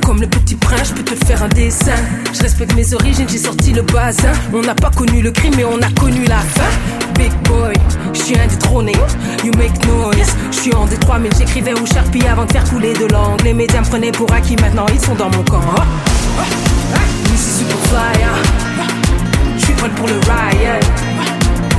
Comme 0.04 0.20
le 0.20 0.26
petit 0.26 0.54
prince, 0.54 0.88
je 0.90 0.94
peux 1.02 1.02
te 1.02 1.24
faire 1.24 1.42
un 1.42 1.48
dessin. 1.48 1.94
Je 2.32 2.40
respecte 2.40 2.74
mes 2.74 2.92
origines, 2.92 3.26
j'ai 3.28 3.38
sorti 3.38 3.72
le 3.72 3.80
bazin. 3.82 4.32
On 4.52 4.60
n'a 4.60 4.74
pas 4.74 4.90
connu 4.90 5.22
le 5.22 5.30
crime, 5.30 5.54
mais 5.56 5.64
on 5.64 5.80
a 5.80 5.90
connu 5.98 6.24
la 6.24 6.38
fin. 6.38 6.68
Big 7.14 7.32
boy, 7.44 7.72
je 8.12 8.20
suis 8.20 8.38
indétrôné. 8.38 8.92
You 9.44 9.52
make 9.56 9.72
noise. 9.86 10.34
Je 10.50 10.56
suis 10.56 10.74
en 10.74 10.84
détroit, 10.84 11.18
mais 11.18 11.30
j'écrivais 11.38 11.72
au 11.72 11.86
Sharpie 11.86 12.26
avant 12.26 12.44
de 12.44 12.52
faire 12.52 12.64
couler 12.64 12.92
de 12.92 13.06
l'angle. 13.06 13.44
Les 13.44 13.54
médias 13.54 13.80
me 13.80 13.86
prenaient 13.86 14.12
pour 14.12 14.30
acquis, 14.32 14.56
maintenant 14.56 14.86
ils 14.92 15.00
sont 15.00 15.14
dans 15.14 15.30
mon 15.30 15.42
camp. 15.44 15.60
Missy 17.30 17.60
Superfly, 17.60 18.24
hein. 18.24 18.86
je 19.56 19.64
suis 19.64 19.74
prêt 19.74 19.88
pour 19.96 20.06
le 20.06 20.14
riot. 20.14 20.80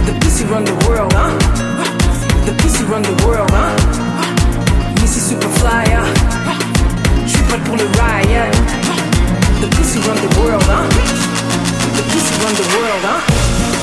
The 0.08 0.20
pussy 0.20 0.46
run 0.46 0.64
the 0.64 0.88
world. 0.88 1.14
The 2.46 2.52
pussy 2.62 2.84
run 2.86 3.04
the 3.04 3.24
world, 3.24 3.52
hein. 3.52 3.76
Missy 5.02 5.20
Superfly, 5.20 5.94
hein. 5.94 6.35
Pour 7.66 7.76
le 7.76 7.84
riot. 7.84 8.52
The 9.62 9.68
pussy 9.76 10.00
run 10.00 10.16
the 10.16 10.30
world, 10.38 10.64
hein. 10.70 10.86
The 11.98 12.04
pussy 12.12 12.34
run 12.42 12.54
the 12.54 12.66
world, 12.74 13.04
hein. 13.04 13.20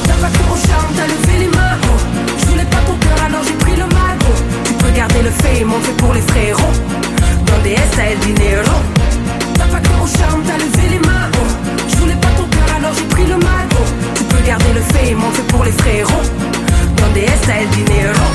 T'as 0.07 0.19
pas 0.23 0.31
cru 0.31 0.45
au 0.53 0.57
charme, 0.67 0.91
t'as 0.97 1.07
levé 1.07 1.45
les 1.45 1.51
mains. 1.57 1.77
Je 2.41 2.47
voulais 2.47 2.65
pas 2.65 2.83
ton 2.87 2.97
cœur, 2.97 3.19
alors 3.27 3.43
j'ai 3.47 3.55
pris 3.65 3.77
le 3.77 3.87
mal, 3.87 4.17
oh. 4.23 4.35
Tu 4.67 4.73
peux 4.75 4.93
garder 4.97 5.23
le 5.23 5.31
fait 5.31 5.65
pour 5.99 6.15
les 6.15 6.23
frérots. 6.23 6.77
Dans 7.47 7.63
des 7.63 7.73
S, 7.73 7.93
à 7.99 8.15
Dinero. 8.25 8.77
T'as 9.55 9.67
pas 9.67 9.81
cru 9.81 9.95
au 10.03 10.07
charme, 10.07 10.43
t'as 10.47 10.59
levé 10.59 10.89
les 10.95 11.03
mains. 11.07 11.29
Je 11.89 11.97
voulais 11.97 12.21
pas 12.25 12.33
ton 12.37 12.47
cœur, 12.55 12.77
alors 12.77 12.93
j'ai 12.97 13.09
pris 13.15 13.27
le 13.27 13.37
mal, 13.37 13.67
oh. 13.73 13.85
Tu 14.15 14.25
peux 14.25 14.43
garder 14.47 14.73
le 14.75 14.83
fait 14.93 15.17
pour 15.49 15.65
les 15.65 15.73
frérots. 15.73 16.27
Dans 16.97 17.13
des 17.15 17.23
S, 17.23 17.43
à 17.49 17.65
Dinero. 17.75 18.27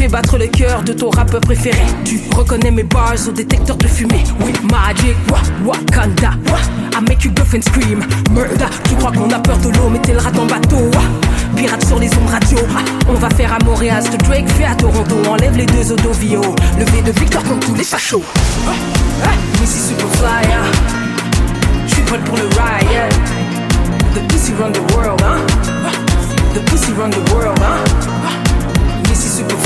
Fais 0.00 0.08
battre 0.08 0.38
le 0.38 0.46
cœur 0.46 0.82
de 0.82 0.94
ton 0.94 1.10
rappeur 1.10 1.40
préféré. 1.40 1.82
Tu 2.06 2.18
reconnais 2.34 2.70
mes 2.70 2.84
bars 2.84 3.12
au 3.28 3.32
détecteur 3.32 3.76
de 3.76 3.86
fumée. 3.86 4.24
Oui, 4.40 4.52
Magic, 4.70 5.14
wa, 5.30 5.40
Wakanda. 5.66 6.30
Wa, 6.46 6.58
I 6.98 7.02
make 7.06 7.22
your 7.22 7.34
girlfriend 7.34 7.64
scream. 7.64 8.00
Murder, 8.30 8.64
tu 8.88 8.94
crois 8.94 9.12
qu'on 9.12 9.30
a 9.30 9.38
peur 9.38 9.58
de 9.58 9.68
l'eau, 9.68 9.90
mais 9.90 9.98
t'es 9.98 10.12
le 10.12 10.20
rat 10.20 10.32
en 10.38 10.46
bateau. 10.46 10.90
Pirate 11.54 11.84
sur 11.84 11.98
les 11.98 12.08
ondes 12.14 12.30
radio. 12.30 12.58
On 13.10 13.14
va 13.14 13.28
faire 13.30 13.52
à 13.52 13.62
Montréal 13.62 14.02
ce 14.02 14.16
Drake 14.24 14.48
fait 14.48 14.64
à 14.64 14.74
Toronto. 14.74 15.16
Enlève 15.28 15.54
les 15.54 15.66
deux 15.66 15.92
Odovio. 15.92 16.40
Levé 16.78 17.02
de 17.02 17.12
victoire 17.20 17.44
comme 17.44 17.60
tous 17.60 17.74
les 17.74 17.84
fachos. 17.84 18.24
Missy 19.60 19.80
Superfly, 19.88 20.46
ah. 20.50 20.64
Je 21.86 21.92
suis 21.92 22.02
prêt 22.04 22.20
pour 22.24 22.38
le 22.38 22.44
riot. 22.44 23.10
The 24.14 24.32
pussy 24.32 24.54
run 24.54 24.72
the 24.72 24.80
world, 24.94 25.20
hein. 25.20 25.44
The 26.54 26.60
pussy 26.70 26.92
run 26.92 27.10
the 27.10 27.32
world, 27.34 27.58
hein. 27.60 28.49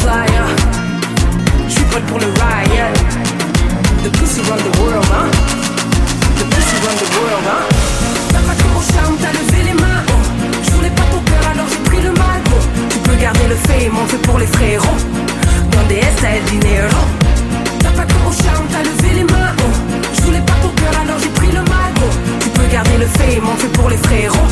Hein. 0.07 0.27
Je 1.67 1.73
suis 1.73 1.85
pour 1.85 2.19
le 2.19 2.27
riot. 2.27 2.93
The 4.05 4.11
pussy 4.11 4.41
run 4.43 4.59
the 4.59 4.79
world, 4.79 5.07
hein. 5.13 5.31
The 6.39 6.45
pussy 6.45 6.77
run 6.85 6.97
the 7.01 7.09
world, 7.17 7.47
hein. 7.49 7.65
T'as 8.29 8.41
pas 8.41 8.55
cru 8.55 8.69
au 8.77 8.83
charme, 8.93 9.17
t'as 9.21 9.33
levé 9.33 9.65
les 9.65 9.75
mains, 9.81 10.05
oh. 10.09 10.13
Je 10.63 10.71
voulais 10.73 10.91
pas 10.91 11.05
ton 11.11 11.21
cœur, 11.21 11.51
alors 11.53 11.67
j'ai 11.71 11.83
pris 11.89 12.03
le 12.03 12.13
mal, 12.13 12.41
oh. 12.49 12.61
Tu 12.91 12.99
peux 12.99 13.17
garder 13.17 13.47
le 13.49 13.57
fame, 13.57 13.97
on 14.03 14.07
fait 14.07 14.19
pour 14.19 14.39
les 14.39 14.47
frérots. 14.47 15.01
Dans 15.73 15.87
des 15.89 15.97
S, 15.97 16.23
à 16.23 16.37
El 16.37 16.45
Dinero. 16.45 17.03
T'as 17.81 17.93
pas 17.93 18.05
cru 18.05 18.19
au 18.29 18.33
charme, 18.43 18.67
t'as 18.71 18.83
levé 18.83 19.15
les 19.15 19.25
mains, 19.25 19.55
oh. 19.59 19.73
Je 20.17 20.23
voulais 20.23 20.45
pas 20.45 20.59
ton 20.61 20.69
cœur, 20.69 21.01
alors 21.01 21.19
j'ai 21.19 21.31
pris 21.31 21.49
le 21.49 21.63
mal, 21.63 21.93
oh. 21.97 22.13
Tu 22.41 22.49
peux 22.51 22.67
garder 22.71 22.99
le 22.99 23.07
fame, 23.07 23.49
on 23.51 23.57
fait 23.57 23.73
pour 23.73 23.89
les 23.89 23.97
frérots. 23.97 24.51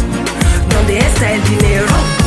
Dans 0.71 0.85
des 0.87 0.97
S, 0.97 1.23
à 1.23 1.35
El 1.35 1.43
Dinero. 1.43 2.22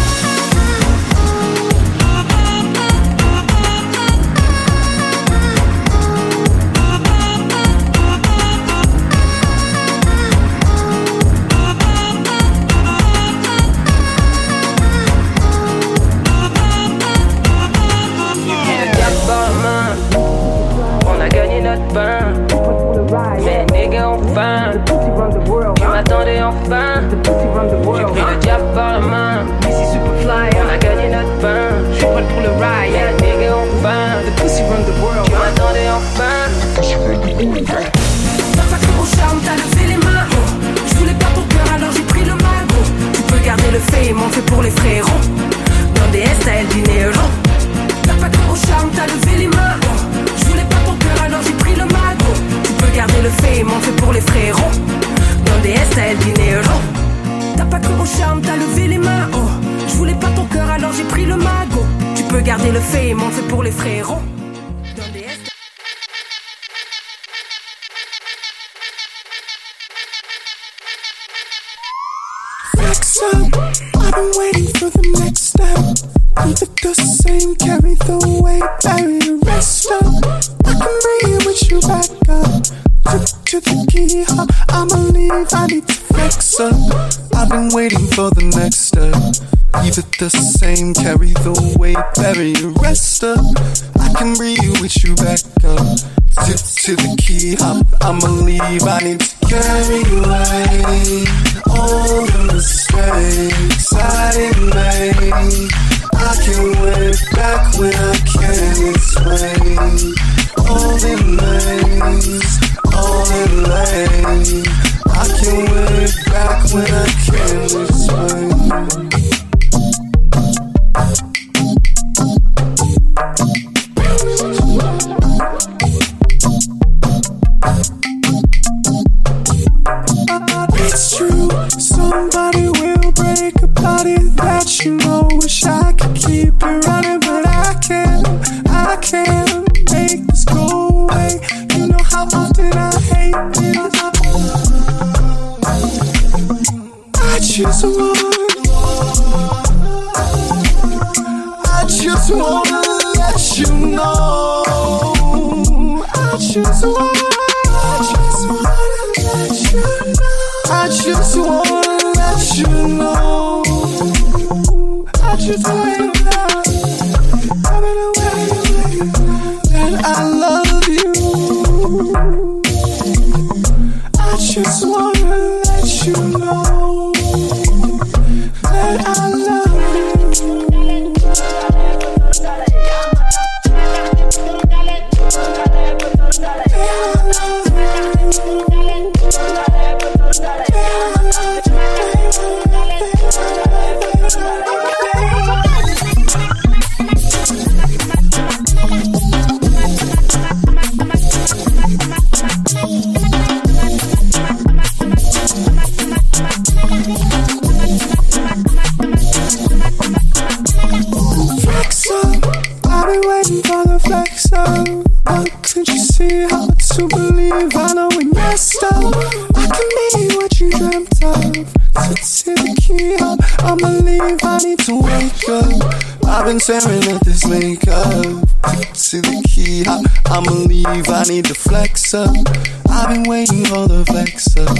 For 233.67 233.87
the 233.87 234.05
flex 234.05 234.57
up. 234.57 234.77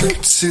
Trip 0.00 0.20
to 0.20 0.48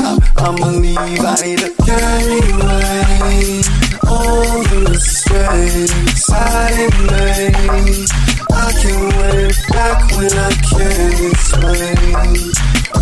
up, 0.00 0.22
I'ma 0.36 0.68
leave. 0.80 1.20
I 1.20 1.34
need 1.44 1.58
to 1.60 1.72
carry 1.84 2.40
away 2.52 3.60
all 4.08 4.62
the 4.70 4.78
mistakes 4.88 6.30
I 6.30 6.70
didn't. 6.76 8.10
I 8.52 8.72
can 8.80 9.00
wait 9.18 9.56
back 9.68 9.98
when 10.16 10.32
I 10.32 10.52
can't 10.68 11.20
explain. 11.30 12.52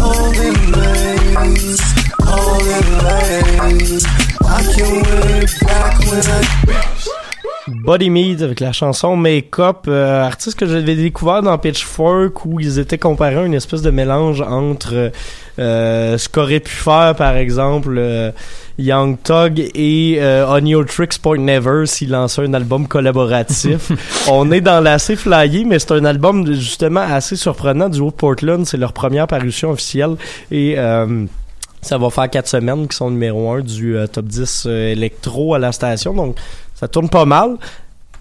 All 0.02 0.30
the 0.38 0.50
names, 0.74 1.80
all 2.26 2.66
in 2.78 2.88
lane. 3.06 4.00
I 4.42 4.60
can 4.74 4.92
wait 5.06 5.52
back 5.66 5.94
when 6.08 6.24
I. 6.26 7.29
Body 7.70 8.10
Meat 8.10 8.42
avec 8.42 8.60
la 8.60 8.72
chanson 8.72 9.16
Make 9.16 9.58
Up, 9.58 9.86
euh, 9.88 10.24
artiste 10.24 10.58
que 10.58 10.66
j'avais 10.66 10.96
découvert 10.96 11.42
dans 11.42 11.56
Pitchfork 11.58 12.44
où 12.44 12.60
ils 12.60 12.78
étaient 12.78 12.98
comparés 12.98 13.36
à 13.36 13.44
une 13.44 13.54
espèce 13.54 13.82
de 13.82 13.90
mélange 13.90 14.42
entre 14.42 15.12
euh, 15.58 16.18
ce 16.18 16.28
qu'aurait 16.28 16.60
pu 16.60 16.72
faire 16.72 17.14
par 17.16 17.36
exemple 17.36 17.94
euh, 17.98 18.30
Young 18.78 19.16
Thug 19.22 19.60
et 19.74 20.16
euh, 20.20 20.46
On 20.48 20.64
Your 20.64 20.84
Tricks 20.86 21.18
Point 21.18 21.38
Never 21.38 21.86
s'ils 21.86 22.10
lançaient 22.10 22.42
un 22.42 22.54
album 22.54 22.88
collaboratif. 22.88 23.92
On 24.30 24.50
est 24.50 24.60
dans 24.60 24.80
l'assez 24.80 25.16
flyé, 25.16 25.64
mais 25.64 25.78
c'est 25.78 25.92
un 25.92 26.04
album 26.04 26.46
justement 26.52 27.00
assez 27.00 27.36
surprenant 27.36 27.88
du 27.88 28.00
haut 28.00 28.10
Portland. 28.10 28.66
C'est 28.66 28.78
leur 28.78 28.92
première 28.92 29.26
parution 29.26 29.70
officielle 29.70 30.16
et 30.50 30.78
euh, 30.78 31.26
ça 31.82 31.98
va 31.98 32.10
faire 32.10 32.28
quatre 32.28 32.48
semaines 32.48 32.86
qu'ils 32.86 32.96
sont 32.96 33.10
numéro 33.10 33.50
un 33.52 33.60
du 33.60 33.96
euh, 33.96 34.06
top 34.06 34.26
10 34.26 34.64
euh, 34.66 34.92
électro 34.92 35.54
à 35.54 35.58
la 35.58 35.72
station, 35.72 36.14
donc 36.14 36.36
ça 36.80 36.88
tourne 36.88 37.10
pas 37.10 37.26
mal. 37.26 37.58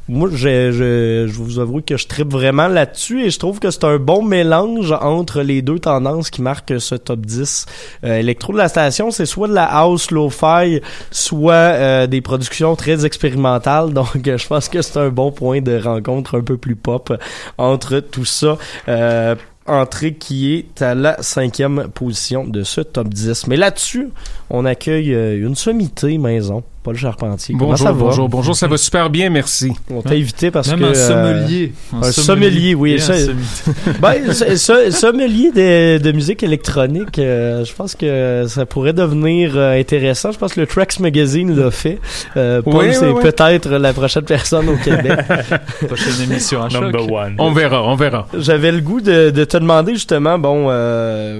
Moi, 0.09 0.27
je, 0.33 0.71
je, 0.71 1.27
je 1.31 1.37
vous 1.37 1.59
avoue 1.59 1.81
que 1.81 1.95
je 1.95 2.07
tripe 2.07 2.31
vraiment 2.31 2.67
là-dessus 2.67 3.23
et 3.23 3.29
je 3.29 3.37
trouve 3.37 3.59
que 3.59 3.69
c'est 3.69 3.85
un 3.85 3.97
bon 3.97 4.23
mélange 4.23 4.91
entre 4.91 5.43
les 5.43 5.61
deux 5.61 5.77
tendances 5.77 6.31
qui 6.31 6.41
marquent 6.41 6.81
ce 6.81 6.95
top 6.95 7.21
10 7.21 7.67
euh, 8.03 8.17
électro 8.17 8.51
de 8.51 8.57
la 8.57 8.67
station. 8.67 9.11
C'est 9.11 9.27
soit 9.27 9.47
de 9.47 9.53
la 9.53 9.65
house 9.65 10.09
lo-fi, 10.09 10.81
soit 11.11 11.53
euh, 11.53 12.07
des 12.07 12.21
productions 12.21 12.75
très 12.75 13.05
expérimentales. 13.05 13.93
Donc, 13.93 14.25
je 14.25 14.47
pense 14.47 14.67
que 14.67 14.81
c'est 14.81 14.97
un 14.97 15.09
bon 15.09 15.31
point 15.31 15.61
de 15.61 15.79
rencontre 15.79 16.39
un 16.39 16.41
peu 16.41 16.57
plus 16.57 16.75
pop 16.75 17.13
entre 17.59 17.99
tout 17.99 18.25
ça. 18.25 18.57
Euh, 18.87 19.35
entrée 19.69 20.13
qui 20.13 20.55
est 20.55 20.81
à 20.81 20.95
la 20.95 21.21
cinquième 21.21 21.87
position 21.93 22.45
de 22.45 22.63
ce 22.63 22.81
top 22.81 23.09
10. 23.09 23.47
Mais 23.47 23.57
là-dessus, 23.57 24.09
on 24.49 24.65
accueille 24.65 25.13
euh, 25.13 25.45
une 25.45 25.55
sommité 25.55 26.17
maison. 26.17 26.63
Paul 26.89 26.97
Charpentier. 26.97 27.53
Comment 27.55 27.69
Bonjour, 27.69 27.85
ça 27.85 27.93
va? 27.93 27.99
bonjour, 27.99 28.29
bonjour, 28.29 28.55
ça 28.55 28.65
va 28.65 28.75
super 28.77 29.11
bien, 29.11 29.29
merci. 29.29 29.71
On 29.91 30.01
t'a 30.01 30.15
invité 30.15 30.49
parce 30.49 30.69
Même 30.69 30.79
que... 30.79 30.85
un 30.85 30.89
euh, 30.89 30.93
sommelier. 30.95 31.73
Un, 31.93 32.11
sommelier, 32.11 32.73
oui. 32.73 32.95
Bien 32.95 33.05
ça- 33.05 33.13
un 33.13 33.17
sommelier. 33.19 33.99
ben, 34.01 34.91
sommelier 34.91 35.51
de, 35.51 35.97
de 35.99 36.11
musique 36.11 36.41
électronique, 36.41 37.19
euh, 37.19 37.63
je 37.63 37.71
pense 37.75 37.93
que 37.93 38.45
ça 38.47 38.65
pourrait 38.65 38.93
devenir 38.93 39.51
euh, 39.55 39.79
intéressant. 39.79 40.31
Je 40.31 40.39
pense 40.39 40.53
que 40.53 40.61
le 40.61 40.65
Trax 40.65 40.99
Magazine 40.99 41.55
l'a 41.55 41.69
fait. 41.69 41.99
Euh, 42.37 42.63
Paul, 42.63 42.73
Oui, 42.77 42.85
c'est 42.91 43.05
oui, 43.05 43.13
oui. 43.17 43.21
peut-être 43.21 43.69
la 43.69 43.93
prochaine 43.93 44.25
personne 44.25 44.67
au 44.69 44.77
Québec. 44.77 45.19
Prochaine 45.87 46.23
émission 46.23 46.63
à. 46.63 46.69
Number 46.69 47.11
one. 47.11 47.35
On 47.37 47.51
verra, 47.51 47.83
on 47.83 47.95
verra. 47.95 48.27
J'avais 48.35 48.71
le 48.71 48.81
goût 48.81 48.99
de, 48.99 49.29
de 49.29 49.43
te 49.43 49.57
demander 49.57 49.93
justement, 49.93 50.39
bon, 50.39 50.65
euh, 50.69 51.39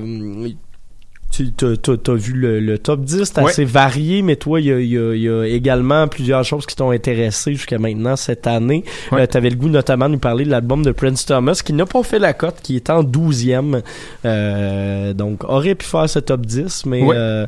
tu 1.32 1.52
t'as 1.54 2.14
vu 2.14 2.34
le, 2.34 2.60
le 2.60 2.78
top 2.78 3.02
10, 3.02 3.24
c'est 3.26 3.42
Ouais. 3.42 3.52
assez 3.52 3.66
varié, 3.66 4.22
mais 4.22 4.36
toi, 4.36 4.60
il 4.60 4.66
y 4.68 4.72
a, 4.74 4.80
y 4.82 4.98
a- 4.98 5.16
y 5.16 5.30
a 5.30 5.44
également 5.46 6.08
plusieurs 6.08 6.44
choses 6.44 6.66
qui 6.66 6.76
t'ont 6.76 6.92
intéressé 6.92 7.54
jusqu'à 7.54 7.78
maintenant 7.78 8.16
cette 8.16 8.48
année. 8.48 8.84
Ouais. 9.12 9.22
Euh, 9.22 9.26
T'avais 9.28 9.50
le 9.50 9.56
goût 9.56 9.70
notamment 9.70 10.08
de 10.08 10.14
nous 10.14 10.20
parler 10.20 10.44
de 10.46 10.50
l'album 10.50 10.84
de 10.84 10.92
Prince 10.92 11.26
Thomas, 11.26 11.62
qui 11.64 11.74
n'a 11.74 11.86
pas 11.86 12.04
fait 12.04 12.20
la 12.20 12.34
cote, 12.34 12.56
qui 12.64 12.76
est 12.76 12.90
en 12.90 13.04
12e. 13.04 13.82
Euh, 14.26 15.14
donc, 15.14 15.44
aurait 15.44 15.76
pu 15.76 15.86
faire 15.86 16.10
ce 16.10 16.20
top 16.20 16.46
10, 16.46 16.86
mais... 16.88 17.04
Ouais. 17.04 17.16
euh, 17.18 17.46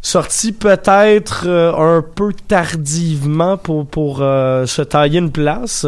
sorti 0.00 0.52
peut-être 0.52 1.44
euh, 1.48 1.72
un 1.74 2.02
peu 2.02 2.32
tardivement 2.46 3.56
pour, 3.56 3.84
pour 3.86 4.18
euh, 4.22 4.64
se 4.66 4.80
tailler 4.82 5.18
une 5.18 5.32
place. 5.32 5.86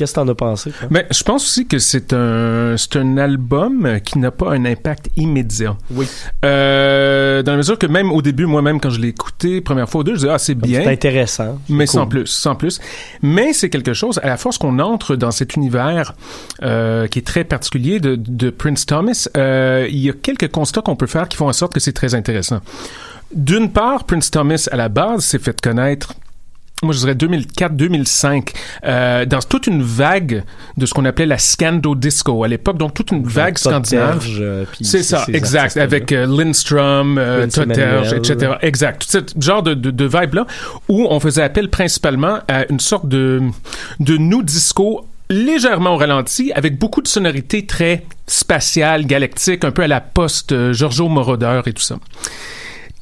Qu'est-ce 0.00 0.14
que 0.14 0.20
t'en 0.20 0.28
as 0.28 0.34
pensé? 0.34 0.70
toi? 0.70 0.88
Mais 0.90 1.06
je 1.10 1.22
pense 1.22 1.44
aussi 1.44 1.66
que 1.66 1.78
c'est 1.78 2.14
un, 2.14 2.74
c'est 2.78 2.96
un 2.96 3.18
album 3.18 4.00
qui 4.02 4.18
n'a 4.18 4.30
pas 4.30 4.52
un 4.52 4.64
impact 4.64 5.10
immédiat. 5.18 5.76
Oui. 5.90 6.08
Euh, 6.42 7.42
dans 7.42 7.52
la 7.52 7.58
mesure 7.58 7.78
que 7.78 7.86
même 7.86 8.10
au 8.10 8.22
début, 8.22 8.46
moi-même, 8.46 8.80
quand 8.80 8.88
je 8.88 8.98
l'ai 8.98 9.08
écouté, 9.08 9.60
première 9.60 9.90
fois 9.90 10.00
ou 10.00 10.04
deux, 10.04 10.12
je 10.12 10.20
disais, 10.20 10.30
ah, 10.30 10.38
c'est 10.38 10.54
bien. 10.54 10.84
C'est 10.84 10.90
intéressant. 10.90 11.58
Mais 11.68 11.84
cool. 11.84 11.92
sans 11.92 12.06
plus, 12.06 12.26
sans 12.28 12.54
plus. 12.54 12.80
Mais 13.20 13.52
c'est 13.52 13.68
quelque 13.68 13.92
chose, 13.92 14.18
à 14.22 14.28
la 14.28 14.38
force 14.38 14.56
qu'on 14.56 14.78
entre 14.78 15.16
dans 15.16 15.32
cet 15.32 15.54
univers 15.54 16.14
euh, 16.62 17.06
qui 17.06 17.18
est 17.18 17.26
très 17.26 17.44
particulier 17.44 18.00
de, 18.00 18.14
de 18.16 18.48
Prince 18.48 18.86
Thomas, 18.86 19.28
euh, 19.36 19.86
il 19.90 19.98
y 19.98 20.08
a 20.08 20.14
quelques 20.14 20.50
constats 20.50 20.80
qu'on 20.80 20.96
peut 20.96 21.06
faire 21.08 21.28
qui 21.28 21.36
font 21.36 21.48
en 21.50 21.52
sorte 21.52 21.74
que 21.74 21.80
c'est 21.80 21.92
très 21.92 22.14
intéressant. 22.14 22.60
D'une 23.34 23.70
part, 23.70 24.04
Prince 24.04 24.30
Thomas, 24.30 24.66
à 24.72 24.76
la 24.76 24.88
base, 24.88 25.26
s'est 25.26 25.38
fait 25.38 25.60
connaître 25.60 26.14
moi, 26.82 26.92
je 26.94 26.98
dirais 27.00 27.14
2004-2005, 27.14 28.52
euh, 28.84 29.24
dans 29.26 29.40
toute 29.40 29.66
une 29.66 29.82
vague 29.82 30.44
de 30.76 30.86
ce 30.86 30.94
qu'on 30.94 31.04
appelait 31.04 31.26
la 31.26 31.38
scando 31.38 31.94
disco 31.94 32.42
à 32.44 32.48
l'époque, 32.48 32.78
donc 32.78 32.94
toute 32.94 33.10
une 33.10 33.22
vague 33.22 33.58
scandinave. 33.58 34.26
Euh, 34.40 34.64
C'est 34.80 34.98
ces- 34.98 35.02
ça, 35.02 35.24
exact, 35.32 35.76
avec 35.76 36.12
euh, 36.12 36.26
Lindstrom, 36.26 37.18
euh, 37.18 37.46
Emmanuel. 37.54 38.16
etc. 38.16 38.52
Exact, 38.62 39.02
tout 39.02 39.08
ce 39.10 39.18
genre 39.44 39.62
de, 39.62 39.74
de, 39.74 39.90
de 39.90 40.04
vibe-là, 40.04 40.46
où 40.88 41.06
on 41.10 41.20
faisait 41.20 41.42
appel 41.42 41.68
principalement 41.68 42.38
à 42.48 42.64
une 42.70 42.80
sorte 42.80 43.06
de, 43.08 43.40
de 44.00 44.16
new 44.16 44.42
disco 44.42 45.06
légèrement 45.28 45.94
au 45.94 45.96
ralenti, 45.96 46.50
avec 46.54 46.78
beaucoup 46.78 47.02
de 47.02 47.08
sonorités 47.08 47.64
très 47.66 48.04
spatiales, 48.26 49.06
galactiques, 49.06 49.64
un 49.64 49.70
peu 49.70 49.82
à 49.82 49.86
la 49.88 50.00
poste 50.00 50.52
euh, 50.52 50.72
Giorgio 50.72 51.08
Moroder 51.08 51.60
et 51.66 51.72
tout 51.72 51.82
ça. 51.82 51.96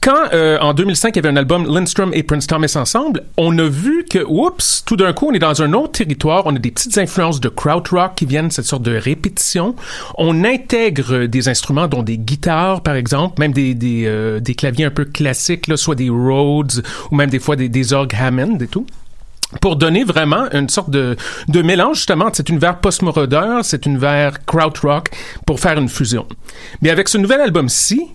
Quand, 0.01 0.33
euh, 0.33 0.59
en 0.61 0.75
2005, 0.75 1.17
il 1.17 1.17
y 1.17 1.19
avait 1.19 1.29
un 1.29 1.37
album 1.37 1.67
Lindstrom 1.67 2.13
et 2.15 2.23
Prince 2.23 2.47
Thomas 2.47 2.73
ensemble, 2.77 3.25
on 3.37 3.59
a 3.59 3.69
vu 3.69 4.05
que, 4.09 4.21
oups, 4.25 4.85
tout 4.87 4.97
d'un 4.97 5.13
coup, 5.13 5.29
on 5.31 5.33
est 5.33 5.41
dans 5.41 5.61
un 5.61 5.73
autre 5.73 5.93
territoire, 5.93 6.45
on 6.47 6.55
a 6.55 6.59
des 6.61 6.71
petites 6.71 6.97
influences 6.99 7.41
de 7.41 7.49
krautrock 7.49 8.15
qui 8.15 8.25
viennent, 8.25 8.51
cette 8.53 8.67
sorte 8.67 8.83
de 8.83 8.97
répétition. 8.97 9.75
On 10.17 10.45
intègre 10.45 11.27
des 11.27 11.49
instruments, 11.49 11.89
dont 11.89 12.05
des 12.05 12.17
guitares, 12.17 12.83
par 12.83 12.95
exemple, 12.95 13.41
même 13.41 13.53
des, 13.53 13.75
des, 13.75 14.05
euh, 14.07 14.39
des 14.39 14.55
claviers 14.55 14.85
un 14.85 14.91
peu 14.91 15.05
classiques, 15.05 15.67
là, 15.67 15.77
soit 15.77 15.97
des 15.97 16.11
Rhodes, 16.11 16.85
ou 17.11 17.17
même 17.17 17.31
des 17.31 17.41
fois 17.41 17.57
des, 17.57 17.69
des 17.69 17.93
orgues 17.93 18.15
Hammond 18.15 18.59
et 18.61 18.69
tout 18.69 18.87
pour 19.63 19.77
donner 19.77 20.05
vraiment 20.05 20.45
une 20.53 20.69
sorte 20.69 20.91
de, 20.91 21.17
de 21.49 21.63
mélange 21.63 21.97
justement 21.97 22.29
de 22.29 22.37
cet 22.37 22.51
univers 22.51 22.79
post-moroder, 22.81 23.61
cet 23.63 23.87
univers 23.87 24.45
krautrock, 24.45 25.09
pour 25.47 25.59
faire 25.59 25.79
une 25.79 25.89
fusion. 25.89 26.27
Mais 26.83 26.91
avec 26.91 27.09
ce 27.09 27.17
nouvel 27.17 27.41
album-ci, 27.41 28.09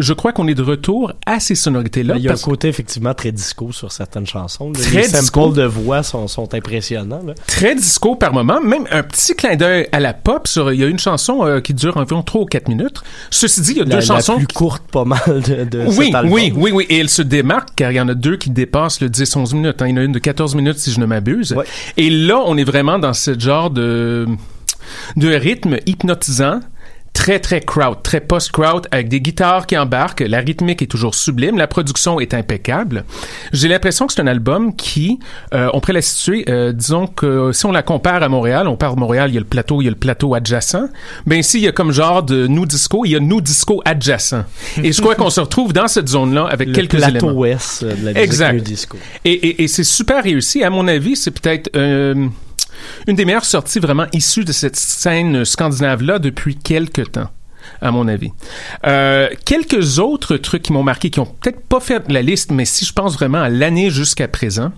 je 0.00 0.12
crois 0.12 0.32
qu'on 0.32 0.48
est 0.48 0.54
de 0.54 0.62
retour 0.62 1.12
à 1.24 1.38
ces 1.38 1.54
sonorités-là. 1.54 2.14
Ben, 2.14 2.20
Il 2.20 2.24
y 2.24 2.28
a 2.28 2.32
un 2.32 2.36
côté 2.36 2.68
effectivement 2.68 3.14
très 3.14 3.30
disco 3.30 3.70
sur 3.72 3.92
certaines 3.92 4.26
chansons. 4.26 4.72
là. 4.72 4.80
Très 4.80 4.96
Les 5.02 5.02
samples 5.04 5.20
disco. 5.20 5.48
de 5.52 5.62
voix 5.64 6.02
sont, 6.02 6.26
sont 6.26 6.52
impressionnants. 6.54 7.22
là. 7.24 7.34
très 7.46 7.74
disco 7.76 8.16
par 8.16 8.32
moment, 8.32 8.60
même 8.60 8.86
un 8.90 9.02
petit 9.04 9.34
clin 9.36 9.54
d'œil 9.56 9.88
à 9.92 10.00
la 10.00 10.12
pop. 10.12 10.48
Sur, 10.48 10.72
il 10.72 10.80
y 10.80 10.84
a 10.84 10.88
une 10.88 10.98
chanson 10.98 11.46
euh, 11.46 11.60
qui 11.60 11.74
dure 11.74 11.96
environ 11.96 12.22
3 12.22 12.40
ou 12.42 12.44
4 12.46 12.68
minutes. 12.68 13.02
Ceci 13.30 13.60
dit, 13.60 13.70
il 13.72 13.76
y 13.78 13.80
a 13.80 13.84
La, 13.84 13.90
deux 13.90 13.96
la 13.96 14.00
chansons 14.02 14.36
plus 14.38 14.46
courte 14.48 14.82
pas 14.90 15.04
mal 15.04 15.20
de, 15.26 15.64
de 15.64 15.84
oui, 15.86 16.06
cet 16.06 16.14
album. 16.16 16.32
oui, 16.32 16.52
oui, 16.56 16.70
oui. 16.72 16.86
Et 16.88 16.98
elle 16.98 17.08
se 17.08 17.22
démarque 17.22 17.68
car 17.76 17.92
il 17.92 17.96
y 17.96 18.00
en 18.00 18.08
a 18.08 18.14
deux 18.14 18.36
qui 18.36 18.50
dépassent 18.50 19.00
le 19.00 19.08
10-11 19.08 19.54
minutes. 19.54 19.80
hein. 19.80 19.86
Il 19.86 19.90
y 19.90 19.94
en 19.94 19.98
a 19.98 20.02
une 20.04 20.12
de 20.12 20.18
14 20.18 20.54
minutes 20.56 20.78
si 20.78 20.90
je 20.90 20.98
ne 20.98 21.06
m'abuse. 21.06 21.54
Et 21.96 22.10
là, 22.10 22.42
on 22.46 22.56
est 22.56 22.64
vraiment 22.64 22.98
dans 22.98 23.12
ce 23.12 23.38
genre 23.38 23.70
de, 23.70 24.26
de 25.16 25.28
rythme 25.34 25.76
hypnotisant. 25.86 26.60
Très, 27.14 27.38
très 27.38 27.60
crowd, 27.60 28.02
très 28.02 28.20
post-crowd, 28.20 28.86
avec 28.90 29.08
des 29.08 29.20
guitares 29.20 29.66
qui 29.66 29.78
embarquent. 29.78 30.20
La 30.28 30.40
rythmique 30.40 30.82
est 30.82 30.86
toujours 30.86 31.14
sublime. 31.14 31.56
La 31.56 31.66
production 31.68 32.20
est 32.20 32.34
impeccable. 32.34 33.04
J'ai 33.52 33.68
l'impression 33.68 34.06
que 34.06 34.12
c'est 34.12 34.20
un 34.20 34.26
album 34.26 34.74
qui, 34.76 35.20
euh, 35.54 35.70
on 35.72 35.80
pourrait 35.80 35.94
la 35.94 36.02
situer, 36.02 36.44
euh, 36.50 36.72
disons 36.72 37.06
que 37.06 37.52
si 37.52 37.64
on 37.64 37.72
la 37.72 37.82
compare 37.82 38.22
à 38.22 38.28
Montréal, 38.28 38.66
on 38.68 38.76
parle 38.76 38.96
de 38.96 39.00
Montréal, 39.00 39.30
il 39.30 39.34
y 39.34 39.36
a 39.38 39.40
le 39.40 39.46
plateau, 39.46 39.80
il 39.80 39.84
y 39.84 39.88
a 39.88 39.90
le 39.90 39.96
plateau 39.96 40.34
adjacent. 40.34 40.88
Ben 41.26 41.38
ici, 41.38 41.58
il 41.58 41.64
y 41.64 41.68
a 41.68 41.72
comme 41.72 41.92
genre 41.92 42.22
de 42.24 42.46
nous 42.46 42.66
disco, 42.66 43.04
il 43.06 43.12
y 43.12 43.16
a 43.16 43.20
nous 43.20 43.40
disco 43.40 43.80
adjacent. 43.86 44.44
Et 44.82 44.92
je 44.92 45.00
crois 45.00 45.14
qu'on 45.14 45.30
se 45.30 45.40
retrouve 45.40 45.72
dans 45.72 45.88
cette 45.88 46.08
zone-là 46.08 46.46
avec 46.50 46.68
Le 46.68 46.74
quelques 46.74 46.96
plateau 46.96 47.26
éléments. 47.28 47.32
ouest 47.38 47.84
euh, 47.84 47.94
de 47.94 48.04
la 48.06 48.12
musique 48.12 48.16
Exact. 48.18 48.52
new 48.54 48.60
disco. 48.60 48.98
Et, 49.24 49.32
et, 49.32 49.62
et 49.62 49.68
c'est 49.68 49.84
super 49.84 50.22
réussi. 50.24 50.62
À 50.62 50.68
mon 50.68 50.86
avis, 50.88 51.16
c'est 51.16 51.30
peut-être 51.30 51.70
euh, 51.76 52.26
une 53.06 53.16
des 53.16 53.24
meilleures 53.24 53.44
sorties 53.44 53.80
vraiment 53.80 54.06
issues 54.12 54.44
de 54.44 54.52
cette 54.52 54.76
scène 54.76 55.44
scandinave-là 55.44 56.18
depuis 56.18 56.56
quelques 56.56 57.12
temps 57.12 57.30
à 57.80 57.90
mon 57.90 58.08
avis. 58.08 58.30
Euh, 58.86 59.28
quelques 59.44 59.98
autres 59.98 60.36
trucs 60.36 60.62
qui 60.62 60.72
m'ont 60.72 60.82
marqué, 60.82 61.10
qui 61.10 61.20
ont 61.20 61.26
peut-être 61.26 61.60
pas 61.66 61.80
fait 61.80 62.02
la 62.08 62.22
liste, 62.22 62.50
mais 62.50 62.64
si 62.64 62.84
je 62.84 62.92
pense 62.92 63.14
vraiment 63.14 63.42
à 63.42 63.48
l'année 63.48 63.90
jusqu'à 63.90 64.28
présent, 64.28 64.72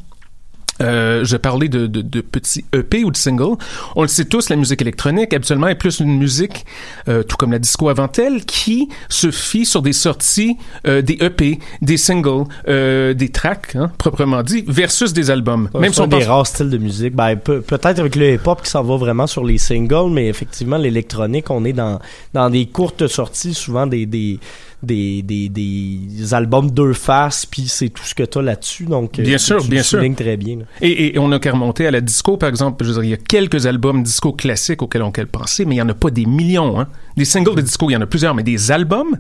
euh, 0.83 1.25
je 1.25 1.37
parlais 1.37 1.69
de, 1.69 1.87
de, 1.87 2.03
de 2.03 2.21
petits 2.21 2.65
EP 2.75 3.05
ou 3.05 3.11
de 3.11 3.17
singles. 3.17 3.57
On 3.95 4.03
le 4.03 4.09
sait 4.09 4.25
tous, 4.27 4.49
la 4.51 4.57
musique 4.57 4.83
électronique, 4.83 5.33
habituellement, 5.33 5.69
est 5.69 5.75
plus 5.75 6.01
une 6.01 6.19
musique, 6.19 6.67
euh, 7.09 7.23
tout 7.23 7.37
comme 7.37 7.53
la 7.53 7.59
disco 7.59 7.89
avant 7.89 8.09
elle, 8.19 8.45
qui 8.45 8.89
se 9.09 9.31
fie 9.31 9.65
sur 9.67 9.83
des 9.83 9.93
sorties, 9.93 10.57
euh, 10.87 11.03
des 11.03 11.19
EP, 11.21 11.59
des 11.83 11.97
singles, 11.97 12.45
euh, 12.69 13.15
des 13.15 13.29
tracks, 13.31 13.75
hein, 13.77 13.91
proprement 13.99 14.43
dit, 14.43 14.65
versus 14.67 15.13
des 15.13 15.31
albums. 15.31 15.69
Même 15.75 15.83
Même 15.83 15.93
si 15.95 16.01
on 16.01 16.07
des 16.07 16.19
pense- 16.19 16.27
rares 16.27 16.47
styles 16.47 16.71
de 16.71 16.79
musique. 16.79 17.15
Ben, 17.15 17.37
peut- 17.37 17.61
peut-être 17.63 17.99
avec 17.99 18.17
le 18.17 18.35
hip-hop 18.35 18.63
qui 18.63 18.71
s'en 18.71 18.83
va 18.83 18.97
vraiment 18.97 19.27
sur 19.27 19.45
les 19.45 19.59
singles, 19.59 20.11
mais 20.11 20.27
effectivement, 20.29 20.77
l'électronique, 20.77 21.51
on 21.51 21.65
est 21.65 21.73
dans, 21.73 21.99
dans 22.35 22.51
des 22.51 22.67
courtes 22.67 23.07
sorties, 23.09 23.55
souvent 23.55 23.87
des, 23.87 24.07
des, 24.07 24.39
des, 24.83 25.23
des, 25.23 25.49
des 25.49 26.35
albums 26.35 26.71
deux 26.71 26.93
faces, 26.93 27.47
puis 27.47 27.67
c'est 27.67 27.89
tout 27.89 28.05
ce 28.05 28.15
que 28.15 28.23
tu 28.23 28.39
as 28.39 28.43
là-dessus. 28.43 28.85
Donc, 28.85 29.19
euh, 29.19 29.23
Bien 29.23 29.39
sûr, 29.39 29.63
tu 29.63 29.69
bien 29.69 29.81
le 29.81 29.85
sûr. 29.85 30.03
très 30.17 30.37
bien. 30.37 30.59
Et, 30.81 31.15
et 31.15 31.19
on 31.19 31.29
n'a 31.29 31.39
qu'à 31.39 31.53
remonter 31.53 31.87
à 31.87 31.91
la 31.91 32.01
disco, 32.01 32.37
par 32.37 32.49
exemple. 32.49 32.85
Je 32.85 32.91
veux 32.91 32.95
dire, 32.95 33.05
il 33.05 33.11
y 33.11 33.15
a 33.15 33.17
quelques 33.17 33.67
albums 33.67 34.03
disco 34.03 34.33
classiques 34.33 34.83
auxquels 34.83 35.03
on 35.03 35.11
peut 35.11 35.27
penser, 35.27 35.65
mais 35.65 35.75
il 35.75 35.79
n'y 35.79 35.83
en 35.83 35.89
a 35.89 35.95
pas 35.95 36.11
des 36.11 36.27
millions. 36.27 36.79
Hein. 36.81 36.89
Des 37.17 37.25
singles 37.25 37.55
de 37.55 37.63
disco, 37.63 37.89
il 37.91 37.95
y 37.95 37.97
en 37.97 38.01
a 38.03 38.07
plusieurs, 38.07 38.35
mais 38.35 38.43
des 38.43 38.71
albums, 38.71 39.19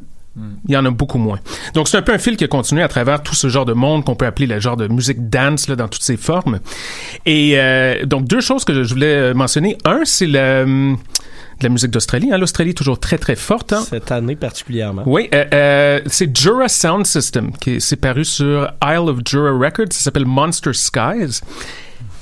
il 0.68 0.74
y 0.74 0.76
en 0.76 0.84
a 0.84 0.90
beaucoup 0.90 1.16
moins. 1.16 1.38
Donc, 1.72 1.88
c'est 1.88 1.96
un 1.96 2.02
peu 2.02 2.12
un 2.12 2.18
fil 2.18 2.36
qui 2.36 2.44
a 2.44 2.48
continué 2.48 2.82
à 2.82 2.88
travers 2.88 3.22
tout 3.22 3.34
ce 3.34 3.48
genre 3.48 3.64
de 3.64 3.72
monde 3.72 4.04
qu'on 4.04 4.14
peut 4.14 4.26
appeler 4.26 4.46
le 4.46 4.60
genre 4.60 4.76
de 4.76 4.86
musique 4.86 5.30
dance 5.30 5.66
là, 5.68 5.76
dans 5.76 5.88
toutes 5.88 6.02
ses 6.02 6.18
formes. 6.18 6.60
Et 7.24 7.54
euh, 7.56 8.04
donc, 8.04 8.26
deux 8.26 8.42
choses 8.42 8.62
que 8.64 8.74
je 8.84 8.92
voulais 8.92 9.32
mentionner. 9.32 9.78
Un, 9.86 10.00
c'est 10.04 10.26
la, 10.26 10.64
hum, 10.64 10.98
de 11.60 11.64
la 11.64 11.68
musique 11.68 11.90
d'Australie. 11.90 12.32
Hein. 12.32 12.38
L'Australie 12.38 12.70
est 12.70 12.74
toujours 12.74 13.00
très, 13.00 13.18
très 13.18 13.36
forte. 13.36 13.72
Hein. 13.72 13.84
Cette 13.88 14.12
année 14.12 14.36
particulièrement. 14.36 15.02
Oui, 15.06 15.28
euh, 15.34 15.44
euh, 15.52 16.00
c'est 16.06 16.36
Jura 16.36 16.68
Sound 16.68 17.06
System 17.06 17.52
qui 17.60 17.76
est, 17.76 17.80
c'est 17.80 17.96
paru 17.96 18.24
sur 18.24 18.70
Isle 18.84 19.08
of 19.08 19.18
Jura 19.26 19.52
Records. 19.52 19.92
Ça 19.92 20.00
s'appelle 20.00 20.26
Monster 20.26 20.72
Skies. 20.72 21.40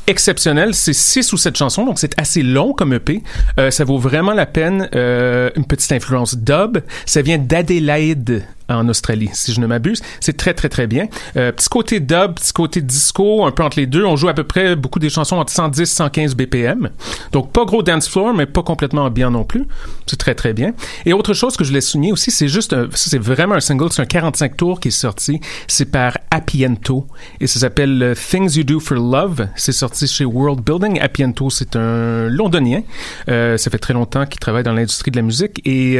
Exceptionnel, 0.07 0.75
c'est 0.75 0.93
six 0.93 1.33
ou 1.33 1.39
sept 1.39 1.57
chansons, 1.57 1.87
donc 1.87 1.99
c'est 1.99 2.13
assez 2.21 2.43
long 2.43 2.75
comme 2.75 2.93
EP. 2.93 3.23
Euh, 3.59 3.71
ça 3.71 3.85
vaut 3.85 3.97
vraiment 3.97 4.35
la 4.35 4.45
peine. 4.45 4.89
Euh, 4.95 5.49
une 5.57 5.65
petite 5.65 5.93
influence 5.93 6.37
dub. 6.37 6.79
Ça 7.07 7.23
vient 7.23 7.39
d'Adélaïde 7.39 8.45
en 8.69 8.89
Australie, 8.89 9.31
si 9.33 9.53
je 9.53 9.61
ne 9.61 9.67
m'abuse. 9.67 10.03
C'est 10.21 10.37
très 10.37 10.55
très 10.55 10.69
très 10.69 10.87
bien. 10.87 11.09
Euh, 11.37 11.53
petit 11.53 11.69
côté 11.69 12.01
dub, 12.01 12.35
petit 12.35 12.53
côté 12.53 12.81
disco, 12.81 13.45
un 13.45 13.51
peu 13.51 13.63
entre 13.63 13.79
les 13.79 13.87
deux. 13.87 14.05
On 14.05 14.17
joue 14.17 14.29
à 14.29 14.35
peu 14.35 14.45
près 14.45 14.77
beaucoup 14.77 14.99
des 14.99 15.11
chansons 15.11 15.37
entre 15.37 15.53
110 15.53 15.85
115 15.85 16.35
BPM. 16.35 16.91
Donc 17.33 17.53
pas 17.53 17.65
gros 17.65 17.83
dance 17.83 18.09
floor, 18.09 18.35
mais 18.35 18.47
pas 18.47 18.63
complètement 18.63 19.11
bien 19.11 19.31
non 19.31 19.45
plus. 19.45 19.67
C'est 20.07 20.17
très 20.17 20.35
très 20.35 20.53
bien. 20.53 20.73
Et 21.05 21.13
autre 21.13 21.35
chose 21.35 21.57
que 21.57 21.65
je 21.65 21.71
voulais 21.71 21.81
souligner 21.81 22.13
aussi, 22.13 22.31
c'est 22.31 22.49
juste, 22.49 22.75
c'est 22.95 23.19
vraiment 23.19 23.55
un 23.55 23.61
single, 23.61 23.93
c'est 23.93 24.03
un 24.03 24.07
45 24.07 24.57
tours 24.57 24.81
qui 24.81 24.89
est 24.89 24.91
sorti. 24.91 25.41
C'est 25.69 25.91
par 25.91 26.17
Appiento 26.31 27.07
et 27.41 27.47
ça 27.47 27.61
s'appelle 27.61 28.03
euh, 28.03 28.15
Things 28.15 28.57
You 28.57 28.65
Do 28.65 28.81
for 28.81 28.97
Love. 28.97 29.49
C'est 29.57 29.73
sorti 29.73 30.07
chez 30.07 30.25
World 30.25 30.65
Building. 30.65 31.01
Appiento, 31.01 31.51
c'est 31.51 31.77
un 31.77 32.29
londonien. 32.29 32.83
Euh, 33.29 33.57
ça 33.57 33.71
fait 33.71 33.79
très 33.79 33.95
longtemps 33.95 34.27
qu'il 34.27 34.41
travaille 34.41 34.63
dans 34.63 34.73
l'industrie 34.73 35.11
de 35.11 35.17
la 35.17 35.23
musique 35.23 35.61
et 35.65 35.99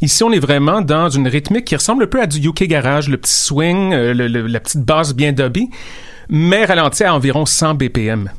ici 0.00 0.22
on 0.22 0.32
est 0.32 0.38
vraiment 0.38 0.80
dans 0.80 1.08
une 1.08 1.28
rythmique 1.28 1.64
qui 1.64 1.74
ressemble 1.86 2.04
un 2.04 2.06
peu 2.08 2.20
à 2.20 2.26
du 2.26 2.38
UK 2.48 2.64
Garage, 2.64 3.08
le 3.08 3.16
petit 3.16 3.32
swing, 3.32 3.92
euh, 3.92 4.12
le- 4.12 4.26
le- 4.28 4.46
la 4.46 4.60
petite 4.60 4.82
basse 4.82 5.14
bien 5.14 5.32
dubby, 5.32 5.68
mais 6.28 6.64
ralenti 6.64 7.04
à 7.04 7.14
environ 7.14 7.46
100 7.46 7.74
BPM. 7.74 8.30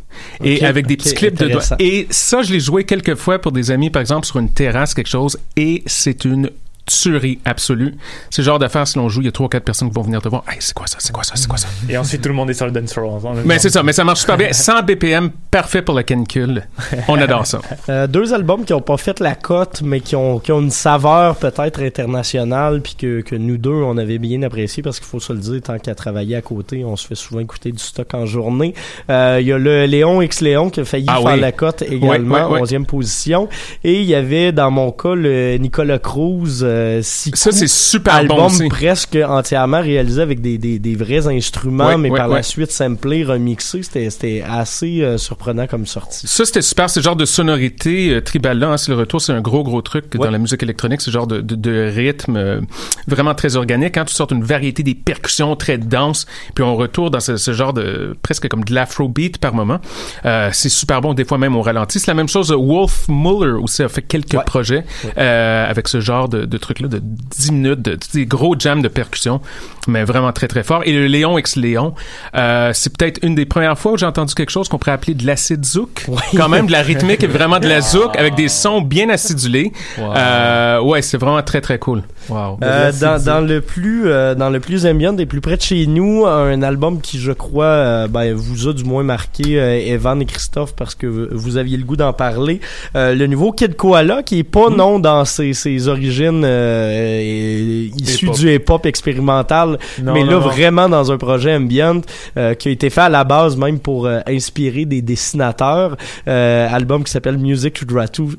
Et 0.43 0.65
avec 0.65 0.87
des 0.87 0.97
petits 0.97 1.09
clips 1.15 1.35
de 1.35 1.45
doigts. 1.53 1.61
Et 1.79 2.07
ça, 2.09 2.41
je 2.41 2.51
l'ai 2.51 2.59
joué 2.59 2.83
quelques 2.83 3.15
fois 3.15 3.39
pour 3.39 3.51
des 3.51 3.71
amis, 3.71 3.89
par 3.89 4.01
exemple, 4.01 4.25
sur 4.25 4.37
une 4.39 4.49
terrasse, 4.51 4.93
quelque 4.93 5.07
chose, 5.07 5.37
et 5.55 5.83
c'est 5.85 6.25
une 6.25 6.49
tuerie 6.87 7.39
absolue. 7.45 7.95
C'est 8.31 8.41
le 8.41 8.45
genre 8.45 8.57
d'affaire, 8.59 8.87
si 8.87 8.97
l'on 8.97 9.07
joue, 9.09 9.21
il 9.21 9.25
y 9.25 9.27
a 9.27 9.31
trois 9.31 9.45
ou 9.45 9.49
quatre 9.49 9.63
personnes 9.65 9.89
qui 9.89 9.93
vont 9.95 10.01
venir 10.01 10.21
te 10.21 10.29
voir. 10.29 10.43
Hey, 10.49 10.57
c'est 10.59 10.73
quoi 10.73 10.87
ça? 10.87 10.97
C'est 10.99 11.11
quoi 11.13 11.23
ça? 11.23 11.33
C'est 11.35 11.47
quoi 11.47 11.57
ça? 11.57 11.67
Et 11.89 11.97
ensuite, 11.97 12.21
tout 12.21 12.29
le 12.29 12.35
monde 12.35 12.49
est 12.49 12.53
sur 12.55 12.65
le 12.65 12.71
dance 12.71 12.93
floor. 12.93 13.21
Mais 13.45 13.59
c'est 13.59 13.69
ça, 13.69 13.83
mais 13.83 13.93
ça 13.93 14.03
marche 14.03 14.21
super 14.21 14.37
bien. 14.37 14.51
100 14.51 14.83
BPM, 14.83 15.29
parfait 15.51 15.81
pour 15.81 15.93
la 15.95 16.03
canicule. 16.03 16.63
On 17.07 17.19
adore 17.21 17.45
ça. 17.45 17.59
Euh, 17.89 18.07
deux 18.07 18.33
albums 18.33 18.65
qui 18.65 18.73
ont 18.73 18.81
pas 18.81 18.97
fait 18.97 19.19
la 19.19 19.35
cote, 19.35 19.81
mais 19.83 19.99
qui 19.99 20.15
ont, 20.15 20.39
qui 20.39 20.51
ont 20.51 20.61
une 20.61 20.71
saveur 20.71 21.35
peut-être 21.35 21.81
internationale, 21.81 22.81
puis 22.81 22.95
que, 22.95 23.21
que 23.21 23.35
nous 23.35 23.57
deux, 23.57 23.69
on 23.71 23.97
avait 23.97 24.17
bien 24.17 24.41
apprécié, 24.43 24.81
parce 24.81 24.99
qu'il 24.99 25.07
faut 25.07 25.19
se 25.19 25.33
le 25.33 25.39
dire, 25.39 25.61
tant 25.61 25.77
qu'à 25.77 25.93
travailler 25.95 26.35
à 26.35 26.41
côté, 26.41 26.83
on 26.85 26.95
se 26.95 27.05
fait 27.07 27.15
souvent 27.15 27.41
écouter 27.41 27.71
du 27.71 27.79
stock 27.79 28.13
en 28.13 28.25
journée. 28.25 28.73
Euh, 29.09 29.37
Il 29.41 29.47
y 29.47 29.51
a 29.51 29.57
le 29.57 29.85
Léon 29.85 30.21
X 30.21 30.41
Léon 30.41 30.69
qui 30.69 30.79
a 30.79 30.85
failli 30.85 31.05
Ah 31.09 31.17
faire 31.21 31.33
oui. 31.33 31.39
la 31.39 31.51
cote 31.51 31.81
également, 31.81 32.49
ouais. 32.51 32.61
11e 32.61 32.85
position. 32.85 33.49
Et 33.83 33.99
il 34.01 34.05
y 34.05 34.15
avait, 34.15 34.51
dans 34.51 34.71
mon 34.71 34.91
cas, 34.91 35.15
le 35.15 35.57
Nicolas 35.57 35.99
Cruz, 35.99 36.61
euh, 36.63 36.76
Sikou, 37.01 37.37
Ça, 37.37 37.51
c'est 37.51 37.67
super 37.67 38.15
album 38.15 38.37
bon 38.37 38.45
aussi. 38.45 38.67
presque 38.69 39.17
entièrement 39.27 39.81
réalisé 39.81 40.21
avec 40.21 40.41
des, 40.41 40.57
des, 40.57 40.79
des 40.79 40.95
vrais 40.95 41.27
instruments, 41.27 41.87
Ouais, 41.87 41.97
mais 41.97 42.09
ouais, 42.09 42.17
par 42.17 42.29
ouais. 42.29 42.35
la 42.37 42.43
suite 42.43 42.71
samplé, 42.71 43.23
remixé. 43.23 43.81
C'était 43.83 44.43
assez 44.47 45.01
euh, 45.01 45.17
surprenant 45.17 45.67
comme 45.67 45.85
sortie. 45.85 46.27
Ça, 46.27 46.45
c'était 46.45 46.61
super. 46.61 46.89
Ce 46.89 46.99
genre 46.99 47.15
de 47.15 47.25
sonorité 47.25 48.11
euh, 48.15 48.21
tribal-là, 48.21 48.69
hein, 48.69 48.77
c'est 48.77 48.91
le 48.91 48.97
retour. 48.97 49.21
C'est 49.21 49.33
un 49.33 49.41
gros, 49.41 49.63
gros 49.63 49.81
truc 49.81 50.05
dans 50.15 50.29
la 50.31 50.37
musique 50.37 50.63
électronique. 50.63 51.01
Ce 51.01 51.11
genre 51.11 51.27
de, 51.27 51.41
de, 51.41 51.55
de 51.55 51.91
rythme 51.93 52.35
euh, 52.37 52.61
vraiment 53.07 53.35
très 53.35 53.55
organique. 53.55 53.97
Hein, 53.97 54.05
tu 54.05 54.13
sortes 54.13 54.31
une 54.31 54.43
variété 54.43 54.83
des 54.83 54.95
percussions 54.95 55.55
très 55.55 55.77
denses. 55.77 56.25
Puis 56.55 56.63
on 56.63 56.75
retourne 56.75 57.11
dans 57.11 57.19
ce, 57.19 57.37
ce 57.37 57.53
genre 57.53 57.73
de... 57.73 58.15
presque 58.21 58.47
comme 58.47 58.63
de 58.63 58.73
l'afrobeat 58.73 59.37
par 59.37 59.53
moment. 59.53 59.79
Euh, 60.25 60.49
c'est 60.53 60.69
super 60.69 61.01
bon. 61.01 61.13
Des 61.13 61.25
fois 61.25 61.37
même, 61.37 61.55
on 61.55 61.61
ralentit. 61.61 61.99
C'est 61.99 62.07
la 62.07 62.13
même 62.15 62.27
chose. 62.29 62.51
Wolf 62.51 63.05
Muller 63.09 63.53
aussi 63.61 63.83
a 63.83 63.89
fait 63.89 64.01
quelques 64.01 64.39
projets 64.45 64.83
euh, 65.17 65.69
avec 65.69 65.87
ce 65.87 65.99
genre 65.99 66.29
de, 66.29 66.45
de 66.45 66.57
truc-là 66.67 66.87
de 66.87 67.01
10 67.01 67.51
minutes, 67.51 67.81
de, 67.81 67.97
des 68.13 68.25
gros 68.25 68.55
jams 68.57 68.81
de 68.81 68.87
percussion. 68.87 69.41
Mais 69.87 70.03
vraiment 70.03 70.31
très, 70.33 70.47
très 70.47 70.63
fort. 70.63 70.81
Et 70.85 70.91
le 70.91 71.07
Léon 71.07 71.37
ex 71.37 71.55
Léon, 71.55 71.93
euh, 72.35 72.71
c'est 72.73 72.95
peut-être 72.95 73.19
une 73.23 73.35
des 73.35 73.45
premières 73.45 73.77
fois 73.77 73.93
où 73.93 73.97
j'ai 73.97 74.05
entendu 74.05 74.33
quelque 74.33 74.49
chose 74.49 74.67
qu'on 74.67 74.77
pourrait 74.77 74.91
appeler 74.91 75.13
de 75.13 75.25
l'acide 75.25 75.65
zouk. 75.65 76.07
Quand 76.35 76.49
même, 76.49 76.67
de 76.67 76.71
la 76.71 76.81
rythmique 76.81 77.23
est 77.23 77.27
vraiment 77.27 77.59
de 77.59 77.67
la 77.67 77.81
zouk 77.81 78.15
avec 78.17 78.35
des 78.35 78.49
sons 78.49 78.81
bien 78.81 79.09
acidulés. 79.09 79.71
Wow. 79.97 80.13
Euh, 80.15 80.81
ouais, 80.81 81.01
c'est 81.01 81.17
vraiment 81.17 81.41
très, 81.41 81.61
très 81.61 81.79
cool. 81.79 82.03
Wow. 82.29 82.59
Euh, 82.61 82.91
dans, 82.99 83.23
dans 83.23 83.39
le 83.39 83.61
plus 83.61 84.09
euh, 84.09 84.35
dans 84.35 84.49
le 84.49 84.59
plus 84.59 84.85
ambient 84.85 85.13
des 85.13 85.25
plus 85.25 85.39
près 85.39 85.55
de 85.55 85.61
chez 85.61 85.87
nous 85.87 86.25
un 86.25 86.61
album 86.61 86.99
qui 86.99 87.19
je 87.19 87.31
crois 87.31 87.65
euh, 87.65 88.07
ben, 88.07 88.33
vous 88.33 88.67
a 88.67 88.73
du 88.73 88.83
moins 88.83 89.03
marqué 89.03 89.59
euh, 89.59 89.79
Evan 89.79 90.21
et 90.21 90.25
Christophe 90.25 90.75
parce 90.75 90.95
que 90.95 91.07
vous, 91.07 91.57
aviez 91.57 91.77
le 91.77 91.83
goût 91.83 91.95
d'en 91.95 92.13
parler 92.13 92.59
Euh, 92.95 93.13
le 93.13 93.27
nouveau 93.27 93.51
Kid 93.51 93.75
Koala 93.75 94.23
qui 94.23 94.39
est 94.39 94.43
pas 94.43 94.69
non 94.69 94.99
dans 94.99 95.25
ses, 95.25 95.53
ses 95.53 95.87
origines 95.87 96.43
euh, 96.57 97.19
euh, 97.21 97.87
Hip-hop. 97.97 98.35
du 98.35 98.53
hip-hop 98.53 98.85
expérimental 98.85 99.77
Non, 100.01 100.13
mais 100.13 100.23
non, 100.23 100.31
là 100.31 100.39
non. 100.39 100.47
vraiment 100.49 100.89
dans 100.89 101.11
un 101.11 101.17
projet 101.17 101.55
ambient 101.55 102.01
euh, 102.37 102.53
qui 102.53 102.69
a 102.69 102.71
été 102.71 102.89
fait 102.89 103.01
à 103.01 103.09
la 103.09 103.23
base 103.23 103.57
même 103.57 103.79
pour 103.79 104.05
euh, 104.05 104.19
inspirer 104.27 104.85
des 104.85 105.01
dessinateurs 105.01 105.95
album 106.25 107.03
qui 107.03 107.11
s'appelle 107.11 107.37
Music 107.37 107.73
to 107.73 107.85
Draw 107.85 108.07
to 108.07 108.29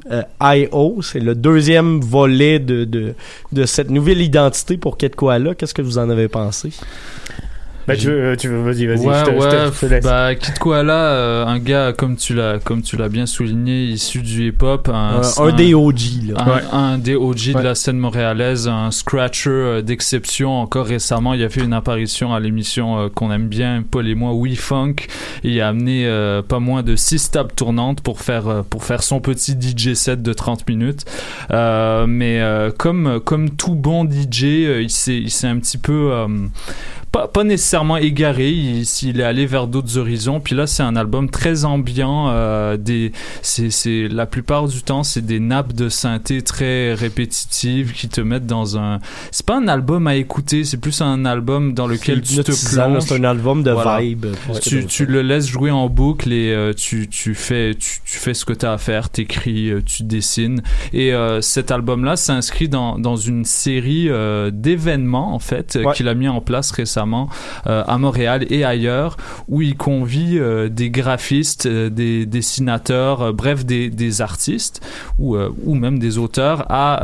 I.O. 0.42 1.00
c'est 1.02 1.20
le 1.20 1.34
deuxième 1.34 2.00
volet 2.00 2.58
de, 2.58 2.84
de, 2.84 3.14
de 3.52 3.66
cette 3.66 3.90
nouvelle 3.90 4.20
identité 4.20 4.76
pour 4.76 4.96
Kid 4.96 5.14
Koala 5.14 5.54
qu'est-ce 5.54 5.74
que 5.74 5.82
vous 5.82 5.98
en 5.98 6.10
avez 6.10 6.28
pensé? 6.28 6.70
Bah, 7.88 7.96
tu 7.96 8.06
veux, 8.10 8.36
tu 8.36 8.48
veux, 8.48 8.62
vas-y, 8.62 8.86
vas-y. 8.86 8.98
Ouais, 9.06 9.14
je 9.18 9.24
te, 9.24 9.30
je 9.30 9.36
te- 9.36 9.40
ouais, 9.40 9.70
je 9.74 9.80
te 9.80 9.86
laisse. 9.86 10.04
bah 10.04 10.34
Kid 10.34 10.58
Koala, 10.58 10.92
euh, 11.12 11.46
un 11.46 11.58
gars 11.58 11.92
comme 11.92 12.16
tu 12.16 12.34
l'as, 12.34 12.58
comme 12.58 12.82
tu 12.82 12.96
l'as 12.96 13.08
bien 13.08 13.26
souligné, 13.26 13.84
issu 13.84 14.20
du 14.22 14.48
hip-hop, 14.48 14.88
un, 14.92 15.22
Un- 15.22 15.44
un 15.46 15.52
des 15.52 15.72
OG, 15.74 15.98
là. 16.28 16.42
un, 16.42 16.46
Ouais. 16.54 16.62
un 16.72 16.98
des 16.98 17.14
OG 17.14 17.52
Ouais. 17.54 17.60
de 17.62 17.66
la 17.66 17.74
scène 17.74 17.98
montréalaise, 17.98 18.68
un 18.68 18.90
scratcher 18.90 19.50
euh, 19.50 19.82
d'exception. 19.82 20.60
Encore 20.60 20.86
récemment, 20.86 21.32
il 21.34 21.42
a 21.42 21.48
fait 21.48 21.62
une 21.62 21.72
apparition 21.72 22.34
à 22.34 22.40
l'émission 22.40 22.98
euh, 22.98 23.08
qu'on 23.08 23.32
aime 23.32 23.48
bien, 23.48 23.82
Paul 23.90 24.06
et 24.06 24.14
moi, 24.14 24.32
We 24.34 24.56
Funk. 24.58 24.94
Et 25.42 25.52
il 25.54 25.60
a 25.60 25.68
amené 25.68 26.06
euh, 26.06 26.42
pas 26.42 26.58
moins 26.60 26.82
de 26.82 26.94
six 26.94 27.30
tables 27.30 27.52
tournantes 27.56 28.02
pour 28.02 28.20
faire 28.20 28.48
euh, 28.48 28.62
pour 28.68 28.84
faire 28.84 29.02
son 29.02 29.20
petit 29.20 29.52
DJ 29.58 29.94
set 29.94 30.22
de 30.22 30.32
30 30.34 30.68
minutes. 30.68 31.04
Euh, 31.52 32.04
mais 32.06 32.40
euh, 32.40 32.70
comme 32.76 33.20
comme 33.24 33.50
tout 33.50 33.74
bon 33.74 34.04
DJ, 34.04 34.44
euh, 34.44 34.82
il 34.82 34.90
s'est 34.90 35.16
il 35.16 35.30
s'est 35.30 35.46
un 35.46 35.58
petit 35.58 35.78
peu 35.78 36.10
euh, 36.12 36.26
pas, 37.12 37.28
pas 37.28 37.44
nécessairement 37.44 37.96
égaré, 37.96 38.50
il, 38.50 38.82
il 39.02 39.20
est 39.20 39.24
allé 39.24 39.46
vers 39.46 39.66
d'autres 39.66 39.96
horizons. 39.98 40.40
Puis 40.40 40.54
là, 40.54 40.66
c'est 40.66 40.82
un 40.82 40.96
album 40.96 41.30
très 41.30 41.64
ambiant. 41.64 42.28
Euh, 42.30 42.76
des, 42.76 43.12
c'est, 43.42 44.08
la 44.08 44.26
plupart 44.26 44.68
du 44.68 44.82
temps, 44.82 45.02
c'est 45.02 45.24
des 45.24 45.40
nappes 45.40 45.72
de 45.72 45.88
synthé 45.88 46.42
très 46.42 46.92
répétitives 46.94 47.92
qui 47.92 48.08
te 48.08 48.20
mettent 48.20 48.46
dans 48.46 48.76
un. 48.78 48.98
C'est 49.30 49.46
pas 49.46 49.56
un 49.56 49.68
album 49.68 50.06
à 50.06 50.16
écouter, 50.16 50.64
c'est 50.64 50.76
plus 50.76 51.00
un 51.00 51.24
album 51.24 51.72
dans 51.74 51.86
lequel 51.86 52.20
tu 52.22 52.36
te 52.36 52.42
plonges. 52.42 53.02
c'est 53.02 53.14
un 53.14 53.24
album 53.24 53.62
de 53.62 53.70
Voilà. 53.70 54.00
vibe, 54.00 54.26
Tu, 54.62 54.84
tu 54.86 55.06
le 55.06 55.22
laisses 55.22 55.46
jouer 55.48 55.70
en 55.70 55.88
boucle 55.88 56.32
et 56.32 56.52
euh, 56.52 56.72
tu, 56.74 57.08
tu 57.08 57.34
fais 57.34 57.74
tu, 57.74 58.00
tu 58.04 58.18
fais 58.18 58.34
ce 58.34 58.44
que 58.44 58.52
tu 58.52 58.66
as 58.66 58.72
à 58.72 58.78
faire, 58.78 59.08
t'écris, 59.08 59.70
euh, 59.70 59.80
tu 59.84 60.02
dessines. 60.02 60.62
Et 60.92 61.12
euh, 61.14 61.40
cet 61.40 61.70
album-là 61.70 62.16
s'inscrit 62.16 62.68
dans, 62.68 62.98
dans 62.98 63.16
une 63.16 63.44
série 63.44 64.08
d'événements 64.52 65.34
en 65.34 65.38
fait 65.38 65.78
Ouais. 65.78 65.94
qu'il 65.94 66.08
a 66.08 66.14
mis 66.14 66.28
en 66.28 66.40
place 66.40 66.70
récemment 66.72 66.97
euh, 67.66 67.82
à 67.86 67.98
Montréal 67.98 68.46
et 68.50 68.64
ailleurs, 68.64 69.16
où 69.48 69.62
il 69.62 69.76
convie 69.76 70.38
euh, 70.38 70.68
des 70.68 70.90
graphistes, 70.90 71.66
euh, 71.66 71.90
des 71.90 72.26
dessinateurs, 72.26 73.32
bref 73.32 73.64
des, 73.64 73.90
des 73.90 74.20
artistes 74.20 74.80
ou 75.18 75.36
ou 75.64 75.74
même 75.74 75.98
des 75.98 76.18
auteurs 76.18 76.64
à 76.70 77.00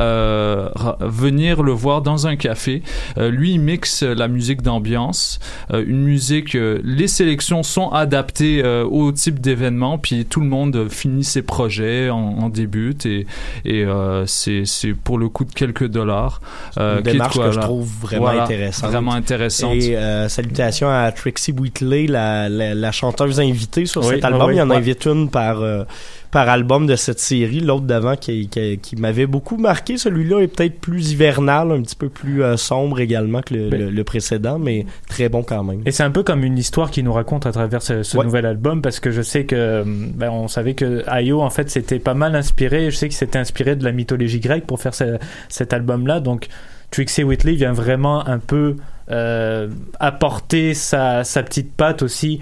venir 0.99 1.63
le 1.63 1.71
voir 1.71 2.01
dans 2.01 2.27
un 2.27 2.35
café. 2.35 2.81
Lui, 3.17 3.53
il 3.53 3.59
mixe 3.59 4.03
la 4.03 4.27
musique 4.27 4.61
d'ambiance, 4.61 5.39
une 5.71 6.03
musique. 6.03 6.53
les 6.53 7.07
sélections 7.07 7.63
sont 7.63 7.89
adaptées 7.89 8.63
au 8.63 9.11
type 9.11 9.39
d'événement, 9.39 9.97
puis 9.97 10.25
tout 10.25 10.39
le 10.39 10.47
monde 10.47 10.87
finit 10.89 11.23
ses 11.23 11.41
projets 11.41 12.09
en, 12.09 12.17
en 12.17 12.49
débute 12.49 13.05
et 13.05 13.27
et 13.63 13.83
euh, 13.83 14.25
c'est 14.25 14.93
pour 15.03 15.17
le 15.17 15.29
coût 15.29 15.45
de 15.45 15.51
quelques 15.51 15.87
dollars. 15.87 16.41
Euh, 16.77 16.97
une 16.97 17.03
démarche 17.03 17.37
que 17.37 17.51
je 17.51 17.59
trouve 17.59 17.89
vraiment 18.01 18.25
Voilà, 18.25 18.43
intéressante. 18.43 18.91
Vraiment 18.91 19.13
intéressante. 19.13 19.75
Et 19.75 19.84
euh, 19.93 20.29
salutations 20.29 20.89
à 20.89 21.11
Trixie 21.11 21.51
Wheatley, 21.51 22.07
la, 22.07 22.49
la, 22.49 22.73
la 22.73 22.91
chanteuse 22.91 23.39
invitée 23.39 23.85
sur 23.85 24.03
Oui, 24.05 24.15
cet 24.15 24.25
album. 24.25 24.47
oui, 24.47 24.55
Il 24.55 24.57
y 24.57 24.61
en 24.61 24.69
ouais. 24.69 24.77
invite 24.77 25.05
une 25.05 25.29
par, 25.29 25.61
euh, 25.61 25.83
par 26.31 26.47
album 26.49 26.87
de 26.87 26.95
cette 26.95 27.19
série. 27.19 27.59
L'autre 27.59 27.85
d'avant 27.85 28.15
qui, 28.15 28.47
qui, 28.47 28.77
qui 28.79 28.95
m'avait 28.95 29.25
beaucoup 29.25 29.57
marqué. 29.57 29.97
Celui-là 29.97 30.39
est 30.41 30.47
peut-être 30.47 30.79
plus 30.79 31.11
hivernal, 31.11 31.71
un 31.71 31.81
petit 31.81 31.95
peu 31.95 32.09
plus 32.09 32.43
euh, 32.43 32.57
sombre 32.57 32.99
également 32.99 33.41
que 33.41 33.53
le, 33.53 33.69
le- 33.69 33.89
le 33.91 34.03
précédent, 34.03 34.57
mais 34.59 34.85
très 35.09 35.29
bon 35.29 35.43
quand 35.43 35.63
même. 35.63 35.81
Et 35.85 35.91
c'est 35.91 36.03
un 36.03 36.11
peu 36.11 36.23
comme 36.23 36.43
une 36.43 36.57
histoire 36.57 36.89
qui 36.91 37.03
nous 37.03 37.13
raconte 37.13 37.45
à 37.45 37.51
travers 37.51 37.81
ce, 37.81 38.03
ce 38.03 38.17
Ouais. 38.17 38.23
nouvel 38.25 38.45
album 38.45 38.81
parce 38.81 38.99
que 38.99 39.11
je 39.11 39.21
sais 39.21 39.45
que 39.45 39.83
ben, 39.85 40.29
on 40.29 40.47
savait 40.47 40.73
que 40.73 41.03
Ayo 41.07 41.41
en 41.41 41.49
fait 41.49 41.69
c'était 41.69 41.99
pas 41.99 42.13
mal 42.13 42.35
inspiré. 42.35 42.89
Je 42.91 42.95
sais 42.95 43.07
qu'il 43.09 43.17
s'était 43.17 43.39
inspiré 43.39 43.75
de 43.75 43.83
la 43.83 43.91
mythologie 43.91 44.39
grecque 44.39 44.65
pour 44.65 44.79
faire 44.81 44.93
ce- 44.95 45.17
cet 45.49 45.73
album-là. 45.73 46.19
Donc 46.19 46.47
Trixie 46.95 47.23
Whitley 47.23 47.55
vient 47.55 47.73
vraiment 47.73 48.25
un 48.25 48.39
peu 48.39 48.77
euh, 49.11 49.67
apporter 49.99 50.73
sa, 50.73 51.23
petite 51.23 51.75
patte 51.75 52.01
aussi 52.01 52.39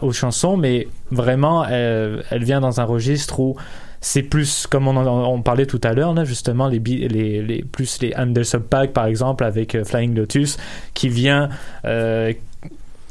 aux 0.00 0.12
chansons, 0.12 0.56
mais 0.56 0.86
vraiment 1.10 1.66
elle 1.66 2.44
vient 2.44 2.60
dans 2.60 2.80
un 2.80 2.84
registre 2.84 3.40
où 3.40 3.56
c'est 4.00 4.22
plus 4.22 4.68
comme 4.68 4.86
on, 4.86 4.96
on 4.96 5.42
parlait 5.42 5.66
tout 5.66 5.80
à 5.82 5.92
l'heure 5.92 6.24
justement 6.24 6.68
les, 6.68 6.78
les, 6.78 7.64
plus 7.64 8.00
les 8.00 8.14
Under 8.14 8.44
Sub 8.46 8.62
Pack 8.62 8.92
par 8.92 9.06
exemple 9.06 9.42
avec 9.42 9.74
euh, 9.74 9.82
Flying 9.82 10.14
Lotus 10.14 10.58
qui 10.92 11.08
vient 11.08 11.48
euh, 11.84 12.32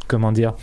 comment 0.07 0.31
dire 0.31 0.53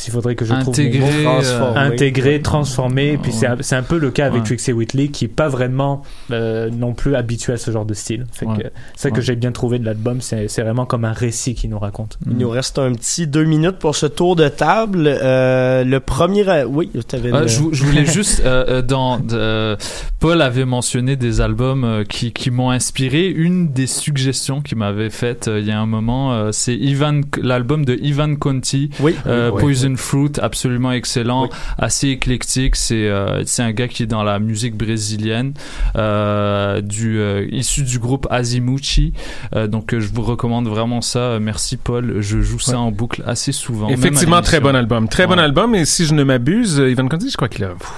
s'il 0.00 0.12
faudrait 0.12 0.34
que 0.34 0.44
je 0.44 0.54
trouve 0.54 0.76
mes 0.78 0.86
Intégrer, 0.86 1.00
mots. 1.22 1.30
euh, 1.30 1.40
Transformé. 1.42 1.78
intégrer 1.80 2.42
transformer 2.42 3.12
et 3.12 3.18
puis 3.18 3.32
c'est 3.32 3.46
un, 3.46 3.56
c'est 3.60 3.76
un 3.76 3.82
peu 3.82 3.98
le 3.98 4.10
cas 4.10 4.26
avec 4.26 4.40
Ouais. 4.42 4.46
Trixie 4.46 4.72
Whitley 4.72 5.08
qui 5.08 5.26
est 5.26 5.28
pas 5.28 5.48
vraiment 5.48 6.02
euh, 6.30 6.70
non 6.70 6.92
plus 6.94 7.14
habitué 7.16 7.52
à 7.52 7.56
ce 7.56 7.70
genre 7.70 7.84
de 7.84 7.94
style 7.94 8.26
fait 8.32 8.46
Ouais. 8.46 8.56
que 8.58 8.68
ça 8.96 9.10
que 9.10 9.20
j'ai 9.20 9.36
bien 9.36 9.52
trouvé 9.52 9.78
de 9.78 9.84
l'album 9.84 10.20
c'est 10.20 10.48
c'est 10.48 10.62
vraiment 10.62 10.86
comme 10.86 11.04
un 11.04 11.12
récit 11.12 11.54
qui 11.54 11.68
nous 11.68 11.78
raconte 11.78 12.18
Il 12.30 12.36
nous 12.38 12.50
reste 12.50 12.78
un 12.78 12.92
petit 12.92 13.26
deux 13.26 13.44
minutes 13.44 13.78
pour 13.78 13.94
ce 13.96 14.06
tour 14.06 14.36
de 14.36 14.48
table. 14.48 15.06
Euh, 15.06 15.84
le 15.84 16.00
premier... 16.00 16.44
Oui, 16.64 16.90
tu 17.08 17.16
avais... 17.16 17.32
Euh, 17.32 17.46
je, 17.46 17.58
vou- 17.60 17.72
je 17.72 17.84
voulais 17.84 18.04
juste 18.18 18.42
dans 18.88 19.18
de- 19.18 19.76
Paul 20.18 20.40
avait 20.42 20.64
mentionné 20.64 21.16
des 21.16 21.40
albums 21.40 21.84
euh, 21.84 22.04
qui, 22.04 22.32
qui 22.32 22.50
m'ont 22.50 22.70
inspiré 22.70 23.26
une 23.26 23.72
des 23.72 23.86
suggestions 23.86 24.60
qu'il 24.60 24.78
m'avait 24.78 25.10
faites 25.10 25.48
euh, 25.48 25.60
il 25.60 25.66
y 25.66 25.70
a 25.70 25.78
un 25.80 25.86
moment 25.86 26.32
euh, 26.32 26.50
c'est 26.52 26.74
Ivan 26.74 27.20
l'album 27.42 27.84
de 27.84 27.94
Ivan 28.02 28.34
Conti 28.36 28.90
Oui, 29.00 29.14
euh, 29.26 29.50
oui, 29.52 29.60
Poison 29.60 29.89
Passion 29.96 30.10
Fruit, 30.10 30.32
absolument 30.40 30.92
excellent, 30.92 31.48
assez 31.78 32.08
éclectique. 32.08 32.76
C'est 32.76 33.08
euh, 33.08 33.42
c'est 33.46 33.62
un 33.62 33.72
gars 33.72 33.88
qui 33.88 34.02
est 34.02 34.06
dans 34.06 34.22
la 34.22 34.38
musique 34.38 34.76
brésilienne, 34.76 35.54
euh, 35.96 36.80
du 36.80 37.18
euh, 37.18 37.46
issu 37.50 37.82
du 37.82 37.98
groupe 37.98 38.26
Azimuchi. 38.30 39.12
Donc 39.68 39.94
je 39.98 40.08
vous 40.12 40.22
recommande 40.22 40.68
vraiment 40.68 41.00
ça. 41.00 41.38
Merci 41.40 41.76
Paul. 41.76 42.16
Je 42.20 42.40
joue 42.40 42.58
ça 42.58 42.72
Ouais. 42.72 42.76
en 42.78 42.90
boucle 42.92 43.22
assez 43.26 43.52
souvent. 43.52 43.88
Effectivement, 43.88 44.40
très 44.42 44.60
bon 44.60 44.74
album. 44.74 45.08
Très 45.08 45.26
bon 45.26 45.38
album. 45.38 45.74
Et 45.74 45.84
si 45.84 46.06
je 46.06 46.14
ne 46.14 46.22
m'abuse, 46.22 46.76
Ivan 46.78 47.08
Conti, 47.08 47.30
je 47.30 47.36
crois 47.36 47.48
qu'il 47.48 47.64
a. 47.64 47.68
pff, 47.70 47.92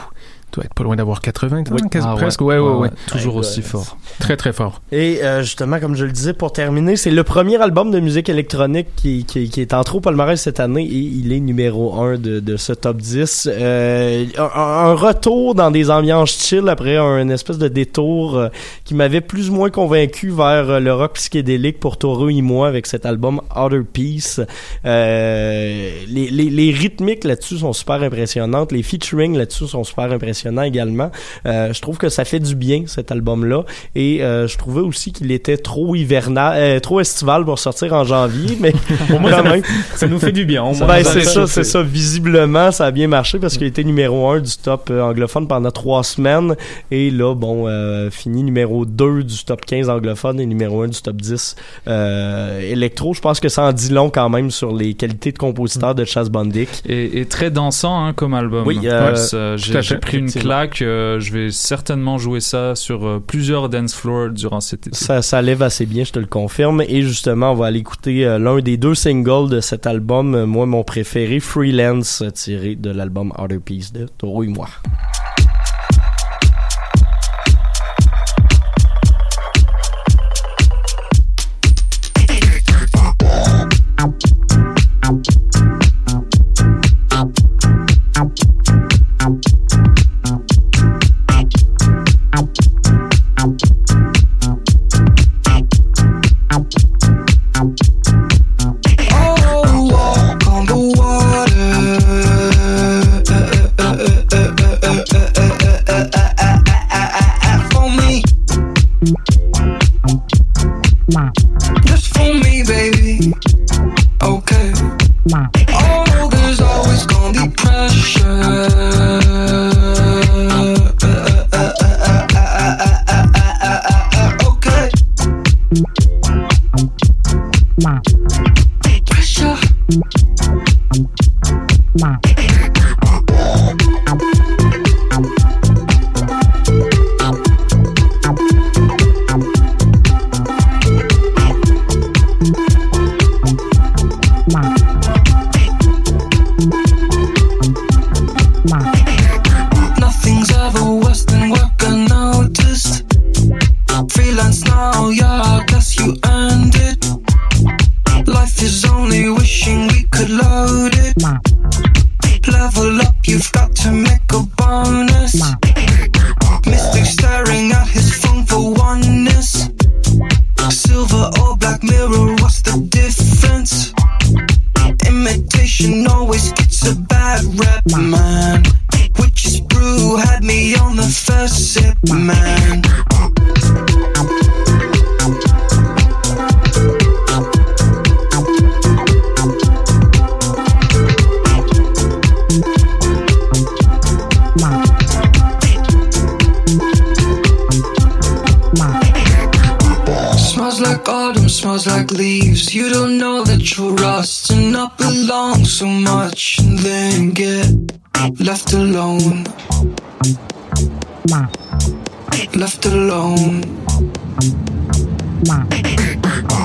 doit 0.53 0.65
être 0.65 0.75
pas 0.75 0.85
loin 0.85 0.97
d'avoir 0.97 1.21
80, 1.21 1.65
Oui. 1.71 1.81
Ah 2.03 2.15
presque. 2.17 2.41
Ouais, 2.41 2.59
ouais, 2.59 2.61
Ouais, 2.61 2.69
ouais. 2.75 2.79
ouais. 2.83 2.91
Toujours 3.07 3.35
Ouais, 3.35 3.41
aussi 3.41 3.61
ouais. 3.61 3.67
fort. 3.67 3.97
Très, 4.21 4.37
très 4.37 4.53
fort. 4.53 4.83
Et 4.93 5.23
euh, 5.23 5.43
justement, 5.43 5.81
comme 5.81 5.95
je 5.97 6.05
le 6.05 6.13
disais, 6.13 6.33
pour 6.35 6.53
terminer, 6.53 6.97
c'est 6.97 7.11
le 7.11 7.25
premier 7.25 7.61
album 7.61 7.91
de 7.91 8.01
musique 8.01 8.29
électronique 8.29 8.89
qui, 8.97 9.25
qui, 9.25 9.49
qui 9.49 9.61
est 9.61 9.75
entré 9.75 9.97
au 9.97 10.01
palmarès 10.01 10.41
cette 10.41 10.61
année 10.61 10.83
et 10.85 10.95
il 10.97 11.33
est 11.33 11.41
numéro 11.41 11.95
1 12.01 12.19
de, 12.19 12.41
de 12.41 12.57
ce 12.57 12.73
top 12.73 12.99
10. 12.99 13.49
Euh, 13.53 14.27
un, 14.39 14.43
un 14.61 14.95
retour 14.95 15.55
dans 15.55 15.71
des 15.71 15.91
ambiances 15.91 16.31
chill 16.39 16.69
après 16.69 16.97
un 16.97 17.29
espèce 17.29 17.59
de 17.59 17.69
détour 17.69 18.37
euh, 18.37 18.49
qui 18.85 18.95
m'avait 18.95 19.21
plus 19.21 19.51
ou 19.51 19.55
moins 19.55 19.71
convaincu 19.71 20.31
vers 20.31 20.69
euh, 20.71 20.81
le 20.81 20.93
rock 20.93 21.15
psychédélique 21.15 21.81
pour 21.81 21.97
Toro 21.97 22.29
et 22.29 22.43
moi 22.43 22.69
avec 22.69 22.87
cet 22.87 23.07
album 23.07 23.41
Outer 23.57 23.81
Peace. 23.93 24.41
Euh, 24.85 25.91
les, 26.09 26.29
les, 26.31 26.51
les 26.51 26.71
rythmiques 26.73 27.25
là-dessus 27.25 27.59
sont 27.59 27.73
super 27.73 28.03
impressionnantes, 28.03 28.73
les 28.73 28.83
featuring 28.83 29.37
là-dessus 29.37 29.69
sont 29.69 29.85
super 29.85 30.13
impressionnants 30.43 30.63
également. 30.63 31.11
Euh, 31.47 31.73
je 31.73 31.81
trouve 31.81 31.99
que 31.99 32.09
ça 32.09 32.25
fait 32.25 32.41
du 32.41 32.55
bien 32.55 32.85
cet 32.87 33.11
album-là 33.13 33.65
et 33.95 34.23
euh, 34.23 34.47
je 34.47 34.57
trouvais 34.59 34.81
aussi 34.81 35.13
qu'il 35.13 35.31
était 35.33 35.57
trop 35.57 35.95
hivernal, 35.95 36.55
euh, 36.57 36.81
trop 36.81 37.01
estival 37.01 37.45
pour 37.45 37.59
sortir 37.59 37.93
en 37.93 38.05
janvier, 38.05 38.57
mais 38.61 38.73
Au 39.15 39.19
moins, 39.19 39.31
quand 39.31 39.37
ça 39.39 39.43
nous- 39.43 39.51
même. 39.51 39.63
ça 39.95 40.07
nous 40.09 40.19
fait 40.19 40.33
du 40.33 40.45
bien, 40.45 40.63
au 40.63 40.75
moins. 40.75 40.87
Ben, 40.87 41.05
c'est 41.05 41.23
ça, 41.25 41.47
c'est 41.47 41.65
ça. 41.65 41.83
Visiblement, 41.83 42.71
ça 42.73 42.87
a 42.87 42.91
bien 42.91 43.09
marché 43.09 43.39
parce 43.39 43.57
qu'il 43.57 43.67
était 43.67 43.85
numéro 43.85 44.29
un 44.31 44.41
du 44.41 44.57
top 44.57 44.91
anglophone 44.91 45.47
pendant 45.47 45.71
trois 45.71 46.03
semaines 46.05 46.57
et 46.91 47.11
là, 47.11 47.35
bon, 47.35 47.67
euh, 47.69 48.11
fini 48.11 48.43
numéro 48.43 48.85
2 48.85 49.23
du 49.25 49.45
top 49.45 49.65
15 49.65 49.89
anglophone 49.89 50.41
et 50.41 50.47
numéro 50.47 50.83
1 50.83 50.89
du 50.89 51.01
top 51.03 51.17
10 51.17 51.57
euh, 51.89 52.61
électro. 52.61 53.15
Je 53.15 53.21
pense 53.21 53.41
que 53.41 53.49
ça 53.49 53.65
en 53.65 53.73
dit 53.73 53.91
long 53.91 54.11
quand 54.11 54.29
même 54.29 54.51
sur 54.51 54.75
les 54.75 54.95
qualités 54.95 55.33
de 55.33 55.39
compositeur 55.39 55.95
de 55.95 56.05
Chas 56.05 56.25
Bondic. 56.31 56.69
Et, 56.89 57.21
et 57.21 57.27
très 57.27 57.51
dansant 57.51 58.05
hein, 58.05 58.13
comme 58.13 58.35
album. 58.35 58.67
Oui, 58.67 58.79
euh, 58.85 59.13
Ouais, 59.13 59.57
j'ai 59.83 59.97
pris 59.99 60.19
une. 60.19 60.29
Claque. 60.41 60.83
euh, 60.83 61.21
je 61.21 61.33
vais 61.33 61.51
certainement 61.51 62.19
jouer 62.19 62.41
ça 62.41 62.75
sur 62.75 63.07
euh, 63.07 63.23
plusieurs 63.25 63.69
dance 63.69 63.95
floors 63.95 64.31
durant 64.31 64.61
cet 64.61 64.87
été. 64.87 64.97
Ça, 64.97 65.23
ça 65.23 65.43
lève 65.43 65.63
assez 65.63 65.87
bien, 65.87 66.05
je 66.05 66.13
te 66.13 66.19
le 66.19 66.27
confirme. 66.27 66.83
Et 66.83 67.03
justement, 67.03 67.53
on 67.53 67.55
va 67.55 67.67
aller 67.67 67.81
écouter 67.81 68.27
euh, 68.27 68.39
l'un 68.39 68.61
des 68.61 68.77
deux 68.77 68.95
singles 68.95 69.49
de 69.49 69.61
cet 69.61 69.87
album. 69.87 70.45
Moi, 70.45 70.67
mon 70.67 70.85
préféré, 70.85 71.41
Freelance, 71.41 72.23
tiré 72.35 72.77
de 72.77 72.91
l'album 72.91 73.33
Outer 73.39 73.59
Peace 73.59 73.93
de 73.93 74.07
Toro 74.19 74.43
et 74.43 74.49
moi. 74.49 74.69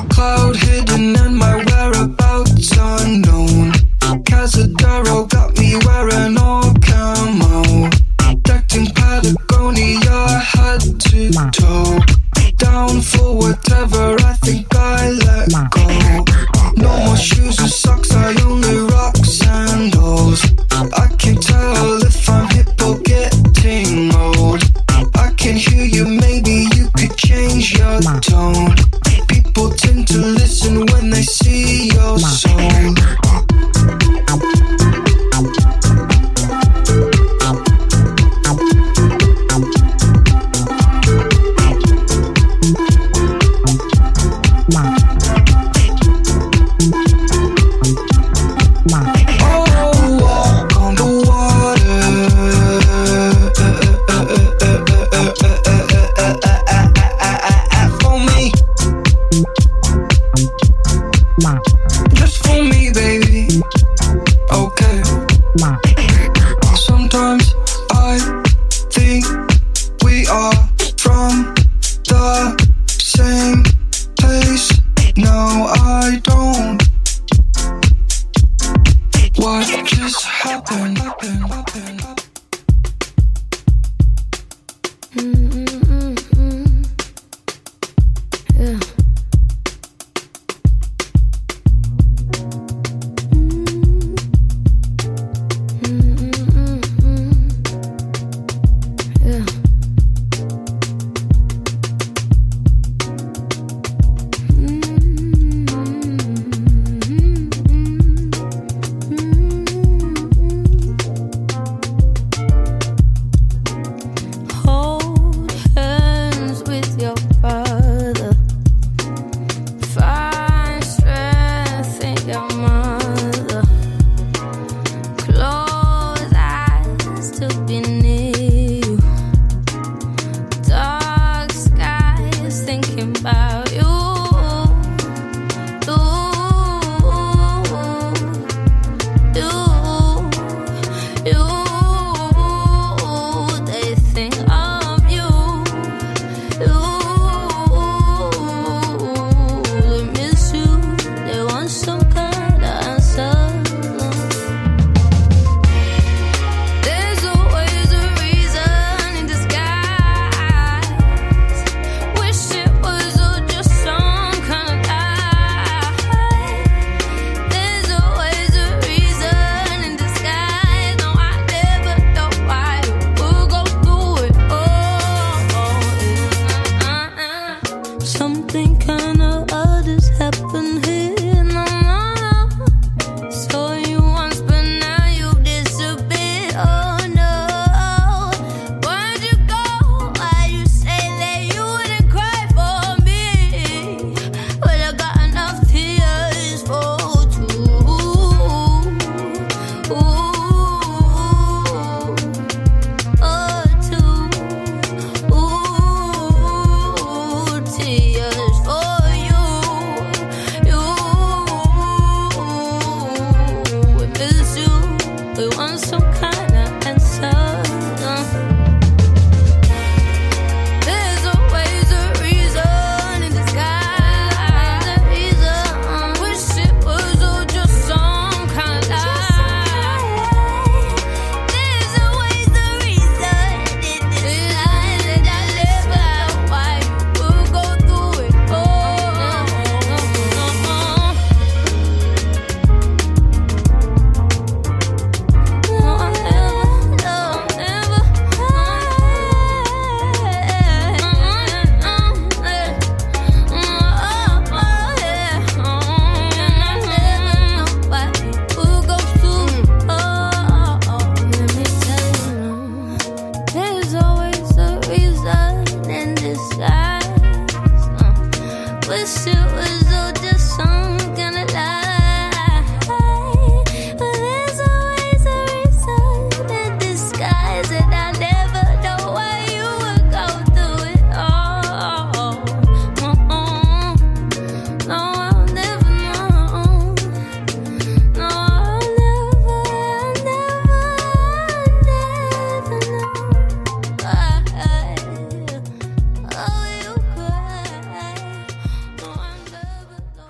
Cloud 0.10 0.56
hidden 0.56 1.16
and 1.18 1.36
my 1.36 1.56
whereabouts 1.66 2.72
unknown. 2.78 3.74
Casadero 4.24 5.28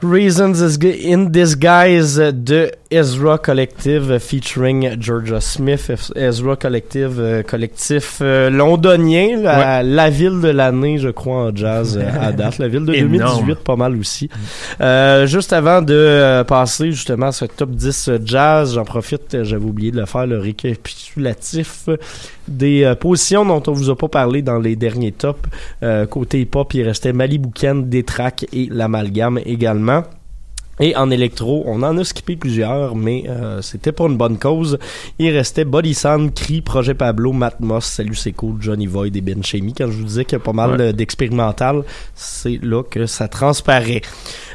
Reasons 0.10 0.62
is 0.62 0.78
G- 0.78 1.12
in 1.12 1.32
Disguise 1.32 2.32
de 2.34 2.72
Ezra 2.92 3.38
Collective 3.38 4.20
featuring 4.20 5.00
Georgia 5.00 5.42
Smith. 5.42 5.92
Ezra 6.16 6.56
Collective, 6.56 7.20
euh, 7.20 7.44
collectif 7.44 8.20
euh, 8.22 8.50
londonien, 8.50 9.42
la, 9.42 9.84
la 9.84 10.10
ville 10.10 10.40
de 10.42 10.50
l'année, 10.50 10.98
je 10.98 11.10
crois, 11.10 11.48
en 11.48 11.56
jazz 11.56 11.98
euh, 11.98 12.10
à 12.22 12.32
date. 12.34 12.58
La 12.60 12.68
ville 12.68 12.86
de 12.86 12.94
Énorme. 12.94 13.40
2018, 13.46 13.64
pas 13.64 13.76
mal 13.76 13.96
aussi. 13.98 14.30
Euh, 14.82 15.28
juste 15.28 15.54
avant 15.54 15.82
de 15.82 15.94
euh, 15.94 16.44
passer 16.44 16.92
justement 16.92 17.28
à 17.28 17.32
ce 17.32 17.46
top 17.46 17.72
10 17.72 18.12
jazz, 18.24 18.74
j'en 18.76 18.86
profite, 18.86 19.36
euh, 19.36 19.44
j'avais 19.44 19.66
oublié 19.66 19.92
de 19.92 20.00
le 20.00 20.06
faire, 20.06 20.26
le 20.28 20.40
récapitulatif 20.40 21.90
des 22.48 22.84
euh, 22.84 22.96
positions 22.96 23.46
dont 23.46 23.62
on 23.68 23.74
vous 23.74 23.90
a 23.90 23.98
pas 23.98 24.08
parlé 24.08 24.42
dans 24.42 24.60
les 24.60 24.76
derniers 24.76 25.12
tops. 25.12 25.40
Euh, 25.84 26.06
côté 26.06 26.42
hip-hop, 26.42 26.74
il 26.74 26.84
restait 26.84 27.14
Malibu 27.14 27.50
Ken, 27.54 27.90
Détrac 27.90 28.46
et 28.54 28.68
l'Amalgame 28.72 29.40
également. 29.46 30.04
Et 30.80 30.96
en 30.96 31.10
électro, 31.10 31.64
on 31.66 31.82
en 31.84 31.98
a 31.98 32.04
skippé 32.04 32.36
plusieurs, 32.36 32.96
mais 32.96 33.24
euh, 33.28 33.62
c'était 33.62 33.92
pour 33.92 34.08
une 34.08 34.18
bonne 34.18 34.38
cause. 34.38 34.78
Il 35.18 35.32
restait 35.32 35.66
Body 35.66 35.98
Cree, 36.36 36.62
Projet 36.62 36.94
Pablo, 36.94 37.32
Matt 37.34 37.60
Moss, 37.60 37.86
Salut 37.86 38.14
c'est 38.16 38.32
cool, 38.32 38.58
Johnny 38.62 38.86
Void 38.86 39.08
et 39.16 39.22
Ben 39.22 39.44
Chemi. 39.44 39.74
Quand 39.74 39.88
je 39.88 39.98
vous 39.98 40.04
disais 40.04 40.26
qu'il 40.26 40.38
y 40.38 40.42
a 40.42 40.44
pas 40.44 40.54
mal 40.54 40.72
Ouais. 40.72 40.82
euh, 40.82 40.92
d'expérimental, 40.92 41.84
c'est 42.14 42.60
là 42.62 42.84
que 42.84 43.06
ça 43.08 43.28
transparaît. 43.28 44.02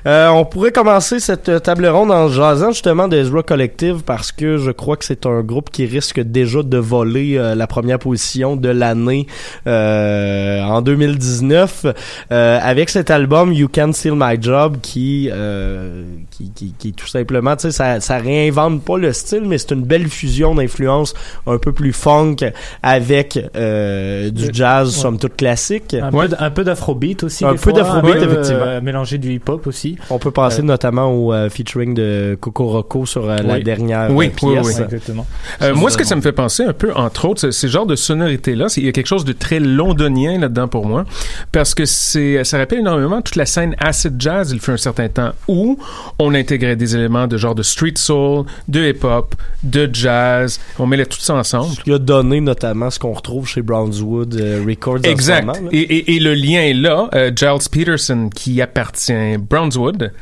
Euh, 0.06 0.28
on 0.28 0.44
pourrait 0.44 0.72
commencer 0.72 1.20
cette 1.20 1.62
table 1.62 1.86
ronde 1.86 2.10
en 2.10 2.28
jasant 2.28 2.70
justement 2.72 3.08
d'Ezra 3.08 3.42
Collective 3.42 4.02
parce 4.04 4.32
que 4.32 4.58
je 4.58 4.70
crois 4.70 4.96
que 4.96 5.04
c'est 5.04 5.26
un 5.26 5.42
groupe 5.42 5.70
qui 5.70 5.86
risque 5.86 6.20
déjà 6.20 6.62
de 6.62 6.76
voler 6.78 7.36
euh, 7.36 7.54
la 7.54 7.66
première 7.66 7.98
position 7.98 8.56
de 8.56 8.68
l'année 8.68 9.26
euh, 9.66 10.60
en 10.62 10.82
2019 10.82 11.86
euh, 12.30 12.58
avec 12.62 12.90
cet 12.90 13.10
album 13.10 13.52
You 13.52 13.68
Can 13.72 13.92
Steal 13.92 14.14
My 14.16 14.36
Job 14.40 14.76
qui 14.82 15.28
euh, 15.32 16.02
qui, 16.30 16.50
qui, 16.54 16.74
qui 16.78 16.92
tout 16.92 17.06
simplement, 17.06 17.56
tu 17.56 17.62
sais, 17.62 17.70
ça, 17.72 18.00
ça 18.00 18.18
réinvente 18.18 18.82
pas 18.84 18.98
le 18.98 19.12
style, 19.12 19.42
mais 19.46 19.58
c'est 19.58 19.72
une 19.72 19.82
belle 19.84 20.08
fusion 20.08 20.54
d'influences 20.54 21.14
un 21.46 21.58
peu 21.58 21.72
plus 21.72 21.92
funk 21.92 22.36
avec 22.82 23.38
euh, 23.56 24.30
du 24.30 24.48
jazz, 24.52 24.88
Ouais. 24.96 25.02
somme 25.02 25.18
toute 25.18 25.36
classique. 25.36 25.94
Un 25.94 26.10
peu 26.10 26.28
d- 26.28 26.36
un 26.38 26.50
peu 26.50 26.64
d'afrobeat 26.64 27.24
aussi. 27.24 27.44
Un 27.44 27.52
des 27.52 27.58
peu 27.58 27.72
d'afrobeat, 27.72 28.14
peu, 28.14 28.22
effectivement. 28.24 28.62
euh, 28.64 28.80
mélanger 28.80 29.18
du 29.18 29.32
hip-hop 29.34 29.66
aussi. 29.66 29.96
On 30.10 30.18
peut 30.18 30.30
penser 30.30 30.60
Euh, 30.60 30.64
notamment 30.64 31.06
au 31.12 31.32
euh, 31.32 31.48
featuring 31.50 31.94
de 31.94 32.36
Coco 32.40 32.66
Rocco 32.66 33.06
sur 33.06 33.28
euh, 33.28 33.36
la 33.38 33.60
dernière 33.60 34.10
Oui, 34.10 34.26
euh, 34.26 34.28
oui, 34.46 34.52
pièce. 34.54 34.66
oui. 34.78 34.82
Exactement. 34.84 35.26
Euh, 35.62 35.74
moi, 35.74 35.90
ce 35.90 35.96
que 35.98 36.04
ça 36.04 36.16
me 36.16 36.20
fait 36.20 36.32
penser 36.32 36.64
un 36.64 36.72
peu, 36.72 36.92
entre 36.94 37.26
autres, 37.28 37.40
c'est- 37.40 37.52
ces 37.52 37.68
genres 37.68 37.86
de 37.86 37.96
sonorités-là, 37.96 38.68
c'est- 38.68 38.80
il 38.80 38.86
y 38.86 38.88
a 38.88 38.92
quelque 38.92 39.06
chose 39.06 39.24
de 39.24 39.32
très 39.32 39.60
londonien 39.60 40.38
là-dedans 40.38 40.68
pour 40.68 40.86
moi, 40.86 41.04
parce 41.52 41.74
que 41.74 41.84
c'est, 41.84 42.42
ça 42.44 42.58
rappelle 42.58 42.80
énormément 42.80 43.22
toute 43.22 43.36
la 43.36 43.46
scène 43.46 43.74
acid 43.78 44.14
jazz, 44.18 44.50
il 44.52 44.60
fait 44.60 44.72
un 44.72 44.76
certain 44.76 45.08
temps, 45.08 45.32
où 45.48 45.78
on 46.18 46.34
intégrait 46.34 46.76
des 46.76 46.94
éléments 46.96 47.26
de 47.26 47.36
genre 47.36 47.54
de 47.54 47.62
street 47.62 47.94
soul, 47.96 48.44
de 48.68 48.90
hip-hop, 48.90 49.34
de 49.62 49.88
jazz, 49.92 50.60
on 50.78 50.86
mêlait 50.86 51.06
tout 51.06 51.18
ça 51.18 51.34
ensemble. 51.34 51.74
Ce 51.74 51.80
qui 51.80 51.92
a 51.92 51.98
donné 51.98 52.40
notamment 52.40 52.90
ce 52.90 52.98
qu'on 52.98 53.12
retrouve 53.12 53.46
chez 53.46 53.62
Brownswood 53.62 54.34
euh, 54.34 54.64
Records 54.66 54.98
en 55.00 55.02
ce 55.04 55.08
Exact. 55.08 55.46
moment, 55.46 55.58
là. 55.58 55.68
Et, 55.72 55.80
et, 55.80 56.16
et 56.16 56.20
le 56.20 56.34
lien 56.34 56.60
est 56.60 56.74
là. 56.74 57.08
Euh, 57.14 57.30
Giles 57.34 57.68
Peterson, 57.70 58.28
qui 58.34 58.60
appartient 58.60 59.12
à 59.12 59.38
Brownswood, 59.38 60.12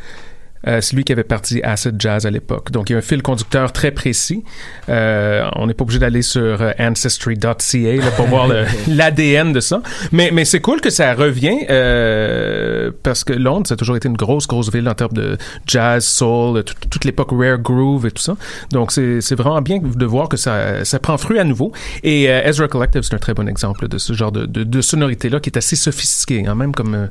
euh, 0.67 0.81
c'est 0.81 0.95
lui 0.97 1.05
qui 1.05 1.13
avait 1.13 1.25
parti 1.25 1.63
Acid 1.63 1.97
Jazz 1.99 2.27
à 2.27 2.31
l'époque. 2.31 2.71
Donc, 2.71 2.91
il 2.91 2.93
y 2.93 2.97
a 2.97 2.99
un 2.99 3.03
fil 3.03 3.23
conducteur 3.23 3.73
très 3.73 3.91
précis. 3.91 4.45
Euh, 4.89 5.49
on 5.57 5.67
n'est 5.67 5.75
pas 5.75 5.83
obligé 5.85 5.99
d'aller 5.99 6.23
sur 6.23 6.61
euh, 6.63 6.73
ancestry.ca 6.79 7.97
là, 7.97 8.11
pour 8.17 8.27
voir 8.27 8.49
l'ADN 8.89 9.53
de 9.55 9.61
ça. 9.61 9.83
Mais, 10.13 10.31
mais 10.33 10.45
c'est 10.45 10.61
cool 10.61 10.81
que 10.81 10.91
ça 10.91 11.15
revient 11.15 11.59
euh, 11.71 12.91
parce 13.03 13.25
que 13.25 13.33
Londres, 13.33 13.67
ça 13.67 13.75
a 13.75 13.77
toujours 13.77 13.97
été 13.97 14.09
une 14.09 14.17
grosse, 14.17 14.47
grosse 14.47 14.71
ville 14.73 14.89
en 14.89 14.95
termes 14.95 15.13
de 15.13 15.37
jazz, 15.67 16.05
soul, 16.05 16.63
tout- 16.65 16.75
toute 16.91 17.05
l'époque 17.05 17.31
rare 17.33 17.59
groove 17.59 18.07
et 18.07 18.11
tout 18.11 18.23
ça. 18.23 18.37
Donc, 18.71 18.93
c'est 18.93 19.21
c'est 19.21 19.35
vraiment 19.35 19.61
bien 19.63 19.79
de 19.79 20.07
voir 20.07 20.29
que 20.29 20.37
ça, 20.37 20.85
ça 20.85 20.99
prend 20.99 21.17
fruit 21.19 21.39
à 21.39 21.45
nouveau. 21.45 21.73
Et 22.03 22.29
euh, 22.31 22.43
Ezra 22.45 22.69
Collective, 22.69 23.03
c'est 23.03 23.15
un 23.15 23.19
très 23.19 23.35
bon 23.35 23.49
exemple 23.49 23.89
de 23.89 23.99
ce 23.99 24.13
genre 24.13 24.33
de, 24.33 24.47
de, 24.47 24.65
de 24.65 24.81
sonorité-là 24.81 25.41
qui 25.41 25.51
est 25.51 25.57
assez 25.59 25.77
sophistiqué, 25.77 26.45
hein, 26.47 26.55
même 26.55 26.75
comme, 26.75 26.95
euh, 26.95 27.07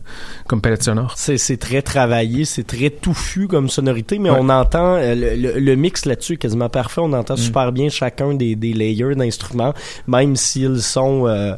comme 0.48 0.62
palette 0.62 0.84
sonore. 0.84 1.14
C'est, 1.18 1.38
c'est 1.38 1.58
très 1.58 1.82
travaillé, 1.82 2.46
c'est 2.46 2.64
très 2.68 2.90
touffu 2.90 3.39
comme 3.48 3.70
sonorité, 3.70 4.20
mais 4.20 4.30
Ouais. 4.30 4.38
on 4.40 4.50
entend 4.50 4.96
euh, 4.96 5.16
le, 5.16 5.36
le- 5.36 5.60
le 5.60 5.76
mix 5.76 6.06
là-dessus 6.06 6.34
est 6.34 6.38
quasiment 6.38 6.70
parfait. 6.70 7.02
On 7.02 7.14
entend 7.14 7.36
Mm. 7.36 7.38
super 7.38 7.72
bien 7.72 7.90
chacun 7.90 8.34
des, 8.34 8.56
des 8.56 8.74
layers 8.74 9.16
d'instruments, 9.16 9.74
même 10.08 10.36
s'ils 10.36 10.82
sont 10.82 11.28
euh, 11.28 11.54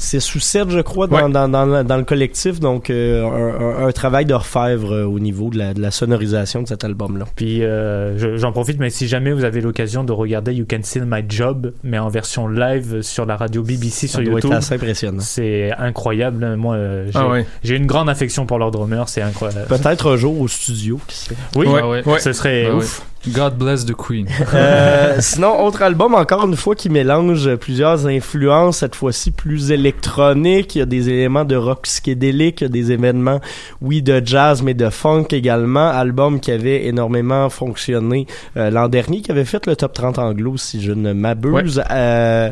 6 0.00 0.34
ou 0.34 0.40
7, 0.40 0.70
je 0.70 0.80
crois, 0.80 1.06
dans, 1.06 1.16
Ouais. 1.26 1.30
dans, 1.30 1.48
dans, 1.48 1.84
dans 1.84 1.96
le 1.96 2.04
collectif. 2.04 2.58
Donc, 2.58 2.88
euh, 2.90 3.24
un, 3.24 3.84
un- 3.84 3.86
un 3.88 3.92
travail 3.92 4.24
d'orfèvre 4.24 4.92
euh, 4.94 5.04
au 5.04 5.18
niveau 5.20 5.50
de 5.50 5.58
la, 5.58 5.74
de 5.74 5.80
la 5.80 5.90
sonorisation 5.90 6.62
de 6.62 6.68
cet 6.68 6.84
album-là. 6.84 7.26
Puis 7.36 7.62
euh, 7.62 8.16
je- 8.18 8.36
j'en 8.36 8.50
profite, 8.52 8.78
mais 8.80 8.88
si 8.90 9.06
jamais 9.08 9.32
vous 9.32 9.44
avez 9.44 9.60
l'occasion 9.60 10.02
de 10.02 10.12
regarder 10.12 10.54
You 10.54 10.64
Can 10.68 10.78
Steal 10.82 11.04
My 11.06 11.22
Job, 11.28 11.72
mais 11.84 11.98
en 11.98 12.08
version 12.08 12.48
live 12.48 13.02
sur 13.02 13.26
la 13.26 13.36
radio 13.36 13.62
BBC 13.62 14.06
Ça 14.06 14.14
sur 14.14 14.22
doit 14.24 14.34
YouTube, 14.40 14.52
assez 14.52 14.74
impressionnant. 14.74 15.20
c'est 15.20 15.70
incroyable. 15.78 16.56
Moi, 16.56 16.76
euh, 16.76 17.04
j'ai 17.12 17.18
Ah 17.18 17.28
ouais. 17.28 17.46
j'ai 17.62 17.76
une 17.76 17.86
grande 17.86 18.08
affection 18.08 18.46
pour 18.46 18.58
leur 18.58 18.70
drummer, 18.70 19.08
c'est 19.08 19.22
incroyable. 19.22 19.66
Peut-être 19.68 20.10
un 20.12 20.16
jour 20.16 20.40
au 20.40 20.48
studio, 20.48 20.98
qui 21.06 21.16
sait. 21.16 21.34
Oui, 21.56 21.66
Ouais, 21.66 21.82
ouais. 21.82 22.02
ouais. 22.08 22.18
ce 22.20 22.32
serait 22.32 22.70
ouf. 22.70 23.02
God 23.28 23.58
bless 23.58 23.84
the 23.84 23.94
Queen. 23.94 24.26
Euh, 24.52 25.18
sinon, 25.20 25.64
autre 25.64 25.82
album, 25.82 26.14
encore 26.14 26.44
une 26.46 26.56
fois, 26.56 26.74
qui 26.74 26.88
mélange 26.88 27.54
plusieurs 27.56 28.06
influences, 28.06 28.78
cette 28.78 28.96
fois-ci 28.96 29.30
plus 29.30 29.70
électroniques. 29.70 30.74
Il 30.74 30.78
y 30.80 30.82
a 30.82 30.86
des 30.86 31.08
éléments 31.08 31.44
de 31.44 31.54
rock 31.54 31.82
psychédélique, 31.82 32.60
il 32.60 32.64
y 32.64 32.66
a 32.66 32.68
des 32.68 32.90
événements, 32.90 33.40
oui, 33.80 34.02
de 34.02 34.20
jazz, 34.24 34.62
mais 34.62 34.74
de 34.74 34.90
funk 34.90 35.26
également. 35.30 35.88
Album 35.88 36.40
qui 36.40 36.50
avait 36.50 36.86
énormément 36.86 37.48
fonctionné 37.48 38.26
euh, 38.56 38.70
l'an 38.70 38.88
dernier, 38.88 39.20
qui 39.20 39.30
avait 39.30 39.44
fait 39.44 39.64
le 39.66 39.76
top 39.76 39.92
30 39.92 40.18
anglo, 40.18 40.56
si 40.56 40.82
je 40.82 40.92
ne 40.92 41.12
m'abuse. 41.12 41.82
Euh, 41.90 42.50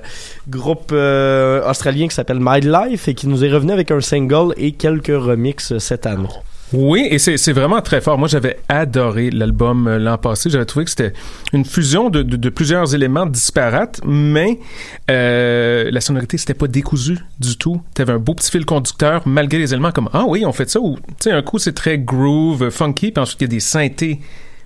groupe 0.49 0.91
euh, 0.93 1.69
australien 1.69 2.09
qui 2.09 2.15
s'appelle 2.15 2.41
My 2.41 2.61
Life 2.61 3.09
et 3.09 3.15
qui 3.15 3.27
nous 3.27 3.45
est 3.45 3.53
revenu 3.53 3.73
avec 3.73 3.91
un 3.91 4.01
single 4.01 4.55
et 4.57 4.73
quelques 4.73 5.09
remixes 5.09 5.79
cette 5.79 6.07
année. 6.07 6.29
Oui, 6.73 7.07
et 7.11 7.19
c'est 7.19 7.53
vraiment 7.53 7.81
très 7.81 8.01
fort. 8.01 8.19
Moi, 8.19 8.29
j'avais 8.29 8.59
adoré 8.69 9.31
l'album 9.31 9.87
euh, 9.87 9.99
l'an 9.99 10.19
passé. 10.19 10.51
J'avais 10.51 10.67
trouvé 10.67 10.85
que 10.85 10.91
c'était 10.91 11.15
une 11.55 11.65
fusion 11.65 12.11
de, 12.11 12.23
de, 12.23 12.49
plusieurs 12.51 12.95
éléments 12.95 13.25
disparates, 13.25 14.01
mais 14.05 14.59
euh, 15.11 15.91
la 15.91 16.01
sonorité, 16.03 16.37
c'était 16.37 16.55
pas 16.55 16.67
décousu 16.67 17.19
du 17.41 17.57
tout. 17.57 17.81
T'avais 17.95 18.13
un 18.13 18.19
beau 18.19 18.35
petit 18.35 18.51
fil 18.51 18.67
conducteur, 18.67 19.23
malgré 19.27 19.59
les 19.59 19.73
éléments 19.73 19.93
comme 19.93 20.11
«Ah 20.13 20.25
oui, 20.29 20.45
on 20.45 20.53
fait 20.53 20.69
ça» 20.69 20.79
ou, 20.83 20.97
tu 20.97 21.15
sais, 21.21 21.33
un 21.33 21.43
coup, 21.43 21.59
c'est 21.59 21.73
très 21.73 21.99
groove, 21.99 22.65
euh, 22.65 22.71
funky, 22.71 23.13
puis 23.13 23.23
ensuite, 23.23 23.41
il 23.41 23.45
y 23.45 23.47
a 23.47 23.49
des 23.49 23.61
synthés 23.61 24.21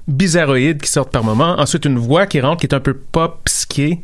bizarroïdes 0.08 0.80
qui 0.80 0.90
sortent 0.90 1.12
par 1.12 1.22
moment. 1.22 1.54
Ensuite, 1.58 1.84
une 1.84 1.98
voix 1.98 2.26
qui 2.26 2.40
rentre, 2.40 2.60
qui 2.60 2.66
est 2.66 2.74
un 2.74 2.80
peu 2.80 2.94
pop, 2.94 3.42
psyché. 3.44 4.00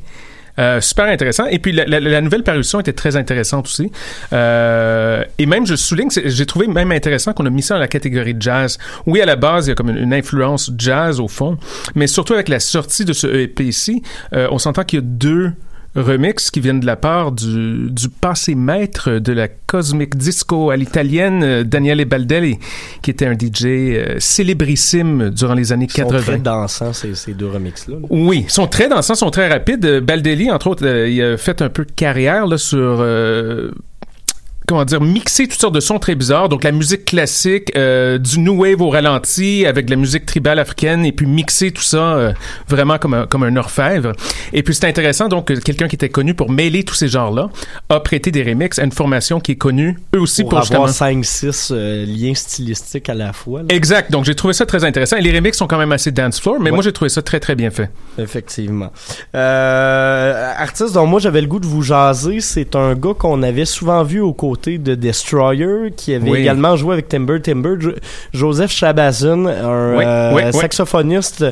Euh, 0.58 0.80
super 0.80 1.06
intéressant. 1.06 1.46
Et 1.46 1.58
puis 1.58 1.72
la, 1.72 2.20
nouvelle 2.20 2.42
parution 2.42 2.80
était 2.80 2.92
très 2.92 3.16
intéressante 3.16 3.66
aussi. 3.66 3.90
Euh, 4.32 5.22
et 5.38 5.46
même, 5.46 5.66
je 5.66 5.76
souligne, 5.76 6.08
j'ai 6.10 6.46
trouvé 6.46 6.66
même 6.66 6.92
intéressant 6.92 7.32
qu'on 7.32 7.46
a 7.46 7.50
mis 7.50 7.62
ça 7.62 7.74
dans 7.74 7.80
la 7.80 7.88
catégorie 7.88 8.36
jazz. 8.38 8.78
Oui, 9.06 9.20
à 9.20 9.26
la 9.26 9.36
base, 9.36 9.66
il 9.66 9.70
y 9.70 9.72
a 9.72 9.74
comme 9.74 9.90
une, 9.90 10.12
influence 10.18 10.72
jazz 10.76 11.20
au 11.20 11.28
fond, 11.28 11.58
mais 11.94 12.06
surtout 12.06 12.32
avec 12.32 12.48
la 12.48 12.60
sortie 12.60 13.04
de 13.04 13.12
ce 13.12 13.26
EP 13.26 13.64
ici, 13.64 14.02
euh, 14.32 14.48
on 14.50 14.58
s'entend 14.58 14.82
qu'il 14.82 14.98
y 14.98 15.02
a 15.02 15.04
deux 15.04 15.52
remixes 15.96 16.50
qui 16.50 16.60
viennent 16.60 16.80
de 16.80 16.86
la 16.86 16.96
part 16.96 17.32
du, 17.32 17.90
du 17.90 18.08
passé 18.08 18.54
maître 18.54 19.10
de 19.18 19.32
la 19.32 19.48
cosmic 19.48 20.16
disco 20.16 20.70
à 20.70 20.76
l'italienne, 20.76 21.42
euh, 21.42 21.64
Daniele 21.64 22.04
Baldelli, 22.04 22.58
qui 23.02 23.10
était 23.10 23.26
un 23.26 23.32
DJ 23.34 23.64
euh, 23.66 24.16
célébrissime 24.18 25.30
durant 25.30 25.54
les 25.54 25.72
années 25.72 25.86
Ils 25.86 25.92
sont 25.92 26.08
80. 26.08 26.20
très 26.22 26.38
dansants, 26.38 26.92
ces, 26.92 27.14
ces 27.14 27.34
deux 27.34 27.48
remixes-là. 27.48 27.96
là. 27.96 28.06
Oui, 28.10 28.44
ils 28.46 28.50
sont 28.50 28.66
très 28.66 28.88
dansants, 28.88 29.14
sont 29.14 29.30
très 29.30 29.48
rapides. 29.48 29.84
Euh, 29.84 30.00
Baldelli, 30.00 30.50
entre 30.50 30.68
autres, 30.68 30.86
euh, 30.86 31.08
il 31.08 31.22
a 31.22 31.36
fait 31.36 31.62
un 31.62 31.68
peu 31.68 31.84
de 31.84 31.92
carrière 31.92 32.46
là, 32.46 32.58
sur... 32.58 32.98
euh, 33.00 33.70
comment 34.68 34.84
dire, 34.84 35.00
mixer 35.00 35.48
toutes 35.48 35.58
sortes 35.58 35.74
de 35.74 35.80
sons 35.80 35.98
très 35.98 36.14
bizarres. 36.14 36.48
Donc, 36.48 36.62
la 36.62 36.72
musique 36.72 37.06
classique, 37.06 37.72
euh, 37.74 38.18
du 38.18 38.38
new 38.38 38.62
wave 38.62 38.80
au 38.80 38.90
ralenti, 38.90 39.66
avec 39.66 39.86
de 39.86 39.90
la 39.90 39.96
musique 39.96 40.26
tribale 40.26 40.58
africaine, 40.58 41.04
et 41.04 41.12
puis 41.12 41.26
mixer 41.26 41.72
tout 41.72 41.82
ça 41.82 41.98
euh, 41.98 42.32
vraiment 42.68 42.98
comme 42.98 43.14
un, 43.14 43.26
comme 43.26 43.42
un 43.42 43.56
orfèvre. 43.56 44.12
Et 44.52 44.62
puis, 44.62 44.74
c'est 44.74 44.86
intéressant, 44.86 45.28
donc, 45.28 45.46
que 45.46 45.54
quelqu'un 45.54 45.88
qui 45.88 45.96
était 45.96 46.10
connu 46.10 46.34
pour 46.34 46.50
mêler 46.50 46.84
tous 46.84 46.94
ces 46.94 47.08
genres-là 47.08 47.48
a 47.88 48.00
prêté 48.00 48.30
des 48.30 48.42
remixes 48.42 48.78
à 48.78 48.84
une 48.84 48.92
formation 48.92 49.40
qui 49.40 49.52
est 49.52 49.56
connue, 49.56 49.98
eux 50.14 50.20
aussi, 50.20 50.42
pour 50.42 50.50
pour, 50.50 50.58
avoir 50.58 50.90
5-6 50.90 51.70
euh, 51.72 52.04
liens 52.04 52.34
stylistiques 52.34 53.08
à 53.08 53.14
la 53.14 53.32
fois. 53.32 53.60
là. 53.60 53.66
Exact. 53.70 54.12
Donc, 54.12 54.26
j'ai 54.26 54.34
trouvé 54.34 54.52
ça 54.52 54.66
très 54.66 54.84
intéressant. 54.84 55.16
Et 55.16 55.22
les 55.22 55.32
remixes 55.32 55.56
sont 55.56 55.66
quand 55.66 55.78
même 55.78 55.92
assez 55.92 56.12
dance 56.12 56.40
floor, 56.40 56.60
mais 56.60 56.70
moi, 56.70 56.82
j'ai 56.82 56.92
trouvé 56.92 57.08
ça 57.08 57.22
très, 57.22 57.40
très 57.40 57.54
bien 57.54 57.70
fait. 57.70 57.90
Effectivement. 58.18 58.92
Artiste 59.32 60.94
dont 60.94 61.06
moi 61.06 61.20
j'avais 61.20 61.40
le 61.40 61.46
goût 61.46 61.60
de 61.60 61.66
vous 61.66 61.82
jaser, 61.82 62.40
c'est 62.40 62.76
un 62.76 62.94
gars 62.94 63.14
qu'on 63.16 63.42
avait 63.42 63.64
souvent 63.64 64.02
vu 64.02 64.20
aux 64.20 64.34
de 64.66 64.94
Destroyer, 64.94 65.92
qui 65.96 66.14
avait 66.14 66.30
Oui. 66.30 66.40
également 66.40 66.76
joué 66.76 66.94
avec 66.94 67.08
Timber 67.08 67.40
Timber, 67.40 67.76
Jo- 67.78 67.92
Joseph 68.32 68.72
Chabazin, 68.72 69.46
un 69.46 69.96
Oui, 69.96 70.04
euh, 70.06 70.32
oui. 70.34 70.42
saxophoniste 70.52 71.44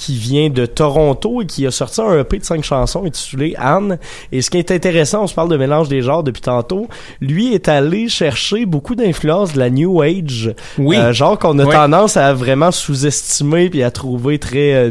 qui 0.00 0.16
vient 0.16 0.48
de 0.48 0.64
Toronto 0.64 1.42
et 1.42 1.46
qui 1.46 1.66
a 1.66 1.70
sorti 1.70 2.00
un 2.00 2.18
EP 2.20 2.38
de 2.38 2.44
cinq 2.44 2.64
chansons 2.64 3.04
intitulé 3.04 3.54
Anne. 3.58 3.98
Et 4.32 4.40
ce 4.40 4.48
qui 4.48 4.56
est 4.56 4.70
intéressant, 4.70 5.24
on 5.24 5.26
se 5.26 5.34
parle 5.34 5.50
de 5.50 5.58
mélange 5.58 5.88
des 5.90 6.00
genres 6.00 6.22
depuis 6.22 6.40
tantôt, 6.40 6.88
lui 7.20 7.52
est 7.52 7.68
allé 7.68 8.08
chercher 8.08 8.64
beaucoup 8.64 8.94
d'influence 8.94 9.52
de 9.52 9.58
la 9.58 9.68
New 9.68 10.00
Age, 10.00 10.54
Oui. 10.78 10.96
Euh, 10.96 11.12
genre 11.12 11.38
qu'on 11.38 11.58
a 11.58 11.64
Oui. 11.66 11.70
tendance 11.72 12.16
à 12.16 12.32
vraiment 12.32 12.70
sous-estimer 12.70 13.68
puis 13.68 13.82
à 13.82 13.90
trouver 13.90 14.38
très 14.38 14.72
euh, 14.74 14.90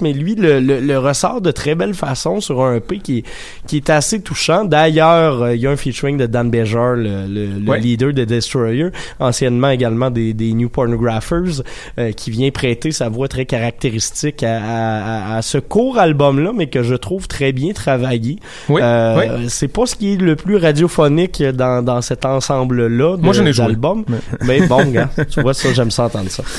mais 0.00 0.12
lui 0.12 0.34
le, 0.34 0.58
le, 0.58 0.80
le 0.80 0.98
ressort 0.98 1.40
de 1.40 1.50
très 1.52 1.74
belle 1.76 1.94
façon 1.94 2.40
sur 2.40 2.62
un 2.62 2.76
EP 2.76 2.98
qui, 2.98 3.22
qui 3.68 3.76
est 3.76 3.90
assez 3.90 4.20
touchant. 4.20 4.64
D'ailleurs, 4.64 5.42
euh, 5.42 5.54
il 5.54 5.60
y 5.60 5.66
a 5.66 5.70
un 5.70 5.76
featuring 5.76 6.16
de 6.16 6.26
Dan 6.26 6.50
Bejar, 6.50 6.94
le, 6.96 7.26
le, 7.28 7.46
le 7.60 7.76
leader 7.76 8.12
de 8.12 8.24
Destroyer, 8.24 8.88
anciennement 9.20 9.70
également 9.70 10.10
des, 10.10 10.34
des 10.34 10.52
New 10.52 10.68
Pornographers, 10.68 11.62
euh, 11.98 12.10
qui 12.12 12.30
vient 12.30 12.50
prêter 12.50 12.90
sa 12.90 13.08
voix 13.08 13.28
très 13.28 13.46
caractéristique 13.46 14.31
à, 14.42 14.56
à, 14.56 15.34
à- 15.34 15.36
à 15.38 15.42
ce 15.42 15.58
court 15.58 15.98
album-là, 15.98 16.52
mais 16.54 16.66
que 16.68 16.82
je 16.82 16.94
trouve 16.94 17.28
très 17.28 17.52
bien 17.52 17.72
travaillé. 17.72 18.38
Oui, 18.68 18.80
Euh, 18.82 19.36
oui. 19.38 19.46
C'est 19.48 19.68
pas 19.68 19.86
ce 19.86 19.94
qui 19.96 20.14
est 20.14 20.16
le 20.16 20.36
plus 20.36 20.56
radiophonique 20.56 21.42
dans, 21.42 21.84
dans 21.84 22.00
cet 22.02 22.24
ensemble-là 22.24 23.16
Moi, 23.18 23.32
j'en 23.32 23.44
ai 23.46 23.52
joué. 23.52 23.64
Mais- 24.08 24.18
Mais 24.60 24.66
bon, 24.66 24.84
gars, 24.90 25.10
tu 25.30 25.40
vois 25.42 25.54
ça, 25.54 25.72
j'aime 25.72 25.90
ça 25.90 26.04
entendre 26.04 26.30
ça. 26.30 26.42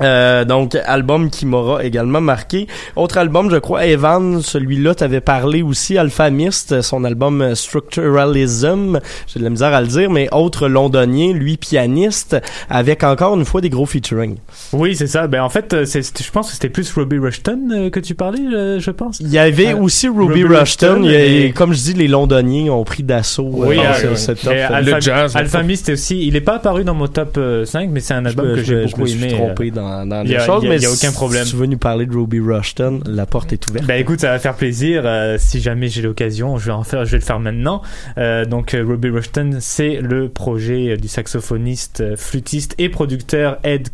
Euh, 0.00 0.44
donc 0.44 0.76
album 0.86 1.30
qui 1.30 1.46
m'aura 1.46 1.84
également 1.84 2.20
marqué. 2.20 2.66
Autre 2.96 3.18
album, 3.18 3.50
je 3.50 3.56
crois, 3.56 3.86
Evan, 3.86 4.40
celui-là, 4.42 4.94
t'avais 4.94 5.20
parlé 5.20 5.62
aussi, 5.62 5.96
Alphamist, 5.98 6.80
son 6.82 7.04
album 7.04 7.54
Structuralism, 7.54 8.98
j'ai 9.26 9.38
de 9.40 9.44
la 9.44 9.50
misère 9.50 9.72
à 9.74 9.80
le 9.80 9.86
dire, 9.86 10.10
mais 10.10 10.28
autre 10.32 10.68
londonien, 10.68 11.32
lui 11.32 11.56
pianiste, 11.56 12.36
avec 12.68 13.04
encore 13.04 13.36
une 13.36 13.44
fois 13.44 13.60
des 13.60 13.70
gros 13.70 13.86
featuring. 13.86 14.36
Oui, 14.72 14.94
c'est 14.96 15.06
ça. 15.06 15.26
Ben 15.26 15.42
en 15.42 15.48
fait, 15.48 15.72
euh, 15.74 15.84
je 15.86 16.30
pense 16.30 16.48
que 16.48 16.54
c'était 16.54 16.68
plus 16.68 16.92
Robbie 16.92 17.18
Rushton 17.18 17.68
euh, 17.72 17.90
que 17.90 18.00
tu 18.00 18.14
parlais, 18.14 18.40
je, 18.50 18.78
je 18.78 18.90
pense. 18.90 19.20
Il 19.20 19.28
y 19.28 19.38
avait 19.38 19.72
Euh, 19.74 19.78
aussi 19.78 20.08
Ruby, 20.08 20.42
Ruby 20.42 20.56
Rushton, 20.56 21.04
et- 21.04 21.52
comme 21.54 21.72
je 21.72 21.78
dis, 21.80 21.92
les 21.94 22.08
londoniens 22.08 22.72
ont 22.72 22.84
pris 22.84 23.02
d'assaut 23.02 23.50
Oui, 23.52 23.78
euh, 23.78 24.14
ce- 24.14 24.14
ce 24.14 24.32
top. 24.32 24.52
mais 24.52 24.68
Le 24.68 24.74
Alpha, 24.74 25.00
jazz, 25.00 25.34
là. 25.34 25.40
Alpha 25.40 25.62
Mist 25.62 25.88
aussi. 25.88 26.26
Il 26.26 26.36
est 26.36 26.40
pas 26.40 26.56
apparu 26.56 26.84
dans 26.84 26.94
mon 26.94 27.06
top 27.08 27.36
euh, 27.38 27.64
5, 27.64 27.90
mais 27.90 28.00
c'est 28.00 28.14
un 28.14 28.24
album 28.24 28.46
Je 28.50 28.54
que 28.54 28.62
j'ai 28.62 28.82
je 28.82 28.90
beaucoup 28.90 29.00
me 29.02 29.06
suis 29.06 29.22
aimé. 29.24 29.32
trompé 29.34 29.70
dans, 29.70 29.85
dans, 29.86 30.06
dans 30.06 30.22
Il 30.22 30.28
y 30.28 30.32
les 30.32 30.36
a- 30.36 30.46
choses, 30.46 30.64
a- 30.64 30.68
mais 30.68 30.76
il 30.76 30.82
y 30.82 30.86
a 30.86 30.90
aucun 30.90 31.08
si 31.10 31.14
problème. 31.14 31.44
tu 31.46 31.56
veux 31.56 31.66
nous 31.66 31.78
parler 31.78 32.06
de 32.06 32.12
Ruby 32.16 32.40
Rushton, 32.40 33.00
la 33.06 33.26
porte 33.26 33.52
est 33.52 33.68
ouverte. 33.70 33.86
Bah 33.86 33.96
écoute, 33.96 34.20
ça 34.20 34.30
va 34.30 34.38
faire 34.38 34.54
plaisir. 34.54 35.02
euh, 35.04 35.36
si 35.38 35.60
jamais 35.60 35.88
j'ai 35.88 36.02
l'occasion, 36.02 36.58
je 36.58 36.66
vais 36.66 36.72
en 36.72 36.82
faire. 36.84 37.04
Je 37.04 37.12
vais 37.12 37.18
le 37.18 37.24
faire 37.24 37.38
maintenant. 37.40 37.82
Euh, 38.18 38.44
donc, 38.44 38.74
euh, 38.74 38.84
Robbie 38.86 39.10
Rushton, 39.10 39.58
c'est 39.60 40.00
le 40.00 40.28
projet 40.28 40.96
du 40.96 41.08
saxophoniste, 41.08 42.16
flûtiste 42.16 42.74
et 42.78 42.88
producteur 42.88 43.58
Ed 43.62 43.88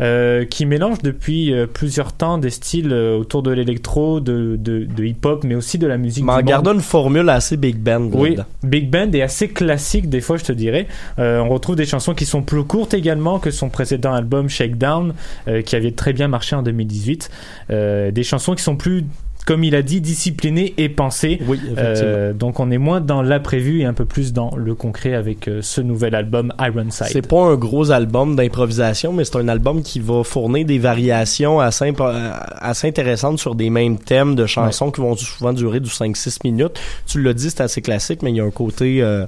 euh, 0.00 0.44
qui 0.44 0.66
mélange 0.66 0.98
depuis 1.02 1.52
plusieurs 1.72 2.12
temps 2.12 2.38
des 2.38 2.50
styles 2.50 2.92
autour 2.92 3.42
de 3.42 3.50
l'électro, 3.50 4.20
de, 4.20 4.56
de, 4.58 4.84
de 4.84 5.04
hip-hop, 5.04 5.44
mais 5.44 5.54
aussi 5.54 5.78
de 5.78 5.86
la 5.86 5.96
musique. 5.98 6.24
Mais 6.24 6.32
en 6.32 6.42
gardant 6.42 6.72
une 6.74 6.80
formule 6.80 7.28
assez 7.28 7.56
big 7.56 7.76
band. 7.76 8.08
Oui, 8.12 8.36
big 8.62 8.90
band 8.90 9.10
et 9.12 9.22
assez 9.22 9.48
classique 9.48 10.08
des 10.08 10.20
fois, 10.20 10.36
je 10.36 10.44
te 10.44 10.52
dirais. 10.52 10.86
On 11.18 11.48
retrouve 11.48 11.76
des 11.76 11.86
chansons 11.86 12.14
qui 12.14 12.24
sont 12.26 12.42
plus 12.42 12.64
courtes 12.64 12.94
également 12.94 13.38
que 13.38 13.50
son 13.50 13.68
précédent 13.68 14.12
album 14.14 14.48
Shakedown, 14.48 14.74
euh, 14.84 15.62
qui 15.62 15.76
avait 15.76 15.92
très 15.92 16.12
bien 16.12 16.28
marché 16.28 16.56
en 16.56 16.62
2018. 16.62 17.30
Euh, 17.70 18.10
des 18.10 18.22
chansons 18.22 18.54
qui 18.54 18.62
sont 18.62 18.76
plus 18.76 19.04
comme 19.44 19.62
il 19.62 19.74
a 19.74 19.82
dit, 19.82 20.00
disciplinées 20.00 20.74
et 20.78 20.88
pensées. 20.88 21.38
Oui, 21.46 21.60
Euh, 21.76 22.32
donc 22.32 22.60
on 22.60 22.70
est 22.70 22.78
moins 22.78 23.00
dans 23.00 23.22
l'imprévu 23.22 23.80
et 23.80 23.84
un 23.84 23.92
peu 23.92 24.04
plus 24.04 24.32
dans 24.32 24.54
le 24.56 24.74
concret 24.74 25.14
avec 25.14 25.48
euh, 25.48 25.60
ce 25.62 25.80
nouvel 25.80 26.14
album 26.14 26.52
Ironside. 26.58 27.08
C'est 27.10 27.26
pas 27.26 27.42
un 27.42 27.56
gros 27.56 27.90
album 27.90 28.36
d'improvisation, 28.36 29.12
mais 29.12 29.24
c'est 29.24 29.36
un 29.36 29.48
album 29.48 29.82
qui 29.82 30.00
va 30.00 30.24
fournir 30.24 30.64
des 30.64 30.78
variations 30.78 31.60
assez, 31.60 31.92
intéressantes 32.84 33.38
sur 33.38 33.54
des 33.54 33.70
mêmes 33.70 33.98
thèmes 33.98 34.34
de 34.34 34.46
chansons 34.46 34.90
qui 34.90 35.00
vont 35.00 35.16
souvent 35.16 35.52
durer 35.52 35.80
du 35.80 35.90
5-6 35.90 36.38
minutes. 36.44 36.80
Tu 37.06 37.22
l'as 37.22 37.34
dit, 37.34 37.50
c'est 37.50 37.60
assez 37.60 37.82
classique, 37.82 38.22
mais 38.22 38.30
il 38.30 38.36
y 38.36 38.40
a 38.40 38.44
un 38.44 38.50
côté 38.50 39.02
euh, 39.02 39.26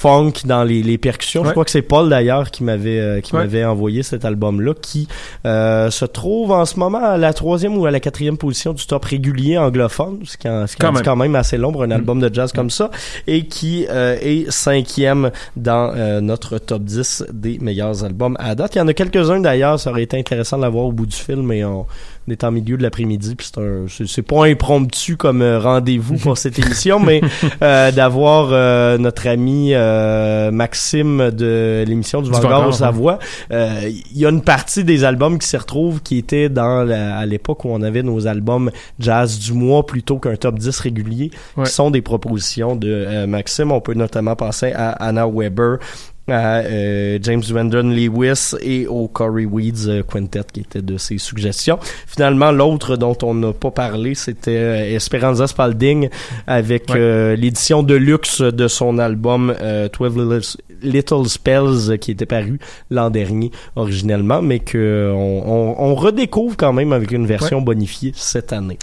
funk 0.00 0.32
dans 0.46 0.64
les, 0.64 0.82
les 0.82 0.96
percussions. 0.96 1.44
Je 1.44 1.50
crois 1.50 1.64
que 1.66 1.70
c'est 1.70 1.82
Paul 1.82 2.08
d'ailleurs 2.08 2.50
qui 2.50 2.64
m'avait 2.64 2.98
euh, 2.98 3.20
qui 3.20 3.34
Ouais. 3.34 3.42
m'avait 3.42 3.64
envoyé 3.66 4.02
cet 4.02 4.24
album-là, 4.24 4.72
qui 4.80 5.06
euh, 5.44 5.90
se 5.90 6.06
trouve 6.06 6.52
en 6.52 6.64
ce 6.64 6.78
moment 6.78 7.04
à 7.04 7.18
la 7.18 7.32
troisième 7.34 7.76
ou 7.76 7.84
à 7.84 7.90
la 7.90 8.00
quatrième 8.00 8.38
position 8.38 8.72
du 8.72 8.84
top 8.86 9.04
régulier 9.04 9.58
anglophone, 9.58 10.20
ce 10.24 10.38
qui 10.38 10.48
en, 10.48 10.66
ce 10.66 10.74
qui 10.76 10.84
en 10.84 10.88
Quand 10.88 10.96
dit 10.98 11.02
quand 11.04 11.16
même 11.16 11.36
assez 11.36 11.58
long 11.58 11.70
pour 11.70 11.82
un 11.82 11.90
album 11.90 12.18
de 12.18 12.32
jazz 12.32 12.50
comme 12.52 12.70
ça, 12.70 12.90
et 13.26 13.44
qui 13.46 13.86
euh, 13.90 14.16
est 14.22 14.50
cinquième 14.50 15.30
dans 15.56 15.92
euh, 15.94 16.20
notre 16.22 16.56
top 16.58 16.82
10 16.82 17.26
des 17.32 17.58
meilleurs 17.60 18.02
albums 18.02 18.36
à 18.40 18.54
date. 18.54 18.74
Il 18.76 18.78
y 18.78 18.80
en 18.80 18.88
a 18.88 18.94
quelques-uns 18.94 19.40
d'ailleurs, 19.40 19.78
ça 19.78 19.90
aurait 19.90 20.02
été 20.04 20.18
intéressant 20.18 20.56
de 20.56 20.62
l'avoir 20.62 20.86
au 20.86 20.92
bout 20.92 21.06
du 21.06 21.16
film, 21.16 21.42
mais 21.42 21.62
on, 21.64 21.86
on 22.28 22.32
est 22.32 22.44
en 22.44 22.50
milieu 22.50 22.76
de 22.76 22.82
l'après-midi, 22.82 23.34
puis 23.34 23.48
c'est 23.52 23.60
un, 23.60 23.86
c'est, 24.06 24.22
pas 24.22 24.44
impromptu 24.46 25.16
comme 25.16 25.42
euh, 25.42 25.58
rendez-vous 25.58 26.16
pour 26.16 26.36
cette 26.38 26.58
émission, 26.64 27.00
mais 27.00 27.20
euh, 27.62 27.90
d'avoir 27.92 28.50
euh, 28.52 28.98
notre 28.98 29.26
ami 29.26 29.70
euh, 29.74 30.50
Maxime 30.50 31.30
de 31.30 31.84
l'émission 31.86 32.22
du 32.22 32.30
Vanguard 32.30 32.68
au. 32.68 32.72
Savoie. 32.72 33.18
Euh, 33.52 33.80
Il 34.12 34.18
y 34.18 34.26
a 34.26 34.28
une 34.30 34.42
partie 34.42 34.84
des 34.84 35.02
albums 35.04 35.38
qui 35.38 35.48
s'y 35.48 35.56
retrouvent 35.56 36.02
qui 36.02 36.18
étaient 36.18 36.48
dans 36.48 36.84
la- 36.84 37.16
à 37.18 37.26
l'époque 37.26 37.64
où 37.64 37.68
on 37.70 37.82
avait 37.82 38.02
nos 38.02 38.26
albums 38.26 38.70
jazz 38.98 39.38
du 39.38 39.52
mois 39.52 39.84
plutôt 39.86 40.18
qu'un 40.18 40.36
top 40.36 40.58
10 40.58 40.78
régulier, 40.80 41.30
Ouais. 41.56 41.64
qui 41.64 41.72
sont 41.72 41.90
des 41.90 42.02
propositions 42.02 42.76
de 42.76 42.88
euh, 42.90 43.26
Maxime. 43.26 43.72
On 43.72 43.80
peut 43.80 43.94
notamment 43.94 44.36
penser 44.36 44.72
à 44.72 44.90
Anna 44.90 45.26
Weber, 45.26 45.78
à 46.30 46.58
euh, 46.58 47.18
James 47.22 47.42
Wendon 47.52 47.90
Lewis 47.90 48.54
et 48.62 48.86
au 48.86 49.08
Corey 49.08 49.44
Weeds 49.44 49.88
euh, 49.88 50.02
Quintet 50.02 50.40
qui 50.52 50.60
était 50.60 50.82
de 50.82 50.96
ses 50.96 51.18
suggestions. 51.18 51.78
Finalement, 52.06 52.52
l'autre 52.52 52.96
dont 52.96 53.16
on 53.22 53.34
n'a 53.34 53.52
pas 53.52 53.70
parlé, 53.70 54.14
c'était 54.14 54.56
euh, 54.56 54.94
Esperanza 54.96 55.46
Spalding 55.46 56.08
avec 56.46 56.88
Ouais. 56.90 56.96
euh, 56.98 57.36
l'édition 57.36 57.82
de 57.82 57.94
luxe 57.94 58.40
de 58.40 58.68
son 58.68 58.98
album 58.98 59.54
euh, 59.60 59.88
12 59.88 60.56
Little, 60.82 61.28
Spells 61.28 61.98
qui 61.98 62.12
était 62.12 62.24
paru 62.26 62.58
l'an 62.90 63.10
dernier 63.10 63.50
originellement, 63.76 64.40
mais 64.40 64.60
que 64.60 65.12
on, 65.14 65.42
on- 65.46 65.90
on 65.90 65.94
redécouvre 65.94 66.56
quand 66.56 66.72
même 66.72 66.92
avec 66.92 67.10
une 67.12 67.26
version 67.26 67.60
bonifiée 67.60 68.12
cette 68.16 68.52
année. 68.52 68.78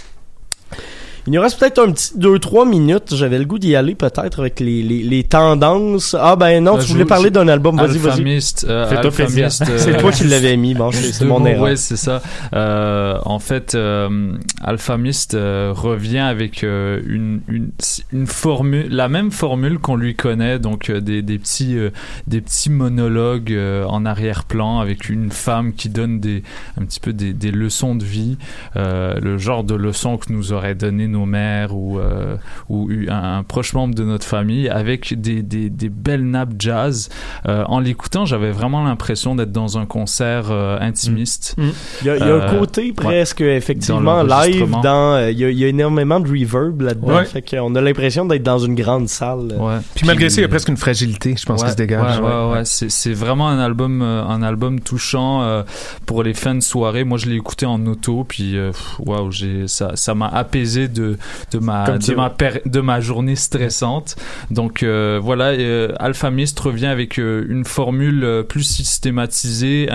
Il 1.28 1.32
nous 1.32 1.42
reste 1.42 1.60
peut-être 1.60 1.78
un 1.78 1.92
petit 1.92 2.14
2-3 2.16 2.66
minutes. 2.66 3.14
J'avais 3.14 3.38
le 3.38 3.44
goût 3.44 3.58
d'y 3.58 3.76
aller 3.76 3.94
peut-être 3.94 4.40
avec 4.40 4.60
les, 4.60 4.82
les, 4.82 5.02
les 5.02 5.24
tendances. 5.24 6.16
Ah 6.18 6.36
ben 6.36 6.64
non, 6.64 6.76
Bah, 6.76 6.80
tu 6.80 6.86
je 6.88 6.92
voulais 6.94 7.04
parler 7.04 7.28
d'un 7.28 7.48
album. 7.48 7.76
Vas-y, 7.76 7.98
vas-y. 7.98 8.12
Alphamist, 8.12 8.64
euh, 8.66 8.86
Fais-toi 8.88 9.10
plaisir. 9.10 9.48
Euh, 9.68 9.76
C'est 9.76 9.98
toi 9.98 10.10
qui 10.10 10.24
l'avais 10.24 10.56
mis. 10.56 10.72
Bon, 10.74 10.90
c'est 10.90 11.26
mon 11.26 11.44
erreur. 11.44 11.64
Ouais, 11.64 11.76
c'est 11.76 11.98
ça. 11.98 12.22
Euh, 12.54 13.18
en 13.26 13.38
fait, 13.40 13.74
euh, 13.74 14.32
Alphamist 14.62 15.34
euh, 15.34 15.74
revient 15.76 16.18
avec 16.20 16.64
euh, 16.64 17.02
une, 17.06 17.40
une, 17.48 17.70
une 18.12 18.26
formule, 18.26 18.86
la 18.88 19.08
même 19.08 19.30
formule 19.30 19.78
qu'on 19.78 19.96
lui 19.96 20.14
connaît, 20.14 20.58
donc 20.58 20.88
euh, 20.88 21.00
des, 21.02 21.20
des 21.20 21.38
petits, 21.38 21.76
euh, 21.76 21.90
des 22.26 22.40
petits 22.40 22.70
monologues 22.70 23.52
euh, 23.52 23.84
en 23.84 24.06
arrière-plan 24.06 24.78
avec 24.80 25.10
une 25.10 25.30
femme 25.30 25.74
qui 25.74 25.90
donne 25.90 26.20
des, 26.20 26.42
un 26.80 26.84
petit 26.86 27.00
peu 27.00 27.12
des, 27.12 27.34
des 27.34 27.50
leçons 27.50 27.94
de 27.94 28.04
vie, 28.04 28.38
euh, 28.76 29.18
le 29.20 29.36
genre 29.36 29.64
de 29.64 29.74
leçons 29.74 30.16
que 30.16 30.32
nous 30.32 30.52
auraient 30.54 30.74
donné 30.74 31.06
nos 31.06 31.17
mères 31.26 31.74
ou, 31.74 31.98
euh, 31.98 32.36
ou 32.68 32.88
un, 33.08 33.38
un 33.38 33.42
proche 33.42 33.72
membre 33.72 33.94
de 33.94 34.04
notre 34.04 34.26
famille, 34.26 34.68
avec 34.68 35.20
des, 35.20 35.42
des, 35.42 35.70
des 35.70 35.88
belles 35.88 36.24
nappes 36.24 36.54
jazz. 36.58 37.08
Euh, 37.46 37.64
en 37.66 37.80
l'écoutant, 37.80 38.24
j'avais 38.26 38.50
vraiment 38.50 38.84
l'impression 38.84 39.34
d'être 39.34 39.52
dans 39.52 39.78
un 39.78 39.86
concert 39.86 40.46
euh, 40.50 40.78
intimiste. 40.80 41.56
Il 42.02 42.06
y 42.06 42.10
a, 42.10 42.16
il 42.16 42.20
y 42.26 42.30
a 42.30 42.34
un 42.44 42.58
côté 42.58 42.92
presque 42.92 43.40
effectivement 43.40 44.24
Dans 44.24 44.40
live 44.42 44.70
dans 44.82 45.14
euh, 45.14 45.30
il 45.30 45.38
y, 45.38 45.44
a, 45.44 45.50
il 45.50 45.58
y 45.58 45.64
a 45.64 45.68
énormément 45.68 46.20
de 46.20 46.28
reverb 46.28 46.80
là-dedans 46.82 47.08
Ouais. 47.08 47.24
fait 47.24 47.42
qu'on 47.42 47.74
a 47.74 47.80
l'impression 47.80 48.24
d'être 48.26 48.42
dans 48.42 48.58
une 48.58 48.74
grande 48.74 49.08
salle 49.08 49.54
Ouais. 49.58 49.78
Puis 49.94 50.06
malgré 50.06 50.28
ça, 50.30 50.40
il 50.40 50.42
y 50.42 50.44
a 50.44 50.48
presque 50.48 50.68
une 50.68 50.76
fragilité, 50.76 51.34
je 51.38 51.44
pense, 51.46 51.60
Ouais, 51.60 51.66
qui 51.66 51.72
se 51.72 51.76
dégage. 51.76 52.18
Ouais, 52.20 52.26
ouais, 52.26 52.52
ouais. 52.52 52.64
C'est, 52.64 52.90
c'est 52.90 53.12
vraiment 53.12 53.48
un 53.48 53.58
album, 53.58 54.02
euh, 54.02 54.22
un 54.24 54.42
album 54.42 54.80
touchant 54.80 55.42
euh, 55.42 55.62
pour 56.06 56.22
les 56.22 56.34
fins 56.34 56.54
de 56.54 56.60
soirée. 56.60 57.04
Moi, 57.04 57.18
je 57.18 57.26
l'ai 57.26 57.36
écouté 57.36 57.66
en 57.66 57.84
auto, 57.86 58.24
puis 58.28 58.56
euh, 58.56 58.72
waouh, 58.98 59.30
j'ai 59.30 59.66
ça, 59.68 59.92
ça 59.94 60.14
m'a 60.14 60.28
apaisé 60.28 60.88
de 60.88 61.07
de 61.52 61.58
ma 61.58 61.98
de 61.98 62.14
ma 62.14 62.30
péri- 62.30 62.62
de 62.66 62.80
ma 62.80 63.00
journée 63.00 63.36
stressante. 63.36 64.16
Donc 64.50 64.82
euh, 64.82 65.20
voilà, 65.22 65.50
euh, 65.50 65.92
Alphamist 65.98 66.58
revient 66.60 66.86
avec 66.86 67.18
euh, 67.18 67.46
une 67.48 67.64
formule 67.64 68.24
euh, 68.24 68.42
plus 68.42 68.62
systématisée, 68.64 69.88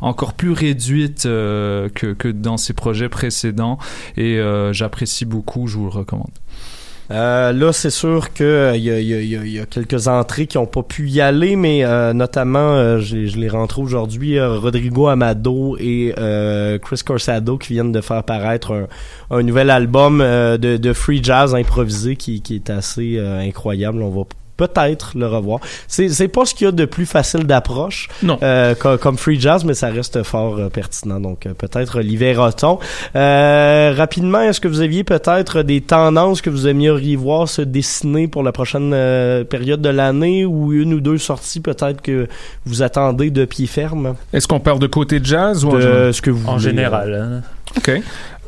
encore 0.00 0.34
plus 0.34 0.52
réduite 0.52 1.22
que 1.24 2.12
que 2.12 2.28
dans 2.28 2.56
ses 2.56 2.72
projets 2.72 3.08
précédents, 3.08 3.78
et 4.16 4.40
j'apprécie 4.72 5.24
beaucoup. 5.24 5.66
Je 5.66 5.76
vous 5.76 5.84
le 5.84 5.90
recommande. 5.90 6.30
Euh, 7.12 7.52
là, 7.52 7.72
c'est 7.72 7.90
sûr 7.90 8.32
que 8.34 8.42
euh, 8.42 8.76
il 8.76 8.82
y, 8.82 8.88
y 8.90 9.52
y 9.52 9.58
a- 9.60 9.66
quelques 9.66 10.08
entrées 10.08 10.46
qui 10.48 10.58
ont 10.58 10.66
pas 10.66 10.82
pu 10.82 11.08
y 11.08 11.20
aller, 11.20 11.54
mais 11.54 11.84
euh, 11.84 12.12
notamment, 12.12 12.74
euh, 12.74 12.98
je 12.98 13.16
les 13.38 13.48
rentré 13.48 13.80
aujourd'hui, 13.80 14.38
euh, 14.38 14.58
Rodrigo 14.58 15.06
Amado 15.06 15.76
et 15.78 16.12
Chris 16.82 17.00
Corsado 17.06 17.58
qui 17.58 17.74
viennent 17.74 17.92
de 17.92 18.00
faire 18.00 18.24
paraître 18.24 18.72
un, 19.30 19.36
un 19.36 19.42
nouvel 19.42 19.70
album 19.70 20.18
de, 20.18 20.56
de 20.76 20.92
free 20.92 21.22
jazz 21.22 21.54
improvisé 21.54 22.16
qui, 22.16 22.40
qui 22.42 22.56
est 22.56 22.70
assez 22.70 23.18
incroyable. 23.18 24.02
On 24.02 24.10
va 24.10 24.22
peut-être 24.56 25.12
le 25.16 25.26
revoir. 25.26 25.60
C'est 25.88 26.08
c'est 26.08 26.28
pas 26.28 26.44
ce 26.44 26.54
qu'il 26.54 26.64
y 26.66 26.68
a 26.68 26.72
de 26.72 26.84
plus 26.84 27.06
facile 27.06 27.44
d'approche 27.44 28.08
Non. 28.22 28.38
euh, 28.42 28.74
co- 28.74 28.96
comme 28.98 29.16
free 29.18 29.38
jazz, 29.40 29.64
mais 29.64 29.74
ça 29.74 29.88
reste 29.88 30.22
fort 30.22 30.56
euh, 30.58 30.68
pertinent. 30.68 31.20
Donc 31.20 31.46
euh, 31.46 31.54
peut-être 31.54 32.00
l'y 32.00 32.16
verra-t-on. 32.16 32.78
Euh, 33.14 33.92
rapidement, 33.96 34.40
est-ce 34.40 34.60
que 34.60 34.68
vous 34.68 34.80
aviez 34.80 35.04
peut-être 35.04 35.62
des 35.62 35.80
tendances 35.80 36.40
que 36.40 36.50
vous 36.50 36.66
aimeriez 36.68 37.16
voir 37.16 37.48
se 37.48 37.62
dessiner 37.62 38.28
pour 38.28 38.42
la 38.42 38.52
prochaine 38.52 38.92
euh, 38.94 39.44
période 39.44 39.80
de 39.82 39.88
l'année 39.88 40.44
ou 40.44 40.72
une 40.72 40.94
ou 40.94 41.00
deux 41.00 41.18
sorties 41.18 41.60
peut-être 41.60 42.00
que 42.02 42.28
vous 42.64 42.82
attendez 42.82 43.30
de 43.30 43.44
pied 43.44 43.66
ferme? 43.66 44.14
Est-ce 44.32 44.46
qu'on 44.48 44.60
parle 44.60 44.78
de 44.78 44.86
côté 44.86 45.20
jazz 45.22 45.64
ou 45.64 45.70
en 45.70 45.74
De 45.74 45.80
général? 45.80 46.14
ce 46.14 46.22
que 46.22 46.30
vous 46.30 46.46
En 46.48 46.52
voulez, 46.56 46.62
général. 46.70 47.14
hein. 47.14 47.42
OK. 47.76 47.90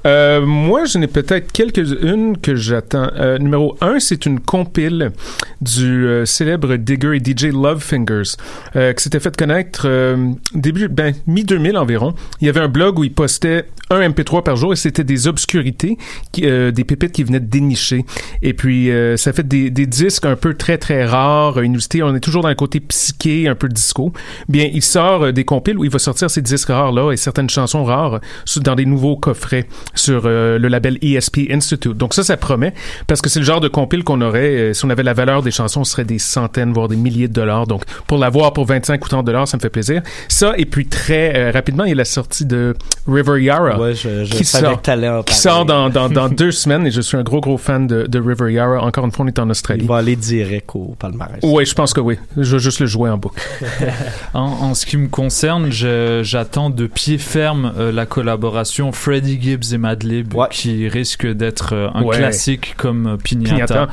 Euh, 0.07 0.45
moi, 0.45 0.85
j'en 0.85 1.03
ai 1.03 1.07
peut-être 1.07 1.53
quelques-unes 1.53 2.37
que 2.39 2.55
j'attends. 2.55 3.11
Euh, 3.17 3.39
numéro 3.39 3.77
un, 3.81 3.99
c'est 3.99 4.27
une 4.27 4.41
compile 4.41 5.13
du 5.61 6.07
euh, 6.07 6.25
célèbre 6.25 6.77
digger 6.77 7.17
et 7.17 7.19
DJ 7.19 7.47
Love 7.53 7.83
Fingers, 7.83 8.37
euh, 8.77 8.93
qui 8.93 9.03
s'était 9.03 9.21
fait 9.21 9.37
connaître 9.37 9.83
euh, 9.87 10.33
début, 10.55 10.89
ben, 10.89 11.15
mi-2000 11.27 11.77
environ. 11.77 12.15
Il 12.41 12.47
y 12.47 12.49
avait 12.49 12.61
un 12.61 12.69
blog 12.69 12.99
où 12.99 13.05
il 13.05 13.13
postait 13.13 13.67
un 13.91 14.09
MP3 14.09 14.43
par 14.43 14.57
jour 14.57 14.73
et 14.73 14.77
c'était 14.77 15.05
des 15.05 15.27
obscurités, 15.27 15.97
qui, 16.31 16.43
des 16.43 16.85
pépites 16.85 17.13
qui 17.13 17.25
venaient 17.25 17.41
de 17.41 17.47
dénicher. 17.47 18.05
Et 18.43 18.53
puis, 18.53 18.91
ça 19.17 19.33
fait 19.33 19.49
des, 19.49 19.71
des 19.71 19.87
disques 19.87 20.27
un 20.27 20.37
peu 20.37 20.53
très, 20.53 20.77
très 20.77 21.07
rares, 21.07 21.65
inusités. 21.65 22.03
On 22.03 22.15
est 22.15 22.21
toujours 22.21 22.43
dans 22.43 22.51
le 22.51 22.55
côté 22.55 22.81
psyché, 22.81 23.49
un 23.49 23.55
peu 23.55 23.67
disco. 23.67 24.13
Bien, 24.47 24.69
il 24.71 24.83
sort 24.83 25.33
des 25.33 25.45
compiles 25.45 25.79
où 25.79 25.85
il 25.85 25.91
va 25.91 25.99
sortir 25.99 26.29
ces 26.29 26.43
disques 26.43 26.69
rares-là 26.69 27.13
et 27.13 27.17
certaines 27.17 27.49
chansons 27.49 27.83
rares 27.83 28.21
dans 28.57 28.75
des 28.75 28.85
nouveaux 28.85 29.17
coffrets. 29.17 29.67
Sur 29.95 30.23
euh, 30.25 30.59
le 30.59 30.69
label 30.69 30.99
ESP 31.03 31.51
Institute. 31.51 31.97
Donc 31.97 32.15
ça, 32.15 32.23
ça 32.23 32.37
promet 32.37 32.75
parce 33.07 33.21
que 33.21 33.29
c'est 33.29 33.41
le 33.41 33.45
genre 33.45 33.61
de 33.61 33.69
compile 33.69 34.05
qu'on 34.05 34.21
aurait 34.21 34.71
euh, 34.71 34.73
si 34.73 34.85
on 34.85 34.91
avait 34.91 35.03
la 35.03 35.15
valeur 35.15 35.43
des 35.43 35.51
chansons, 35.51 35.85
ce 35.85 35.93
serait 35.93 36.05
des 36.05 36.19
centaines 36.19 36.73
voire 36.73 36.89
des 36.89 36.97
milliers 36.97 37.29
de 37.29 37.33
dollars. 37.33 37.67
Donc 37.67 37.83
pour 38.07 38.19
l'avoir 38.19 38.53
pour 38.53 38.67
25 38.67 39.05
ou 39.05 39.09
30 39.09 39.27
dollars, 39.27 39.49
ça 39.49 39.57
me 39.57 39.61
fait 39.61 39.71
plaisir. 39.71 40.03
Ça 40.29 40.53
et 40.57 40.67
puis 40.67 40.87
très 40.87 41.37
euh, 41.37 41.51
rapidement, 41.51 41.85
il 41.85 41.91
y 41.91 41.93
a 41.93 41.97
la 41.97 42.05
sortie 42.05 42.47
de 42.47 42.75
River 43.07 43.43
Yara 43.43 43.79
Ouais, 43.79 43.95
je, 43.95 44.25
je 44.25 44.33
qui 44.33 44.45
sort 44.45 44.81
qui 45.27 45.35
sort 45.35 45.65
dans, 45.65 45.89
dans, 45.91 46.09
dans 46.09 46.29
deux 46.29 46.53
semaines 46.53 46.87
et 46.87 46.91
je 46.91 47.01
suis 47.01 47.17
un 47.17 47.23
gros 47.23 47.41
gros 47.41 47.59
fan 47.59 47.87
de, 47.87 48.07
de 48.07 48.21
River 48.21 48.53
Yara. 48.53 48.83
Encore 48.83 49.05
une 49.05 49.13
fois, 49.13 49.25
on 49.25 49.29
est 49.29 49.39
en 49.39 49.51
Australie. 49.51 49.83
Il 49.83 49.89
va 49.89 49.97
aller 49.97 50.17
direct 50.17 50.71
au 50.75 50.95
palmarès. 50.99 51.41
Oui, 51.43 51.65
je 51.65 51.75
pense 51.75 51.93
que 51.93 52.01
oui. 52.01 52.19
Je 52.37 52.57
vais 52.57 52.63
juste 52.63 52.81
le 52.81 52.87
jouer 52.87 53.11
en 53.11 53.19
boucle. 53.19 53.41
En, 54.35 54.41
en 54.41 54.75
ce 54.75 54.85
qui 54.85 54.97
me 54.97 55.09
concerne, 55.09 55.71
j'attends 55.71 56.71
de 56.71 56.87
pied 56.87 57.19
ferme 57.19 57.73
euh, 57.79 57.93
la 57.93 58.07
collaboration 58.07 58.93
Freddie 58.93 59.39
Gibbs 59.41 59.73
et 59.73 59.78
Madlib 59.79 60.35
qui 60.51 60.89
risque 60.89 61.27
d'être 61.27 61.75
euh, 61.75 61.89
un 61.95 62.03
Ouais. 62.03 62.17
classique 62.17 62.75
comme 62.77 63.07
euh. 63.07 63.17
Piñata. 63.17 63.89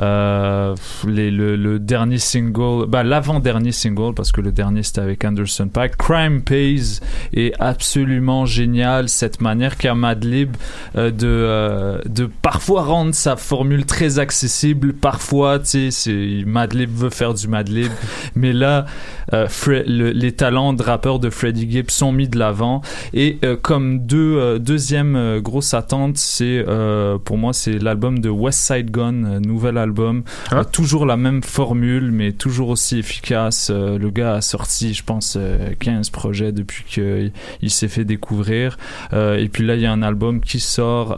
Euh, 0.00 0.74
les- 1.06 1.30
le, 1.30 1.56
le 1.56 1.78
dernier 1.78 2.18
single, 2.18 2.86
bah, 2.88 3.02
l'avant-dernier 3.02 3.72
single, 3.72 4.14
parce 4.14 4.32
que 4.32 4.40
le 4.40 4.52
dernier 4.52 4.82
c'était 4.82 5.00
avec 5.00 5.24
Anderson 5.24 5.68
Paak, 5.68 5.96
Crime 5.96 6.42
Pays 6.42 7.00
est 7.34 7.52
absolument 7.60 8.46
génial. 8.46 9.08
Cette 9.08 9.40
manière 9.40 9.76
qu'a 9.76 9.94
Madlib 9.94 10.56
de, 10.94 12.00
de 12.08 12.28
parfois 12.42 12.82
rendre 12.84 13.14
sa 13.14 13.36
formule 13.36 13.84
très 13.86 14.18
accessible, 14.18 14.92
parfois, 14.92 15.58
tu 15.58 15.90
sais, 15.90 16.42
Madlib 16.46 16.90
veut 16.94 17.10
faire 17.10 17.34
du 17.34 17.48
Madlib, 17.48 17.90
mais 18.34 18.52
là, 18.52 18.86
euh, 19.32 19.46
le- 19.86 20.10
les 20.10 20.32
talents 20.32 20.72
de 20.72 20.82
rappeur 20.82 21.18
de 21.18 21.30
Freddie 21.30 21.70
Gibbs 21.70 21.90
sont 21.90 22.12
mis 22.12 22.28
de 22.28 22.38
l'avant. 22.38 22.82
Et 23.14 23.38
euh, 23.44 23.56
comme 23.60 24.00
deux, 24.06 24.36
euh, 24.36 24.58
deuxième 24.58 25.16
euh, 25.22 25.40
grosse 25.40 25.74
attente, 25.74 26.16
c'est 26.18 26.64
euh, 26.66 27.18
pour 27.18 27.38
moi 27.38 27.52
c'est 27.52 27.78
l'album 27.78 28.18
de 28.18 28.28
West 28.28 28.60
Side 28.60 28.90
Gun, 28.90 29.24
euh, 29.24 29.40
nouvel 29.40 29.78
album. 29.78 30.24
Euh, 30.52 30.64
toujours 30.64 31.06
la 31.06 31.16
même 31.16 31.42
formule, 31.42 32.10
mais 32.10 32.32
toujours 32.32 32.70
aussi 32.70 32.98
efficace. 32.98 33.70
Le 33.70 34.10
gars 34.10 34.34
a 34.34 34.40
sorti, 34.40 34.94
je 34.94 35.04
pense, 35.04 35.36
euh, 35.38 35.70
15 35.78 36.10
projets 36.10 36.52
depuis 36.52 36.84
qu'il 36.84 37.32
il 37.60 37.70
s'est 37.70 37.88
fait 37.88 38.04
découvrir. 38.04 38.76
Et 39.12 39.48
puis 39.48 39.64
là, 39.64 39.76
il 39.76 39.82
y 39.82 39.86
a 39.86 39.92
un 39.92 40.02
album 40.02 40.40
qui 40.40 40.60
sort 40.60 41.16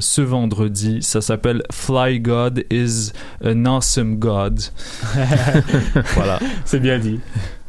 ce 0.00 0.20
vendredi. 0.20 0.98
Ça 1.02 1.20
s'appelle 1.20 1.62
Fly 1.72 2.20
God 2.20 2.64
is 2.70 3.12
an 3.44 3.64
Awesome 3.64 4.16
God. 4.16 4.60
voilà. 6.14 6.38
C'est 6.64 6.80
bien 6.80 6.98
dit. 6.98 7.20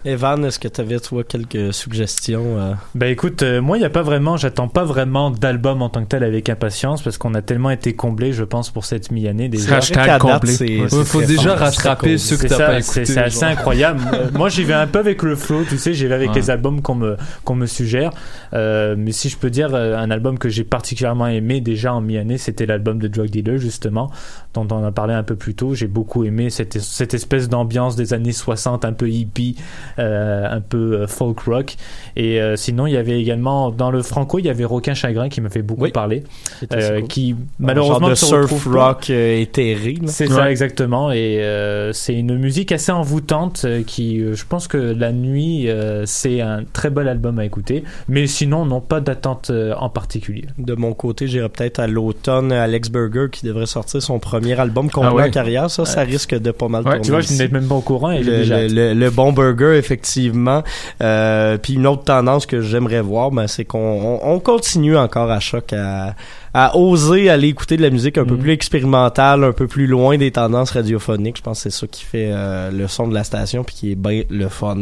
Evan, 0.05 0.45
est-ce 0.45 0.59
que 0.59 0.69
tu 0.69 0.79
avais, 0.79 0.97
toi, 1.01 1.25
quelques 1.25 1.73
suggestions? 1.73 2.57
euh? 2.57 2.73
Ben 2.95 3.07
écoute, 3.11 3.43
euh, 3.43 3.61
moi 3.61 3.77
il 3.77 3.81
y 3.81 3.85
a 3.85 3.89
pas 3.89 4.01
vraiment, 4.01 4.37
j'attends 4.37 4.69
pas 4.69 4.85
vraiment 4.85 5.29
d'album 5.29 5.81
en 5.81 5.89
tant 5.89 6.01
que 6.03 6.07
tel 6.07 6.23
avec 6.23 6.47
impatience 6.47 7.01
parce 7.01 7.17
qu'on 7.17 7.33
a 7.35 7.41
tellement 7.41 7.69
été 7.69 7.93
comblé, 7.93 8.31
je 8.31 8.45
pense, 8.45 8.69
pour 8.69 8.85
cette 8.85 9.11
mi-année 9.11 9.49
déjà. 9.49 9.75
Hashtag 9.75 10.21
comblé. 10.21 10.51
Ouais, 10.81 10.87
c'est 10.89 11.03
faut 11.03 11.21
déjà 11.21 11.53
rattraper 11.55 12.17
ceux 12.17 12.37
que 12.37 12.47
ça, 12.47 12.57
t'as 12.57 12.67
pas 12.67 12.81
c'est- 12.81 13.01
écoutés, 13.01 13.13
C'est 13.13 13.19
assez 13.19 13.43
incroyable. 13.43 13.99
Euh, 14.13 14.29
moi 14.33 14.47
j'y 14.49 14.63
vais 14.63 14.73
un 14.73 14.87
peu 14.87 14.99
avec 14.99 15.21
le 15.21 15.35
flow, 15.35 15.63
tu 15.67 15.77
sais, 15.77 15.93
j'y 15.93 16.07
vais 16.07 16.15
avec 16.15 16.29
Ouais. 16.29 16.35
les 16.35 16.49
albums 16.49 16.81
qu'on 16.81 16.95
me 16.95 17.17
qu'on 17.43 17.55
me 17.55 17.65
suggère. 17.65 18.11
Euh, 18.53 18.95
mais 18.97 19.11
si 19.11 19.27
je 19.29 19.37
peux 19.37 19.49
dire 19.49 19.75
un 19.75 20.09
album 20.11 20.39
que 20.39 20.47
j'ai 20.49 20.63
particulièrement 20.63 21.27
aimé 21.27 21.59
déjà 21.61 21.93
en 21.93 21.99
mi-année, 22.01 22.37
c'était 22.37 22.65
l'album 22.65 22.99
de 22.99 23.07
Drug 23.09 23.29
Dealer 23.29 23.57
justement, 23.57 24.09
dont 24.53 24.65
on 24.71 24.83
a 24.83 24.91
parlé 24.91 25.13
un 25.13 25.23
peu 25.23 25.35
plus 25.35 25.55
tôt. 25.55 25.75
J'ai 25.75 25.87
beaucoup 25.87 26.23
aimé 26.23 26.49
cette 26.49 26.79
cette 26.79 27.13
espèce 27.13 27.49
d'ambiance 27.49 27.95
des 27.97 28.13
années 28.13 28.31
60, 28.31 28.85
un 28.85 28.93
peu 28.93 29.09
hippie, 29.09 29.57
un 29.97 30.61
peu 30.61 31.01
euh, 31.01 31.07
folk 31.07 31.39
rock. 31.41 31.75
Et 32.15 32.41
euh, 32.41 32.55
sinon, 32.55 32.87
il 32.87 32.93
y 32.93 32.97
avait 32.97 33.19
également 33.19 33.71
dans 33.71 33.91
le 33.91 34.01
franco, 34.01 34.39
il 34.39 34.45
y 34.45 34.49
avait 34.49 34.65
Requin 34.65 34.93
Chagrin 34.93 35.29
qui 35.29 35.41
m'a 35.41 35.49
fait 35.49 35.61
beaucoup 35.61 35.89
parler, 35.89 36.23
assez 36.69 36.91
euh, 36.91 36.99
cool. 36.99 37.07
qui 37.07 37.31
Un 37.31 37.65
malheureusement 37.65 37.99
genre 37.99 38.09
de 38.09 38.15
surf 38.15 38.65
rock 38.67 39.09
euh, 39.09 39.39
éthéré. 39.39 39.95
C'est 40.07 40.27
ça 40.27 40.51
exactement 40.51 41.11
et 41.11 41.39
euh, 41.43 41.93
c'est 41.93 42.13
une 42.13 42.37
musique 42.37 42.71
assez 42.71 42.91
envoûtante 42.91 43.61
euh, 43.65 43.83
qui 43.83 44.21
euh, 44.21 44.35
je 44.35 44.45
pense 44.47 44.67
que 44.67 44.77
la 44.77 45.11
nuit 45.11 45.69
euh, 45.69 46.03
c'est 46.05 46.41
un 46.41 46.63
très 46.71 46.89
bel 46.89 47.07
album 47.07 47.39
à 47.39 47.45
écouter 47.45 47.83
mais 48.07 48.27
sinon 48.27 48.65
non 48.65 48.81
pas 48.81 48.99
d'attente 49.01 49.49
euh, 49.49 49.73
en 49.77 49.89
particulier. 49.89 50.45
De 50.57 50.73
mon 50.75 50.93
côté, 50.93 51.27
j'irais 51.27 51.49
peut-être 51.49 51.79
à 51.79 51.87
l'automne 51.87 52.51
Alex 52.51 52.89
Burger 52.89 53.27
qui 53.31 53.45
devrait 53.45 53.65
sortir 53.65 54.01
son 54.01 54.19
premier 54.19 54.59
album 54.59 54.89
complet 54.89 55.09
Ah 55.11 55.15
ouais? 55.15 55.23
en 55.27 55.31
carrière. 55.31 55.69
Ça, 55.69 55.85
ça 55.85 55.99
Ouais. 56.01 56.05
risque 56.05 56.37
de 56.39 56.51
pas 56.51 56.67
mal 56.67 56.81
Ouais, 56.83 56.91
tourner 56.91 57.01
tu 57.05 57.11
vois, 57.11 57.21
je 57.21 57.31
n'étais 57.31 57.47
même 57.49 57.67
pas 57.67 57.75
au 57.75 57.81
courant 57.81 58.11
et 58.11 58.23
le, 58.23 58.37
déjà 58.39 58.61
le, 58.61 58.67
le- 58.67 58.93
le 58.93 59.09
bon 59.09 59.31
burger 59.33 59.78
effectivement 59.79 60.63
euh, 61.01 61.57
puis 61.57 61.73
une 61.73 61.87
autre 61.87 62.03
tendance 62.03 62.45
que 62.45 62.61
j'aimerais 62.61 63.01
voir 63.01 63.31
ben, 63.31 63.47
c'est 63.47 63.65
qu'on 63.65 63.79
on, 64.23 64.35
on 64.35 64.39
continue 64.39 64.95
encore 64.97 65.31
à 65.31 65.39
choc 65.39 65.73
à, 65.73 66.15
à 66.53 66.77
oser 66.77 67.29
aller 67.29 67.47
écouter 67.47 67.77
de 67.77 67.81
la 67.81 67.89
musique 67.89 68.17
un 68.17 68.25
peu 68.25 68.35
Mhm. 68.35 68.41
plus 68.41 68.51
expérimentale 68.51 69.43
un 69.43 69.51
peu 69.53 69.67
plus 69.67 69.87
loin 69.87 70.17
des 70.17 70.31
tendances 70.31 70.71
radiophoniques 70.71 71.37
je 71.37 71.41
pense 71.41 71.63
que 71.63 71.69
c'est 71.69 71.77
ça 71.79 71.87
qui 71.87 72.03
fait 72.03 72.29
euh, 72.31 72.69
le 72.71 72.87
son 72.87 73.07
de 73.07 73.13
la 73.13 73.23
station 73.23 73.63
puis 73.63 73.75
qui 73.75 73.91
est 73.91 73.95
bien 73.95 74.23
le 74.29 74.47
fun 74.49 74.75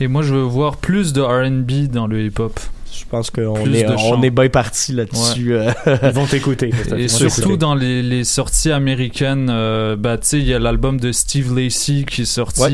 Et 0.00 0.08
moi, 0.08 0.22
je 0.22 0.34
veux 0.34 0.42
voir 0.42 0.76
plus 0.76 1.12
de 1.12 1.20
R&B 1.20 1.90
dans 1.90 2.06
le 2.06 2.20
hip-hop. 2.22 2.58
Je 3.00 3.04
pense 3.08 3.30
qu'on 3.30 3.72
est, 3.72 3.86
on 3.86 4.22
est 4.22 4.30
bien 4.30 4.48
parti 4.48 4.92
là-dessus 4.92 5.54
euh. 5.54 5.70
Ils 6.02 6.10
vont 6.10 6.26
t'écouter. 6.26 6.70
Et 6.96 7.08
surtout 7.08 7.56
dans 7.56 7.74
les, 7.74 8.02
les 8.02 8.24
sorties 8.24 8.70
américaines, 8.72 9.48
euh, 9.50 9.96
bah 9.96 10.18
tu 10.18 10.26
sais, 10.26 10.38
il 10.38 10.46
y 10.46 10.54
a 10.54 10.58
l'album 10.58 10.98
de 10.98 11.12
Steve 11.12 11.56
Lacy 11.56 12.04
qui 12.08 12.22
est 12.22 12.24
sorti. 12.24 12.60
Ouais. 12.60 12.72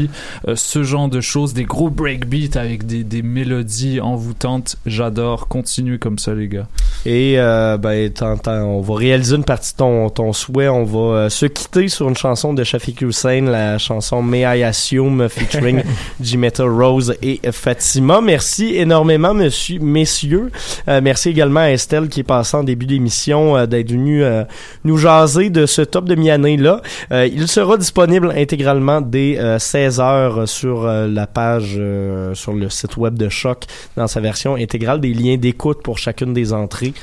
Euh, 0.48 0.56
ce 0.56 0.82
genre 0.82 1.08
de 1.08 1.20
choses, 1.20 1.54
des 1.54 1.64
gros 1.64 1.90
breakbeats 1.90 2.58
avec 2.58 2.86
des, 2.86 3.04
des 3.04 3.22
mélodies 3.22 4.00
envoûtantes. 4.00 4.76
J'adore. 4.86 5.48
Continuez 5.48 5.98
comme 5.98 6.18
ça, 6.18 6.34
les 6.34 6.48
gars. 6.48 6.66
Et 7.04 7.34
euh, 7.38 7.76
ben, 7.78 8.12
on 8.46 8.80
va 8.80 8.94
réaliser 8.94 9.36
une 9.36 9.44
partie 9.44 9.72
de 9.72 9.78
ton, 9.78 10.08
ton 10.10 10.32
souhait. 10.32 10.68
On 10.68 10.84
va 10.84 10.98
euh, 10.98 11.28
se 11.28 11.46
quitter 11.46 11.88
sur 11.88 12.08
une 12.08 12.16
chanson 12.16 12.54
de 12.54 12.62
Shafiq 12.62 13.02
Hussein, 13.02 13.42
la 13.42 13.78
chanson 13.78 14.22
May 14.22 14.40
I 14.42 14.62
Assume 14.62 15.28
featuring 15.28 15.82
Jimetta 16.20 16.64
Rose 16.64 17.14
et 17.22 17.40
Fatima. 17.50 18.20
Merci 18.20 18.76
énormément, 18.76 19.34
monsieur, 19.34 19.78
messieurs. 19.80 20.11
Euh, 20.88 21.00
merci 21.02 21.30
également 21.30 21.60
à 21.60 21.70
Estelle 21.70 22.08
qui 22.08 22.20
est 22.20 22.24
passée 22.24 22.56
en 22.56 22.64
début 22.64 22.86
d'émission 22.86 23.56
euh, 23.56 23.66
d'être 23.66 23.90
venue 23.90 24.22
euh, 24.22 24.44
nous 24.84 24.96
jaser 24.96 25.50
de 25.50 25.66
ce 25.66 25.82
top 25.82 26.04
de 26.06 26.14
mi-année 26.14 26.56
là. 26.56 26.80
Euh, 27.12 27.26
il 27.26 27.48
sera 27.48 27.76
disponible 27.76 28.32
intégralement 28.36 29.00
dès 29.00 29.38
16 29.58 30.00
heures 30.00 30.48
sur 30.48 30.84
la 30.84 31.26
page 31.26 31.80
sur 32.34 32.52
le 32.52 32.68
site 32.68 32.96
web 32.96 33.16
de 33.16 33.28
Choc 33.28 33.64
dans 33.96 34.06
sa 34.06 34.20
version 34.20 34.54
intégrale 34.54 35.00
des 35.00 35.14
liens 35.14 35.36
d'écoute 35.36 35.82
pour 35.82 35.98
chacune 35.98 36.32
des 36.32 36.52
entrées 36.52 36.94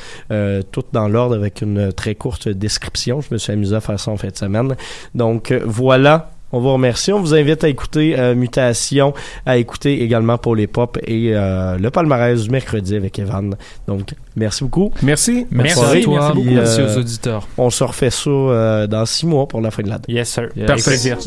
toutes 0.72 0.88
dans 0.94 1.08
l'ordre 1.08 1.36
avec 1.36 1.62
une 1.62 1.92
très 1.94 2.16
courte 2.16 2.50
description. 2.50 3.22
Je 3.22 3.34
me 3.34 3.38
suis 3.38 3.54
amusé 3.54 3.76
à 3.76 3.82
faire 3.82 4.00
ça 4.00 4.12
en 4.12 4.18
fin 4.18 4.30
de 4.30 4.38
semaine. 4.38 4.76
Donc 5.16 5.54
voilà. 5.66 6.32
On 6.52 6.60
vous 6.60 6.74
remercie. 6.74 7.12
On 7.12 7.20
vous 7.20 7.34
invite 7.34 7.64
à 7.64 7.70
écouter 7.70 8.18
euh, 8.18 8.36
Mutation, 8.36 9.14
à 9.46 9.58
écouter 9.58 10.04
également 10.04 10.38
Paul 10.38 10.60
et 10.60 10.68
Pop 10.68 10.98
et 11.06 11.32
euh, 11.34 11.78
le 11.78 11.92
palmarès 11.92 12.42
du 12.42 12.50
mercredi 12.50 12.96
avec 12.96 13.20
Evan. 13.20 13.56
Donc, 13.88 14.14
merci 14.36 14.64
beaucoup. 14.64 14.92
Merci. 15.02 15.46
Merci 15.52 15.80
à 15.80 16.02
toi. 16.02 16.34
Merci 16.36 16.82
euh, 16.82 16.96
aux 16.96 17.00
auditeurs. 17.00 17.48
On 17.58 17.70
se 17.70 17.84
refait 17.84 18.10
ça 18.10 18.30
euh, 18.30 18.88
dans 18.88 19.06
six 19.06 19.26
mois 19.26 19.48
pour 19.48 19.62
la 19.62 19.72
fin 19.72 19.84
de 19.84 19.90
l'année. 19.90 20.04
Yes 20.08 20.30
sir. 20.30 20.50
Yes. 20.56 20.84
Plaisir. 20.84 21.18